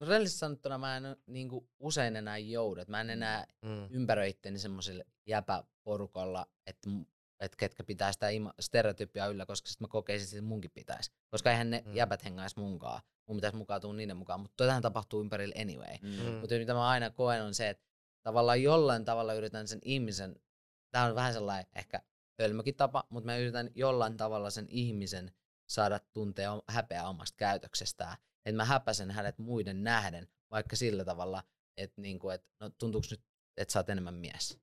No 0.00 0.06
rehellisesti 0.06 0.38
sanottuna 0.38 0.78
mä 0.78 0.96
en 0.96 1.02
niin 1.26 1.48
usein 1.78 2.16
enää 2.16 2.38
joudu. 2.38 2.80
Mä 2.88 3.00
en 3.00 3.10
enää 3.10 3.46
Mm. 3.62 3.86
ympäröi 3.90 4.30
itteni 4.30 4.58
semmoiselle 4.58 5.04
jäpäporukalla, 5.26 6.46
että, 6.66 6.90
että 7.40 7.56
ketkä 7.56 7.84
pitää 7.84 8.12
sitä 8.12 8.28
ima- 8.30 8.54
stereotypia 8.60 9.26
yllä, 9.26 9.46
koska 9.46 9.68
sitten 9.68 9.84
mä 9.84 9.88
kokeisin, 9.90 10.38
että 10.38 10.48
munkin 10.48 10.70
pitäisi. 10.70 11.10
Koska 11.30 11.50
eihän 11.50 11.70
ne 11.70 11.82
Mm. 11.84 11.90
mm. 11.90 11.96
jäbät 11.96 12.24
hengais 12.24 12.56
munkaan. 12.56 13.02
Mun 13.26 13.36
pitäisi 13.36 13.56
mukautua 13.56 13.92
niiden 13.94 14.16
mukaan, 14.16 14.40
mutta 14.40 14.64
tähän 14.66 14.82
tapahtuu 14.82 15.20
ympärillä 15.20 15.54
anyway. 15.62 15.96
Mm. 16.02 16.08
Mm. 16.08 16.32
Mutta 16.40 16.54
mitä 16.54 16.74
mä 16.74 16.88
aina 16.88 17.10
koen 17.10 17.42
on 17.42 17.54
se, 17.54 17.68
että 17.68 17.84
tavallaan 18.22 18.62
jollain 18.62 19.04
tavalla 19.04 19.34
yritän 19.34 19.68
sen 19.68 19.78
ihmisen, 19.82 20.40
tämä 20.90 21.04
on 21.04 21.14
vähän 21.14 21.32
sellainen 21.32 21.66
ehkä 21.74 22.02
hölmökin 22.40 22.76
tapa, 22.76 23.06
mutta 23.10 23.26
mä 23.26 23.36
yritän 23.36 23.70
jollain 23.74 24.16
tavalla 24.16 24.50
sen 24.50 24.66
ihmisen 24.68 25.32
saada 25.68 26.00
tuntea 26.12 26.62
häpeää 26.68 27.08
omasta 27.08 27.36
käytöksestään. 27.36 28.16
Että 28.46 28.56
mä 28.56 28.64
häpäsen 28.64 29.10
hänet 29.10 29.38
muiden 29.38 29.84
nähden, 29.84 30.28
vaikka 30.50 30.76
sillä 30.76 31.04
tavalla, 31.04 31.42
että 31.76 32.00
niinku, 32.00 32.30
et, 32.30 32.44
no, 32.60 32.70
tuntuuko 32.70 33.06
nyt, 33.10 33.20
että 33.56 33.72
sä 33.72 33.78
oot 33.78 33.90
enemmän 33.90 34.14
mies. 34.14 34.58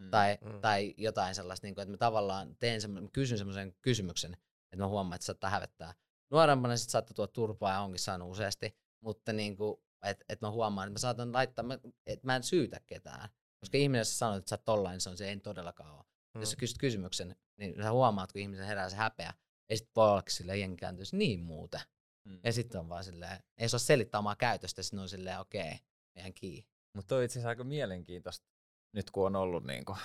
Mm. 0.00 0.10
Tai, 0.10 0.38
Mm. 0.40 0.60
tai 0.60 0.94
jotain 0.96 1.34
sellaista, 1.34 1.66
niinku, 1.66 1.80
että 1.80 1.90
mä 1.92 1.96
tavallaan 1.96 2.56
teen 2.58 2.80
semmo, 2.80 3.00
kysyn 3.12 3.38
semmoisen 3.38 3.74
kysymyksen, 3.82 4.32
että 4.72 4.76
mä 4.84 4.88
huomaan, 4.88 5.14
että 5.16 5.24
saattaa 5.24 5.50
hävettää. 5.50 5.94
Nuorempana 6.30 6.76
sit 6.76 6.90
saattaa 6.90 7.14
tuoda 7.14 7.32
turpaa 7.32 7.72
ja 7.72 7.80
onkin 7.80 7.98
saanut 7.98 8.30
useasti, 8.30 8.76
mutta 9.00 9.32
niinku, 9.32 9.83
että 10.04 10.24
et 10.28 10.40
mä 10.40 10.50
huomaan, 10.50 10.88
että 10.88 10.94
mä 10.94 10.98
saatan 10.98 11.32
laittaa, 11.32 11.64
että 12.06 12.26
mä 12.26 12.36
en 12.36 12.42
syytä 12.42 12.80
ketään. 12.86 13.28
Koska 13.60 13.78
ihminen, 13.78 14.00
jos 14.00 14.10
sä 14.10 14.18
sanot, 14.18 14.38
että 14.38 14.48
sä 14.48 14.54
oot 14.54 14.64
tollain, 14.64 14.92
niin 14.92 15.00
se 15.00 15.10
on 15.10 15.16
se 15.16 15.28
ei 15.28 15.40
todellakaan 15.40 15.94
ole. 15.94 16.04
Mm. 16.34 16.40
Jos 16.40 16.50
sä 16.50 16.56
kysyt 16.56 16.78
kysymyksen, 16.78 17.36
niin 17.56 17.74
sä 17.82 17.92
huomaat, 17.92 18.32
kun 18.32 18.40
ihmisen 18.40 18.66
herää 18.66 18.90
se 18.90 18.96
häpeä. 18.96 19.34
Ja 19.70 19.76
sit 19.76 19.90
voi 19.96 20.10
olla 20.10 20.22
silleen, 20.28 20.60
jengi 20.60 20.76
kääntyisi 20.76 21.16
niin 21.16 21.40
muuten. 21.40 21.80
Mm. 22.24 22.40
Ja 22.44 22.52
sitten 22.52 22.80
on 22.80 22.88
vaan 22.88 23.04
silleen, 23.04 23.38
ei 23.58 23.68
se 23.68 23.76
ole 23.76 23.80
selittää 23.80 24.18
omaa 24.18 24.36
käytöstä, 24.36 24.82
sitten 24.82 25.00
on 25.00 25.08
silleen, 25.08 25.40
okei, 25.40 25.60
okay, 25.60 25.78
meidän 26.14 26.34
kiinni. 26.34 26.70
Mutta 26.94 27.08
toi 27.08 27.24
itse 27.24 27.32
asiassa 27.32 27.48
aika 27.48 27.64
mielenkiintoista, 27.64 28.46
nyt 28.92 29.10
kun 29.10 29.26
on 29.26 29.36
ollut 29.36 29.64
niinku 29.64 29.96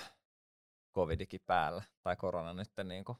covidikin 0.94 1.40
päällä, 1.46 1.82
tai 2.02 2.16
korona 2.16 2.52
nyt 2.52 2.70
niinku 2.84 3.16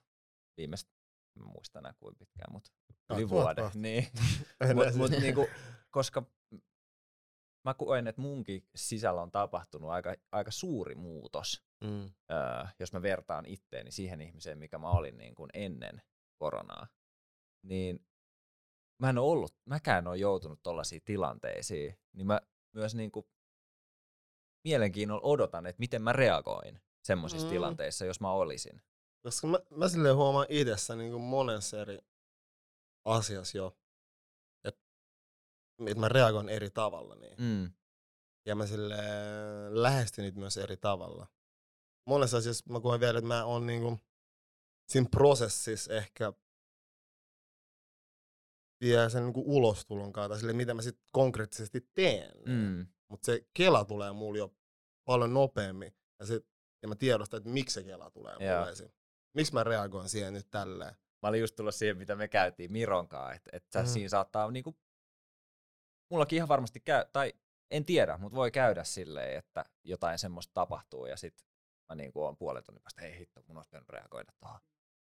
viimeistä, 0.56 0.90
en 1.36 1.46
muista 1.46 1.78
enää 1.78 1.94
kuinka 1.98 2.18
pitkään, 2.18 2.52
mutta 2.52 2.70
yli 3.14 3.28
vuoden. 3.28 3.70
Niin. 3.74 4.06
Mut, 4.74 4.94
mut 4.94 5.10
niinku, 5.10 5.46
koska 5.90 6.22
mä 7.64 7.74
koen, 7.74 8.06
että 8.06 8.20
munkin 8.22 8.66
sisällä 8.74 9.22
on 9.22 9.30
tapahtunut 9.30 9.90
aika, 9.90 10.14
aika 10.32 10.50
suuri 10.50 10.94
muutos, 10.94 11.62
Mm. 11.84 12.04
öö, 12.30 12.64
jos 12.80 12.92
mä 12.92 13.02
vertaan 13.02 13.46
itteeni 13.46 13.90
siihen 13.90 14.20
ihmiseen, 14.20 14.58
mikä 14.58 14.78
mä 14.78 14.90
olin 14.90 15.18
niin 15.18 15.34
kuin 15.34 15.50
ennen 15.54 16.02
koronaa. 16.40 16.86
Niin 17.66 18.06
mä 19.02 19.10
en 19.10 19.18
ole 19.18 19.30
ollut, 19.30 19.54
mäkään 19.64 20.06
ole 20.06 20.16
joutunut 20.16 20.62
tollaisiin 20.62 21.02
tilanteisiin, 21.04 21.98
niin 22.12 22.26
mä 22.26 22.40
myös 22.74 22.94
niin 22.94 23.10
kuin 23.12 23.26
mielenkiinnolla 24.64 25.22
odotan, 25.26 25.66
että 25.66 25.80
miten 25.80 26.02
mä 26.02 26.12
reagoin 26.12 26.80
semmoisissa 27.04 27.46
Mm. 27.46 27.50
tilanteissa, 27.50 28.04
jos 28.04 28.20
mä 28.20 28.32
olisin. 28.32 28.82
Koska 29.22 29.46
mä, 29.46 29.58
mä 29.76 29.88
silleen 29.88 30.16
huomaan 30.16 30.46
itsessä 30.48 30.96
niin 30.96 31.12
kuin 31.12 31.22
monessa 31.22 31.80
eri 31.80 31.98
asiassa 33.04 33.58
jo, 33.58 33.76
et 35.88 35.98
mä 35.98 36.08
reagoin 36.08 36.48
eri 36.48 36.70
tavalla. 36.70 37.14
Niin. 37.14 37.34
Mm. 37.38 37.70
Ja 38.46 38.54
mä 38.54 38.66
silleen 38.66 39.82
lähestyn 39.82 40.22
niitä 40.22 40.38
myös 40.38 40.56
eri 40.56 40.76
tavalla. 40.76 41.26
Monessa 42.06 42.36
asiassa 42.36 42.64
mä 42.72 42.80
koen 42.80 43.00
vielä, 43.00 43.18
että 43.18 43.28
mä 43.28 43.44
oon 43.44 43.66
niinku 43.66 43.98
siinä 44.88 45.08
prosessissa 45.10 45.92
ehkä 45.94 46.32
vielä 48.80 49.08
sen 49.08 49.24
niinku 49.24 49.42
ulostulon 49.46 50.12
kautta, 50.12 50.38
sille 50.38 50.52
mitä 50.52 50.74
mä 50.74 50.82
sitten 50.82 51.04
konkreettisesti 51.12 51.90
teen. 51.94 52.32
Mm. 52.46 52.86
Mutta 53.08 53.26
se 53.26 53.46
kela 53.54 53.84
tulee 53.84 54.12
mulle 54.12 54.38
jo 54.38 54.54
paljon 55.04 55.34
nopeammin. 55.34 55.94
Ja, 56.18 56.26
sit, 56.26 56.46
ja 56.82 56.88
mä 56.88 56.94
tiedostan, 56.94 57.38
että 57.38 57.50
miksi 57.50 57.74
se 57.74 57.84
kela 57.84 58.10
tulee 58.10 58.36
Joo. 58.40 58.58
mulle 58.58 58.70
esiin. 58.72 58.92
Miksi 59.34 59.52
mä 59.52 59.64
reagoin 59.64 60.08
siihen 60.08 60.32
nyt 60.32 60.50
tälleen. 60.50 60.94
Mä 61.22 61.28
olin 61.28 61.40
just 61.40 61.56
tullut 61.56 61.74
siihen, 61.74 61.96
mitä 61.96 62.16
me 62.16 62.28
käytiin 62.28 62.72
Mironkaan, 62.72 63.34
että 63.34 63.50
et 63.52 63.64
Mm. 63.74 63.80
mm. 63.80 63.86
siinä 63.86 64.08
saattaa 64.08 64.50
niinku, 64.50 64.76
mullakin 66.10 66.36
ihan 66.36 66.48
varmasti 66.48 66.80
käy, 66.80 67.04
tai 67.12 67.32
en 67.70 67.84
tiedä, 67.84 68.18
mutta 68.18 68.36
voi 68.36 68.50
käydä 68.50 68.84
silleen, 68.84 69.38
että 69.38 69.64
jotain 69.84 70.18
semmoista 70.18 70.54
tapahtuu 70.54 71.06
ja 71.06 71.16
sit 71.16 71.46
mä 71.88 71.94
niinku 71.96 72.22
oon 72.22 72.36
puolen 72.36 72.64
tunnin 72.64 72.82
päästä, 72.82 73.02
ei 73.02 73.18
hitto, 73.18 73.42
mun 73.46 73.56
olisi 73.56 73.70
pitänyt 73.70 73.88
reagoida 73.88 74.32
tuohon. 74.40 74.60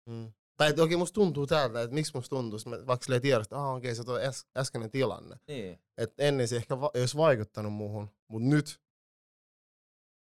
Mm. 0.09 0.31
Tai 0.57 0.69
että 0.69 0.83
okei, 0.83 0.97
musta 0.97 1.13
tuntuu 1.15 1.47
täältä, 1.47 1.81
että 1.81 1.93
miksi 1.93 2.11
musta 2.15 2.29
tuntuu, 2.29 2.59
mä 2.65 2.87
vaikka 2.87 3.03
silleen 3.03 3.21
tiedostan, 3.21 3.57
että 3.59 3.69
ah, 3.69 3.75
okei, 3.75 3.95
se 3.95 4.01
on 4.01 4.21
äs- 4.21 4.47
äskeinen 4.57 4.91
tilanne. 4.91 5.35
Niin. 5.47 5.79
että 5.97 6.23
ennen 6.23 6.47
se 6.47 6.55
ehkä 6.55 6.81
va- 6.81 6.91
ei 6.93 7.01
olisi 7.01 7.17
vaikuttanut 7.17 7.73
muuhun, 7.73 8.09
mutta 8.27 8.49
nyt 8.49 8.81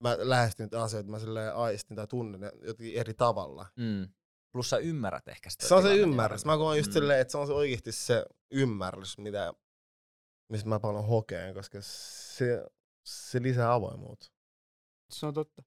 mä 0.03 0.15
lähestyn 0.19 0.63
niitä 0.63 0.83
asioita, 0.83 1.09
mä 1.09 1.19
silleen 1.19 1.55
aistin 1.55 1.95
tai 1.97 2.07
tunnen 2.07 2.41
ne 2.41 2.51
jotenkin 2.61 2.95
eri 2.99 3.13
tavalla. 3.13 3.65
Mm. 3.75 4.07
Plus 4.51 4.69
sä 4.69 4.77
ymmärrät 4.77 5.27
ehkä 5.27 5.49
sitä 5.49 5.67
Se 5.67 5.75
on 5.75 5.83
se 5.83 5.95
ymmärrys. 5.95 6.45
Mä 6.45 6.57
koen 6.57 6.77
just 6.77 6.89
Mm. 6.89 6.93
silleen, 6.93 7.19
että 7.19 7.31
se 7.31 7.37
on 7.37 7.47
se 7.47 7.53
oikeasti 7.53 7.91
se 7.91 8.25
ymmärrys, 8.51 9.17
mitä, 9.17 9.53
mistä 10.49 10.69
mä 10.69 10.79
paljon 10.79 11.05
hokeen, 11.05 11.53
koska 11.53 11.77
se, 11.81 12.65
se 13.05 13.41
lisää 13.41 13.73
avoimuutta. 13.73 14.31
Se 15.09 15.25
on 15.25 15.33
totta. 15.33 15.63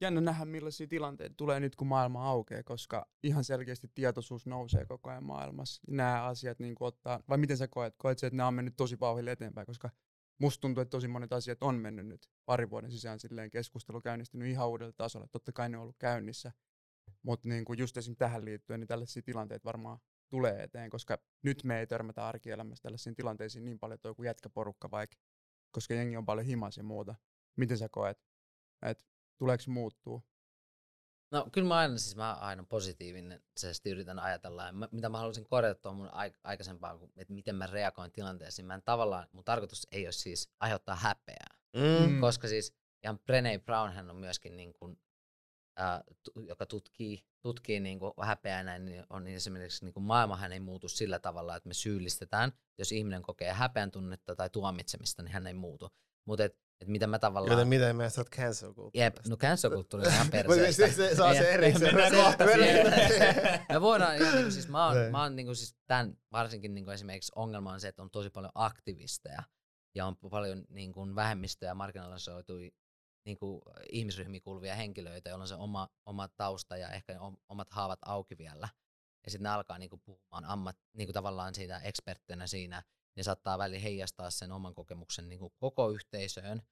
Jännä 0.00 0.20
nähdä, 0.20 0.44
millaisia 0.44 0.86
tilanteita 0.86 1.34
tulee 1.36 1.60
nyt, 1.60 1.76
kun 1.76 1.86
maailma 1.86 2.28
aukeaa, 2.28 2.62
koska 2.62 3.06
ihan 3.22 3.44
selkeästi 3.44 3.88
tietoisuus 3.94 4.46
nousee 4.46 4.86
koko 4.86 5.10
ajan 5.10 5.24
maailmassa. 5.24 5.82
Nämä 5.88 6.24
asiat 6.24 6.58
niin 6.58 6.76
ottaa, 6.80 7.20
vai 7.28 7.38
miten 7.38 7.56
sä 7.56 7.68
koet? 7.68 7.94
Koet 7.96 8.24
että 8.24 8.36
nämä 8.36 8.46
on 8.46 8.54
mennyt 8.54 8.76
tosi 8.76 9.00
vauhdilla 9.00 9.30
eteenpäin, 9.30 9.66
koska 9.66 9.90
musta 10.38 10.60
tuntuu, 10.60 10.82
että 10.82 10.90
tosi 10.90 11.08
monet 11.08 11.32
asiat 11.32 11.62
on 11.62 11.74
mennyt 11.74 12.06
nyt 12.06 12.30
pari 12.44 12.70
vuoden 12.70 12.90
sisään 12.90 13.20
silleen 13.20 13.50
keskustelu 13.50 14.00
käynnistynyt 14.00 14.48
ihan 14.48 14.68
uudelle 14.68 14.92
tasolle. 14.92 15.26
Totta 15.32 15.52
kai 15.52 15.68
ne 15.68 15.76
on 15.76 15.82
ollut 15.82 15.98
käynnissä, 15.98 16.52
mutta 17.22 17.48
niin 17.48 17.64
kuin 17.64 17.78
just 17.78 17.96
esim. 17.96 18.16
tähän 18.16 18.44
liittyen, 18.44 18.80
niin 18.80 18.88
tällaisia 18.88 19.22
tilanteita 19.22 19.64
varmaan 19.64 19.98
tulee 20.28 20.62
eteen, 20.62 20.90
koska 20.90 21.18
nyt 21.42 21.64
me 21.64 21.78
ei 21.80 21.86
törmätä 21.86 22.26
arkielämässä 22.26 22.82
tällaisiin 22.82 23.14
tilanteisiin 23.14 23.64
niin 23.64 23.78
paljon, 23.78 23.94
että 23.94 24.08
joku 24.08 24.22
jätkäporukka 24.22 24.90
vaikka, 24.90 25.16
koska 25.70 25.94
jengi 25.94 26.16
on 26.16 26.26
paljon 26.26 26.46
himas 26.46 26.76
ja 26.76 26.82
muuta. 26.82 27.14
Miten 27.56 27.78
sä 27.78 27.88
koet? 27.88 28.18
Et 28.82 29.06
tuleeko 29.38 29.64
muuttuu? 29.66 30.22
No 31.32 31.48
kyllä 31.52 31.68
mä 31.68 31.76
aina, 31.76 31.98
siis 31.98 32.16
mä 32.16 32.32
aina 32.34 32.64
positiivinen, 32.64 33.42
se 33.56 33.90
yritän 33.90 34.18
ajatella. 34.18 34.64
Ja 34.66 34.72
mä, 34.72 34.88
mitä 34.92 35.08
mä 35.08 35.18
haluaisin 35.18 35.44
korjata 35.44 35.80
tuon 35.80 35.96
mun 35.96 36.06
aik- 36.08 36.40
aikaisempaa, 36.44 36.98
kun- 36.98 37.12
että 37.16 37.34
miten 37.34 37.56
mä 37.56 37.66
reagoin 37.66 38.12
tilanteeseen. 38.12 38.66
Mä 38.66 38.74
en 38.74 38.82
tavallaan, 38.82 39.28
mun 39.32 39.44
tarkoitus 39.44 39.86
ei 39.92 40.06
ole 40.06 40.12
siis 40.12 40.50
aiheuttaa 40.60 40.96
häpeää. 40.96 41.56
Mm. 41.76 42.10
Mm. 42.12 42.20
Koska 42.20 42.48
siis 42.48 42.74
ihan 43.04 43.18
Brené 43.18 43.58
Brown 43.64 43.92
hän 43.92 44.10
on 44.10 44.16
myöskin 44.16 44.56
niin 44.56 44.74
kuin, 44.74 44.98
ää, 45.76 46.04
joka 46.36 46.66
tutkii, 46.66 47.24
tutkii 47.42 47.80
niin 47.80 47.98
kuin 47.98 48.12
häpeää 48.22 48.62
näin, 48.64 48.84
niin 48.84 49.04
on 49.10 49.24
niin 49.24 49.36
esimerkiksi 49.36 49.84
niin 49.84 49.94
kuin 49.94 50.04
maailmahan 50.04 50.52
ei 50.52 50.60
muutu 50.60 50.88
sillä 50.88 51.18
tavalla, 51.18 51.56
että 51.56 51.68
me 51.68 51.74
syyllistetään. 51.74 52.52
Jos 52.78 52.92
ihminen 52.92 53.22
kokee 53.22 53.52
häpeän 53.52 53.90
tunnetta 53.90 54.36
tai 54.36 54.50
tuomitsemista, 54.50 55.22
niin 55.22 55.32
hän 55.32 55.46
ei 55.46 55.54
muutu. 55.54 55.90
Mutta 56.24 56.44
et, 56.44 56.56
et 56.80 56.88
mitä 56.88 57.06
mä 57.06 57.18
tavallaan... 57.18 57.52
Joten 57.52 57.68
miten 57.68 57.96
me 57.96 58.10
sä 58.10 58.20
oot 58.20 58.30
cancel? 58.30 58.72
Jep, 58.94 59.16
no 59.28 59.36
cancel-kulttuuri 59.36 60.06
on 60.06 60.12
ihan 60.12 60.26
Mutta 60.32 60.36
perseestä. 60.36 60.86
se, 60.86 60.92
se, 61.08 61.14
se, 61.16 61.22
on 61.22 61.34
se 61.34 61.50
erikseen. 61.54 61.94
mennään 61.94 62.24
kohta 62.24 62.44
Me 63.72 63.80
voidaan, 63.80 64.16
ihan 64.16 64.34
niinku, 64.34 64.50
siis 64.50 64.68
mä 64.68 64.86
oon, 64.86 64.96
Niin. 64.96 65.10
mä 65.12 65.22
oon 65.22 65.36
niinku, 65.36 65.54
siis 65.54 65.76
tämän, 65.86 66.18
varsinkin 66.32 66.74
niinku 66.74 66.90
esimerkiksi 66.90 67.32
ongelma 67.34 67.72
on 67.72 67.80
se, 67.80 67.88
että 67.88 68.02
on 68.02 68.10
tosi 68.10 68.30
paljon 68.30 68.52
aktivisteja 68.54 69.42
ja 69.94 70.06
on 70.06 70.16
paljon 70.16 70.64
niinku, 70.68 71.14
vähemmistöjä, 71.14 71.74
marginalisoituja 71.74 72.70
niinku, 73.26 73.62
ihmisryhmiä 73.92 74.40
kuuluvia 74.40 74.74
henkilöitä, 74.74 75.28
joilla 75.28 75.42
on 75.42 75.48
se 75.48 75.54
oma, 75.54 75.88
oma 76.06 76.28
tausta 76.28 76.76
ja 76.76 76.90
ehkä 76.90 77.20
om- 77.20 77.38
omat 77.48 77.70
haavat 77.70 77.98
auki 78.06 78.38
vielä. 78.38 78.68
ja 79.24 79.30
sitten 79.30 79.42
ne 79.42 79.48
alkaa 79.48 79.78
niinku 79.78 79.96
puhumaan 79.96 80.44
ammat, 80.44 80.76
niinku 80.92 81.12
tavallaan 81.12 81.54
siitä 81.54 81.78
eksperttinä 81.78 82.46
siinä, 82.46 82.82
ne 83.16 83.22
saattaa 83.22 83.58
väliin 83.58 83.82
heijastaa 83.82 84.30
sen 84.30 84.52
oman 84.52 84.74
kokemuksen 84.74 85.28
niinku 85.28 85.50
koko 85.50 85.90
yhteisöön, 85.90 86.62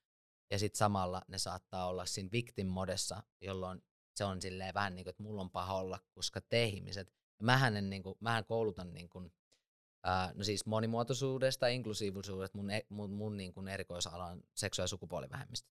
ja 0.50 0.58
sitten 0.58 0.78
samalla 0.78 1.22
ne 1.28 1.38
saattaa 1.38 1.86
olla 1.86 2.06
siinä 2.06 2.28
victim 2.32 2.66
modessa, 2.66 3.22
jolloin 3.40 3.82
se 4.16 4.24
on 4.24 4.42
silleen 4.42 4.74
vähän 4.74 4.94
niin 4.94 5.04
kuin, 5.04 5.10
että 5.10 5.22
mulla 5.22 5.40
on 5.40 5.50
paha 5.50 5.74
olla, 5.74 6.00
koska 6.14 6.40
te 6.40 6.64
ihmiset. 6.64 7.08
Ja 7.38 7.44
mähän, 7.44 7.76
en, 7.76 7.90
niin 7.90 8.02
kuin, 8.02 8.16
mähän 8.20 8.44
koulutan 8.44 8.94
niin 8.94 9.08
kuin, 9.08 9.32
ää, 10.04 10.32
no 10.34 10.44
siis 10.44 10.66
monimuotoisuudesta, 10.66 11.68
inklusiivisuudesta, 11.68 12.58
mun, 12.58 12.70
e, 12.70 12.86
mun, 12.88 13.10
mun 13.10 13.36
niin 13.36 13.52
kuin 13.52 13.68
erikoisala 13.68 14.26
on 14.26 14.42
seksuaali- 14.54 14.84
ja 14.84 14.88
sukupuolivähemmistö. 14.88 15.70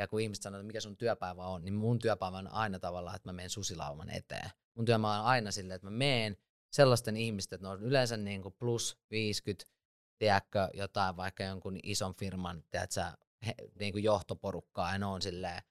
Ja 0.00 0.08
kun 0.08 0.20
ihmiset 0.20 0.42
sanoo, 0.42 0.60
että 0.60 0.66
mikä 0.66 0.80
sun 0.80 0.96
työpäivä 0.96 1.46
on, 1.46 1.64
niin 1.64 1.74
mun 1.74 1.98
työpäivä 1.98 2.38
on 2.38 2.52
aina 2.52 2.78
tavallaan, 2.78 3.16
että 3.16 3.28
mä 3.28 3.32
menen 3.32 3.50
susilauman 3.50 4.10
eteen. 4.10 4.50
Mun 4.74 4.84
työpäivä 4.84 5.18
on 5.20 5.24
aina 5.24 5.50
silleen, 5.50 5.74
että 5.74 5.86
mä 5.86 5.90
menen 5.90 6.36
sellaisten 6.72 7.16
ihmisten, 7.16 7.56
että 7.56 7.66
ne 7.66 7.72
on 7.72 7.82
yleensä 7.82 8.16
niin 8.16 8.42
kuin 8.42 8.54
plus 8.58 8.98
50, 9.10 9.70
tiedätkö, 10.18 10.68
jotain 10.74 11.16
vaikka 11.16 11.42
jonkun 11.44 11.78
ison 11.82 12.14
firman, 12.14 12.64
tiedätkö, 12.70 13.04
he, 13.46 13.54
niin 13.78 13.92
kuin 13.92 14.04
johtoporukkaa, 14.04 14.92
ja 14.92 14.98
ne 14.98 15.06
on 15.06 15.22
silleen, 15.22 15.62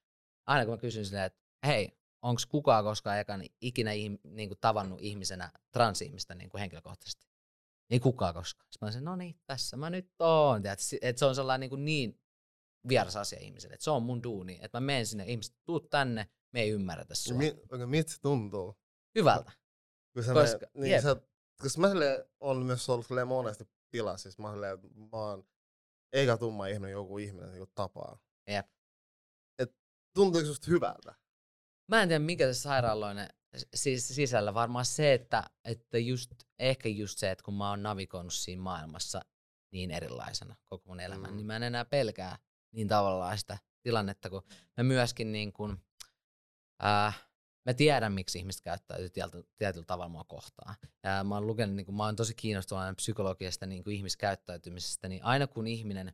aina 0.45 0.65
kun 0.65 0.73
mä 0.73 0.77
kysyn 0.77 1.05
silleen, 1.05 1.25
että 1.25 1.39
hei, 1.67 1.97
onko 2.21 2.41
kukaan 2.49 2.83
koskaan 2.83 3.19
ekan 3.19 3.43
ikinä 3.61 3.91
niin 4.23 4.49
kuin 4.49 4.59
tavannut 4.61 5.01
ihmisenä 5.01 5.51
transihmistä 5.71 6.35
niin 6.35 6.49
kuin 6.49 6.59
henkilökohtaisesti? 6.59 7.27
Ei 7.89 7.99
kukaan 7.99 8.33
koskaan. 8.33 8.67
Sitten 8.71 8.87
mä 8.87 8.91
sanoin, 8.91 9.05
no 9.05 9.15
niin, 9.15 9.39
tässä 9.45 9.77
mä 9.77 9.89
nyt 9.89 10.11
oon. 10.19 10.61
Että 11.01 11.19
se 11.19 11.25
on 11.25 11.35
sellainen 11.35 11.59
niin, 11.59 11.69
kuin 11.69 11.85
niin 11.85 12.18
vieras 12.87 13.15
asia 13.15 13.39
ihmiselle. 13.39 13.73
Että 13.73 13.83
se 13.83 13.91
on 13.91 14.03
mun 14.03 14.23
duuni. 14.23 14.59
Että 14.61 14.79
mä 14.79 14.85
menen 14.85 15.05
sinne, 15.05 15.25
ihmiset, 15.25 15.55
tuu 15.65 15.79
tänne, 15.79 16.29
me 16.53 16.61
ei 16.61 16.69
ymmärretä 16.69 17.15
sua. 17.15 17.37
Mi, 17.37 17.59
okay, 17.71 17.85
miltä 17.85 18.11
se 18.11 18.21
tuntuu? 18.21 18.77
Hyvältä. 19.15 19.51
Sä 20.25 20.33
Koska- 20.33 20.67
me, 20.73 20.81
niin 20.81 21.01
sä, 21.01 21.15
koska 21.61 21.81
mä 21.81 21.89
silleen, 21.89 22.25
on 22.39 22.65
myös 22.65 22.89
ollut 22.89 23.07
monesti 23.25 23.69
tilassa, 23.91 24.23
siis 24.23 24.37
mä 24.37 24.51
silleen, 24.51 24.79
mä 24.95 25.17
oon 25.17 25.47
eikä 26.13 26.37
tumma 26.37 26.67
ihminen, 26.67 26.91
joku 26.91 27.17
ihminen 27.17 27.57
joku 27.57 27.71
tapaa. 27.75 28.19
Jep. 28.47 28.67
Et 29.59 29.75
tuntuuko 30.15 30.47
susta 30.47 30.67
hyvältä? 30.71 31.15
Mä 31.87 32.01
en 32.01 32.09
tiedä, 32.09 32.19
mikä 32.19 32.53
se 32.53 32.59
sairaaloinen 32.59 33.29
siis 33.75 34.07
sisällä. 34.07 34.53
Varmaan 34.53 34.85
se, 34.85 35.13
että, 35.13 35.43
että 35.65 35.97
just, 35.97 36.31
ehkä 36.59 36.89
just 36.89 37.19
se, 37.19 37.31
että 37.31 37.43
kun 37.43 37.53
mä 37.53 37.69
oon 37.69 37.83
navigoinut 37.83 38.33
siinä 38.33 38.61
maailmassa 38.61 39.21
niin 39.73 39.91
erilaisena 39.91 40.55
koko 40.63 40.83
mun 40.87 40.99
elämän, 40.99 41.29
mm. 41.29 41.35
niin 41.35 41.45
mä 41.45 41.55
en 41.55 41.63
enää 41.63 41.85
pelkää 41.85 42.37
niin 42.71 42.87
tavallaan 42.87 43.37
sitä 43.37 43.57
tilannetta, 43.81 44.29
kun 44.29 44.43
mä 44.77 44.83
myöskin 44.83 45.31
niin 45.31 45.53
kuin, 45.53 45.77
äh, 46.83 47.29
mä 47.65 47.73
tiedän, 47.73 48.13
miksi 48.13 48.37
ihmiset 48.37 48.61
käyttäytyy 48.61 49.09
tietyllä, 49.57 49.85
tavalla 49.85 50.09
mua 50.09 50.23
kohtaan. 50.23 50.75
Ja 51.03 51.23
mä 51.23 51.35
oon 51.35 51.47
lukenut, 51.47 51.75
niin 51.75 51.85
kuin, 51.85 51.95
mä 51.95 52.05
oon 52.05 52.15
tosi 52.15 52.33
kiinnostunut 52.33 52.95
psykologiasta 52.95 53.65
niin 53.65 53.83
kuin 53.83 53.95
ihmiskäyttäytymisestä, 53.95 55.07
niin 55.07 55.23
aina 55.23 55.47
kun 55.47 55.67
ihminen, 55.67 56.13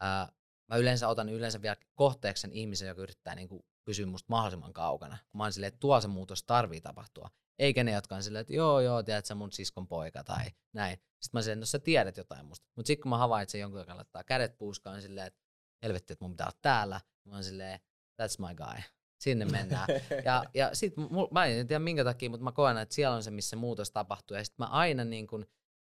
ää, 0.00 0.32
mä 0.68 0.76
yleensä 0.76 1.08
otan 1.08 1.28
yleensä 1.28 1.62
vielä 1.62 1.76
kohteeksi 1.94 2.40
sen 2.40 2.52
ihmisen, 2.52 2.88
joka 2.88 3.02
yrittää 3.02 3.34
niin 3.34 3.48
kuin 3.48 3.62
pysyä 3.84 4.06
musta 4.06 4.26
mahdollisimman 4.28 4.72
kaukana. 4.72 5.18
Mä 5.32 5.42
oon 5.42 5.52
silleen, 5.52 5.68
että 5.68 5.80
tuo 5.80 6.00
se 6.00 6.08
muutos 6.08 6.44
tarvii 6.44 6.80
tapahtua. 6.80 7.30
Eikä 7.58 7.84
ne, 7.84 7.92
jotka 7.92 8.14
on 8.14 8.22
silleen, 8.22 8.40
että 8.40 8.52
joo, 8.52 8.80
joo, 8.80 9.02
tiedät 9.02 9.26
sä 9.26 9.34
mun 9.34 9.52
siskon 9.52 9.88
poika 9.88 10.24
tai 10.24 10.44
näin. 10.72 10.96
Sitten 10.96 11.38
mä 11.38 11.42
silleen, 11.42 11.60
no 11.60 11.66
sä 11.66 11.78
tiedät 11.78 12.16
jotain 12.16 12.46
musta. 12.46 12.66
Mutta 12.76 12.86
sitten 12.86 13.02
kun 13.02 13.10
mä 13.10 13.18
havaitsen 13.18 13.60
jonkun, 13.60 13.80
joka 13.80 13.96
laittaa 13.96 14.24
kädet 14.24 14.58
puuskaan, 14.58 15.02
silleen, 15.02 15.26
että 15.26 15.41
helvetti, 15.82 16.12
että 16.12 16.24
mun 16.24 16.32
pitää 16.32 16.46
olla 16.46 16.58
täällä. 16.62 17.00
Mä 17.24 17.34
oon 17.34 17.44
silleen, 17.44 17.80
that's 18.22 18.48
my 18.48 18.54
guy. 18.54 18.82
Sinne 19.20 19.44
mennään. 19.44 19.88
Ja, 20.24 20.44
ja 20.54 20.70
sit 20.74 20.96
mul, 20.96 21.28
mä 21.30 21.44
en 21.44 21.66
tiedä 21.66 21.78
minkä 21.78 22.04
takia, 22.04 22.30
mutta 22.30 22.44
mä 22.44 22.52
koen, 22.52 22.78
että 22.78 22.94
siellä 22.94 23.16
on 23.16 23.22
se, 23.22 23.30
missä 23.30 23.56
muutos 23.56 23.90
tapahtuu. 23.90 24.36
Ja 24.36 24.44
sit 24.44 24.58
mä 24.58 24.64
aina 24.66 25.04
niin 25.04 25.26
kun, 25.26 25.40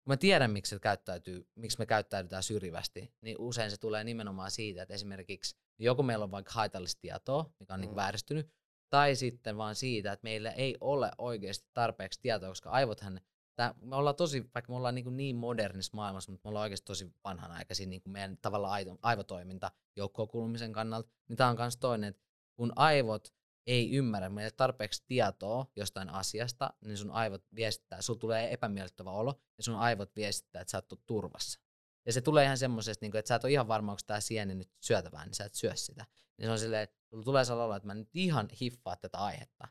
kun 0.04 0.12
mä 0.12 0.18
tiedän, 0.18 0.52
miksi, 0.52 0.70
se 0.70 0.80
käyttäytyy, 0.80 1.48
miksi 1.56 1.80
me 1.80 1.86
käyttäydytään 1.86 2.44
syrjivästi, 2.44 3.14
niin 3.22 3.36
usein 3.39 3.72
se 3.72 3.78
tulee 3.78 4.04
nimenomaan 4.04 4.52
siitä, 4.52 4.82
että 4.82 4.94
esimerkiksi 4.94 5.56
joku 5.80 6.04
meillä 6.04 6.24
on 6.24 6.32
vaikka 6.32 6.52
haitallista 6.54 7.02
tietoa, 7.02 7.54
mikä 7.60 7.74
on 7.74 7.82
niin 7.82 7.91
Mm. 7.91 7.96
vääristynyt, 7.96 8.50
tai 8.89 9.16
sitten 9.16 9.58
vaan 9.58 9.76
siitä, 9.76 10.12
että 10.12 10.24
meillä 10.24 10.52
ei 10.52 10.78
ole 10.82 11.12
oikeasti 11.18 11.70
tarpeeksi 11.74 12.20
tietoa, 12.22 12.50
koska 12.50 12.70
aivothan, 12.70 13.22
tää, 13.56 13.76
me 13.82 13.95
ollaan 13.95 14.16
tosi, 14.16 14.49
vaikka 14.54 14.72
me 14.72 14.78
ollaan 14.78 14.95
niin, 14.95 15.18
niin 15.18 15.36
modernissa 15.36 15.95
maailmassa, 15.95 16.32
mutta 16.32 16.47
me 16.47 16.49
ollaan 16.49 16.64
oikeasti 16.64 16.86
tosi 16.86 17.14
vanhanaikaisia 17.24 17.88
niin 17.88 18.01
kuin 18.01 18.14
meidän 18.14 18.38
tavallaan 18.41 18.97
aivotoiminta 19.01 19.72
joukkoon 19.95 20.28
kuulumisen 20.28 20.74
kannalta, 20.74 21.10
niin 21.28 21.38
tämä 21.38 21.49
on 21.49 21.56
myös 21.60 21.78
toinen, 21.78 22.10
että 22.10 22.24
kun 22.56 22.74
aivot 22.76 23.34
ei 23.68 23.91
ymmärrä 23.91 24.30
meille 24.30 24.51
tarpeeksi 24.51 25.04
tietoa 25.08 25.66
jostain 25.76 26.10
asiasta, 26.10 26.74
niin 26.82 26.97
sun 26.97 27.12
aivot 27.12 27.43
viestittää, 27.56 28.01
sulla 28.01 28.20
tulee 28.20 28.54
epämiellyttävä 28.54 29.12
olo, 29.12 29.41
ja 29.58 29.64
sun 29.64 29.76
aivot 29.76 30.16
viestittää, 30.16 30.62
että 30.62 30.72
sä 30.72 30.84
ole 30.91 30.99
turvassa. 31.06 31.60
Ja 32.06 32.14
se 32.14 32.22
tulee 32.22 32.45
ihan 32.45 32.58
semmoisesta, 32.58 33.06
niin 33.06 33.18
että 33.18 33.28
sä 33.30 33.36
et 33.36 33.43
ole 33.43 33.51
ihan 33.51 33.68
varma, 33.68 33.91
onko 33.91 34.01
tämä 34.08 34.20
sieni 34.20 34.56
nyt 34.56 34.72
syötävää, 34.80 35.26
niin 35.26 35.34
sä 35.34 35.45
et 35.45 35.56
syö 35.56 35.76
sitä. 35.76 36.06
Niin 36.38 36.47
se 36.47 36.51
on 36.51 36.60
silleen, 36.60 36.84
että 36.84 36.97
sulla 37.10 37.24
tulee 37.24 37.45
sellainen 37.45 37.66
olo, 37.66 37.76
että 37.76 37.88
mä 37.88 37.93
nyt 37.93 38.10
ihan 38.14 38.47
hiffaa 38.62 38.95
tätä 38.95 39.18
aihetta. 39.18 39.68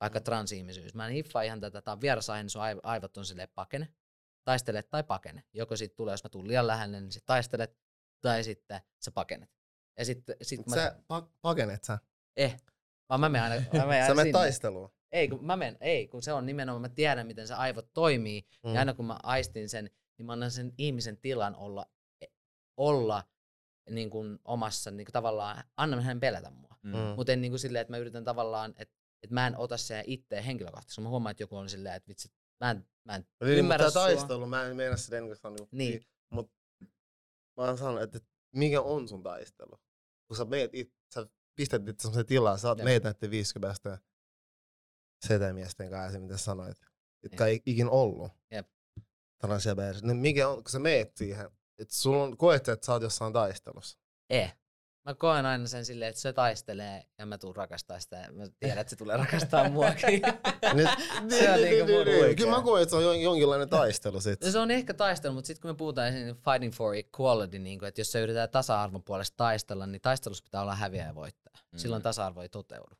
Vaikka 0.00 0.20
transihmisyys. 0.20 0.94
Mä 0.94 1.06
en 1.06 1.12
hiffaa 1.12 1.42
ihan 1.42 1.60
tätä, 1.60 1.82
tämä 1.82 1.92
on 1.92 2.00
vieras 2.00 2.30
aihe, 2.30 2.42
niin 2.42 2.50
sun 2.50 2.62
aiv- 2.62 2.80
aivot 2.82 3.16
on 3.16 3.24
silleen 3.26 3.48
pakene. 3.54 3.88
Taistele 4.44 4.82
tai 4.82 5.02
pakene. 5.04 5.42
Joko 5.54 5.76
siitä 5.76 5.94
tulee, 5.96 6.12
jos 6.12 6.24
mä 6.24 6.28
tulen 6.30 6.48
liian 6.48 6.66
lähelle, 6.66 7.00
niin 7.00 7.12
sit 7.12 7.26
taistelet, 7.26 7.78
tai 8.20 8.44
sitten 8.44 8.80
sä 9.04 9.10
pakenet. 9.10 9.50
Ja 9.98 10.04
sitten 10.04 10.36
sit 10.42 10.60
kun 10.64 10.70
mä, 10.70 10.76
Sä 10.76 10.96
pa- 11.12 11.28
pakenet 11.42 11.84
sä? 11.84 11.98
eh, 12.36 12.56
vaan 13.08 13.20
mä 13.20 13.28
menen 13.28 13.50
aina, 13.52 13.64
mä 13.72 13.86
menen 13.86 14.02
Sä 14.04 14.04
aina 14.04 14.14
menet 14.14 14.22
sinne. 14.22 14.32
taisteluun. 14.32 14.90
Ei, 15.12 15.28
kun 15.28 15.44
mä 15.46 15.56
menen, 15.56 15.76
ei, 15.80 16.08
kun 16.08 16.22
se 16.22 16.32
on 16.32 16.46
nimenomaan, 16.46 16.80
mä 16.82 16.88
tiedän, 16.88 17.26
miten 17.26 17.48
se 17.48 17.54
aivot 17.54 17.92
toimii, 17.94 18.46
Mm. 18.64 18.74
ja 18.74 18.78
aina 18.80 18.94
kun 18.94 19.04
mä 19.06 19.16
aistin 19.22 19.68
sen, 19.68 19.90
niin 20.18 20.26
mä 20.26 20.32
annan 20.32 20.50
sen 20.50 20.72
ihmisen 20.78 21.16
tilan 21.16 21.56
olla, 21.56 21.86
olla 22.76 23.24
niin 23.90 24.10
kuin 24.10 24.38
omassa, 24.44 24.90
niin 24.90 25.04
kuin 25.06 25.12
tavallaan, 25.12 25.64
annan 25.76 26.02
hänen 26.02 26.20
pelätä 26.20 26.50
mua. 26.50 26.76
Mm. 26.82 26.90
Mm. 26.96 26.98
Mutta 26.98 27.32
en 27.32 27.40
niin 27.40 27.52
kuin 27.52 27.60
silleen, 27.60 27.80
että 27.80 27.92
mä 27.92 27.98
yritän 27.98 28.24
tavallaan, 28.24 28.74
että, 28.78 28.97
että 29.22 29.34
mä 29.34 29.46
en 29.46 29.56
ota 29.56 29.76
sen 29.76 30.04
itse 30.06 30.46
henkilökohtaisesti. 30.46 31.00
Mä 31.00 31.08
huomaan, 31.08 31.30
että 31.30 31.42
joku 31.42 31.56
on 31.56 31.68
silleen, 31.68 31.94
että 31.94 32.08
vitsi, 32.08 32.28
mä 32.60 32.70
en, 32.70 32.86
mä 33.04 33.14
en 33.14 33.26
Niin, 33.44 33.58
ymmärrä 33.58 33.86
mutta 33.86 34.00
sua. 34.00 34.02
taistelu, 34.02 34.46
mä 34.46 34.64
en 34.66 34.76
meinaa 34.76 34.96
sitä 34.96 35.16
ennen 35.16 35.28
kuin 35.28 35.36
sanoa. 35.36 35.68
Niin. 35.72 36.06
Mut 36.30 36.52
mä 37.56 37.64
oon 37.64 37.78
sanonut, 37.78 38.02
että 38.02 38.20
mikä 38.56 38.80
on 38.80 39.08
sun 39.08 39.22
taistelu? 39.22 39.80
Kun 40.26 40.36
sä 40.36 40.44
meet 40.44 40.70
it, 40.74 40.92
sä 41.14 41.26
pistät 41.54 41.88
itse 41.88 42.02
semmoisen 42.02 42.26
tilaa, 42.26 42.58
sä 42.58 42.68
oot 42.68 42.82
meitä 42.82 43.08
näiden 43.08 43.30
50 43.30 43.98
setämiesten 45.26 45.90
kanssa, 45.90 46.18
mitä 46.20 46.36
sanoit, 46.36 46.76
jotka 47.22 47.46
Jep. 47.48 47.52
ei 47.52 47.72
ikin 47.72 47.88
ollut. 47.88 48.32
Jep. 48.50 48.66
Tällaisia 49.38 49.76
persi. 49.76 50.06
Niin 50.06 50.16
mikä 50.16 50.48
on, 50.48 50.56
kun 50.64 50.70
sä 50.70 50.78
meet 50.78 51.16
siihen, 51.16 51.50
että 51.78 51.94
sulla 51.94 52.22
on, 52.22 52.36
koet, 52.36 52.68
että 52.68 52.86
sä 52.86 52.92
oot 52.92 53.02
jossain 53.02 53.32
taistelussa. 53.32 53.98
Eh. 54.30 54.56
Mä 55.08 55.14
koen 55.14 55.46
aina 55.46 55.66
sen 55.66 55.84
silleen, 55.84 56.08
että 56.08 56.20
se 56.20 56.32
taistelee 56.32 57.04
ja 57.18 57.26
mä 57.26 57.38
tuun 57.38 57.56
rakastaa 57.56 58.00
sitä. 58.00 58.16
ja 58.16 58.32
Mä 58.32 58.44
tiedän, 58.60 58.78
että 58.78 58.90
se 58.90 58.96
tulee 58.96 59.16
rakastaa 59.16 59.68
muakin. 59.68 60.22
Nyt, 60.74 60.88
Se 61.38 61.52
on 61.52 61.60
niinku 61.60 61.92
mun 61.92 62.04
Kyllä 62.04 62.26
oikein. 62.26 62.50
mä 62.50 62.62
koen, 62.62 62.82
että 62.82 62.90
se 62.90 62.96
on 62.96 63.02
jon- 63.14 63.22
jonkinlainen 63.22 63.68
taistelu 63.68 64.20
sit. 64.20 64.44
No 64.44 64.50
se 64.50 64.58
on 64.58 64.70
ehkä 64.70 64.94
taistelu, 64.94 65.34
mutta 65.34 65.46
sitten 65.46 65.62
kun 65.62 65.70
me 65.70 65.74
puhutaan 65.74 66.08
esimerkiksi 66.08 66.44
fighting 66.44 66.72
for 66.72 66.94
equality, 66.94 67.58
niin 67.58 67.78
kuin, 67.78 67.88
että 67.88 68.00
jos 68.00 68.12
se 68.12 68.20
yritetään 68.20 68.50
tasa-arvon 68.50 69.02
puolesta 69.02 69.36
taistella, 69.36 69.86
niin 69.86 70.00
taistelussa 70.00 70.44
pitää 70.44 70.62
olla 70.62 70.74
häviäjä 70.74 71.06
ja 71.06 71.14
voittaja. 71.14 71.58
Mm. 71.72 71.78
Silloin 71.78 72.02
tasa-arvo 72.02 72.42
ei 72.42 72.48
toteudu. 72.48 72.94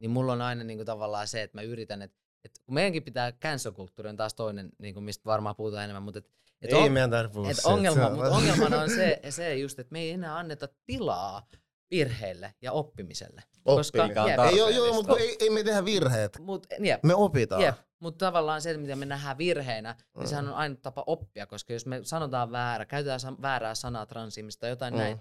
Niin 0.00 0.10
mulla 0.10 0.32
on 0.32 0.42
aina 0.42 0.64
niin 0.64 0.78
kuin, 0.78 0.86
tavallaan 0.86 1.28
se, 1.28 1.42
että 1.42 1.58
mä 1.58 1.62
yritän, 1.62 2.02
että, 2.02 2.18
että 2.44 2.60
kun 2.66 2.74
meidänkin 2.74 3.02
pitää 3.02 3.32
cancel-kulttuuri 3.32 4.08
on 4.08 4.16
taas 4.16 4.34
toinen, 4.34 4.70
niin 4.78 4.94
kuin, 4.94 5.04
mistä 5.04 5.24
varmaan 5.24 5.56
puhutaan 5.56 5.84
enemmän, 5.84 6.02
mutta 6.02 6.18
että, 6.18 6.30
että 6.62 6.76
Ei 6.76 6.82
on- 6.82 6.92
meidän 6.92 7.14
et 7.14 7.30
ongelma, 7.64 8.00
Se 8.00 8.06
on- 8.06 8.12
mutta 8.14 8.30
ongelmana 8.30 8.80
on 8.80 8.90
se, 8.90 9.20
se 9.30 9.54
just, 9.54 9.78
että 9.78 9.92
me 9.92 10.00
ei 10.00 10.10
enää 10.10 10.36
anneta 10.38 10.68
tilaa 10.86 11.46
virheille 11.90 12.54
ja 12.62 12.72
oppimiselle. 12.72 13.42
Koska, 13.64 13.98
jep, 14.06 14.40
Ei, 14.50 14.56
joo, 14.58 14.68
joo, 14.68 14.92
mutta 14.94 15.16
ei, 15.18 15.36
ei 15.40 15.50
me 15.50 15.62
tehdä 15.64 15.84
virheet. 15.84 16.38
mut, 16.40 16.66
jep, 16.80 17.02
Me 17.04 17.14
opitaan. 17.14 17.62
Jep, 17.62 17.74
mutta 18.00 18.26
tavallaan 18.26 18.62
se, 18.62 18.76
mitä 18.76 18.96
me 18.96 19.06
nähdään 19.06 19.38
virheinä, 19.38 19.92
niin 20.14 20.24
Mm. 20.24 20.28
sehän 20.28 20.48
on 20.48 20.54
aina 20.54 20.76
tapa 20.82 21.04
oppia, 21.06 21.46
koska 21.46 21.72
jos 21.72 21.86
me 21.86 22.00
sanotaan 22.02 22.52
väärä, 22.52 22.86
käytetään 22.86 23.20
väärää 23.42 23.74
sanaa 23.74 24.06
transihmistä 24.06 24.60
tai 24.60 24.70
jotain 24.70 24.94
Mm. 24.94 24.98
näin, 25.00 25.20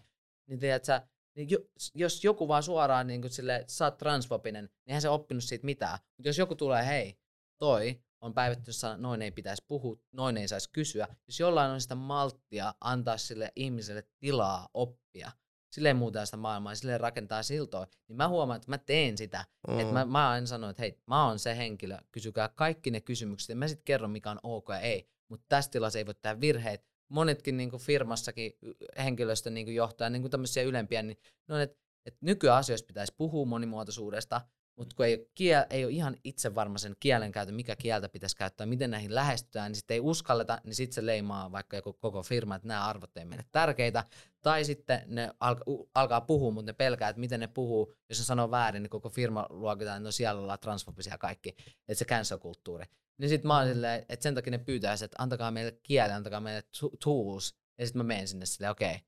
niin 0.50 0.60
tiedät 0.60 0.86
sä, 0.86 1.02
niin 1.36 1.50
jo, 1.50 1.58
jos 1.96 2.24
joku 2.24 2.48
vaan 2.48 2.64
suoraan 2.64 3.08
niin 3.08 3.22
kuin 3.22 3.32
sille, 3.32 3.56
että 3.56 3.74
sä 3.74 3.86
oot 3.86 3.98
transfobinen, 3.98 4.64
niin 4.66 4.72
eihän 4.88 5.02
se 5.02 5.10
oppinut 5.10 5.44
siitä 5.44 5.66
mitään. 5.66 6.00
Mutta 6.18 6.30
jos 6.30 6.38
joku 6.38 6.56
tulee, 6.56 6.86
hei, 6.88 7.18
toi 7.58 8.02
on 8.22 8.34
päivitetty 8.34 8.74
sana, 8.74 8.98
noin 8.98 9.22
ei 9.22 9.32
pitäisi 9.32 9.64
puhua, 9.68 9.98
noin 10.12 10.38
ei 10.38 10.48
saisi 10.48 10.70
kysyä. 10.70 11.08
Jos 11.28 11.40
jollain 11.40 11.72
on 11.72 11.82
sitä 11.82 11.96
malttia 11.96 12.74
antaa 12.82 13.18
sille 13.18 13.52
ihmiselle 13.56 14.04
tilaa 14.20 14.70
oppia, 14.74 15.32
silleen 15.72 15.98
muuttaa 15.98 16.26
sitä 16.26 16.38
maailmaa 16.38 16.72
ja 16.72 16.76
silleen 16.76 17.00
rakentaa 17.00 17.44
siltoa, 17.44 17.88
niin 18.08 18.18
mä 18.18 18.28
huomaan, 18.28 18.58
että 18.58 18.70
mä 18.72 18.78
teen 18.78 19.18
sitä. 19.18 19.46
Mm. 19.68 19.80
Et 19.80 19.92
mä, 19.92 20.06
mä 20.06 20.30
aina 20.30 20.48
sanon, 20.48 20.70
että 20.70 20.82
hei, 20.82 21.02
mä 21.08 21.28
oon 21.28 21.40
se 21.40 21.58
henkilö, 21.58 21.98
kysykää 22.12 22.50
kaikki 22.50 22.92
ne 22.92 23.02
kysymykset, 23.02 23.50
ja 23.50 23.56
mä 23.56 23.68
sitten 23.68 23.86
kerron, 23.86 24.12
mikä 24.12 24.32
on 24.32 24.40
ok 24.44 24.70
ja 24.70 24.80
ei. 24.80 25.10
Mutta 25.30 25.46
tässä 25.50 25.72
tilassa 25.72 26.00
ei 26.00 26.06
voi 26.06 26.16
tehdä 26.16 26.42
virheitä. 26.42 26.90
Monetkin 27.10 27.58
niin 27.58 27.78
firmassakin 27.80 28.58
y- 28.62 28.74
henkilöstön 29.04 29.54
niin 29.54 29.76
johtaja, 29.76 30.10
niin 30.10 30.30
tämmöisiä 30.30 30.64
ylempiä, 30.64 31.04
niin 31.04 31.18
ne 31.48 31.56
on, 31.56 31.62
että 31.62 31.80
että 32.06 32.26
nykyasioissa 32.26 32.86
pitäisi 32.86 33.14
puhua 33.18 33.46
monimuotoisuudesta, 33.46 34.42
mutta 34.80 34.96
kun 34.96 35.06
ei 35.06 35.30
kiel, 35.36 35.64
ei 35.70 35.86
ole 35.86 35.94
ihan 35.94 36.16
itse 36.24 36.56
varma 36.56 36.78
sen 36.78 36.96
kielen 37.00 37.32
käytön, 37.32 37.56
mikä 37.56 37.76
kieltä 37.76 38.10
pitäisi 38.10 38.36
käyttää, 38.36 38.68
miten 38.68 38.92
näihin 38.92 39.16
lähestytään, 39.16 39.72
niin 39.72 39.76
sitten 39.76 39.96
ei 39.96 40.00
uskalleta, 40.00 40.62
niin 40.64 40.76
sitten 40.76 40.96
se 40.96 41.06
leimaa 41.06 41.52
vaikka 41.52 41.76
joku 41.76 41.94
koko 41.94 42.24
firma, 42.24 42.56
että 42.56 42.68
nämä 42.68 42.86
arvot 42.86 43.18
ei 43.18 43.26
meille 43.26 43.46
tärkeitä. 43.52 44.04
Tai 44.42 44.66
sitten 44.66 45.02
ne 45.06 45.32
alka, 45.40 45.64
alkaa 45.96 46.22
puhua, 46.22 46.52
mutta 46.52 46.70
ne 46.70 46.74
pelkää, 46.74 47.10
että 47.10 47.20
miten 47.20 47.40
ne 47.40 47.48
puhuu. 47.48 47.94
Jos 48.10 48.20
ne 48.20 48.26
sanoo 48.26 48.52
väärin, 48.52 48.84
niin 48.84 48.90
koko 48.90 49.10
firma 49.10 49.46
luokitaan, 49.50 49.98
että 49.98 50.08
no 50.08 50.12
siellä 50.12 50.42
ollaan 50.42 50.60
transfobisia 50.60 51.18
kaikki. 51.18 51.50
Että 51.88 52.00
se 52.00 52.06
cancel-kulttuuri. 52.06 52.86
Niin 53.18 53.30
sitten 53.30 53.48
mä 53.48 53.58
oon 53.58 53.68
silleen, 53.68 54.06
että 54.10 54.24
sen 54.24 54.36
takia 54.36 54.52
ne 54.52 54.58
pyytää, 54.58 54.94
että 54.94 55.18
antakaa 55.18 55.52
meille 55.52 55.80
kieli, 55.84 56.12
antakaa 56.12 56.42
meille 56.42 56.64
tools. 57.04 57.56
Ja 57.78 57.86
sitten 57.86 58.00
mä 58.00 58.04
menen 58.04 58.28
sinne 58.28 58.46
silleen, 58.46 58.72
okei, 58.72 58.96
okay, 58.96 59.00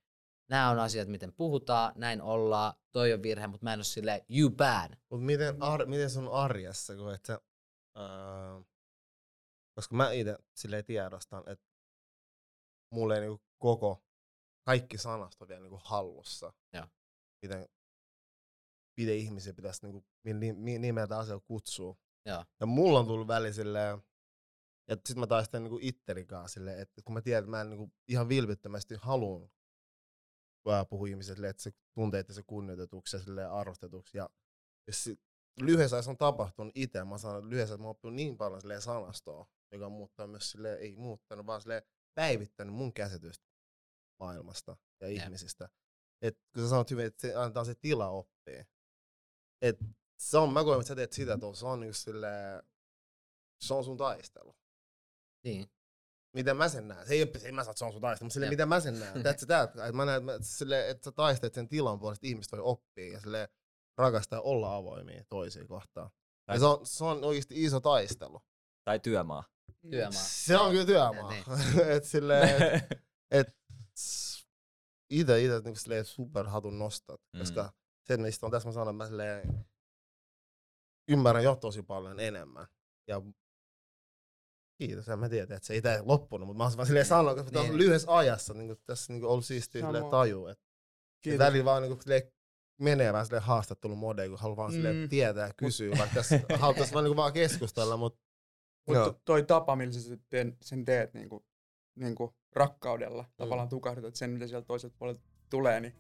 nämä 0.52 0.70
on 0.70 0.80
asiat, 0.80 1.08
miten 1.08 1.34
puhutaan, 1.34 1.94
näin 1.96 2.22
ollaan, 2.22 2.74
toi 2.92 3.14
on 3.14 3.24
virhe, 3.24 3.48
mutta 3.48 3.64
mä 3.64 3.74
en 3.74 3.78
ole 3.78 3.84
silleen, 3.84 4.22
you 4.30 4.50
bad. 4.50 4.98
Mut 5.12 5.26
miten, 5.26 5.64
ar- 5.64 5.86
miten 5.86 6.10
sun 6.10 6.32
arjessa, 6.32 6.96
kun 6.96 7.14
et 7.14 7.26
sä, 7.26 7.42
uh, 7.98 8.66
koska 9.76 9.96
mä 9.96 10.12
itse 10.12 10.38
silleen 10.56 10.86
tiedostan, 10.86 11.44
että 11.50 11.66
mulle 12.94 13.16
ei 13.16 13.22
niinku 13.22 13.44
koko, 13.58 14.04
kaikki 14.66 14.98
sanat 14.98 15.36
on 15.40 15.48
vielä 15.48 15.62
niinku 15.62 15.82
hallussa. 15.84 16.54
Joo. 16.74 16.88
Miten, 17.42 17.70
miten 18.98 19.16
ihmisiä 19.16 19.54
pitäisi 19.54 19.86
niinku, 19.86 20.06
nimeltä 20.80 21.18
asioita 21.18 21.46
kutsua. 21.46 21.96
Joo. 22.26 22.46
Ja 22.60 22.66
mulla 22.66 23.00
on 23.00 23.08
tullut 23.08 23.28
väli 23.28 23.54
silleen, 23.54 24.04
että 24.88 25.08
sit 25.08 25.18
mä 25.18 25.28
taistelen 25.28 25.64
niinku 25.64 25.80
itteni 25.82 26.26
kanssa 26.26 26.54
silleen, 26.54 26.80
että 26.80 27.02
kun 27.02 27.14
mä 27.14 27.22
tiedän, 27.22 27.40
että 27.44 27.52
mä 27.52 27.62
en 27.62 27.70
niinku 27.70 27.92
ihan 28.08 28.30
vilpittömästi 28.30 28.96
haluun 28.98 29.52
puhua 30.90 31.08
ihmiselle, 31.08 31.50
että 31.50 31.64
se 31.64 31.72
tuntee 31.94 32.26
se 32.30 32.44
kunnioitetuksi 32.44 33.18
ja 33.42 33.54
arvostetuksi. 33.54 34.18
Ja 34.18 34.30
jos 34.88 35.10
lyhyessä 35.62 35.96
ajassa 35.96 36.12
on 36.12 36.18
tapahtunut 36.18 36.72
itse, 36.76 37.04
mä 37.04 37.18
sanon, 37.18 37.38
että 37.38 37.50
lyhyessä 37.50 37.78
mä 37.78 37.84
oon 37.84 37.92
oppinut 37.92 38.16
niin 38.16 38.38
paljon 38.38 38.62
sanastoa, 38.80 39.46
joka 39.72 39.90
muuttaa 39.90 40.28
myös 40.28 40.52
sille 40.52 40.74
ei 40.74 40.96
muuttanut, 40.96 41.46
vaan 41.46 41.62
sille 41.62 41.88
päivittänyt 42.14 42.76
mun 42.76 42.94
käsitystä 42.94 43.46
maailmasta 44.20 44.78
ja 45.02 45.08
yeah. 45.08 45.24
ihmisistä. 45.24 45.70
Et, 46.22 46.40
kun 46.54 46.64
sä 46.64 46.70
sanot 46.70 46.92
hyvin, 46.92 47.06
että 47.06 47.22
se 47.22 47.36
annetaan 47.36 47.66
se 47.66 47.76
tila 47.76 48.10
oppia. 48.10 48.66
Et, 49.62 49.80
se 50.18 50.38
on, 50.38 50.54
mä 50.54 50.64
koen, 50.64 50.80
että 50.80 50.88
sä 50.88 50.96
teet 50.96 51.14
sitä 51.14 51.38
tuolla, 51.38 51.56
se 51.56 51.66
on 51.66 51.80
niin 51.80 51.94
sille, 51.94 52.28
se 53.62 53.74
on 53.74 53.84
sun 53.84 53.98
taistelu. 53.98 54.56
Niin 55.44 55.70
miten 56.34 56.58
mä 56.58 56.70
sen 56.70 56.88
näen. 56.88 57.08
Se 57.08 57.14
ei 57.14 57.22
ole, 57.22 57.32
ei 57.44 57.52
mä 57.52 57.64
saa, 57.64 57.72
että 57.72 57.80
se 57.80 57.86
on 57.86 57.92
sun 57.92 58.02
taistelu, 58.02 58.26
mutta 58.26 58.34
sille, 58.34 58.50
miten 58.50 58.70
mä 58.70 58.80
sen 58.80 59.00
näen. 59.00 59.16
That's 59.26 59.46
that. 59.48 59.70
Että 59.70 59.92
mä 59.92 60.06
näen, 60.06 60.30
että, 60.30 60.48
sille, 60.48 60.90
että 60.90 61.04
sä 61.06 61.12
taistelet 61.12 61.54
sen 61.54 61.68
tilan 61.68 62.00
puolesta, 62.00 62.28
ihmiset 62.28 62.52
voi 62.52 62.62
oppia 62.64 63.14
ja 63.14 63.20
sille 63.20 63.50
rakastaa 63.98 64.42
olla 64.42 64.76
avoimia 64.76 65.24
toisiin 65.30 65.68
kohtaan. 65.68 66.10
Ja 66.48 66.60
se 66.60 66.66
on, 66.66 66.86
se 66.86 67.04
on 67.04 67.24
oikeasti 67.24 67.64
iso 67.64 67.80
taistelu. 67.80 68.42
Tai 68.84 69.00
työmaa. 69.00 69.44
Työmaa. 69.90 70.22
Se 70.22 70.58
on 70.58 70.72
kyllä 70.72 70.86
työmaa. 70.86 71.32
Niin. 71.32 71.44
et 71.96 72.04
sille, 72.04 72.42
et, 72.42 72.84
et, 73.32 73.58
ite, 75.10 75.44
ite 75.44 75.60
niin 75.60 75.76
silleen 75.76 76.06
superhatun 76.06 76.80
nostat, 76.80 77.22
mm. 77.34 77.40
koska 77.40 77.74
sen 78.04 78.22
mistä 78.22 78.46
on 78.46 78.52
tässä 78.52 78.70
mä 78.70 78.74
sanon, 78.74 78.96
mä 78.96 79.06
silleen, 79.06 79.66
ymmärrän 81.08 81.44
jo 81.44 81.56
tosi 81.56 81.84
paljon 81.84 82.20
enemmän. 82.20 82.68
Ja 83.08 83.22
Kiitos, 84.88 85.10
en 85.10 85.20
mä 85.20 85.30
tiedä, 85.30 85.56
että 85.56 85.68
se 85.68 85.74
ei 85.74 85.82
tää 85.82 86.00
loppunut, 86.06 86.48
mutta 86.48 86.58
mä 86.58 86.64
oon 86.64 86.78
vaan 86.78 86.86
silleen 86.86 87.06
sanoa, 87.06 87.36
koska 87.36 87.62
niin. 87.62 87.78
lyhyessä 87.78 88.18
ajassa 88.18 88.54
niin 88.54 88.78
tässä 88.86 89.14
niin 89.14 89.26
ollut 89.26 89.46
siistiä 89.46 89.86
silleen 89.86 90.06
taju, 90.06 90.48
että 90.48 90.64
välillä 91.38 91.66
vaan 91.66 91.84
niin 91.84 92.02
silleen 92.02 92.22
menee 92.80 93.14
vähän 93.14 93.26
silleen 93.26 93.44
haastattelumodeen, 93.44 94.30
kun 94.30 94.40
haluaa 94.40 94.58
vaan 94.58 94.72
silleen 94.72 94.96
mm. 94.96 95.10
tietää 95.10 95.48
ja 95.48 95.54
kysyä, 95.54 95.98
vaikka 95.98 96.16
tässä 96.16 96.40
haluttaisiin 96.60 96.94
vaan, 96.94 97.06
niin 97.06 97.16
vaan 97.16 97.34
keskustella, 97.34 97.98
mutta 97.98 98.22
mutta 98.88 99.14
toi 99.26 99.44
tapa, 99.44 99.76
millä 99.76 99.94
sä 99.94 100.18
sen 100.62 100.86
teet 100.86 101.14
niin 101.14 101.30
kuin, 101.30 101.46
niin 101.96 102.16
kuin 102.16 102.32
rakkaudella, 102.54 103.24
mm. 103.24 103.30
tavallaan 103.38 103.70
tukahdutat 103.70 104.16
sen, 104.16 104.30
mitä 104.30 104.48
sieltä 104.48 104.66
toiselta 104.66 104.96
puolelta 105.00 105.22
tulee, 105.50 105.80
niin 105.80 105.96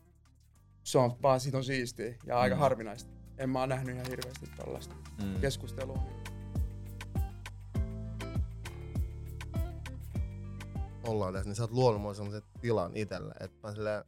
se 0.84 0.98
on 0.98 1.22
vaan 1.22 1.40
siitä 1.40 1.58
on 1.58 1.64
siistiä 1.64 2.16
ja 2.26 2.40
aika 2.40 2.56
mm. 2.56 2.60
harvinaista. 2.60 3.12
En 3.38 3.50
mä 3.50 3.60
oon 3.60 3.70
nähnyt 3.70 3.96
ihan 3.96 4.10
hirveästi 4.10 4.46
tällaista 4.58 4.96
mm. 5.24 5.42
keskustelua. 5.42 6.31
Ollaan 11.04 11.34
tässä, 11.34 11.50
niin 11.50 11.56
sä 11.56 11.64
oot 11.64 11.72
luonut 11.72 12.02
mulle 12.02 12.16
sellaisen 12.16 12.42
tilan 12.62 12.98
itselle, 12.98 13.34
että 13.40 13.68
mä 13.68 13.74
sille 13.74 14.06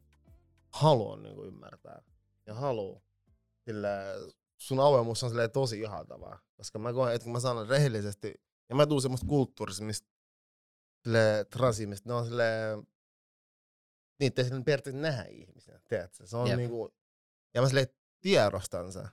haluan 0.73 1.23
niin 1.23 1.35
kuin 1.35 1.47
ymmärtää. 1.47 2.01
Ja 2.45 2.53
haluu. 2.53 3.03
Sille 3.65 3.89
sun 4.57 4.79
avoimuus 4.79 5.23
on 5.23 5.31
tosi 5.53 5.79
ihaltavaa. 5.79 6.39
Koska 6.57 6.79
mä 6.79 6.93
koen, 6.93 7.15
että 7.15 7.23
kun 7.23 7.33
mä 7.33 7.39
sanon 7.39 7.67
rehellisesti, 7.67 8.33
ja 8.69 8.75
mä 8.75 8.85
tuun 8.85 9.01
semmoista 9.01 9.27
kulttuurista, 9.27 9.83
mistä 9.83 10.07
sille 11.03 11.45
transihmistä, 11.49 12.09
ne 12.09 12.13
on 12.13 12.25
sille 12.25 12.43
niitä 14.19 14.41
ei 14.41 14.47
sille 14.47 14.63
periaatteessa 14.63 15.01
nähdä 15.01 15.23
ihmisiä, 15.23 15.79
tiedätkö? 15.89 16.27
Se 16.27 16.37
on 16.37 16.47
yep. 16.47 16.57
niinku, 16.57 16.93
ja 17.53 17.61
mä 17.61 17.67
sille 17.67 17.95
tiedostan 18.21 18.91
sen. 18.91 19.07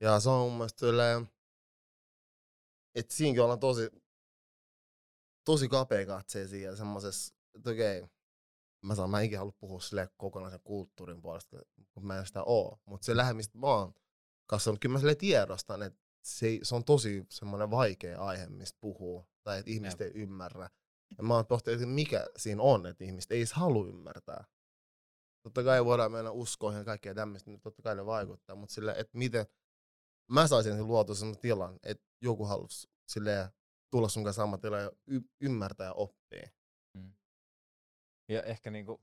Ja 0.00 0.20
se 0.20 0.30
on 0.30 0.40
mun 0.40 0.52
mielestä 0.52 0.86
sille, 0.86 1.26
että 2.94 3.14
siinäkin 3.14 3.42
ollaan 3.42 3.60
tosi 3.60 3.90
tosi 5.44 5.68
kapea 5.68 6.06
katseisia 6.06 6.70
ja 6.70 6.76
semmosessa, 6.76 7.34
että 7.54 7.70
okei, 7.70 7.98
okay, 7.98 8.14
mä 8.82 8.94
sanon, 8.94 9.10
mä 9.10 9.20
enkin 9.20 9.38
halua 9.38 9.54
puhua 9.58 9.80
sille 9.80 10.08
kokonaisen 10.16 10.60
kulttuurin 10.64 11.22
puolesta, 11.22 11.58
kun 11.92 12.06
mä 12.06 12.18
en 12.18 12.26
sitä 12.26 12.42
oo. 12.42 12.78
Mutta 12.86 13.04
se 13.04 13.16
lähe, 13.16 13.34
mistä 13.34 13.58
mä 13.58 13.66
oon 13.66 13.94
kasvanut, 14.46 14.80
kyllä 14.80 14.92
mä 14.92 14.98
sille 14.98 15.14
tiedostan, 15.14 15.82
että 15.82 16.00
se, 16.24 16.58
se 16.62 16.74
on 16.74 16.84
tosi 16.84 17.26
semmoinen 17.30 17.70
vaikea 17.70 18.20
aihe, 18.20 18.46
mistä 18.46 18.78
puhuu, 18.80 19.26
tai 19.42 19.58
että 19.58 19.70
ihmiset 19.70 20.00
ja. 20.00 20.06
ei 20.06 20.12
ymmärrä. 20.14 20.70
Ja 21.18 21.24
mä 21.24 21.34
oon 21.34 21.46
pohtinut, 21.46 21.80
että 21.80 21.94
mikä 21.94 22.26
siinä 22.36 22.62
on, 22.62 22.86
että 22.86 23.04
ihmiset 23.04 23.32
ei 23.32 23.38
edes 23.38 23.52
halua 23.52 23.88
ymmärtää. 23.88 24.44
Totta 25.42 25.64
kai 25.64 25.84
voidaan 25.84 26.12
mennä 26.12 26.30
uskoihin 26.30 26.78
ja 26.78 26.84
kaikkea 26.84 27.14
tämmöistä, 27.14 27.50
niin 27.50 27.60
totta 27.60 27.82
kai 27.82 27.96
ne 27.96 28.06
vaikuttaa, 28.06 28.56
mutta 28.56 28.74
sille, 28.74 28.94
että 28.98 29.18
miten 29.18 29.46
mä 30.30 30.46
saisin 30.46 30.86
luotua 30.86 31.14
sellaisen 31.14 31.40
tilan, 31.40 31.78
että 31.82 32.04
joku 32.20 32.44
halusi 32.44 32.88
silleen 33.08 33.48
tulla 33.94 34.08
sun 34.08 34.24
kanssa 34.24 34.42
ammatilla 34.42 34.78
ja 34.78 34.90
y- 35.06 35.28
ymmärtää 35.40 35.86
ja 35.86 35.92
oppia. 35.92 36.48
Mm. 36.94 37.12
Ja 38.28 38.42
ehkä 38.42 38.70
niinku, 38.70 39.00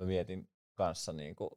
mä 0.00 0.06
mietin 0.06 0.48
kanssa 0.74 1.12
niinku, 1.12 1.50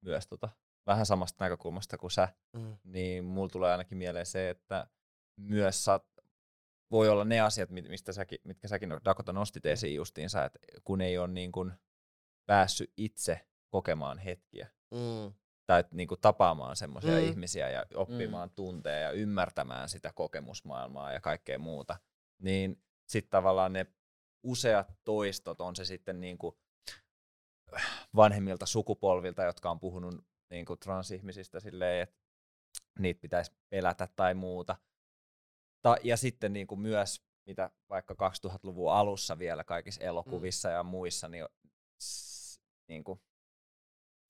myös 0.00 0.26
tota, 0.26 0.48
vähän 0.86 1.06
samasta 1.06 1.44
näkökulmasta 1.44 1.98
kuin 1.98 2.10
sä, 2.10 2.28
mm. 2.52 2.78
niin 2.84 3.24
mulla 3.24 3.48
tulee 3.48 3.72
ainakin 3.72 3.98
mieleen 3.98 4.26
se, 4.26 4.50
että 4.50 4.86
myös 5.36 5.84
saat, 5.84 6.04
voi 6.90 7.08
olla 7.08 7.24
ne 7.24 7.40
asiat, 7.40 7.70
mistä 7.70 8.12
säkin, 8.12 8.38
mitkä 8.44 8.68
säkin 8.68 8.90
Dakota 9.04 9.32
nostit 9.32 9.66
esiin 9.66 9.94
justiinsa, 9.94 10.44
että 10.44 10.58
kun 10.84 11.00
ei 11.00 11.18
ole 11.18 11.28
niin 11.28 11.52
kuin 11.52 11.72
päässyt 12.46 12.92
itse 12.96 13.48
kokemaan 13.68 14.18
hetkiä, 14.18 14.68
mm 14.90 15.34
tai 15.70 15.84
niin 15.90 16.08
kuin 16.08 16.20
tapaamaan 16.20 16.76
semmoisia 16.76 17.12
mm. 17.12 17.24
ihmisiä 17.24 17.70
ja 17.70 17.86
oppimaan 17.94 18.48
mm. 18.48 18.54
tunteja 18.54 18.98
ja 18.98 19.10
ymmärtämään 19.10 19.88
sitä 19.88 20.12
kokemusmaailmaa 20.14 21.12
ja 21.12 21.20
kaikkea 21.20 21.58
muuta, 21.58 21.96
niin 22.38 22.82
sitten 23.06 23.30
tavallaan 23.30 23.72
ne 23.72 23.86
useat 24.42 24.92
toistot, 25.04 25.60
on 25.60 25.76
se 25.76 25.84
sitten 25.84 26.20
niin 26.20 26.38
kuin 26.38 26.56
vanhemmilta 28.16 28.66
sukupolvilta, 28.66 29.44
jotka 29.44 29.70
on 29.70 29.80
puhunut 29.80 30.14
niin 30.50 30.64
kuin 30.64 30.78
transihmisistä 30.78 31.60
silleen, 31.60 32.02
että 32.02 32.16
niitä 32.98 33.20
pitäisi 33.20 33.52
pelätä 33.68 34.08
tai 34.16 34.34
muuta. 34.34 34.76
Ta- 35.82 35.96
ja 36.02 36.16
sitten 36.16 36.52
niin 36.52 36.66
kuin 36.66 36.80
myös, 36.80 37.22
mitä 37.46 37.70
vaikka 37.90 38.14
2000-luvun 38.14 38.92
alussa 38.92 39.38
vielä 39.38 39.64
kaikissa 39.64 40.04
elokuvissa 40.04 40.68
mm. 40.68 40.74
ja 40.74 40.82
muissa, 40.82 41.28
niin, 41.28 41.46
s- 42.02 42.60
niin 42.88 43.04
kuin 43.04 43.20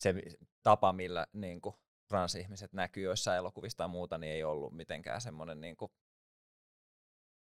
se 0.00 0.14
tapa, 0.62 0.92
millä 0.92 1.26
niin 1.32 1.60
kuin, 1.60 1.74
transihmiset 2.08 2.72
näkyy 2.72 3.02
joissain 3.02 3.38
elokuvissa 3.38 3.78
tai 3.78 3.88
muuta, 3.88 4.18
niin 4.18 4.32
ei 4.32 4.44
ollut 4.44 4.72
mitenkään 4.72 5.20
semmoinen 5.20 5.60
niin 5.60 5.76
kuin, 5.76 5.92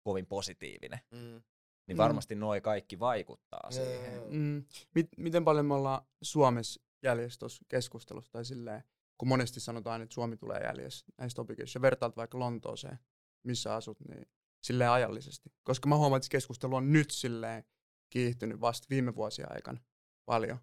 kovin 0.06 0.26
positiivinen. 0.26 1.00
Mm. 1.10 1.42
Niin 1.88 1.96
varmasti 1.96 2.34
mm. 2.34 2.40
noi 2.40 2.60
kaikki 2.60 2.98
vaikuttaa 2.98 3.70
siihen. 3.70 4.22
Mm. 4.30 4.64
Mit, 4.94 5.08
miten 5.16 5.44
paljon 5.44 5.66
me 5.66 5.74
ollaan 5.74 6.06
Suomessa 6.22 6.80
jäljessä 7.02 7.38
tuossa 7.38 7.64
keskustelussa 7.68 8.32
tai 8.32 8.44
silleen, 8.44 8.84
kun 9.18 9.28
monesti 9.28 9.60
sanotaan, 9.60 10.02
että 10.02 10.14
Suomi 10.14 10.36
tulee 10.36 10.60
jäljessä 10.60 11.06
näistä 11.18 11.36
topikeissa 11.36 11.76
ja 11.76 11.82
vertaat 11.82 12.16
vaikka 12.16 12.38
Lontooseen, 12.38 12.98
missä 13.46 13.74
asut, 13.74 14.00
niin 14.08 14.26
silleen 14.62 14.90
ajallisesti. 14.90 15.52
Koska 15.62 15.88
mä 15.88 15.96
huomaan, 15.96 16.16
että 16.16 16.28
keskustelu 16.30 16.74
on 16.74 16.92
nyt 16.92 17.10
silleen 17.10 17.64
kiihtynyt 18.10 18.60
vasta 18.60 18.86
viime 18.90 19.14
vuosien 19.14 19.52
aikana 19.52 19.80
paljon. 20.24 20.58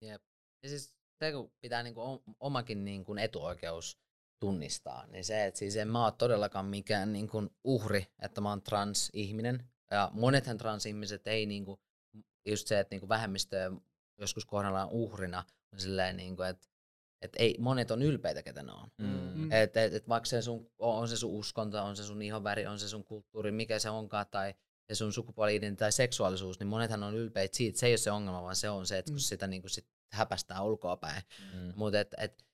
Jep. 0.00 0.22
Ja 0.62 0.68
siis 0.68 0.94
se, 1.20 1.32
kun 1.32 1.52
pitää 1.60 1.82
niin 1.82 1.94
kuin 1.94 2.20
omakin 2.40 2.84
niin 2.84 3.04
kuin 3.04 3.18
etuoikeus 3.18 3.98
tunnistaa, 4.40 5.06
niin 5.06 5.24
se, 5.24 5.44
että 5.46 5.58
siis 5.58 5.76
en 5.76 5.88
mä 5.88 6.04
oon 6.04 6.12
todellakaan 6.18 6.66
mikään 6.66 7.12
niin 7.12 7.28
kuin 7.28 7.50
uhri, 7.64 8.06
että 8.22 8.40
mä 8.40 8.48
oon 8.48 8.62
transihminen. 8.62 9.64
Ja 9.90 10.10
monethan 10.12 10.58
transihmiset 10.58 11.26
ei 11.26 11.46
niin 11.46 11.64
kuin, 11.64 11.80
just 12.46 12.66
se, 12.66 12.80
että 12.80 12.94
niin 12.94 13.00
kuin 13.00 13.08
vähemmistöä 13.08 13.70
joskus 14.18 14.46
kohdellaan 14.46 14.88
uhrina, 14.90 15.44
on 15.72 15.80
silleen 15.80 16.16
niin 16.16 16.36
kuin, 16.36 16.48
että 16.48 16.66
et 17.22 17.32
ei, 17.36 17.56
monet 17.58 17.90
on 17.90 18.02
ylpeitä, 18.02 18.42
ketä 18.42 18.62
ne 18.62 18.72
on. 18.72 18.88
Mm. 18.98 19.52
Et, 19.52 19.76
et, 19.76 19.94
et 19.94 20.08
vaikka 20.08 20.26
se 20.26 20.42
sun, 20.42 20.70
on 20.78 21.08
se 21.08 21.16
sun 21.16 21.30
uskonto, 21.30 21.82
on 21.82 21.96
se 21.96 22.04
sun 22.04 22.22
ihonväri, 22.22 22.66
on 22.66 22.78
se 22.78 22.88
sun 22.88 23.04
kulttuuri, 23.04 23.52
mikä 23.52 23.78
se 23.78 23.90
onkaan, 23.90 24.26
tai 24.30 24.54
se 24.88 24.94
sun 24.94 25.12
sukupuoli 25.12 25.60
tai 25.78 25.92
seksuaalisuus, 25.92 26.58
niin 26.58 26.66
monethan 26.66 27.02
on 27.02 27.14
ylpeitä 27.14 27.56
siitä. 27.56 27.78
Se 27.78 27.86
ei 27.86 27.92
ole 27.92 27.98
se 27.98 28.10
ongelma, 28.10 28.42
vaan 28.42 28.56
se 28.56 28.70
on 28.70 28.86
se, 28.86 28.98
että 28.98 29.10
kun 29.10 29.16
Mm. 29.16 29.20
sitä 29.20 29.46
niin 29.46 29.62
kuin 29.62 29.70
sit 29.70 29.86
häpästää 30.12 30.62
ulkoapäin. 30.62 31.22
Mm. 31.54 31.72
Mutta 31.76 32.00
et, 32.00 32.14
et, 32.18 32.44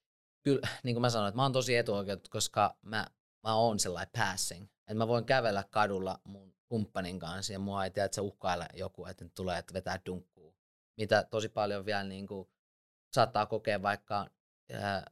kyllä, 0.43 0.69
niin 0.85 0.95
kuin 0.95 1.01
mä 1.01 1.11
sanoin, 1.11 1.29
että 1.29 1.37
mä 1.37 1.43
oon 1.43 1.53
tosi 1.53 1.77
etuoikeutettu, 1.77 2.31
koska 2.31 2.77
mä, 2.83 3.07
mä 3.43 3.55
oon 3.55 3.79
sellainen 3.79 4.13
passing. 4.19 4.65
Että 4.81 4.95
mä 4.95 5.09
voin 5.09 5.25
kävellä 5.25 5.65
kadulla 5.71 6.21
mun 6.25 6.57
kumppanin 6.69 7.19
kanssa 7.19 7.53
ja 7.53 7.59
mua 7.59 7.85
ei 7.85 7.91
tiedä, 7.91 8.05
että 8.05 8.15
se 8.15 8.21
uhkaile 8.21 8.67
joku, 8.75 9.07
että 9.07 9.25
nyt 9.25 9.35
tulee, 9.35 9.59
että 9.59 9.75
vetää 9.75 10.01
dunkkuu. 10.07 10.57
Mitä 10.97 11.25
tosi 11.31 11.49
paljon 11.49 11.87
vielä 11.87 12.05
niin 12.05 12.27
kuin, 12.27 12.49
saattaa 13.13 13.47
kokea 13.47 13.83
vaikka 13.83 14.27
ää, 14.73 15.07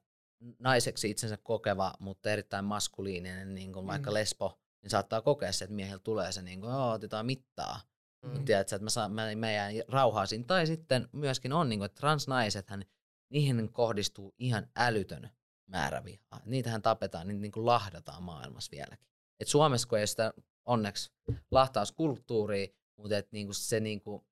naiseksi 0.58 1.10
itsensä 1.10 1.36
kokeva, 1.36 1.94
mutta 2.00 2.30
erittäin 2.30 2.64
maskuliininen, 2.64 3.54
niin 3.54 3.72
kuin 3.72 3.86
vaikka 3.86 4.10
Mm. 4.10 4.14
lesbo, 4.14 4.58
niin 4.82 4.90
saattaa 4.90 5.22
kokea 5.22 5.52
se, 5.52 5.64
että 5.64 5.74
miehellä 5.74 5.98
tulee 5.98 6.32
se, 6.32 6.42
niin 6.42 6.60
kuin, 6.60 6.70
"Joo, 6.72 6.90
otetaan 6.90 7.26
mittaa. 7.26 7.80
Mm. 8.24 8.44
Tiedätkö, 8.44 8.76
että 8.76 8.84
mä, 8.84 8.90
saan, 8.90 9.12
mä, 9.12 9.34
mä 9.34 9.50
jään 9.50 9.74
rauhaa 9.88 10.26
siinä. 10.26 10.44
Tai 10.44 10.66
sitten 10.66 11.08
myöskin 11.12 11.52
on, 11.52 11.68
niin 11.68 11.78
kuin, 11.78 11.86
että 11.86 12.00
transnaisethän, 12.00 12.84
niihin 13.28 13.72
kohdistuu 13.72 14.34
ihan 14.38 14.66
älytön 14.76 15.30
määrä 15.66 16.04
vihaa. 16.04 16.40
Niitähän 16.44 16.82
tapetaan, 16.82 17.28
niitä 17.28 17.40
niin 17.40 17.52
kuin 17.52 17.66
lahdataan 17.66 18.22
maailmassa 18.22 18.70
vieläkin. 18.72 19.08
Et 19.40 19.48
Suomessa 19.48 19.88
kun 19.88 19.98
ei 19.98 20.06
sitä 20.06 20.32
onneksi 20.64 21.12
lahtauskulttuuria, 21.50 22.66
mutta 22.96 23.16
et 23.16 23.32
niin 23.32 23.46
kuin 23.46 23.54
se 23.54 23.80
niin 23.80 24.00
kuin, 24.00 24.22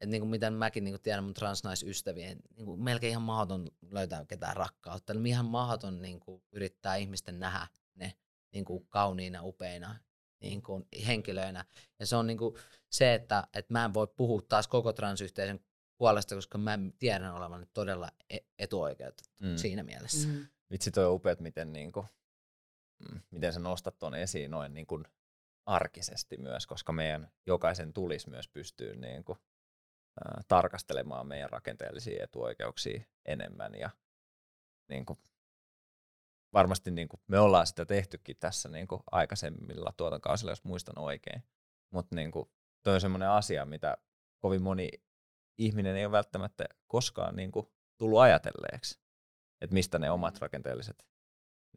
et 0.00 0.08
niin 0.08 0.20
kuin 0.20 0.30
miten 0.30 0.52
mäkin 0.54 0.84
niin 0.84 0.92
kuin 0.92 1.02
tiedän 1.02 1.24
mun 1.24 1.34
niin 2.56 2.66
kuin 2.66 2.82
melkein 2.82 3.10
ihan 3.10 3.22
mahdoton 3.22 3.70
löytää 3.90 4.24
ketään 4.24 4.56
rakkautta. 4.56 5.12
Eli 5.12 5.28
ihan 5.28 5.46
mahdoton 5.46 6.02
niin 6.02 6.20
kuin 6.20 6.42
yrittää 6.52 6.96
ihmisten 6.96 7.40
nähdä 7.40 7.66
ne 7.94 8.12
niin 8.52 8.64
kuin 8.64 8.86
kauniina, 8.88 9.42
upeina 9.42 9.96
niin 10.40 10.62
kuin 10.62 10.84
henkilöinä. 11.06 11.64
Ja 11.98 12.06
se 12.06 12.16
on 12.16 12.26
niin 12.26 12.38
kuin 12.38 12.54
se, 12.92 13.14
että, 13.14 13.46
että 13.54 13.72
mä 13.72 13.84
en 13.84 13.94
voi 13.94 14.06
puhua 14.06 14.42
taas 14.48 14.68
koko 14.68 14.92
transyhteisön 14.92 15.60
puolesta, 15.98 16.34
koska 16.34 16.58
mä 16.58 16.78
tiedän 16.98 17.34
olevani 17.34 17.66
todella 17.74 18.08
e- 18.30 18.38
etuoikeutettu 18.58 19.30
Mm. 19.40 19.56
siinä 19.56 19.82
mielessä. 19.82 20.28
Mm. 20.28 20.46
Vitsi 20.70 20.90
toi 20.90 21.06
on 21.06 21.12
upeat, 21.12 21.40
miten, 21.40 21.72
niinku, 21.72 22.06
mm, 23.10 23.20
miten 23.30 23.52
sä 23.52 23.60
nostat 23.60 23.98
tuon 23.98 24.14
esiin 24.14 24.50
noin 24.50 24.74
niinku 24.74 25.02
arkisesti 25.66 26.36
myös, 26.36 26.66
koska 26.66 26.92
meidän 26.92 27.30
jokaisen 27.46 27.92
tulisi 27.92 28.30
myös 28.30 28.48
pystyä 28.48 28.94
niinku, 28.94 29.38
ää, 30.24 30.42
tarkastelemaan 30.48 31.26
meidän 31.26 31.50
rakenteellisia 31.50 32.24
etuoikeuksia 32.24 33.02
enemmän. 33.24 33.74
Ja 33.74 33.90
niinku, 34.88 35.18
varmasti 36.52 36.90
niinku, 36.90 37.20
me 37.28 37.38
ollaan 37.38 37.66
sitä 37.66 37.84
tehtykin 37.84 38.36
tässä 38.40 38.68
niinku, 38.68 39.02
aikaisemmilla 39.10 39.92
tuotantokausilla, 39.96 40.52
jos 40.52 40.64
muistan 40.64 40.98
oikein. 40.98 41.42
Mutta 41.90 42.14
niinku, 42.16 42.50
toi 42.82 42.94
on 42.94 43.00
semmoinen 43.00 43.28
asia, 43.28 43.64
mitä 43.64 43.96
kovin 44.38 44.62
moni 44.62 44.88
ihminen 45.58 45.96
ei 45.96 46.04
ole 46.04 46.12
välttämättä 46.12 46.64
koskaan 46.86 47.36
niinku, 47.36 47.72
tullut 47.98 48.20
ajatelleeksi 48.20 49.02
että 49.62 49.74
mistä 49.74 49.98
ne 49.98 50.10
omat 50.10 50.38
rakenteelliset 50.38 51.06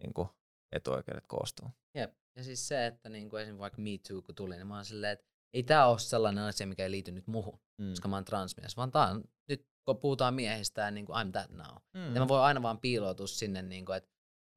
niin 0.02 0.14
kuin, 0.14 0.30
etuoikeudet 0.72 1.28
koostuu. 1.28 1.70
Jep. 1.94 2.14
Ja 2.36 2.44
siis 2.44 2.68
se, 2.68 2.86
että 2.86 3.10
niin 3.10 3.30
kuin 3.30 3.42
esimerkiksi 3.42 3.60
vaikka 3.60 3.82
Me 3.82 3.90
Too 4.08 4.22
kun 4.22 4.36
tuli, 4.36 4.56
niin 4.56 4.68
mä 4.68 4.76
oon 4.76 4.86
silleen, 4.86 5.14
että 5.14 5.26
ei 5.54 5.64
tää 5.64 5.88
ole 5.88 6.00
sellainen 6.00 6.44
asia, 6.44 6.68
mikä 6.68 6.84
ei 6.84 6.92
liity 6.92 7.12
nyt 7.12 7.28
muhun, 7.28 7.60
Mm. 7.82 7.90
koska 7.90 8.08
mä 8.08 8.16
oon 8.16 8.26
transmies, 8.26 8.78
vaan 8.78 8.92
tää 8.92 9.08
on, 9.08 9.24
nyt 9.50 9.68
kun 9.86 9.98
puhutaan 9.98 10.34
miehistä, 10.34 10.82
ja 10.82 10.92
niin 10.92 11.06
kuin 11.06 11.16
I'm 11.28 11.32
that 11.32 11.50
now. 11.50 11.76
Mm. 11.94 12.16
Ja 12.16 12.22
mä 12.22 12.28
voin 12.28 12.44
aina 12.44 12.62
vaan 12.62 12.80
piiloutua 12.80 13.28
sinne 13.28 13.62
niin 13.62 13.86
kuin, 13.86 13.98
että 13.98 14.10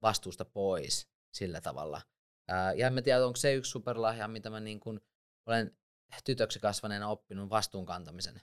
vastuusta 0.03 0.45
pois 0.45 1.09
sillä 1.35 1.61
tavalla. 1.61 2.03
Ää, 2.49 2.73
ja 2.73 2.87
en 2.87 2.93
mä 2.93 3.03
tiedä, 3.03 3.27
onko 3.27 3.37
se 3.37 3.55
yksi 3.55 3.71
superlahja, 3.71 4.29
mitä 4.29 4.51
mä 4.51 4.61
niin 4.61 4.81
kuin 4.81 5.01
olen 5.47 5.79
tytöksi 6.25 6.61
kasvaneena 6.61 7.09
oppinut 7.09 7.51
vastuunkantamisen. 7.51 8.41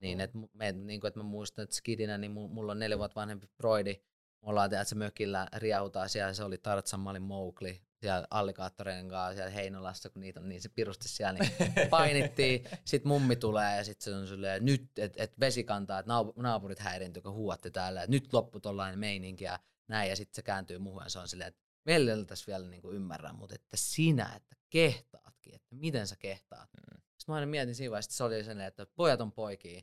Niin, 0.00 0.20
että, 0.20 0.38
me, 0.52 0.72
niin 0.72 1.00
kuin, 1.00 1.08
että 1.08 1.20
mä 1.20 1.24
muistan, 1.24 1.62
että 1.62 1.76
skidinä, 1.76 2.18
niin 2.18 2.32
mu- 2.32 2.48
mulla 2.48 2.72
on 2.72 2.78
neljä 2.78 2.98
vuotta 2.98 3.20
vanhempi 3.20 3.46
broidi. 3.56 3.94
Me 4.42 4.48
ollaan 4.48 4.70
se 4.82 4.94
mökillä 4.94 5.48
riahutaan 5.56 6.08
siellä, 6.08 6.32
se 6.32 6.44
oli 6.44 6.58
Tarzan, 6.58 7.00
mä 7.00 7.10
olin 7.10 7.22
Mowgli 7.22 7.82
siellä 8.00 8.26
allikaattoreiden 8.30 9.08
kanssa 9.08 9.34
siellä 9.34 9.50
Heinolassa, 9.50 10.10
kun 10.10 10.20
niitä 10.20 10.40
on 10.40 10.48
niin 10.48 10.62
se 10.62 10.68
pirusti 10.68 11.08
siellä, 11.08 11.40
niin 11.40 11.52
painittiin. 11.90 12.64
Sitten 12.84 13.08
mummi 13.08 13.36
tulee 13.36 13.76
ja 13.76 13.84
sitten 13.84 14.04
se 14.04 14.18
on 14.18 14.26
silleen, 14.26 14.64
nyt, 14.64 14.98
että 14.98 15.22
et 15.22 15.40
vesi 15.40 15.64
kantaa, 15.64 15.98
että 15.98 16.12
naapurit 16.36 16.78
häiriintyy, 16.78 17.22
kun 17.22 17.32
huuatti 17.32 17.70
täällä, 17.70 18.02
että 18.02 18.10
nyt 18.10 18.32
loppu 18.32 18.60
tollainen 18.60 18.98
meininki 18.98 19.44
ja 19.44 19.58
näin. 19.88 20.10
Ja 20.10 20.16
sitten 20.16 20.34
se 20.34 20.42
kääntyy 20.42 20.78
muuhun 20.78 21.02
ja 21.02 21.10
se 21.10 21.18
on 21.18 21.28
silleen, 21.28 21.48
että 21.48 21.60
meillä 21.84 22.24
tässä 22.24 22.46
vielä 22.46 22.68
niin 22.68 22.82
kuin 22.82 22.96
ymmärrän, 22.96 23.36
mutta 23.36 23.54
että 23.54 23.76
sinä, 23.76 24.32
että 24.36 24.56
kehtaatkin, 24.70 25.54
että 25.54 25.76
miten 25.76 26.06
sä 26.06 26.16
kehtaat. 26.16 26.70
Mm. 26.72 27.00
Sitten 27.28 27.32
mä 27.34 27.36
aina 27.36 27.50
mietin 27.50 27.74
siinä 27.74 27.90
vaiheessa, 27.90 28.08
että 28.08 28.16
se 28.16 28.24
oli 28.24 28.44
sellainen, 28.44 28.66
että 28.66 28.86
pojat 28.86 29.20
on 29.20 29.32
poikia. 29.32 29.82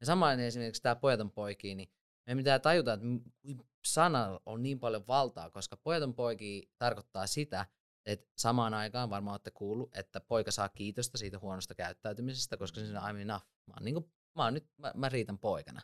Ja 0.00 0.06
samoin 0.06 0.40
esimerkiksi 0.40 0.82
tämä 0.82 0.96
pojat 0.96 1.20
on 1.20 1.30
poikia, 1.30 1.74
niin 1.74 1.88
meidän 2.26 2.38
pitää 2.38 2.58
tajuta, 2.58 2.92
että 2.92 3.64
sana 3.84 4.40
on 4.46 4.62
niin 4.62 4.80
paljon 4.80 5.06
valtaa, 5.06 5.50
koska 5.50 5.76
pojat 5.76 6.02
on 6.02 6.14
poikia 6.14 6.62
tarkoittaa 6.78 7.26
sitä, 7.26 7.66
että 8.06 8.32
samaan 8.38 8.74
aikaan 8.74 9.10
varmaan 9.10 9.32
olette 9.32 9.50
kuullut, 9.50 9.96
että 9.96 10.20
poika 10.20 10.50
saa 10.50 10.68
kiitosta 10.68 11.18
siitä 11.18 11.38
huonosta 11.38 11.74
käyttäytymisestä, 11.74 12.56
koska 12.56 12.80
se 12.80 12.98
on 12.98 13.02
I'm 13.02 13.20
enough. 13.20 13.46
Mä 13.66 13.74
oon, 13.74 13.84
niin 13.84 13.94
kuin, 13.94 14.12
mä 14.34 14.44
oon 14.44 14.54
nyt, 14.54 14.66
mä, 14.76 14.92
mä 14.94 15.08
riitän 15.08 15.38
poikana. 15.38 15.80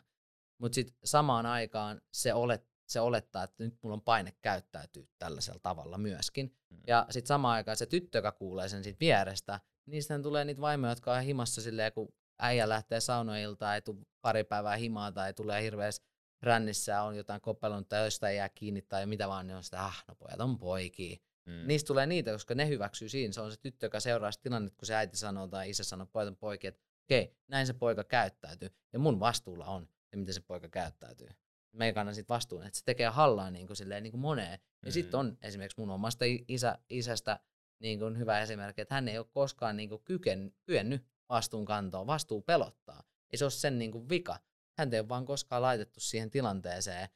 Mutta 0.57 0.75
sitten 0.75 0.95
samaan 1.03 1.45
aikaan 1.45 2.01
se, 2.13 2.33
olet, 2.33 2.67
se 2.87 2.99
olettaa, 2.99 3.43
että 3.43 3.63
nyt 3.63 3.77
mulla 3.83 3.93
on 3.93 4.01
paine 4.01 4.33
käyttäytyä 4.41 5.03
tällaisella 5.19 5.59
tavalla 5.59 5.97
myöskin. 5.97 6.55
Mm. 6.69 6.81
Ja 6.87 7.05
sitten 7.09 7.27
samaan 7.27 7.55
aikaan 7.55 7.77
se 7.77 7.85
tyttö, 7.85 8.17
joka 8.17 8.31
kuulee 8.31 8.69
sen 8.69 8.83
siitä 8.83 8.99
vierestä, 8.99 9.59
niistä 9.91 10.19
tulee 10.19 10.45
niitä 10.45 10.61
vaimoja, 10.61 10.91
jotka 10.91 11.13
on 11.13 11.21
himassa 11.21 11.61
silleen, 11.61 11.93
kun 11.93 12.13
äijä 12.39 12.69
lähtee 12.69 12.99
saunoiltaan, 12.99 13.75
ei 13.75 13.81
tule 13.81 13.97
pari 14.21 14.43
päivää 14.43 14.75
himaa 14.75 15.11
tai 15.11 15.33
tulee 15.33 15.63
hirveästi 15.63 16.11
rännissä, 16.41 17.01
on 17.01 17.15
jotain 17.15 17.41
kopelon 17.41 17.85
tai 17.85 18.05
jostain 18.05 18.35
jää 18.35 18.49
kiinni 18.49 18.81
tai 18.81 19.05
mitä 19.05 19.27
vaan, 19.27 19.47
niin 19.47 19.57
on 19.57 19.63
sitä, 19.63 19.85
ah, 19.85 20.03
no 20.07 20.15
pojat 20.15 20.41
on 20.41 20.57
poikia. 20.59 21.17
Mm. 21.45 21.67
Niistä 21.67 21.87
tulee 21.87 22.05
niitä, 22.05 22.31
koska 22.31 22.55
ne 22.55 22.67
hyväksyy 22.67 23.09
siinä. 23.09 23.33
Se 23.33 23.41
on 23.41 23.51
se 23.51 23.57
tyttö, 23.59 23.85
joka 23.85 23.99
seuraa 23.99 24.31
sitä 24.31 24.43
tilannetta, 24.43 24.77
kun 24.77 24.85
se 24.85 24.95
äiti 24.95 25.17
sanoo 25.17 25.47
tai 25.47 25.69
isä 25.69 25.83
sanoo, 25.83 26.07
pojat 26.11 26.27
on 26.27 26.37
poikia, 26.37 26.67
että 26.67 26.81
okei, 27.05 27.35
näin 27.47 27.67
se 27.67 27.73
poika 27.73 28.03
käyttäytyy. 28.03 28.69
Ja 28.93 28.99
mun 28.99 29.19
vastuulla 29.19 29.65
on 29.65 29.87
se, 30.11 30.17
miten 30.17 30.33
se 30.33 30.41
poika 30.41 30.69
käyttäytyy. 30.69 31.27
Me 31.71 31.85
ei 31.85 31.93
kanna 31.93 32.13
siitä 32.13 32.33
vastuun, 32.33 32.63
että 32.65 32.79
se 32.79 32.85
tekee 32.85 33.07
hallaa 33.07 33.51
niin 33.51 33.67
kuin, 33.67 33.77
silleen, 33.77 34.03
niin 34.03 34.11
kuin 34.11 34.21
moneen. 34.21 34.51
Ja 34.51 34.89
Mm. 34.89 34.91
sitten 34.91 35.19
on 35.19 35.37
esimerkiksi 35.41 35.79
mun 35.79 35.89
omasta 35.89 36.25
isä, 36.47 36.77
isästä 36.89 37.39
niin 37.81 37.99
kuin 37.99 38.17
hyvä 38.17 38.41
esimerkki, 38.41 38.81
että 38.81 38.95
hän 38.95 39.07
ei 39.07 39.17
ole 39.17 39.27
koskaan 39.31 39.77
niin 39.77 39.89
kuin 39.89 40.03
kyken, 40.03 40.53
kyennyt 40.63 41.05
vastuun 41.29 41.65
kantoon. 41.65 42.07
Vastuu 42.07 42.41
pelottaa. 42.41 43.03
Ei 43.31 43.37
se 43.37 43.45
ole 43.45 43.51
sen 43.51 43.79
niin 43.79 43.91
kuin 43.91 44.09
vika. 44.09 44.39
Hän 44.77 44.93
ei 44.93 44.99
ole 44.99 45.09
vaan 45.09 45.25
koskaan 45.25 45.61
laitettu 45.61 45.99
siihen 45.99 46.29
tilanteeseen, 46.29 47.09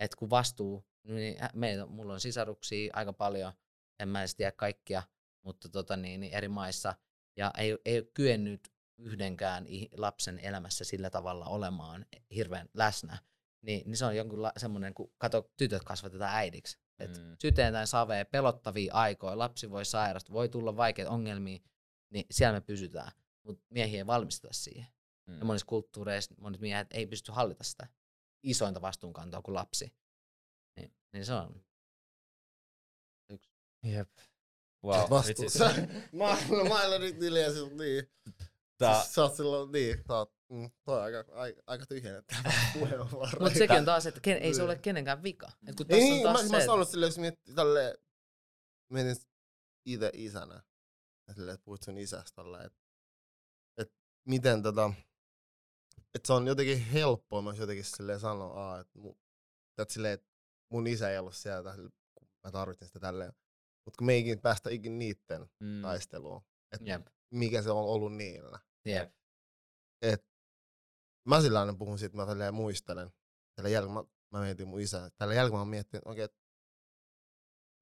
että 0.00 0.16
kun 0.16 0.30
vastuu, 0.30 0.84
niin 1.02 1.36
meillä, 1.54 1.86
mulla 1.86 2.12
on 2.12 2.20
sisaruksia 2.20 2.92
aika 2.94 3.12
paljon, 3.12 3.52
en 3.98 4.08
mä 4.08 4.20
edes 4.20 4.34
tiedä 4.34 4.52
kaikkia, 4.52 5.02
mutta 5.44 5.68
tota 5.68 5.96
niin, 5.96 6.20
niin 6.20 6.34
eri 6.34 6.48
maissa, 6.48 6.94
ja 7.36 7.52
ei, 7.58 7.78
ei 7.84 7.98
ole 7.98 8.06
kyennyt 8.14 8.72
yhdenkään 8.98 9.66
lapsen 9.96 10.38
elämässä 10.38 10.84
sillä 10.84 11.10
tavalla 11.10 11.46
olemaan 11.46 12.06
hirveän 12.34 12.68
läsnä, 12.74 13.18
niin, 13.62 13.82
niin 13.86 13.96
se 13.96 14.04
on 14.04 14.16
jonkun 14.16 14.38
semmoinen, 14.56 14.94
kun 14.94 15.12
kato, 15.18 15.50
tytöt 15.56 15.84
kasvatetaan 15.84 16.34
äidiksi. 16.34 16.78
Et 17.00 17.18
Mm. 17.18 17.36
Syteen 17.38 17.72
tai 17.72 17.86
savee, 17.86 18.24
pelottavia 18.24 18.94
aikoja, 18.94 19.38
lapsi 19.38 19.70
voi 19.70 19.84
sairastua, 19.84 20.34
voi 20.34 20.48
tulla 20.48 20.76
vaikeita 20.76 21.10
ongelmia, 21.10 21.58
niin 22.10 22.26
siellä 22.30 22.52
me 22.56 22.60
pysytään. 22.60 23.12
Mutta 23.42 23.66
miehiä 23.70 23.98
ei 23.98 24.06
valmisteta 24.06 24.54
siihen. 24.54 24.86
Mm. 25.26 25.38
Ja 25.38 25.44
monissa 25.44 25.66
kulttuureissa 25.66 26.34
monet 26.38 26.60
miehet 26.60 26.88
ei 26.90 27.06
pysty 27.06 27.32
hallita 27.32 27.64
sitä 27.64 27.86
isointa 28.42 28.80
vastuunkantoa 28.80 29.42
kuin 29.42 29.54
lapsi. 29.54 29.92
Niin, 30.76 30.94
niin 31.12 31.26
se 31.26 31.32
on. 31.32 31.64
Jep. 33.82 34.10
Wow, 34.84 35.10
Vastuu. 35.10 35.44
mä, 36.12 36.36
mä 36.68 36.86
olen 36.86 37.00
nyt 37.00 37.20
hiljaa 37.20 37.52
siis 37.52 37.70
niin. 37.72 38.10
Tää, 38.78 39.00
Siis, 39.00 39.14
sä 39.14 39.22
oot 39.22 39.34
silloin 39.34 39.72
niin, 39.72 39.98
sä 40.08 40.16
oot, 40.16 40.34
mm, 40.50 40.70
toi 40.84 40.98
on 40.98 41.04
aika, 41.04 41.24
aika, 41.32 41.62
aika 41.66 41.86
tyhjennettävä 41.86 42.52
puheenvuoro. 42.78 43.40
Mutta 43.40 43.58
sekin 43.58 43.76
on 43.76 43.84
taas, 43.84 44.06
että 44.06 44.20
ken, 44.20 44.38
ei 44.38 44.54
se 44.54 44.62
ole 44.62 44.78
kenenkään 44.78 45.22
vika. 45.22 45.52
Et 45.66 45.76
kun 45.76 45.86
Ei 45.88 46.00
niin, 46.00 46.26
on 46.26 46.32
mä, 46.32 46.38
taas 46.38 46.50
mä 46.50 46.60
se, 46.60 46.66
sanon 46.66 46.86
silleen, 46.86 47.08
jos 47.08 47.18
miettii 47.18 47.54
tälleen, 47.54 47.98
mietin 48.90 49.16
itse 49.86 50.10
isänä, 50.14 50.62
silleen, 51.34 51.54
että 51.54 51.64
puhut 51.64 51.82
sun 51.82 51.98
isästä 51.98 52.34
tolleen, 52.34 52.66
että, 52.66 52.78
että 53.76 53.94
miten 54.24 54.62
tota, 54.62 54.92
että 56.14 56.26
se 56.26 56.32
on 56.32 56.46
jotenkin 56.46 56.78
helppoa 56.78 57.42
myös 57.42 57.58
jotenkin 57.58 57.84
silleen 57.84 58.20
sanoa, 58.20 58.80
että, 58.80 58.98
mu, 58.98 59.14
että 59.78 59.94
silleen, 59.94 60.14
että 60.14 60.28
mun 60.72 60.86
isä 60.86 61.10
ei 61.10 61.18
ollut 61.18 61.36
siellä, 61.36 61.74
kun 62.14 62.28
mä 62.44 62.50
tarvitsin 62.50 62.86
sitä 62.86 63.00
tälleen. 63.00 63.32
Mutta 63.84 63.98
kun 63.98 64.06
me 64.06 64.12
ei 64.12 64.36
päästä 64.36 64.70
ikinä 64.70 64.96
niitten 64.96 65.46
mm, 65.60 65.82
taisteluun, 65.82 66.42
että 66.72 67.00
mikä 67.30 67.62
se 67.62 67.70
on 67.70 67.84
ollut 67.84 68.14
niillä. 68.14 68.58
jep. 68.84 69.12
Et 70.02 70.29
mä 71.24 71.40
sillä 71.40 71.60
aina 71.60 71.74
puhun 71.74 71.98
siitä, 71.98 72.16
mä 72.16 72.26
tälleen 72.26 72.54
muistelen. 72.54 73.10
Tällä 73.54 73.68
jälkeen 73.68 73.94
mä 73.94 74.04
mä 74.30 74.40
mietin 74.40 74.68
mun 74.68 74.80
isää. 74.80 75.10
Tällä 75.10 75.34
jälkeen 75.34 75.58
mä 75.58 75.64
miettin, 75.64 75.98
että 75.98 76.10
okei, 76.10 76.24
okay, 76.24 76.36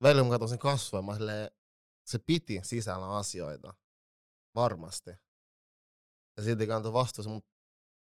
välillä 0.03 0.23
kun 0.23 0.31
katson 0.31 0.49
sen 0.49 0.59
kasvoja, 0.59 1.03
mä 1.03 1.15
silleen, 1.15 1.51
se 2.07 2.19
piti 2.19 2.61
sisällä 2.63 3.17
asioita. 3.17 3.75
Varmasti. 4.55 5.11
Ja 6.37 6.43
silti 6.43 6.67
kantoi 6.67 6.93
vastuussa, 6.93 7.31
mutta 7.31 7.51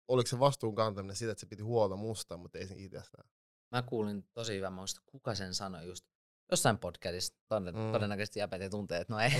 oliko 0.08 0.26
se 0.26 0.38
vastuun 0.38 0.74
kantaminen 0.74 1.16
siitä, 1.16 1.32
että 1.32 1.40
se 1.40 1.46
piti 1.46 1.62
huolta 1.62 1.96
musta, 1.96 2.36
mutta 2.36 2.58
ei 2.58 2.66
sen 2.66 2.78
itsestään. 2.78 3.28
Mä 3.70 3.82
kuulin 3.82 4.28
tosi 4.32 4.56
hyvän, 4.56 4.72
mä 4.72 4.80
muista, 4.80 5.00
kuka 5.06 5.34
sen 5.34 5.54
sanoi 5.54 5.86
just 5.86 6.06
jossain 6.50 6.78
podcastissa, 6.78 7.34
toden, 7.48 7.74
mm. 7.74 7.92
todennäköisesti 7.92 8.38
jäpät 8.38 8.70
tuntee, 8.70 9.00
että 9.00 9.12
no 9.12 9.20
ei. 9.20 9.30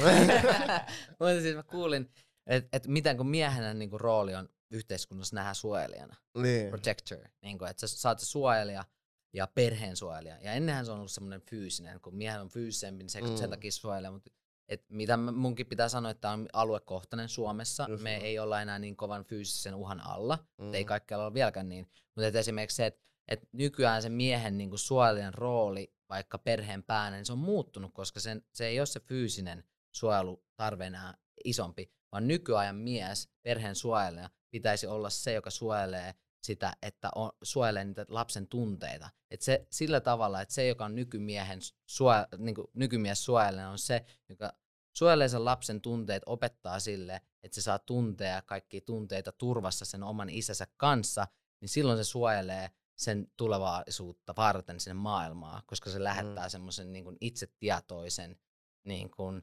mutta 1.18 1.40
siis 1.42 1.56
mä 1.56 1.62
kuulin, 1.62 2.10
että 2.46 2.76
et 2.76 2.86
miten 2.86 3.16
kun 3.16 3.28
miehenä 3.28 3.74
niin 3.74 4.00
rooli 4.00 4.34
on 4.34 4.48
yhteiskunnassa 4.74 5.36
nähdä 5.36 5.55
suojelijana, 5.55 6.16
Niin. 6.43 6.69
protector, 6.69 7.19
niin 7.43 7.59
kuin, 7.59 7.70
että 7.70 7.86
sä 7.86 7.97
saat 7.97 8.19
se 8.19 8.27
suojelija 8.27 8.85
ja 9.32 9.47
perheen 9.47 9.97
suojelija. 9.97 10.39
Ja 10.40 10.53
ennenhän 10.53 10.86
se 10.86 10.93
on 10.93 10.99
ollut 10.99 11.11
semmoinen 11.11 11.43
fyysinen, 11.43 12.01
kun 12.01 12.15
miehen 12.15 12.40
on 12.40 12.49
fyysisempi, 12.49 13.05
niin 13.05 13.11
se 13.11 13.20
mm. 13.20 13.36
sen 13.36 13.51
takia 13.51 13.73
suojelee, 13.73 14.11
mutta 14.11 14.31
et 14.69 14.85
mitä 14.89 15.16
munkin 15.16 15.66
pitää 15.66 15.89
sanoa, 15.89 16.11
että 16.11 16.31
on 16.31 16.49
aluekohtainen 16.53 17.28
Suomessa. 17.28 17.86
Just 17.89 18.03
me 18.03 18.19
no. 18.19 18.24
ei 18.24 18.39
olla 18.39 18.62
enää 18.62 18.78
niin 18.78 18.97
kovan 18.97 19.24
fyysisen 19.24 19.74
uhan 19.74 20.01
alla. 20.01 20.39
Mm. 20.59 20.74
Ei 20.74 20.85
kaikkialla 20.85 21.24
ole 21.24 21.35
vieläkään 21.35 21.69
niin. 21.69 21.90
Mutta 22.16 22.39
esimerkiksi 22.39 22.77
se, 22.77 22.86
että 22.86 23.03
et 23.28 23.49
nykyään 23.53 24.03
se 24.03 24.09
miehen 24.09 24.59
niin 24.59 24.78
suojelijan 24.78 25.35
rooli 25.35 25.94
vaikka 26.09 26.39
perheen 26.39 26.82
päänä, 26.82 27.16
niin 27.16 27.27
se 27.27 27.32
on 27.32 27.39
muuttunut, 27.39 27.94
koska 27.94 28.20
sen, 28.20 28.44
se 28.53 28.66
ei 28.66 28.81
ole 28.81 28.86
se 28.86 29.01
fyysinen 29.01 29.65
suojelutarve 29.94 30.86
enää 30.86 31.15
isompi, 31.44 31.93
vaan 32.12 32.28
nykyajan 32.28 32.77
mies, 32.77 33.28
perheen 33.43 33.74
suojelija, 33.74 34.31
pitäisi 34.53 34.87
olla 34.87 35.11
se, 35.11 35.33
joka 35.33 35.51
suojelee 35.51 36.15
sitä, 36.43 36.73
että 36.83 37.11
on, 37.15 37.31
suojelee 37.43 37.85
niitä 37.85 38.07
lapsen 38.09 38.47
tunteita. 38.47 39.11
Et 39.31 39.43
se, 39.43 39.66
sillä 39.70 40.01
tavalla, 40.01 40.41
että 40.41 40.55
se, 40.55 40.66
joka 40.66 40.85
on 40.85 40.95
nykymiehen 40.95 41.59
suoja, 41.87 42.29
niin 42.39 42.57
nykymies 42.74 43.24
suojelijana, 43.24 43.70
on 43.70 43.79
se, 43.79 44.05
joka 44.29 44.53
suojelee 44.97 45.29
sen 45.29 45.45
lapsen 45.45 45.81
tunteet, 45.81 46.23
opettaa 46.27 46.81
sille, 46.81 47.20
että 47.43 47.55
se 47.55 47.62
saa 47.62 47.79
tuntea 47.79 48.43
kaikki 48.43 48.81
tunteita 48.81 49.33
turvassa 49.33 49.85
sen 49.85 50.03
oman 50.03 50.31
isänsä 50.31 50.66
kanssa, 50.77 51.27
niin 51.61 51.69
silloin 51.69 51.99
se 51.99 52.05
suojelee 52.05 52.70
sen 52.97 53.27
tulevaisuutta 53.37 54.35
varten 54.37 54.81
sinne 54.81 54.95
maailmaa, 54.95 55.62
koska 55.66 55.91
se 55.91 56.05
lähettää 56.05 56.47
mm. 56.47 56.51
semmoisen 56.51 56.93
niin 56.93 57.16
itsetietoisen 57.20 58.37
niin 58.85 59.11
kuin, 59.11 59.43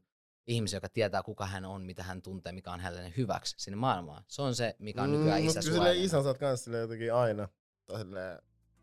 ihmisen, 0.49 0.77
joka 0.77 0.89
tietää, 0.89 1.23
kuka 1.23 1.45
hän 1.45 1.65
on, 1.65 1.81
mitä 1.81 2.03
hän 2.03 2.21
tuntee, 2.21 2.51
mikä 2.51 2.71
on 2.71 2.79
hänelle 2.79 3.13
hyväksi 3.17 3.55
sinne 3.57 3.75
maailmaan. 3.75 4.23
Se 4.27 4.41
on 4.41 4.55
se, 4.55 4.75
mikä 4.79 5.01
on 5.01 5.11
nykyään 5.11 5.41
mm, 5.41 5.47
isä 5.47 5.59
Kyllä 5.71 5.91
isän 5.91 6.23
saat 6.23 6.37
kanssa 6.37 6.77
jotenkin 6.77 7.13
aina 7.13 7.49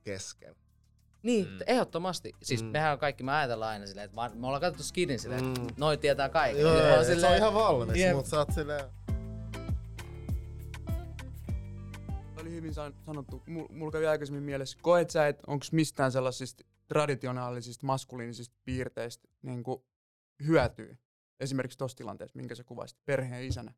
kesken. 0.03 0.57
Niin, 1.23 1.49
mm. 1.49 1.59
ehdottomasti. 1.67 2.33
Siis 2.43 2.63
mm. 2.63 2.69
mehän 2.69 2.93
on 2.93 2.99
kaikki, 2.99 3.23
me 3.23 3.33
ajatellaan 3.33 3.73
aina 3.73 3.87
silleen, 3.87 4.05
että 4.05 4.31
me 4.35 4.47
ollaan 4.47 4.61
katsottu 4.61 4.83
skidin 4.83 5.19
silleen, 5.19 5.45
mm. 5.45 5.51
että 5.51 5.75
noi 5.77 5.99
tietää 5.99 6.29
kaiken. 6.29 6.63
Joo, 6.63 6.89
joo, 6.89 7.05
silleen, 7.05 7.21
se 7.21 7.27
on 7.27 7.37
ihan 7.37 7.55
valmis, 7.55 7.97
yep. 7.97 8.17
mutta 8.17 8.31
sä 8.31 8.39
oot 8.39 8.53
silleen... 8.55 8.85
oli 12.41 12.51
hyvin 12.51 12.75
sanottu. 12.75 13.43
Mulla 13.71 13.93
kävi 13.93 14.07
aikaisemmin 14.07 14.43
mielessä. 14.43 14.79
Koet 14.83 15.11
sä, 15.11 15.29
että 15.29 15.45
onko 15.47 15.67
mistään 15.73 16.13
sellaisista 16.13 16.65
traditionaalisista 16.89 17.87
maskuliinisista 17.87 18.57
piirteistä 18.65 19.29
niin 19.43 19.65
hyötyä? 20.47 20.97
Esimerkiksi 21.41 21.79
tuossa 21.79 21.97
tilanteessa, 21.97 22.37
minkä 22.37 22.55
sä 22.55 22.65
kuvasit, 22.65 22.99
perheen 23.05 23.45
isänä. 23.45 23.75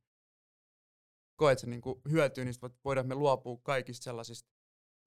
Koet 1.36 1.58
sä 1.58 1.66
niin 1.66 1.82
hyötyä 2.10 2.44
niistä, 2.44 2.70
voidaan 2.84 3.06
me 3.06 3.14
luopua 3.14 3.58
kaikista 3.62 4.04
sellaisista 4.04 4.50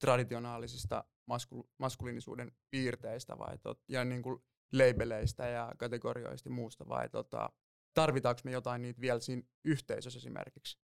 traditionaalisista 0.01 1.03
masku, 1.25 1.69
maskuliinisuuden 1.77 2.51
piirteistä 2.69 3.37
vai 3.37 3.57
tot, 3.57 3.83
ja 3.87 4.05
niin 4.05 4.21
kuin 4.21 4.43
labeleista 4.73 5.45
ja 5.45 5.71
kategorioista 5.77 6.49
ja 6.49 6.55
muusta 6.55 6.87
vai 6.87 7.09
tota, 7.09 7.49
tarvitaanko 7.93 8.41
me 8.43 8.51
jotain 8.51 8.81
niitä 8.81 9.01
vielä 9.01 9.19
siinä 9.19 9.43
yhteisössä 9.65 10.17
esimerkiksi? 10.17 10.79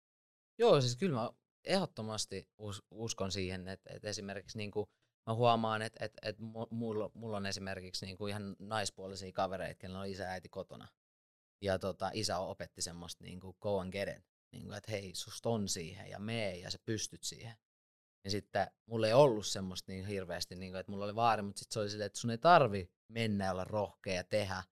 Joo, 0.60 0.82
siis 0.82 0.98
kyllä 0.98 1.20
mä 1.20 1.32
ehdottomasti 1.64 2.50
us, 2.58 2.84
uskon 2.92 3.32
siihen, 3.32 3.68
että, 3.68 3.94
että 3.94 4.10
esimerkiksi 4.10 4.58
niin 4.58 4.72
kuin 4.72 4.90
mä 5.28 5.34
huomaan, 5.34 5.82
että, 5.82 6.06
että, 6.06 6.30
että 6.30 6.44
mulla, 6.70 7.12
mulla 7.14 7.38
on 7.38 7.46
esimerkiksi 7.46 8.06
niin 8.06 8.18
kuin 8.18 8.30
ihan 8.30 8.56
naispuolisia 8.60 9.32
kavereita, 9.32 9.80
kenellä 9.80 10.00
on 10.00 10.08
isä 10.08 10.24
ja 10.24 10.30
äiti 10.30 10.50
kotona. 10.50 10.88
Ja 11.62 11.80
tota, 11.80 12.12
isä 12.14 12.38
opetti 12.38 12.82
semmoista 12.82 13.24
niin 13.24 13.40
kuin 13.40 13.58
go 13.60 13.80
and 13.80 13.92
get 13.92 14.10
it. 14.10 14.24
Niin 14.52 14.66
kuin, 14.66 14.78
että 14.78 14.92
hei, 14.92 15.16
susta 15.16 15.50
on 15.50 15.70
siihen 15.70 16.10
ja 16.10 16.20
mee 16.20 16.58
ja 16.58 16.72
sä 16.72 16.80
pystyt 16.86 17.24
siihen. 17.24 17.58
Ja 18.24 18.32
sitten 18.32 18.68
mulla 18.86 19.08
ei 19.08 19.14
ollut 19.14 19.48
semmoista 19.48 19.92
niin 19.92 20.06
hirveästi, 20.06 20.56
niin 20.56 20.72
kuin, 20.72 20.80
että 20.80 20.92
mulla 20.92 21.06
oli 21.06 21.16
vaari, 21.16 21.42
mutta 21.42 21.60
sitten 21.60 21.74
se 21.74 21.80
oli 21.80 21.90
silleen, 21.90 22.06
että 22.06 22.20
sun 22.20 22.32
ei 22.32 22.38
tarvi 22.38 22.92
mennä 23.08 23.46
ja 23.46 23.52
olla 23.52 23.64
rohkea 23.64 24.14
ja 24.14 24.24
tehdä. 24.24 24.64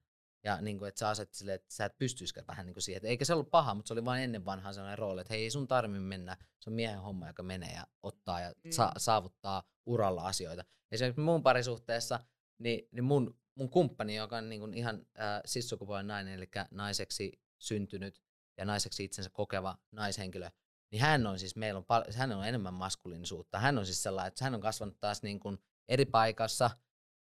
Ja 0.44 0.62
niin 0.62 0.78
kuin, 0.78 0.90
että 0.90 1.00
sä 1.00 1.10
aset 1.10 1.34
silleen, 1.34 1.56
että 1.56 1.74
sä 1.74 1.86
et 1.86 1.98
pystyisikään 1.98 2.48
vähän 2.48 2.66
niin 2.66 2.74
kuin 2.74 2.84
siihen. 2.84 3.06
Eikä 3.06 3.26
se 3.26 3.34
ollut 3.34 3.52
paha, 3.52 3.74
mutta 3.74 3.88
se 3.88 3.94
oli 3.94 4.06
vain 4.06 4.24
ennen 4.24 4.46
vanhaa 4.46 4.74
sellainen 4.74 4.98
rooli, 4.98 5.22
että 5.22 5.34
hei, 5.34 5.44
ei 5.44 5.52
sun 5.52 5.68
tarvi 5.68 6.00
mennä. 6.00 6.38
Se 6.60 6.70
on 6.70 6.74
miehen 6.74 7.00
homma, 7.00 7.28
joka 7.28 7.44
menee 7.44 7.74
ja 7.74 7.88
ottaa 8.04 8.42
ja 8.42 8.54
mm. 8.64 8.72
sa- 8.72 8.92
saavuttaa 8.98 9.64
uralla 9.86 10.22
asioita. 10.22 10.66
Esimerkiksi 10.92 11.22
mun 11.22 11.44
parisuhteessa, 11.44 12.20
niin, 12.60 12.90
niin 12.92 13.04
mun, 13.04 13.40
mun 13.56 13.70
kumppani, 13.70 14.16
joka 14.16 14.38
on 14.38 14.50
niin 14.50 14.60
kuin 14.60 14.74
ihan 14.74 14.96
äh, 15.20 15.42
sissukupuolen 15.46 16.08
nainen, 16.08 16.34
eli 16.34 16.50
naiseksi 16.72 17.32
syntynyt 17.60 18.22
ja 18.58 18.66
naiseksi 18.66 19.04
itsensä 19.04 19.30
kokeva 19.30 19.78
naishenkilö, 19.92 20.50
niin 20.92 21.02
hän 21.02 21.28
on 21.28 21.40
siis, 21.40 21.56
meillä 21.56 21.78
on, 21.78 21.86
pal- 21.86 22.14
hän 22.16 22.32
on 22.32 22.48
enemmän 22.48 22.74
maskuliinisuutta. 22.74 23.60
Hän 23.60 23.78
on 23.78 23.86
siis 23.86 24.04
sellainen, 24.04 24.28
että 24.28 24.44
hän 24.44 24.56
on 24.56 24.62
kasvanut 24.62 25.00
taas 25.00 25.24
niin 25.24 25.40
kuin 25.40 25.58
eri 25.88 26.06
paikassa 26.06 26.70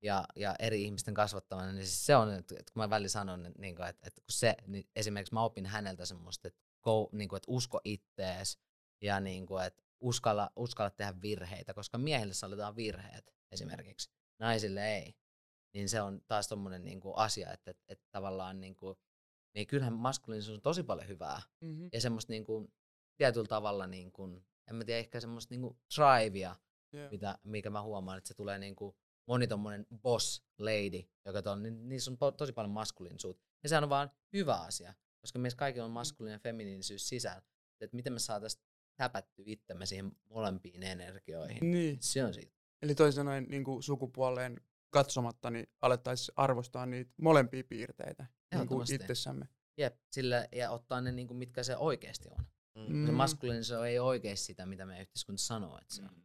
ja, 0.02 0.26
ja 0.36 0.56
eri 0.60 0.84
ihmisten 0.84 1.14
kasvattamana, 1.14 1.72
niin 1.72 1.86
siis 1.86 2.06
se 2.06 2.16
on, 2.16 2.34
että, 2.34 2.56
että 2.60 2.74
kun 2.74 2.82
mä 2.82 2.90
välillä 2.90 3.10
sanon, 3.10 3.46
että, 3.46 3.62
niin 3.62 3.76
kuin, 3.76 3.88
että, 3.88 4.08
että 4.08 4.22
kun 4.22 4.32
se, 4.32 4.56
niin 4.68 4.90
esimerkiksi 4.96 5.34
mä 5.34 5.44
opin 5.44 5.66
häneltä 5.66 6.06
semmoista, 6.06 6.48
että, 6.48 6.60
go, 6.82 7.10
niin 7.12 7.30
kuin, 7.30 7.38
että 7.38 7.52
usko 7.52 7.82
ittees 7.84 8.60
ja 9.02 9.20
niin 9.20 9.46
kuin, 9.46 9.66
että 9.66 9.84
uskalla, 10.00 10.52
uskalla 10.56 10.90
tehdä 10.90 11.22
virheitä, 11.22 11.74
koska 11.74 11.98
miehille 11.98 12.34
sallitaan 12.34 12.76
virheet 12.76 13.34
esimerkiksi, 13.52 14.10
naisille 14.40 14.96
ei. 14.98 15.16
Niin 15.76 15.90
se 15.90 16.02
on 16.02 16.22
taas 16.28 16.48
tommonen 16.48 16.84
niin 16.84 17.00
kuin 17.00 17.18
asia, 17.18 17.52
että, 17.52 17.72
että, 17.72 17.84
että 17.88 18.06
tavallaan 18.12 18.62
niin 18.62 18.76
kuin, 18.76 18.98
niin 19.56 19.68
kyllähän 19.68 19.94
maskuliinisuus 19.94 20.58
on 20.58 20.62
tosi 20.62 20.84
paljon 20.84 21.08
hyvää. 21.08 21.42
Mm-hmm. 21.62 21.90
Ja 21.94 22.02
semmoista 22.02 22.34
niin 22.34 22.44
kuin, 22.44 22.74
tietyllä 23.18 23.48
tavalla, 23.48 23.88
niin 23.88 24.12
kuin, 24.12 24.46
en 24.70 24.76
mä 24.76 24.84
tiedä, 24.84 25.00
ehkä 25.00 25.20
semmoista 25.20 25.54
niin 25.54 25.62
kuin 25.62 25.78
drivea, 25.96 26.56
yeah. 26.94 27.12
mitä, 27.12 27.38
mikä 27.44 27.70
mä 27.70 27.82
huomaan, 27.82 28.18
että 28.18 28.28
se 28.28 28.34
tulee 28.34 28.60
niin 28.60 28.76
kuin 28.76 28.96
moni 29.28 29.48
tommonen 29.48 29.88
boss 30.02 30.46
lady, 30.60 31.10
joka 31.26 31.52
on, 31.52 31.64
niin 31.64 31.90
niissä 31.90 32.12
on 32.12 32.18
tosi 32.38 32.54
paljon 32.54 32.72
maskuliinisuutta. 32.72 33.46
Ja 33.64 33.70
sehän 33.70 33.84
on 33.84 33.90
vaan 33.90 34.12
hyvä 34.34 34.56
asia, 34.56 34.94
koska 35.22 35.40
meissä 35.40 35.58
kaikilla 35.58 35.86
on 35.86 35.92
maskuliininen 35.92 36.36
ja 36.36 36.40
feminiinisyys 36.40 37.10
sisällä. 37.10 37.42
Että 37.82 37.96
miten 37.96 38.14
me 38.14 38.20
saataisiin 38.20 38.64
häpätty 39.00 39.44
itsemme 39.46 39.86
siihen 39.86 40.12
molempiin 40.30 40.84
energioihin. 40.84 41.72
Niin. 41.72 41.98
Se 42.02 42.26
on 42.26 42.34
siitä. 42.34 42.56
Eli 42.82 42.96
toisin 42.96 43.16
sanoen 43.16 43.46
niin 43.50 43.64
kuin 43.64 43.84
sukupuoleen 43.84 44.62
katsomatta, 44.96 45.52
niin 45.52 45.68
alettaisiin 45.82 46.34
arvostaa 46.36 46.86
niitä 46.86 47.14
molempia 47.22 47.64
piirteitä 47.70 48.26
niin 48.56 48.68
kuin 48.68 48.94
itsessämme. 48.94 49.50
Jep, 49.78 49.96
sillä, 50.12 50.48
ja 50.52 50.72
ottaa 50.72 51.02
ne, 51.02 51.12
niin 51.12 51.28
kuin, 51.28 51.38
mitkä 51.38 51.64
se 51.64 51.78
oikeasti 51.78 52.30
on. 52.30 52.46
Mm. 52.76 53.06
Se 53.06 53.12
maskuliinisuus 53.12 53.82
ei 53.82 54.00
ole 54.00 54.08
oikeasti 54.08 54.46
sitä, 54.46 54.66
mitä 54.66 54.86
meidän 54.86 55.02
yhteiskunta 55.02 55.42
sanoo, 55.42 55.78
että 55.82 55.94
se 55.94 56.02
on. 56.02 56.10
Mm. 56.10 56.24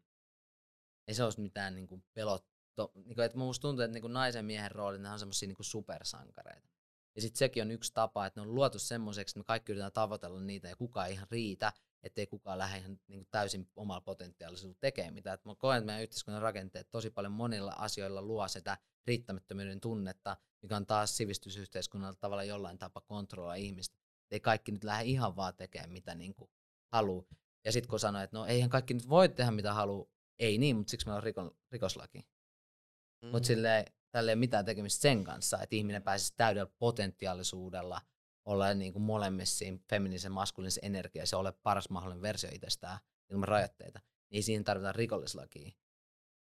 Ei 1.08 1.14
se 1.14 1.24
olisi 1.24 1.40
mitään 1.40 1.74
niin 1.74 1.86
kuin 1.86 2.04
pelotto. 2.14 2.92
Niin 2.94 3.14
kuin, 3.14 3.24
että 3.24 3.38
musta 3.38 3.62
tuntuu, 3.62 3.84
että 3.84 3.92
niin 3.92 4.02
kuin 4.02 4.12
naisen 4.12 4.44
miehen 4.44 4.70
roolit, 4.70 5.00
ne 5.00 5.10
on 5.10 5.18
semmoisia 5.18 5.46
niin 5.48 5.56
supersankareita. 5.60 6.68
Ja 7.14 7.22
sitten 7.22 7.38
sekin 7.38 7.62
on 7.62 7.70
yksi 7.70 7.94
tapa, 7.94 8.26
että 8.26 8.40
ne 8.40 8.46
on 8.46 8.54
luotu 8.54 8.78
semmoiseksi, 8.78 9.32
että 9.32 9.40
me 9.40 9.44
kaikki 9.44 9.72
yritetään 9.72 9.92
tavoitella 9.92 10.40
niitä 10.40 10.68
ja 10.68 10.76
kukaan 10.76 11.06
ei 11.06 11.12
ihan 11.12 11.26
riitä, 11.30 11.72
ettei 12.02 12.26
kukaan 12.26 12.58
lähde 12.58 12.78
ihan 12.78 13.00
niin 13.08 13.20
kuin 13.20 13.28
täysin 13.30 13.70
omalla 13.76 14.00
potentiaalisuudella 14.00 14.78
tekemään 14.80 15.14
mitään. 15.14 15.34
Et 15.34 15.44
mä 15.44 15.54
koen, 15.54 15.78
että 15.78 15.86
meidän 15.86 16.02
yhteiskunnan 16.02 16.42
rakenteet 16.42 16.90
tosi 16.90 17.10
paljon 17.10 17.32
monilla 17.32 17.72
asioilla 17.72 18.22
luo 18.22 18.48
sitä 18.48 18.78
riittämättömyyden 19.06 19.80
tunnetta, 19.80 20.36
mikä 20.62 20.76
on 20.76 20.86
taas 20.86 21.16
sivistysyhteiskunnalla 21.16 22.16
tavalla 22.20 22.44
jollain 22.44 22.78
tapa 22.78 23.00
kontrolloida 23.00 23.54
ihmistä 23.54 24.00
ei 24.30 24.40
kaikki 24.40 24.72
nyt 24.72 24.84
lähde 24.84 25.04
ihan 25.04 25.36
vaan 25.36 25.54
tekemään 25.54 25.90
mitä 25.90 26.14
niin 26.14 26.34
kuin 26.34 26.50
haluaa. 26.92 27.24
Ja 27.64 27.72
sitten 27.72 27.90
kun 27.90 28.00
sanoo, 28.00 28.22
että 28.22 28.36
no 28.36 28.46
eihän 28.46 28.70
kaikki 28.70 28.94
nyt 28.94 29.08
voi 29.08 29.28
tehdä 29.28 29.50
mitä 29.50 29.74
haluaa, 29.74 30.06
ei 30.38 30.58
niin, 30.58 30.76
mutta 30.76 30.90
siksi 30.90 31.06
meillä 31.06 31.16
on 31.16 31.22
riko, 31.22 31.56
rikoslaki. 31.72 32.18
Mm-hmm. 32.18 33.30
Mutta 33.30 33.46
silleen, 33.46 33.84
tälle 34.10 34.30
ei 34.30 34.34
ole 34.34 34.40
mitään 34.40 34.64
tekemistä 34.64 35.00
sen 35.02 35.24
kanssa, 35.24 35.62
että 35.62 35.76
ihminen 35.76 36.02
pääsisi 36.02 36.34
täydellä 36.36 36.72
potentiaalisuudella 36.78 38.00
olla 38.44 38.74
niin 38.74 38.92
kuin 38.92 39.02
molemmissa 39.02 39.58
siinä 39.58 39.78
feminisen 39.90 40.32
maskuliinisen 40.32 40.84
energiassa 40.84 41.36
ja 41.36 41.40
ole 41.40 41.52
paras 41.52 41.90
mahdollinen 41.90 42.22
versio 42.22 42.50
itsestään 42.52 42.98
ilman 43.30 43.48
rajoitteita. 43.48 44.00
Niin 44.30 44.42
siihen 44.42 44.64
tarvitaan 44.64 44.94
rikollislakia. 44.94 45.72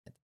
Et, 0.06 0.16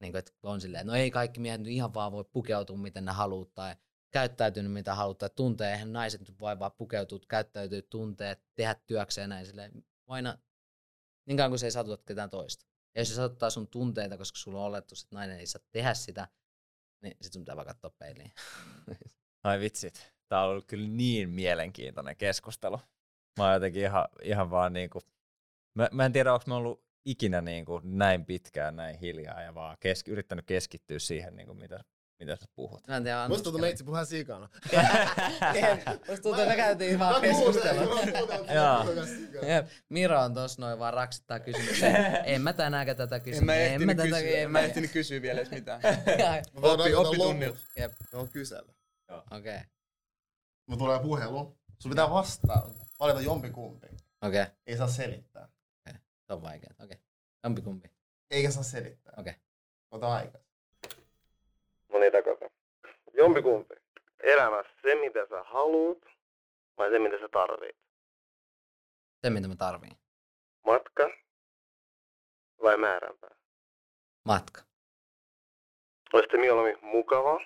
niin 0.00 0.12
kuin, 0.12 0.18
että 0.18 0.32
on 0.42 0.60
silleen, 0.60 0.86
no 0.86 0.94
ei 0.94 1.10
kaikki 1.10 1.40
miehet 1.40 1.60
nyt 1.60 1.72
ihan 1.72 1.94
vaan 1.94 2.12
voi 2.12 2.24
pukeutua 2.24 2.76
miten 2.76 3.04
ne 3.04 3.12
haluaa 3.12 3.50
tai 3.54 3.76
käyttäytynyt 4.10 4.72
mitä 4.72 4.94
halutaan, 4.94 5.30
tuntee, 5.36 5.72
eihän 5.72 5.92
naiset 5.92 6.40
voi 6.40 6.58
vaan 6.58 6.72
pukeutua, 6.72 7.18
käyttäytyä, 7.28 7.82
tuntee, 7.82 8.36
tehdä 8.54 8.74
työkseen 8.74 9.28
näin 9.28 9.46
silleen, 9.46 9.84
aina 10.06 10.38
niin 11.26 11.36
kauan 11.36 11.50
kuin 11.50 11.58
se 11.58 11.66
ei 11.66 11.70
satuta 11.70 12.02
ketään 12.06 12.30
toista. 12.30 12.66
Ja 12.94 13.00
jos 13.00 13.08
se 13.08 13.14
satuttaa 13.14 13.50
sun 13.50 13.68
tunteita, 13.68 14.18
koska 14.18 14.38
sulla 14.38 14.58
on 14.58 14.64
oletus, 14.64 15.02
että 15.02 15.16
nainen 15.16 15.38
ei 15.38 15.46
saa 15.46 15.62
tehdä 15.72 15.94
sitä, 15.94 16.28
niin 17.02 17.16
sit 17.20 17.32
sun 17.32 17.42
pitää 17.42 17.56
vaan 17.56 17.66
katsoa 17.66 17.90
peiliin. 17.90 18.32
Ai 19.44 19.60
vitsit. 19.60 20.12
Tää 20.32 20.44
on 20.44 20.50
ollut 20.50 20.66
kyllä 20.66 20.88
niin 20.88 21.30
mielenkiintoinen 21.30 22.16
keskustelu. 22.16 22.80
Mä 23.38 23.44
oon 23.44 23.54
jotenkin 23.54 23.82
ihan, 23.82 24.08
ihan 24.22 24.50
vaan 24.50 24.72
niinku... 24.72 25.00
Mä, 25.74 25.88
mä 25.92 26.06
en 26.06 26.12
tiedä, 26.12 26.32
onko 26.32 26.44
mä 26.46 26.56
ollut 26.56 26.84
ikinä 27.04 27.40
niinku 27.40 27.80
näin 27.84 28.24
pitkään, 28.24 28.76
näin 28.76 28.98
hiljaa 28.98 29.42
ja 29.42 29.54
vaan 29.54 29.76
kesk, 29.80 30.08
yrittänyt 30.08 30.46
keskittyä 30.46 30.98
siihen, 30.98 31.36
niinku 31.36 31.54
mitä, 31.54 31.84
mitä 32.18 32.36
sä 32.36 32.46
puhut. 32.54 32.86
Mä 32.88 32.96
en 32.96 33.02
tiedä, 33.02 33.28
Musta 33.28 33.44
tuntuu 33.44 33.60
meitsi 33.60 33.84
puhua 33.84 34.04
sikana. 34.04 34.48
Musta 36.08 36.22
tuntuu, 36.22 36.32
että 36.32 36.48
me 36.48 36.56
käytiin 36.56 36.98
vaan 36.98 37.20
keskustelua. 37.20 38.00
Miro 39.88 40.20
on 40.20 40.34
tossa 40.34 40.62
noin 40.62 40.78
vaan 40.78 40.94
raksittaa 40.94 41.40
kysymyksiä. 41.40 41.96
en 42.24 42.42
mä 42.42 42.52
tänäänkään 42.52 42.96
tätä 42.96 43.20
kysyä. 43.20 43.44
mä 43.44 43.54
En 43.54 43.60
mä 43.60 43.72
ehtinyt 43.72 43.96
tätä 43.96 44.08
kysyä, 44.08 44.30
en 44.30 44.42
en 44.42 44.50
mä 44.50 44.60
ehtinyt 44.60 44.90
kysyä 44.92 45.22
vielä 45.22 45.40
edes 45.40 45.50
mitään. 45.50 45.80
Oppi, 46.62 46.94
oppi 46.94 47.16
tunnilla. 47.16 47.56
Jep, 47.76 47.92
Ne 48.12 48.18
on 48.18 48.28
kysellä. 48.28 48.72
okei. 49.30 49.58
Mä 50.66 50.76
tulee 50.76 51.00
puhelu. 51.02 51.58
Sun 51.78 51.90
pitää 51.90 52.10
vastaa. 52.10 52.62
Valita 53.00 53.20
jompikumpi. 53.20 53.86
Okei, 54.22 54.44
Ei 54.66 54.76
saa 54.76 54.88
selittää. 54.88 55.48
se 56.26 56.32
on 56.32 56.42
vaikea. 56.42 56.70
Okei. 56.84 56.96
Jompikumpi. 57.44 57.88
Eikä 58.30 58.50
saa 58.50 58.62
selittää. 58.62 59.14
Okei. 59.16 59.34
Ota 59.90 60.14
aika. 60.14 60.38
No 61.92 61.98
niin, 61.98 62.12
takaisin. 62.12 62.50
Jompikumpi. 63.14 63.74
Elämässä 64.22 64.72
se, 64.82 64.94
mitä 64.94 65.26
sä 65.28 65.42
haluut, 65.42 66.04
vai 66.78 66.90
se, 66.90 66.98
mitä 66.98 67.18
sä 67.18 67.28
tarvit? 67.28 67.76
Se, 69.22 69.30
mitä 69.30 69.48
mä 69.48 69.56
tarviin. 69.56 69.96
Matka 70.66 71.10
vai 72.62 72.76
määränpää? 72.76 73.36
Matka. 74.24 74.62
Olisi 76.12 76.28
se 76.30 76.36
mieluummin 76.36 76.78
mukava, 76.82 77.40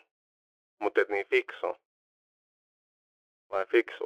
mutta 0.79 1.01
et 1.01 1.09
niin 1.09 1.27
fiksu. 1.29 1.67
Vai 3.57 3.67
fiksu, 3.67 4.05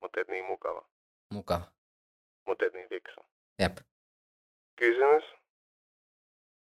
mutta 0.00 0.20
et 0.20 0.28
niin 0.28 0.44
mukava, 0.44 0.88
Mukava. 1.32 1.72
mutta 2.46 2.64
et 2.66 2.72
niin 2.72 2.88
fiksu. 2.88 3.20
Jep. 3.58 3.76
Kysymys 4.76 5.24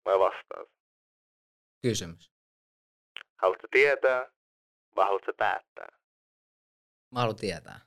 vai 0.06 0.20
vastaus? 0.20 0.70
Kysymys. 1.82 2.32
Haluatko 3.42 3.68
tietää 3.72 4.32
vai 4.96 5.06
haluatko 5.06 5.34
päättää? 5.34 5.98
Mä 7.12 7.20
haluan 7.20 7.36
tietää. 7.36 7.80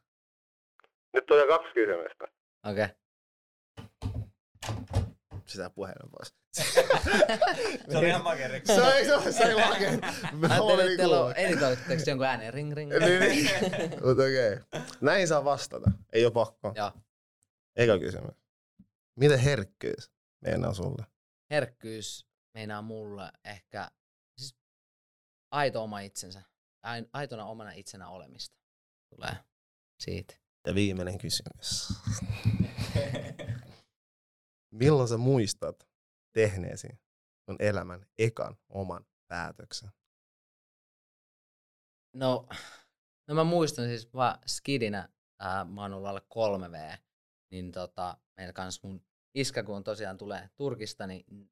Nyt 1.14 1.26
tulee 1.26 1.46
kaksi 1.46 1.72
kysymystä. 1.74 2.24
Okei. 2.70 2.84
Okay. 2.84 2.96
Sitä 5.46 5.70
puhelun 5.70 6.10
pois. 6.10 6.34
Se 7.90 7.98
oli 7.98 8.08
ihan 8.08 8.22
makeriksi. 8.22 8.74
se 8.74 8.80
ei, 8.82 9.04
se 9.04 9.14
ei, 9.14 9.32
se 9.32 9.44
ei 9.44 9.54
lake. 9.54 9.86
Ajattelin, 10.48 10.80
että 10.80 10.96
teillä 10.96 11.24
on 11.24 11.32
editoitteko 11.36 12.02
jonkun 12.06 12.26
äänen 12.26 12.54
ring 12.54 12.72
ring. 12.72 12.90
Niin, 12.90 13.20
niin. 13.20 13.50
Mutta 13.90 14.22
okei. 14.22 14.52
Okay. 14.52 14.80
Näin 15.00 15.28
saa 15.28 15.44
vastata. 15.44 15.90
Ei 16.12 16.24
ole 16.24 16.32
pakko. 16.32 16.72
Joo. 16.76 16.92
Eka 17.76 17.98
kysymys. 17.98 18.34
Miten 19.16 19.38
herkkyys 19.38 20.10
meinaa 20.40 20.74
sulle? 20.74 21.04
Herkkyys 21.50 22.26
meinaa 22.54 22.82
mulle 22.82 23.30
ehkä 23.44 23.90
siis 24.38 24.56
aito 25.50 25.82
oma 25.82 26.00
itsensä. 26.00 26.42
Ain- 26.86 27.08
Aitona 27.12 27.44
omana 27.44 27.72
itsenä 27.72 28.08
olemista. 28.08 28.56
Tulee 29.14 29.36
siitä. 30.00 30.34
Ja 30.66 30.74
viimeinen 30.74 31.18
kysymys. 31.18 31.88
Milloin 34.70 35.08
sä 35.08 35.16
muistat 35.16 35.87
tehneesi 36.32 36.88
sun 37.44 37.56
elämän 37.58 38.06
ekan 38.18 38.56
oman 38.68 39.06
päätöksen? 39.28 39.90
No, 42.14 42.48
no 43.28 43.34
mä 43.34 43.44
muistan 43.44 43.84
siis 43.84 44.14
vaan 44.14 44.38
skidinä, 44.46 45.08
ää, 45.38 45.64
mä 45.64 45.82
oon 45.82 45.92
ollut 45.92 46.08
alle 46.08 46.22
3V, 46.34 46.98
niin 47.50 47.72
tota, 47.72 48.16
meillä 48.36 48.52
kans 48.52 48.82
mun 48.82 49.04
iskä, 49.34 49.62
kun 49.62 49.84
tosiaan 49.84 50.18
tulee 50.18 50.50
Turkista, 50.56 51.06
niin 51.06 51.50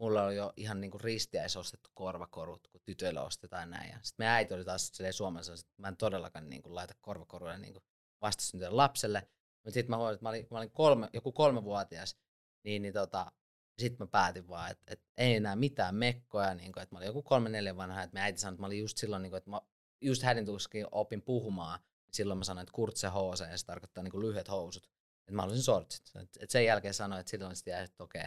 mulla 0.00 0.22
on 0.22 0.36
jo 0.36 0.52
ihan 0.56 0.80
niinku 0.80 0.98
ristiäis 0.98 1.56
ostettu 1.56 1.90
korvakorut, 1.94 2.68
kun 2.68 2.80
tytöille 2.84 3.20
ostetaan 3.20 3.70
näin. 3.70 3.90
Ja 3.90 3.98
sitten 4.02 4.24
meidän 4.24 4.34
äiti 4.34 4.54
oli 4.54 4.64
taas 4.64 4.90
silleen 4.92 5.12
Suomessa, 5.12 5.52
että 5.52 5.72
mä 5.76 5.88
en 5.88 5.96
todellakaan 5.96 6.48
niinku 6.50 6.74
laita 6.74 6.94
korvakoruja 7.00 7.58
niinku 7.58 7.80
vastasyntyneelle 8.20 8.76
lapselle. 8.76 9.28
Mutta 9.64 9.74
sitten 9.74 9.90
mä 9.90 9.96
huomasin, 9.96 10.14
että 10.14 10.24
mä 10.24 10.28
olin, 10.28 10.46
mä 10.50 10.58
olin 10.58 10.70
kolme, 10.70 11.10
joku 11.12 11.32
kolmevuotias, 11.32 12.16
niin, 12.64 12.82
niin 12.82 12.94
tota, 12.94 13.32
sitten 13.78 14.06
mä 14.06 14.10
päätin 14.10 14.48
vaan, 14.48 14.70
että, 14.70 14.84
että 14.86 15.06
ei 15.16 15.34
enää 15.34 15.56
mitään 15.56 15.94
mekkoja, 15.94 16.54
niin 16.54 16.72
kuin, 16.72 16.82
että 16.82 16.94
mä 16.94 16.98
olin 16.98 17.06
joku 17.06 17.22
kolme 17.22 17.48
neljä 17.48 17.76
vanha, 17.76 18.02
että 18.02 18.18
mä 18.18 18.24
äiti 18.24 18.40
sanoi, 18.40 18.54
että 18.54 18.62
mä 18.62 18.66
olin 18.66 18.78
just 18.78 18.98
silloin, 18.98 19.22
niin 19.22 19.30
kuin, 19.30 19.38
että 19.38 19.50
mä 19.50 19.60
just 20.00 20.22
hädintuskin 20.22 20.86
opin 20.90 21.22
puhumaan, 21.22 21.80
silloin 22.12 22.38
mä 22.38 22.44
sanoin, 22.44 22.62
että 22.62 22.72
kurtse 22.74 23.08
hoose, 23.08 23.44
ja 23.44 23.58
se 23.58 23.66
tarkoittaa 23.66 24.04
niin 24.04 24.12
kuin 24.12 24.26
lyhyet 24.26 24.48
housut. 24.48 24.84
Että 25.20 25.32
mä 25.32 25.42
halusin 25.42 25.62
sortsit. 25.62 26.10
Et, 26.22 26.28
et 26.40 26.50
sen 26.50 26.64
jälkeen 26.64 26.94
sanoin, 26.94 27.20
että 27.20 27.30
silloin 27.30 27.56
sitten 27.56 27.72
jäi, 27.72 27.84
että 27.84 28.04
okei, 28.04 28.26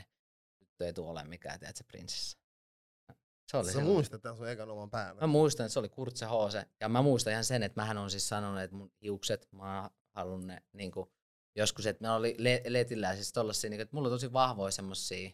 nyt 0.60 0.82
ei 0.82 0.94
tule 0.94 1.10
olemaan 1.10 1.30
mikään, 1.30 1.60
tiedät 1.60 1.76
se 1.76 1.84
prinsessa. 1.84 2.38
Se 3.52 3.57
oli 3.57 3.65
Sä 3.65 3.72
silloin. 3.72 3.88
muistat 3.88 4.22
tämän 4.22 4.38
sun 4.38 4.49
ekan 4.49 4.69
oman 4.69 4.90
päätöksen. 4.90 5.24
Mä 5.24 5.28
muistan, 5.28 5.65
että 5.65 5.74
se 5.74 5.80
oli 5.80 5.90
kurtse 5.90 6.26
hoose. 6.26 6.65
Ja 6.80 6.90
mä 6.90 7.02
muistan 7.02 7.32
ihan 7.32 7.44
sen, 7.44 7.64
että 7.64 7.82
mähän 7.82 7.98
on 7.98 8.11
siis 8.11 8.30
sanonut, 8.30 8.61
että 8.61 8.76
mun 8.76 8.91
hiukset, 9.02 9.48
mä 9.52 9.82
oon 9.82 9.90
halunnut 10.11 10.48
ne 10.48 10.64
niin 10.74 10.91
kuin, 10.91 11.10
joskus, 11.57 11.85
että 11.85 12.07
mä 12.07 12.15
oli 12.15 12.35
le- 12.38 12.63
letillä 12.67 13.15
siis 13.15 13.34
tollasia, 13.34 13.69
niin 13.69 13.81
että 13.81 13.95
mulla 13.95 14.07
on 14.07 14.13
tosi 14.13 14.34
vahvoja 14.34 14.71
semmosia 14.71 15.31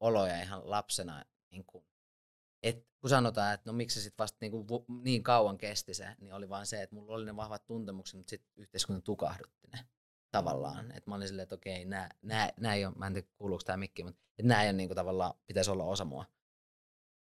oloja 0.00 0.42
ihan 0.42 0.70
lapsena. 0.70 1.24
Niin 1.50 1.64
kuin, 1.64 1.84
et, 2.62 2.86
kun 3.00 3.10
sanotaan, 3.10 3.54
että 3.54 3.70
no 3.70 3.72
miksi 3.72 3.94
se 3.94 4.02
sitten 4.02 4.22
vasta 4.22 4.38
niin, 4.40 4.52
kuin, 4.52 4.84
niin 5.02 5.22
kauan 5.22 5.58
kesti 5.58 5.94
se, 5.94 6.16
niin 6.20 6.34
oli 6.34 6.48
vaan 6.48 6.66
se, 6.66 6.82
että 6.82 6.96
mulla 6.96 7.14
oli 7.14 7.24
ne 7.24 7.36
vahvat 7.36 7.66
tuntemukset, 7.66 8.14
mutta 8.18 8.30
sitten 8.30 8.52
yhteiskunta 8.56 9.02
tukahdutti 9.02 9.68
ne 9.72 9.78
tavallaan. 10.30 10.90
Että 10.90 11.10
mä 11.10 11.14
olin 11.14 11.28
silleen, 11.28 11.42
että 11.42 11.54
okei, 11.54 11.84
nää, 11.84 12.08
nää, 12.22 12.52
nää 12.60 12.74
ei 12.74 12.84
ole, 12.84 12.94
mä 12.96 13.06
en 13.06 13.12
tiedä 13.12 13.28
kuuluuko 13.38 13.62
tämä 13.64 13.76
mikki, 13.76 14.04
mutta 14.04 14.20
että 14.38 14.48
nää 14.48 14.62
ei 14.62 14.66
ole 14.66 14.72
niin 14.72 14.88
kuin, 14.88 14.96
tavallaan, 14.96 15.34
pitäisi 15.46 15.70
olla 15.70 15.84
osa 15.84 16.04
mua. 16.04 16.24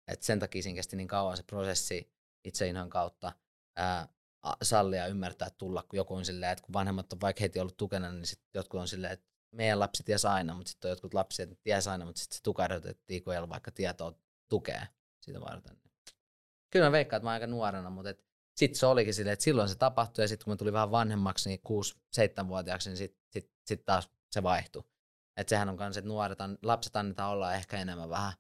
Et 0.09 0.23
sen 0.23 0.39
takia 0.39 0.63
siinä 0.63 0.77
kesti 0.77 0.97
niin 0.97 1.09
kauan 1.09 1.37
se 1.37 1.43
prosessi 1.43 2.13
itseinhan 2.45 2.91
kautta 2.91 3.33
ää, 3.77 4.09
sallia 4.63 5.01
ja 5.01 5.07
ymmärtää 5.07 5.51
tulla, 5.59 5.83
kun 5.83 5.97
joku 5.97 6.15
on 6.15 6.25
silleen, 6.25 6.53
että 6.53 6.65
kun 6.65 6.73
vanhemmat 6.73 7.13
on 7.13 7.21
vaikka 7.21 7.41
heti 7.41 7.61
ollut 7.61 7.77
tukena, 7.77 8.13
niin 8.13 8.27
sitten 8.27 8.49
jotkut 8.55 8.81
on 8.81 8.89
silleen, 8.89 9.13
että 9.13 9.27
meidän 9.51 9.81
lapsi 9.81 10.03
ties 10.03 10.25
aina, 10.25 10.55
mutta 10.55 10.71
sitten 10.71 10.89
on 10.89 10.93
jotkut 10.93 11.15
lapsia, 11.15 11.43
että 11.43 11.57
ties 11.63 11.89
aina, 11.89 12.05
mutta 12.05 12.21
sitten 12.21 12.37
se 12.37 12.43
tukahdutettiin, 12.43 13.25
kun 13.25 13.33
ei 13.33 13.39
ollut 13.39 13.51
vaikka 13.51 13.71
tietoa 13.71 14.13
tukea 14.49 14.87
sitä 15.21 15.41
varten. 15.41 15.77
Kyllä 16.71 16.87
mä 16.87 16.93
veikkaan, 16.93 17.19
että 17.19 17.25
mä 17.25 17.31
aika 17.31 17.47
nuorena, 17.47 17.91
mutta 17.91 18.11
et 18.11 18.25
sitten 18.57 18.79
se 18.79 18.87
olikin 18.87 19.15
silleen, 19.15 19.33
että 19.33 19.43
silloin 19.45 19.69
se 19.69 19.75
tapahtui 19.75 20.25
ja 20.25 20.29
sitten 20.29 20.45
kun 20.45 20.53
mä 20.53 20.57
tulin 20.57 20.73
vähän 20.73 20.91
vanhemmaksi, 20.91 21.49
niin 21.49 21.61
6-7-vuotiaaksi, 21.69 22.91
niin 22.91 22.97
sitten 22.97 23.23
sit, 23.31 23.51
sit 23.67 23.85
taas 23.85 24.11
se 24.31 24.43
vaihtui. 24.43 24.85
Että 25.37 25.51
sehän 25.51 25.69
on 25.69 25.77
kans, 25.77 25.97
että 25.97 26.09
nuoret, 26.09 26.39
lapset 26.63 26.97
annetaan 26.97 27.31
olla 27.31 27.55
ehkä 27.55 27.79
enemmän 27.79 28.11
vähän 28.11 28.33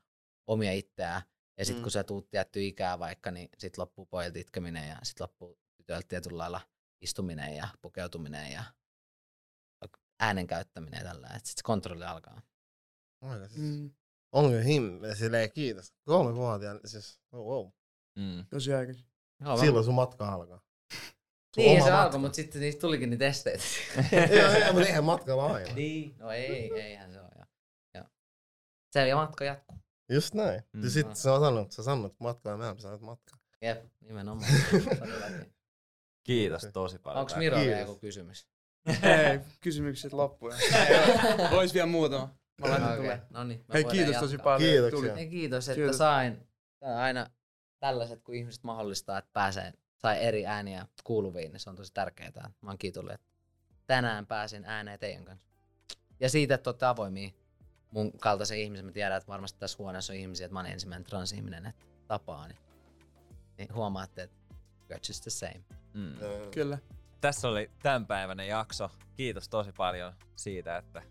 omia 0.46 0.72
itseään. 0.72 1.22
Ja 1.58 1.64
sitten 1.64 1.80
Mm. 1.80 1.82
kun 1.82 1.90
sä 1.90 2.04
tuut 2.04 2.30
tietty 2.30 2.66
ikää 2.66 2.98
vaikka, 2.98 3.30
niin 3.30 3.48
sitten 3.58 3.82
loppuu 3.82 4.06
pojilta 4.06 4.38
itkeminen 4.38 4.88
ja 4.88 4.96
sitten 5.02 5.24
loppuu 5.24 5.58
tytöiltä 5.86 6.08
tietyllä 6.08 6.38
lailla 6.38 6.60
istuminen 7.00 7.56
ja 7.56 7.68
pukeutuminen 7.82 8.52
ja 8.52 8.64
äänen 10.20 10.46
käyttäminen 10.46 10.98
ja 10.98 11.04
tällä. 11.04 11.26
Että 11.26 11.38
sitten 11.38 11.56
se 11.56 11.64
kontrolli 11.64 12.04
alkaa. 12.04 12.42
Aika 13.20 13.48
siis. 13.48 13.60
Mm, 13.60 13.90
On 14.32 14.50
kyllä 14.50 14.62
himmeä, 14.62 15.14
silleen 15.14 15.52
kiitos. 15.52 15.94
Kolme 16.04 16.34
vuotiaan, 16.34 16.80
siis 16.84 17.20
oh, 17.32 17.46
wow. 17.46 17.70
Mm. 18.18 18.46
tosi 18.50 18.74
aikaisin. 18.74 19.06
Silloin 19.60 19.84
sun 19.84 19.94
matka 19.94 20.28
alkaa. 20.32 20.60
Sun 21.54 21.64
niin 21.64 21.82
se 21.82 21.90
matka. 21.90 22.02
alkoi, 22.02 22.20
mutta 22.20 22.36
sitten 22.36 22.60
niistä 22.60 22.80
tulikin 22.80 23.10
niitä 23.10 23.26
esteitä. 23.26 23.64
Joo, 24.36 24.58
joo, 24.58 24.72
mutta 24.72 24.86
eihän 24.86 25.04
matkalla 25.04 25.46
aina. 25.46 25.74
niin, 25.74 26.14
no 26.18 26.30
ei, 26.30 26.80
eihän 26.80 27.12
se 27.12 27.20
ole. 27.20 27.28
Joo. 27.36 27.44
Joo. 27.94 28.04
Se 28.92 29.08
ja 29.08 29.16
matka 29.16 29.44
jatkuu. 29.44 29.78
Just 30.08 30.34
näin. 30.34 30.62
Mm. 30.72 30.84
Ja 30.84 30.90
sit 30.90 31.16
sä 31.16 31.22
sanot, 31.22 31.72
sä 31.72 31.82
sanot 31.82 32.20
matkaa, 32.20 32.56
mä 32.56 32.74
sanoit 32.78 33.00
matkaa. 33.00 33.38
Jep, 33.62 33.84
nimenomaan. 34.00 34.50
Kiitos 36.24 36.66
tosi 36.72 36.98
paljon. 36.98 37.20
Onko 37.20 37.30
Tää- 37.30 37.38
Miro 37.38 37.56
vielä 37.56 37.66
Kiitos. 37.72 37.88
joku 37.88 38.00
kysymys? 38.00 38.46
Ei, 38.88 39.40
kysymykset 39.60 40.12
loppuun. 40.12 40.52
Ois 41.58 41.74
vielä 41.74 41.86
muutama. 41.86 42.34
Mä 42.60 42.68
laitan 42.70 42.88
Okei, 42.88 42.96
tulee. 43.02 43.22
No 43.30 43.44
niin, 43.44 43.64
Hei, 43.74 43.84
kiitos 43.84 44.16
tosi 44.16 44.34
jatkaa. 44.34 44.52
paljon. 44.58 44.70
että 44.70 44.80
Kiitoksia. 44.90 45.10
tulit. 45.10 45.18
Ei, 45.22 45.28
kiitos, 45.30 45.68
että 45.68 45.80
Kiitos. 45.80 45.98
sain. 45.98 46.48
Tää 46.80 46.92
on 46.92 46.98
aina 47.00 47.30
tällaiset, 47.80 48.22
kun 48.22 48.34
ihmiset 48.34 48.64
mahdollistaa, 48.64 49.18
että 49.18 49.30
pääsee, 49.32 49.72
sai 49.96 50.22
eri 50.24 50.46
ääniä 50.46 50.86
kuuluviin, 51.04 51.52
niin 51.52 51.60
se 51.60 51.70
on 51.70 51.76
tosi 51.76 51.92
tärkeää. 51.94 52.50
Mä 52.60 52.70
oon 52.70 52.78
kiitollinen, 52.78 53.14
että 53.14 53.26
tänään 53.86 54.26
pääsin 54.26 54.64
ääneen 54.64 54.98
teidän 54.98 55.24
kanssa. 55.24 55.44
Ja 56.20 56.28
siitä, 56.28 56.54
että 56.54 56.70
olette 56.70 56.86
avoimia 56.86 57.30
mun 57.90 58.12
kaltaisen 58.18 58.58
ihmisen. 58.58 58.84
Mä 58.86 58.92
tiedän, 58.92 59.16
että 59.18 59.28
varmasti 59.28 59.58
tässä 59.58 59.78
huoneessa 59.78 60.12
on 60.12 60.18
ihmisiä, 60.18 60.44
että 60.46 60.52
mä 60.52 60.58
oon 60.58 60.66
ensimmäinen 60.70 61.04
transihminen, 61.04 61.66
että 61.66 61.84
tapaa, 62.06 62.48
niin, 62.48 62.58
niin 63.58 63.74
huomaatte, 63.74 64.22
että 64.22 64.36
you're 64.90 65.08
just 65.08 65.22
the 65.22 65.30
same. 65.30 65.64
Mm. 65.94 66.14
Kyllä. 66.50 66.78
Tässä 67.20 67.48
oli 67.48 67.70
tämänpäiväinen 67.82 68.48
jakso. 68.48 68.90
Kiitos 69.16 69.48
tosi 69.48 69.72
paljon 69.72 70.12
siitä, 70.36 70.76
että 70.76 71.02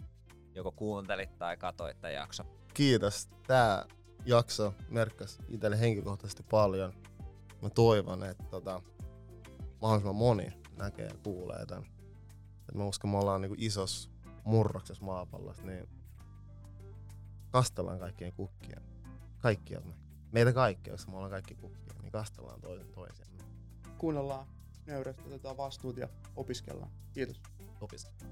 joko 0.56 0.72
kuuntelit 0.72 1.38
tai 1.38 1.58
katoit 1.58 2.02
tämän 2.02 2.14
jakso. 2.14 2.44
kiitos. 2.74 3.30
Tää 3.48 3.86
jakso 4.26 4.74
merkkas 4.90 5.40
itselle 5.48 5.80
henkilökohtaisesti 5.80 6.44
paljon. 6.44 6.94
Mä 7.62 7.70
toivon, 7.70 8.24
että 8.24 8.44
tota, 8.44 8.82
mahdollisimman 9.82 10.16
moni 10.16 10.48
näkee 10.78 11.06
ja 11.06 11.16
kuulee 11.24 11.66
tän. 11.66 11.84
Et 12.70 12.76
mä 12.76 12.86
uskon, 12.86 13.12
me 13.12 13.18
ollaan 13.18 13.42
niinku 13.42 13.56
isos 13.60 14.12
murroksessa 14.44 15.06
maapallossa, 15.06 15.64
niin 15.64 15.90
kastellaan 17.52 18.00
kaikkien 18.00 18.34
kukkia. 18.34 18.82
Kaikkia 19.40 19.80
me. 19.82 19.94
Meitä 20.32 20.54
kaikkia, 20.54 20.94
koska 20.94 21.12
me 21.12 21.18
ollaan 21.18 21.32
kaikki 21.32 21.56
kukkia, 21.56 21.94
niin 22.02 22.12
kastellaan 22.12 22.62
toisen 22.62 22.88
toisiamme. 22.92 23.33
Kuunnellaan 24.04 24.48
nöyrästi, 24.86 25.22
otetaan 25.28 25.58
vastuut 25.58 25.98
ja 25.98 26.10
opiskellaan. 26.36 26.92
Kiitos. 27.14 27.42
Opiskellaan. 27.82 28.30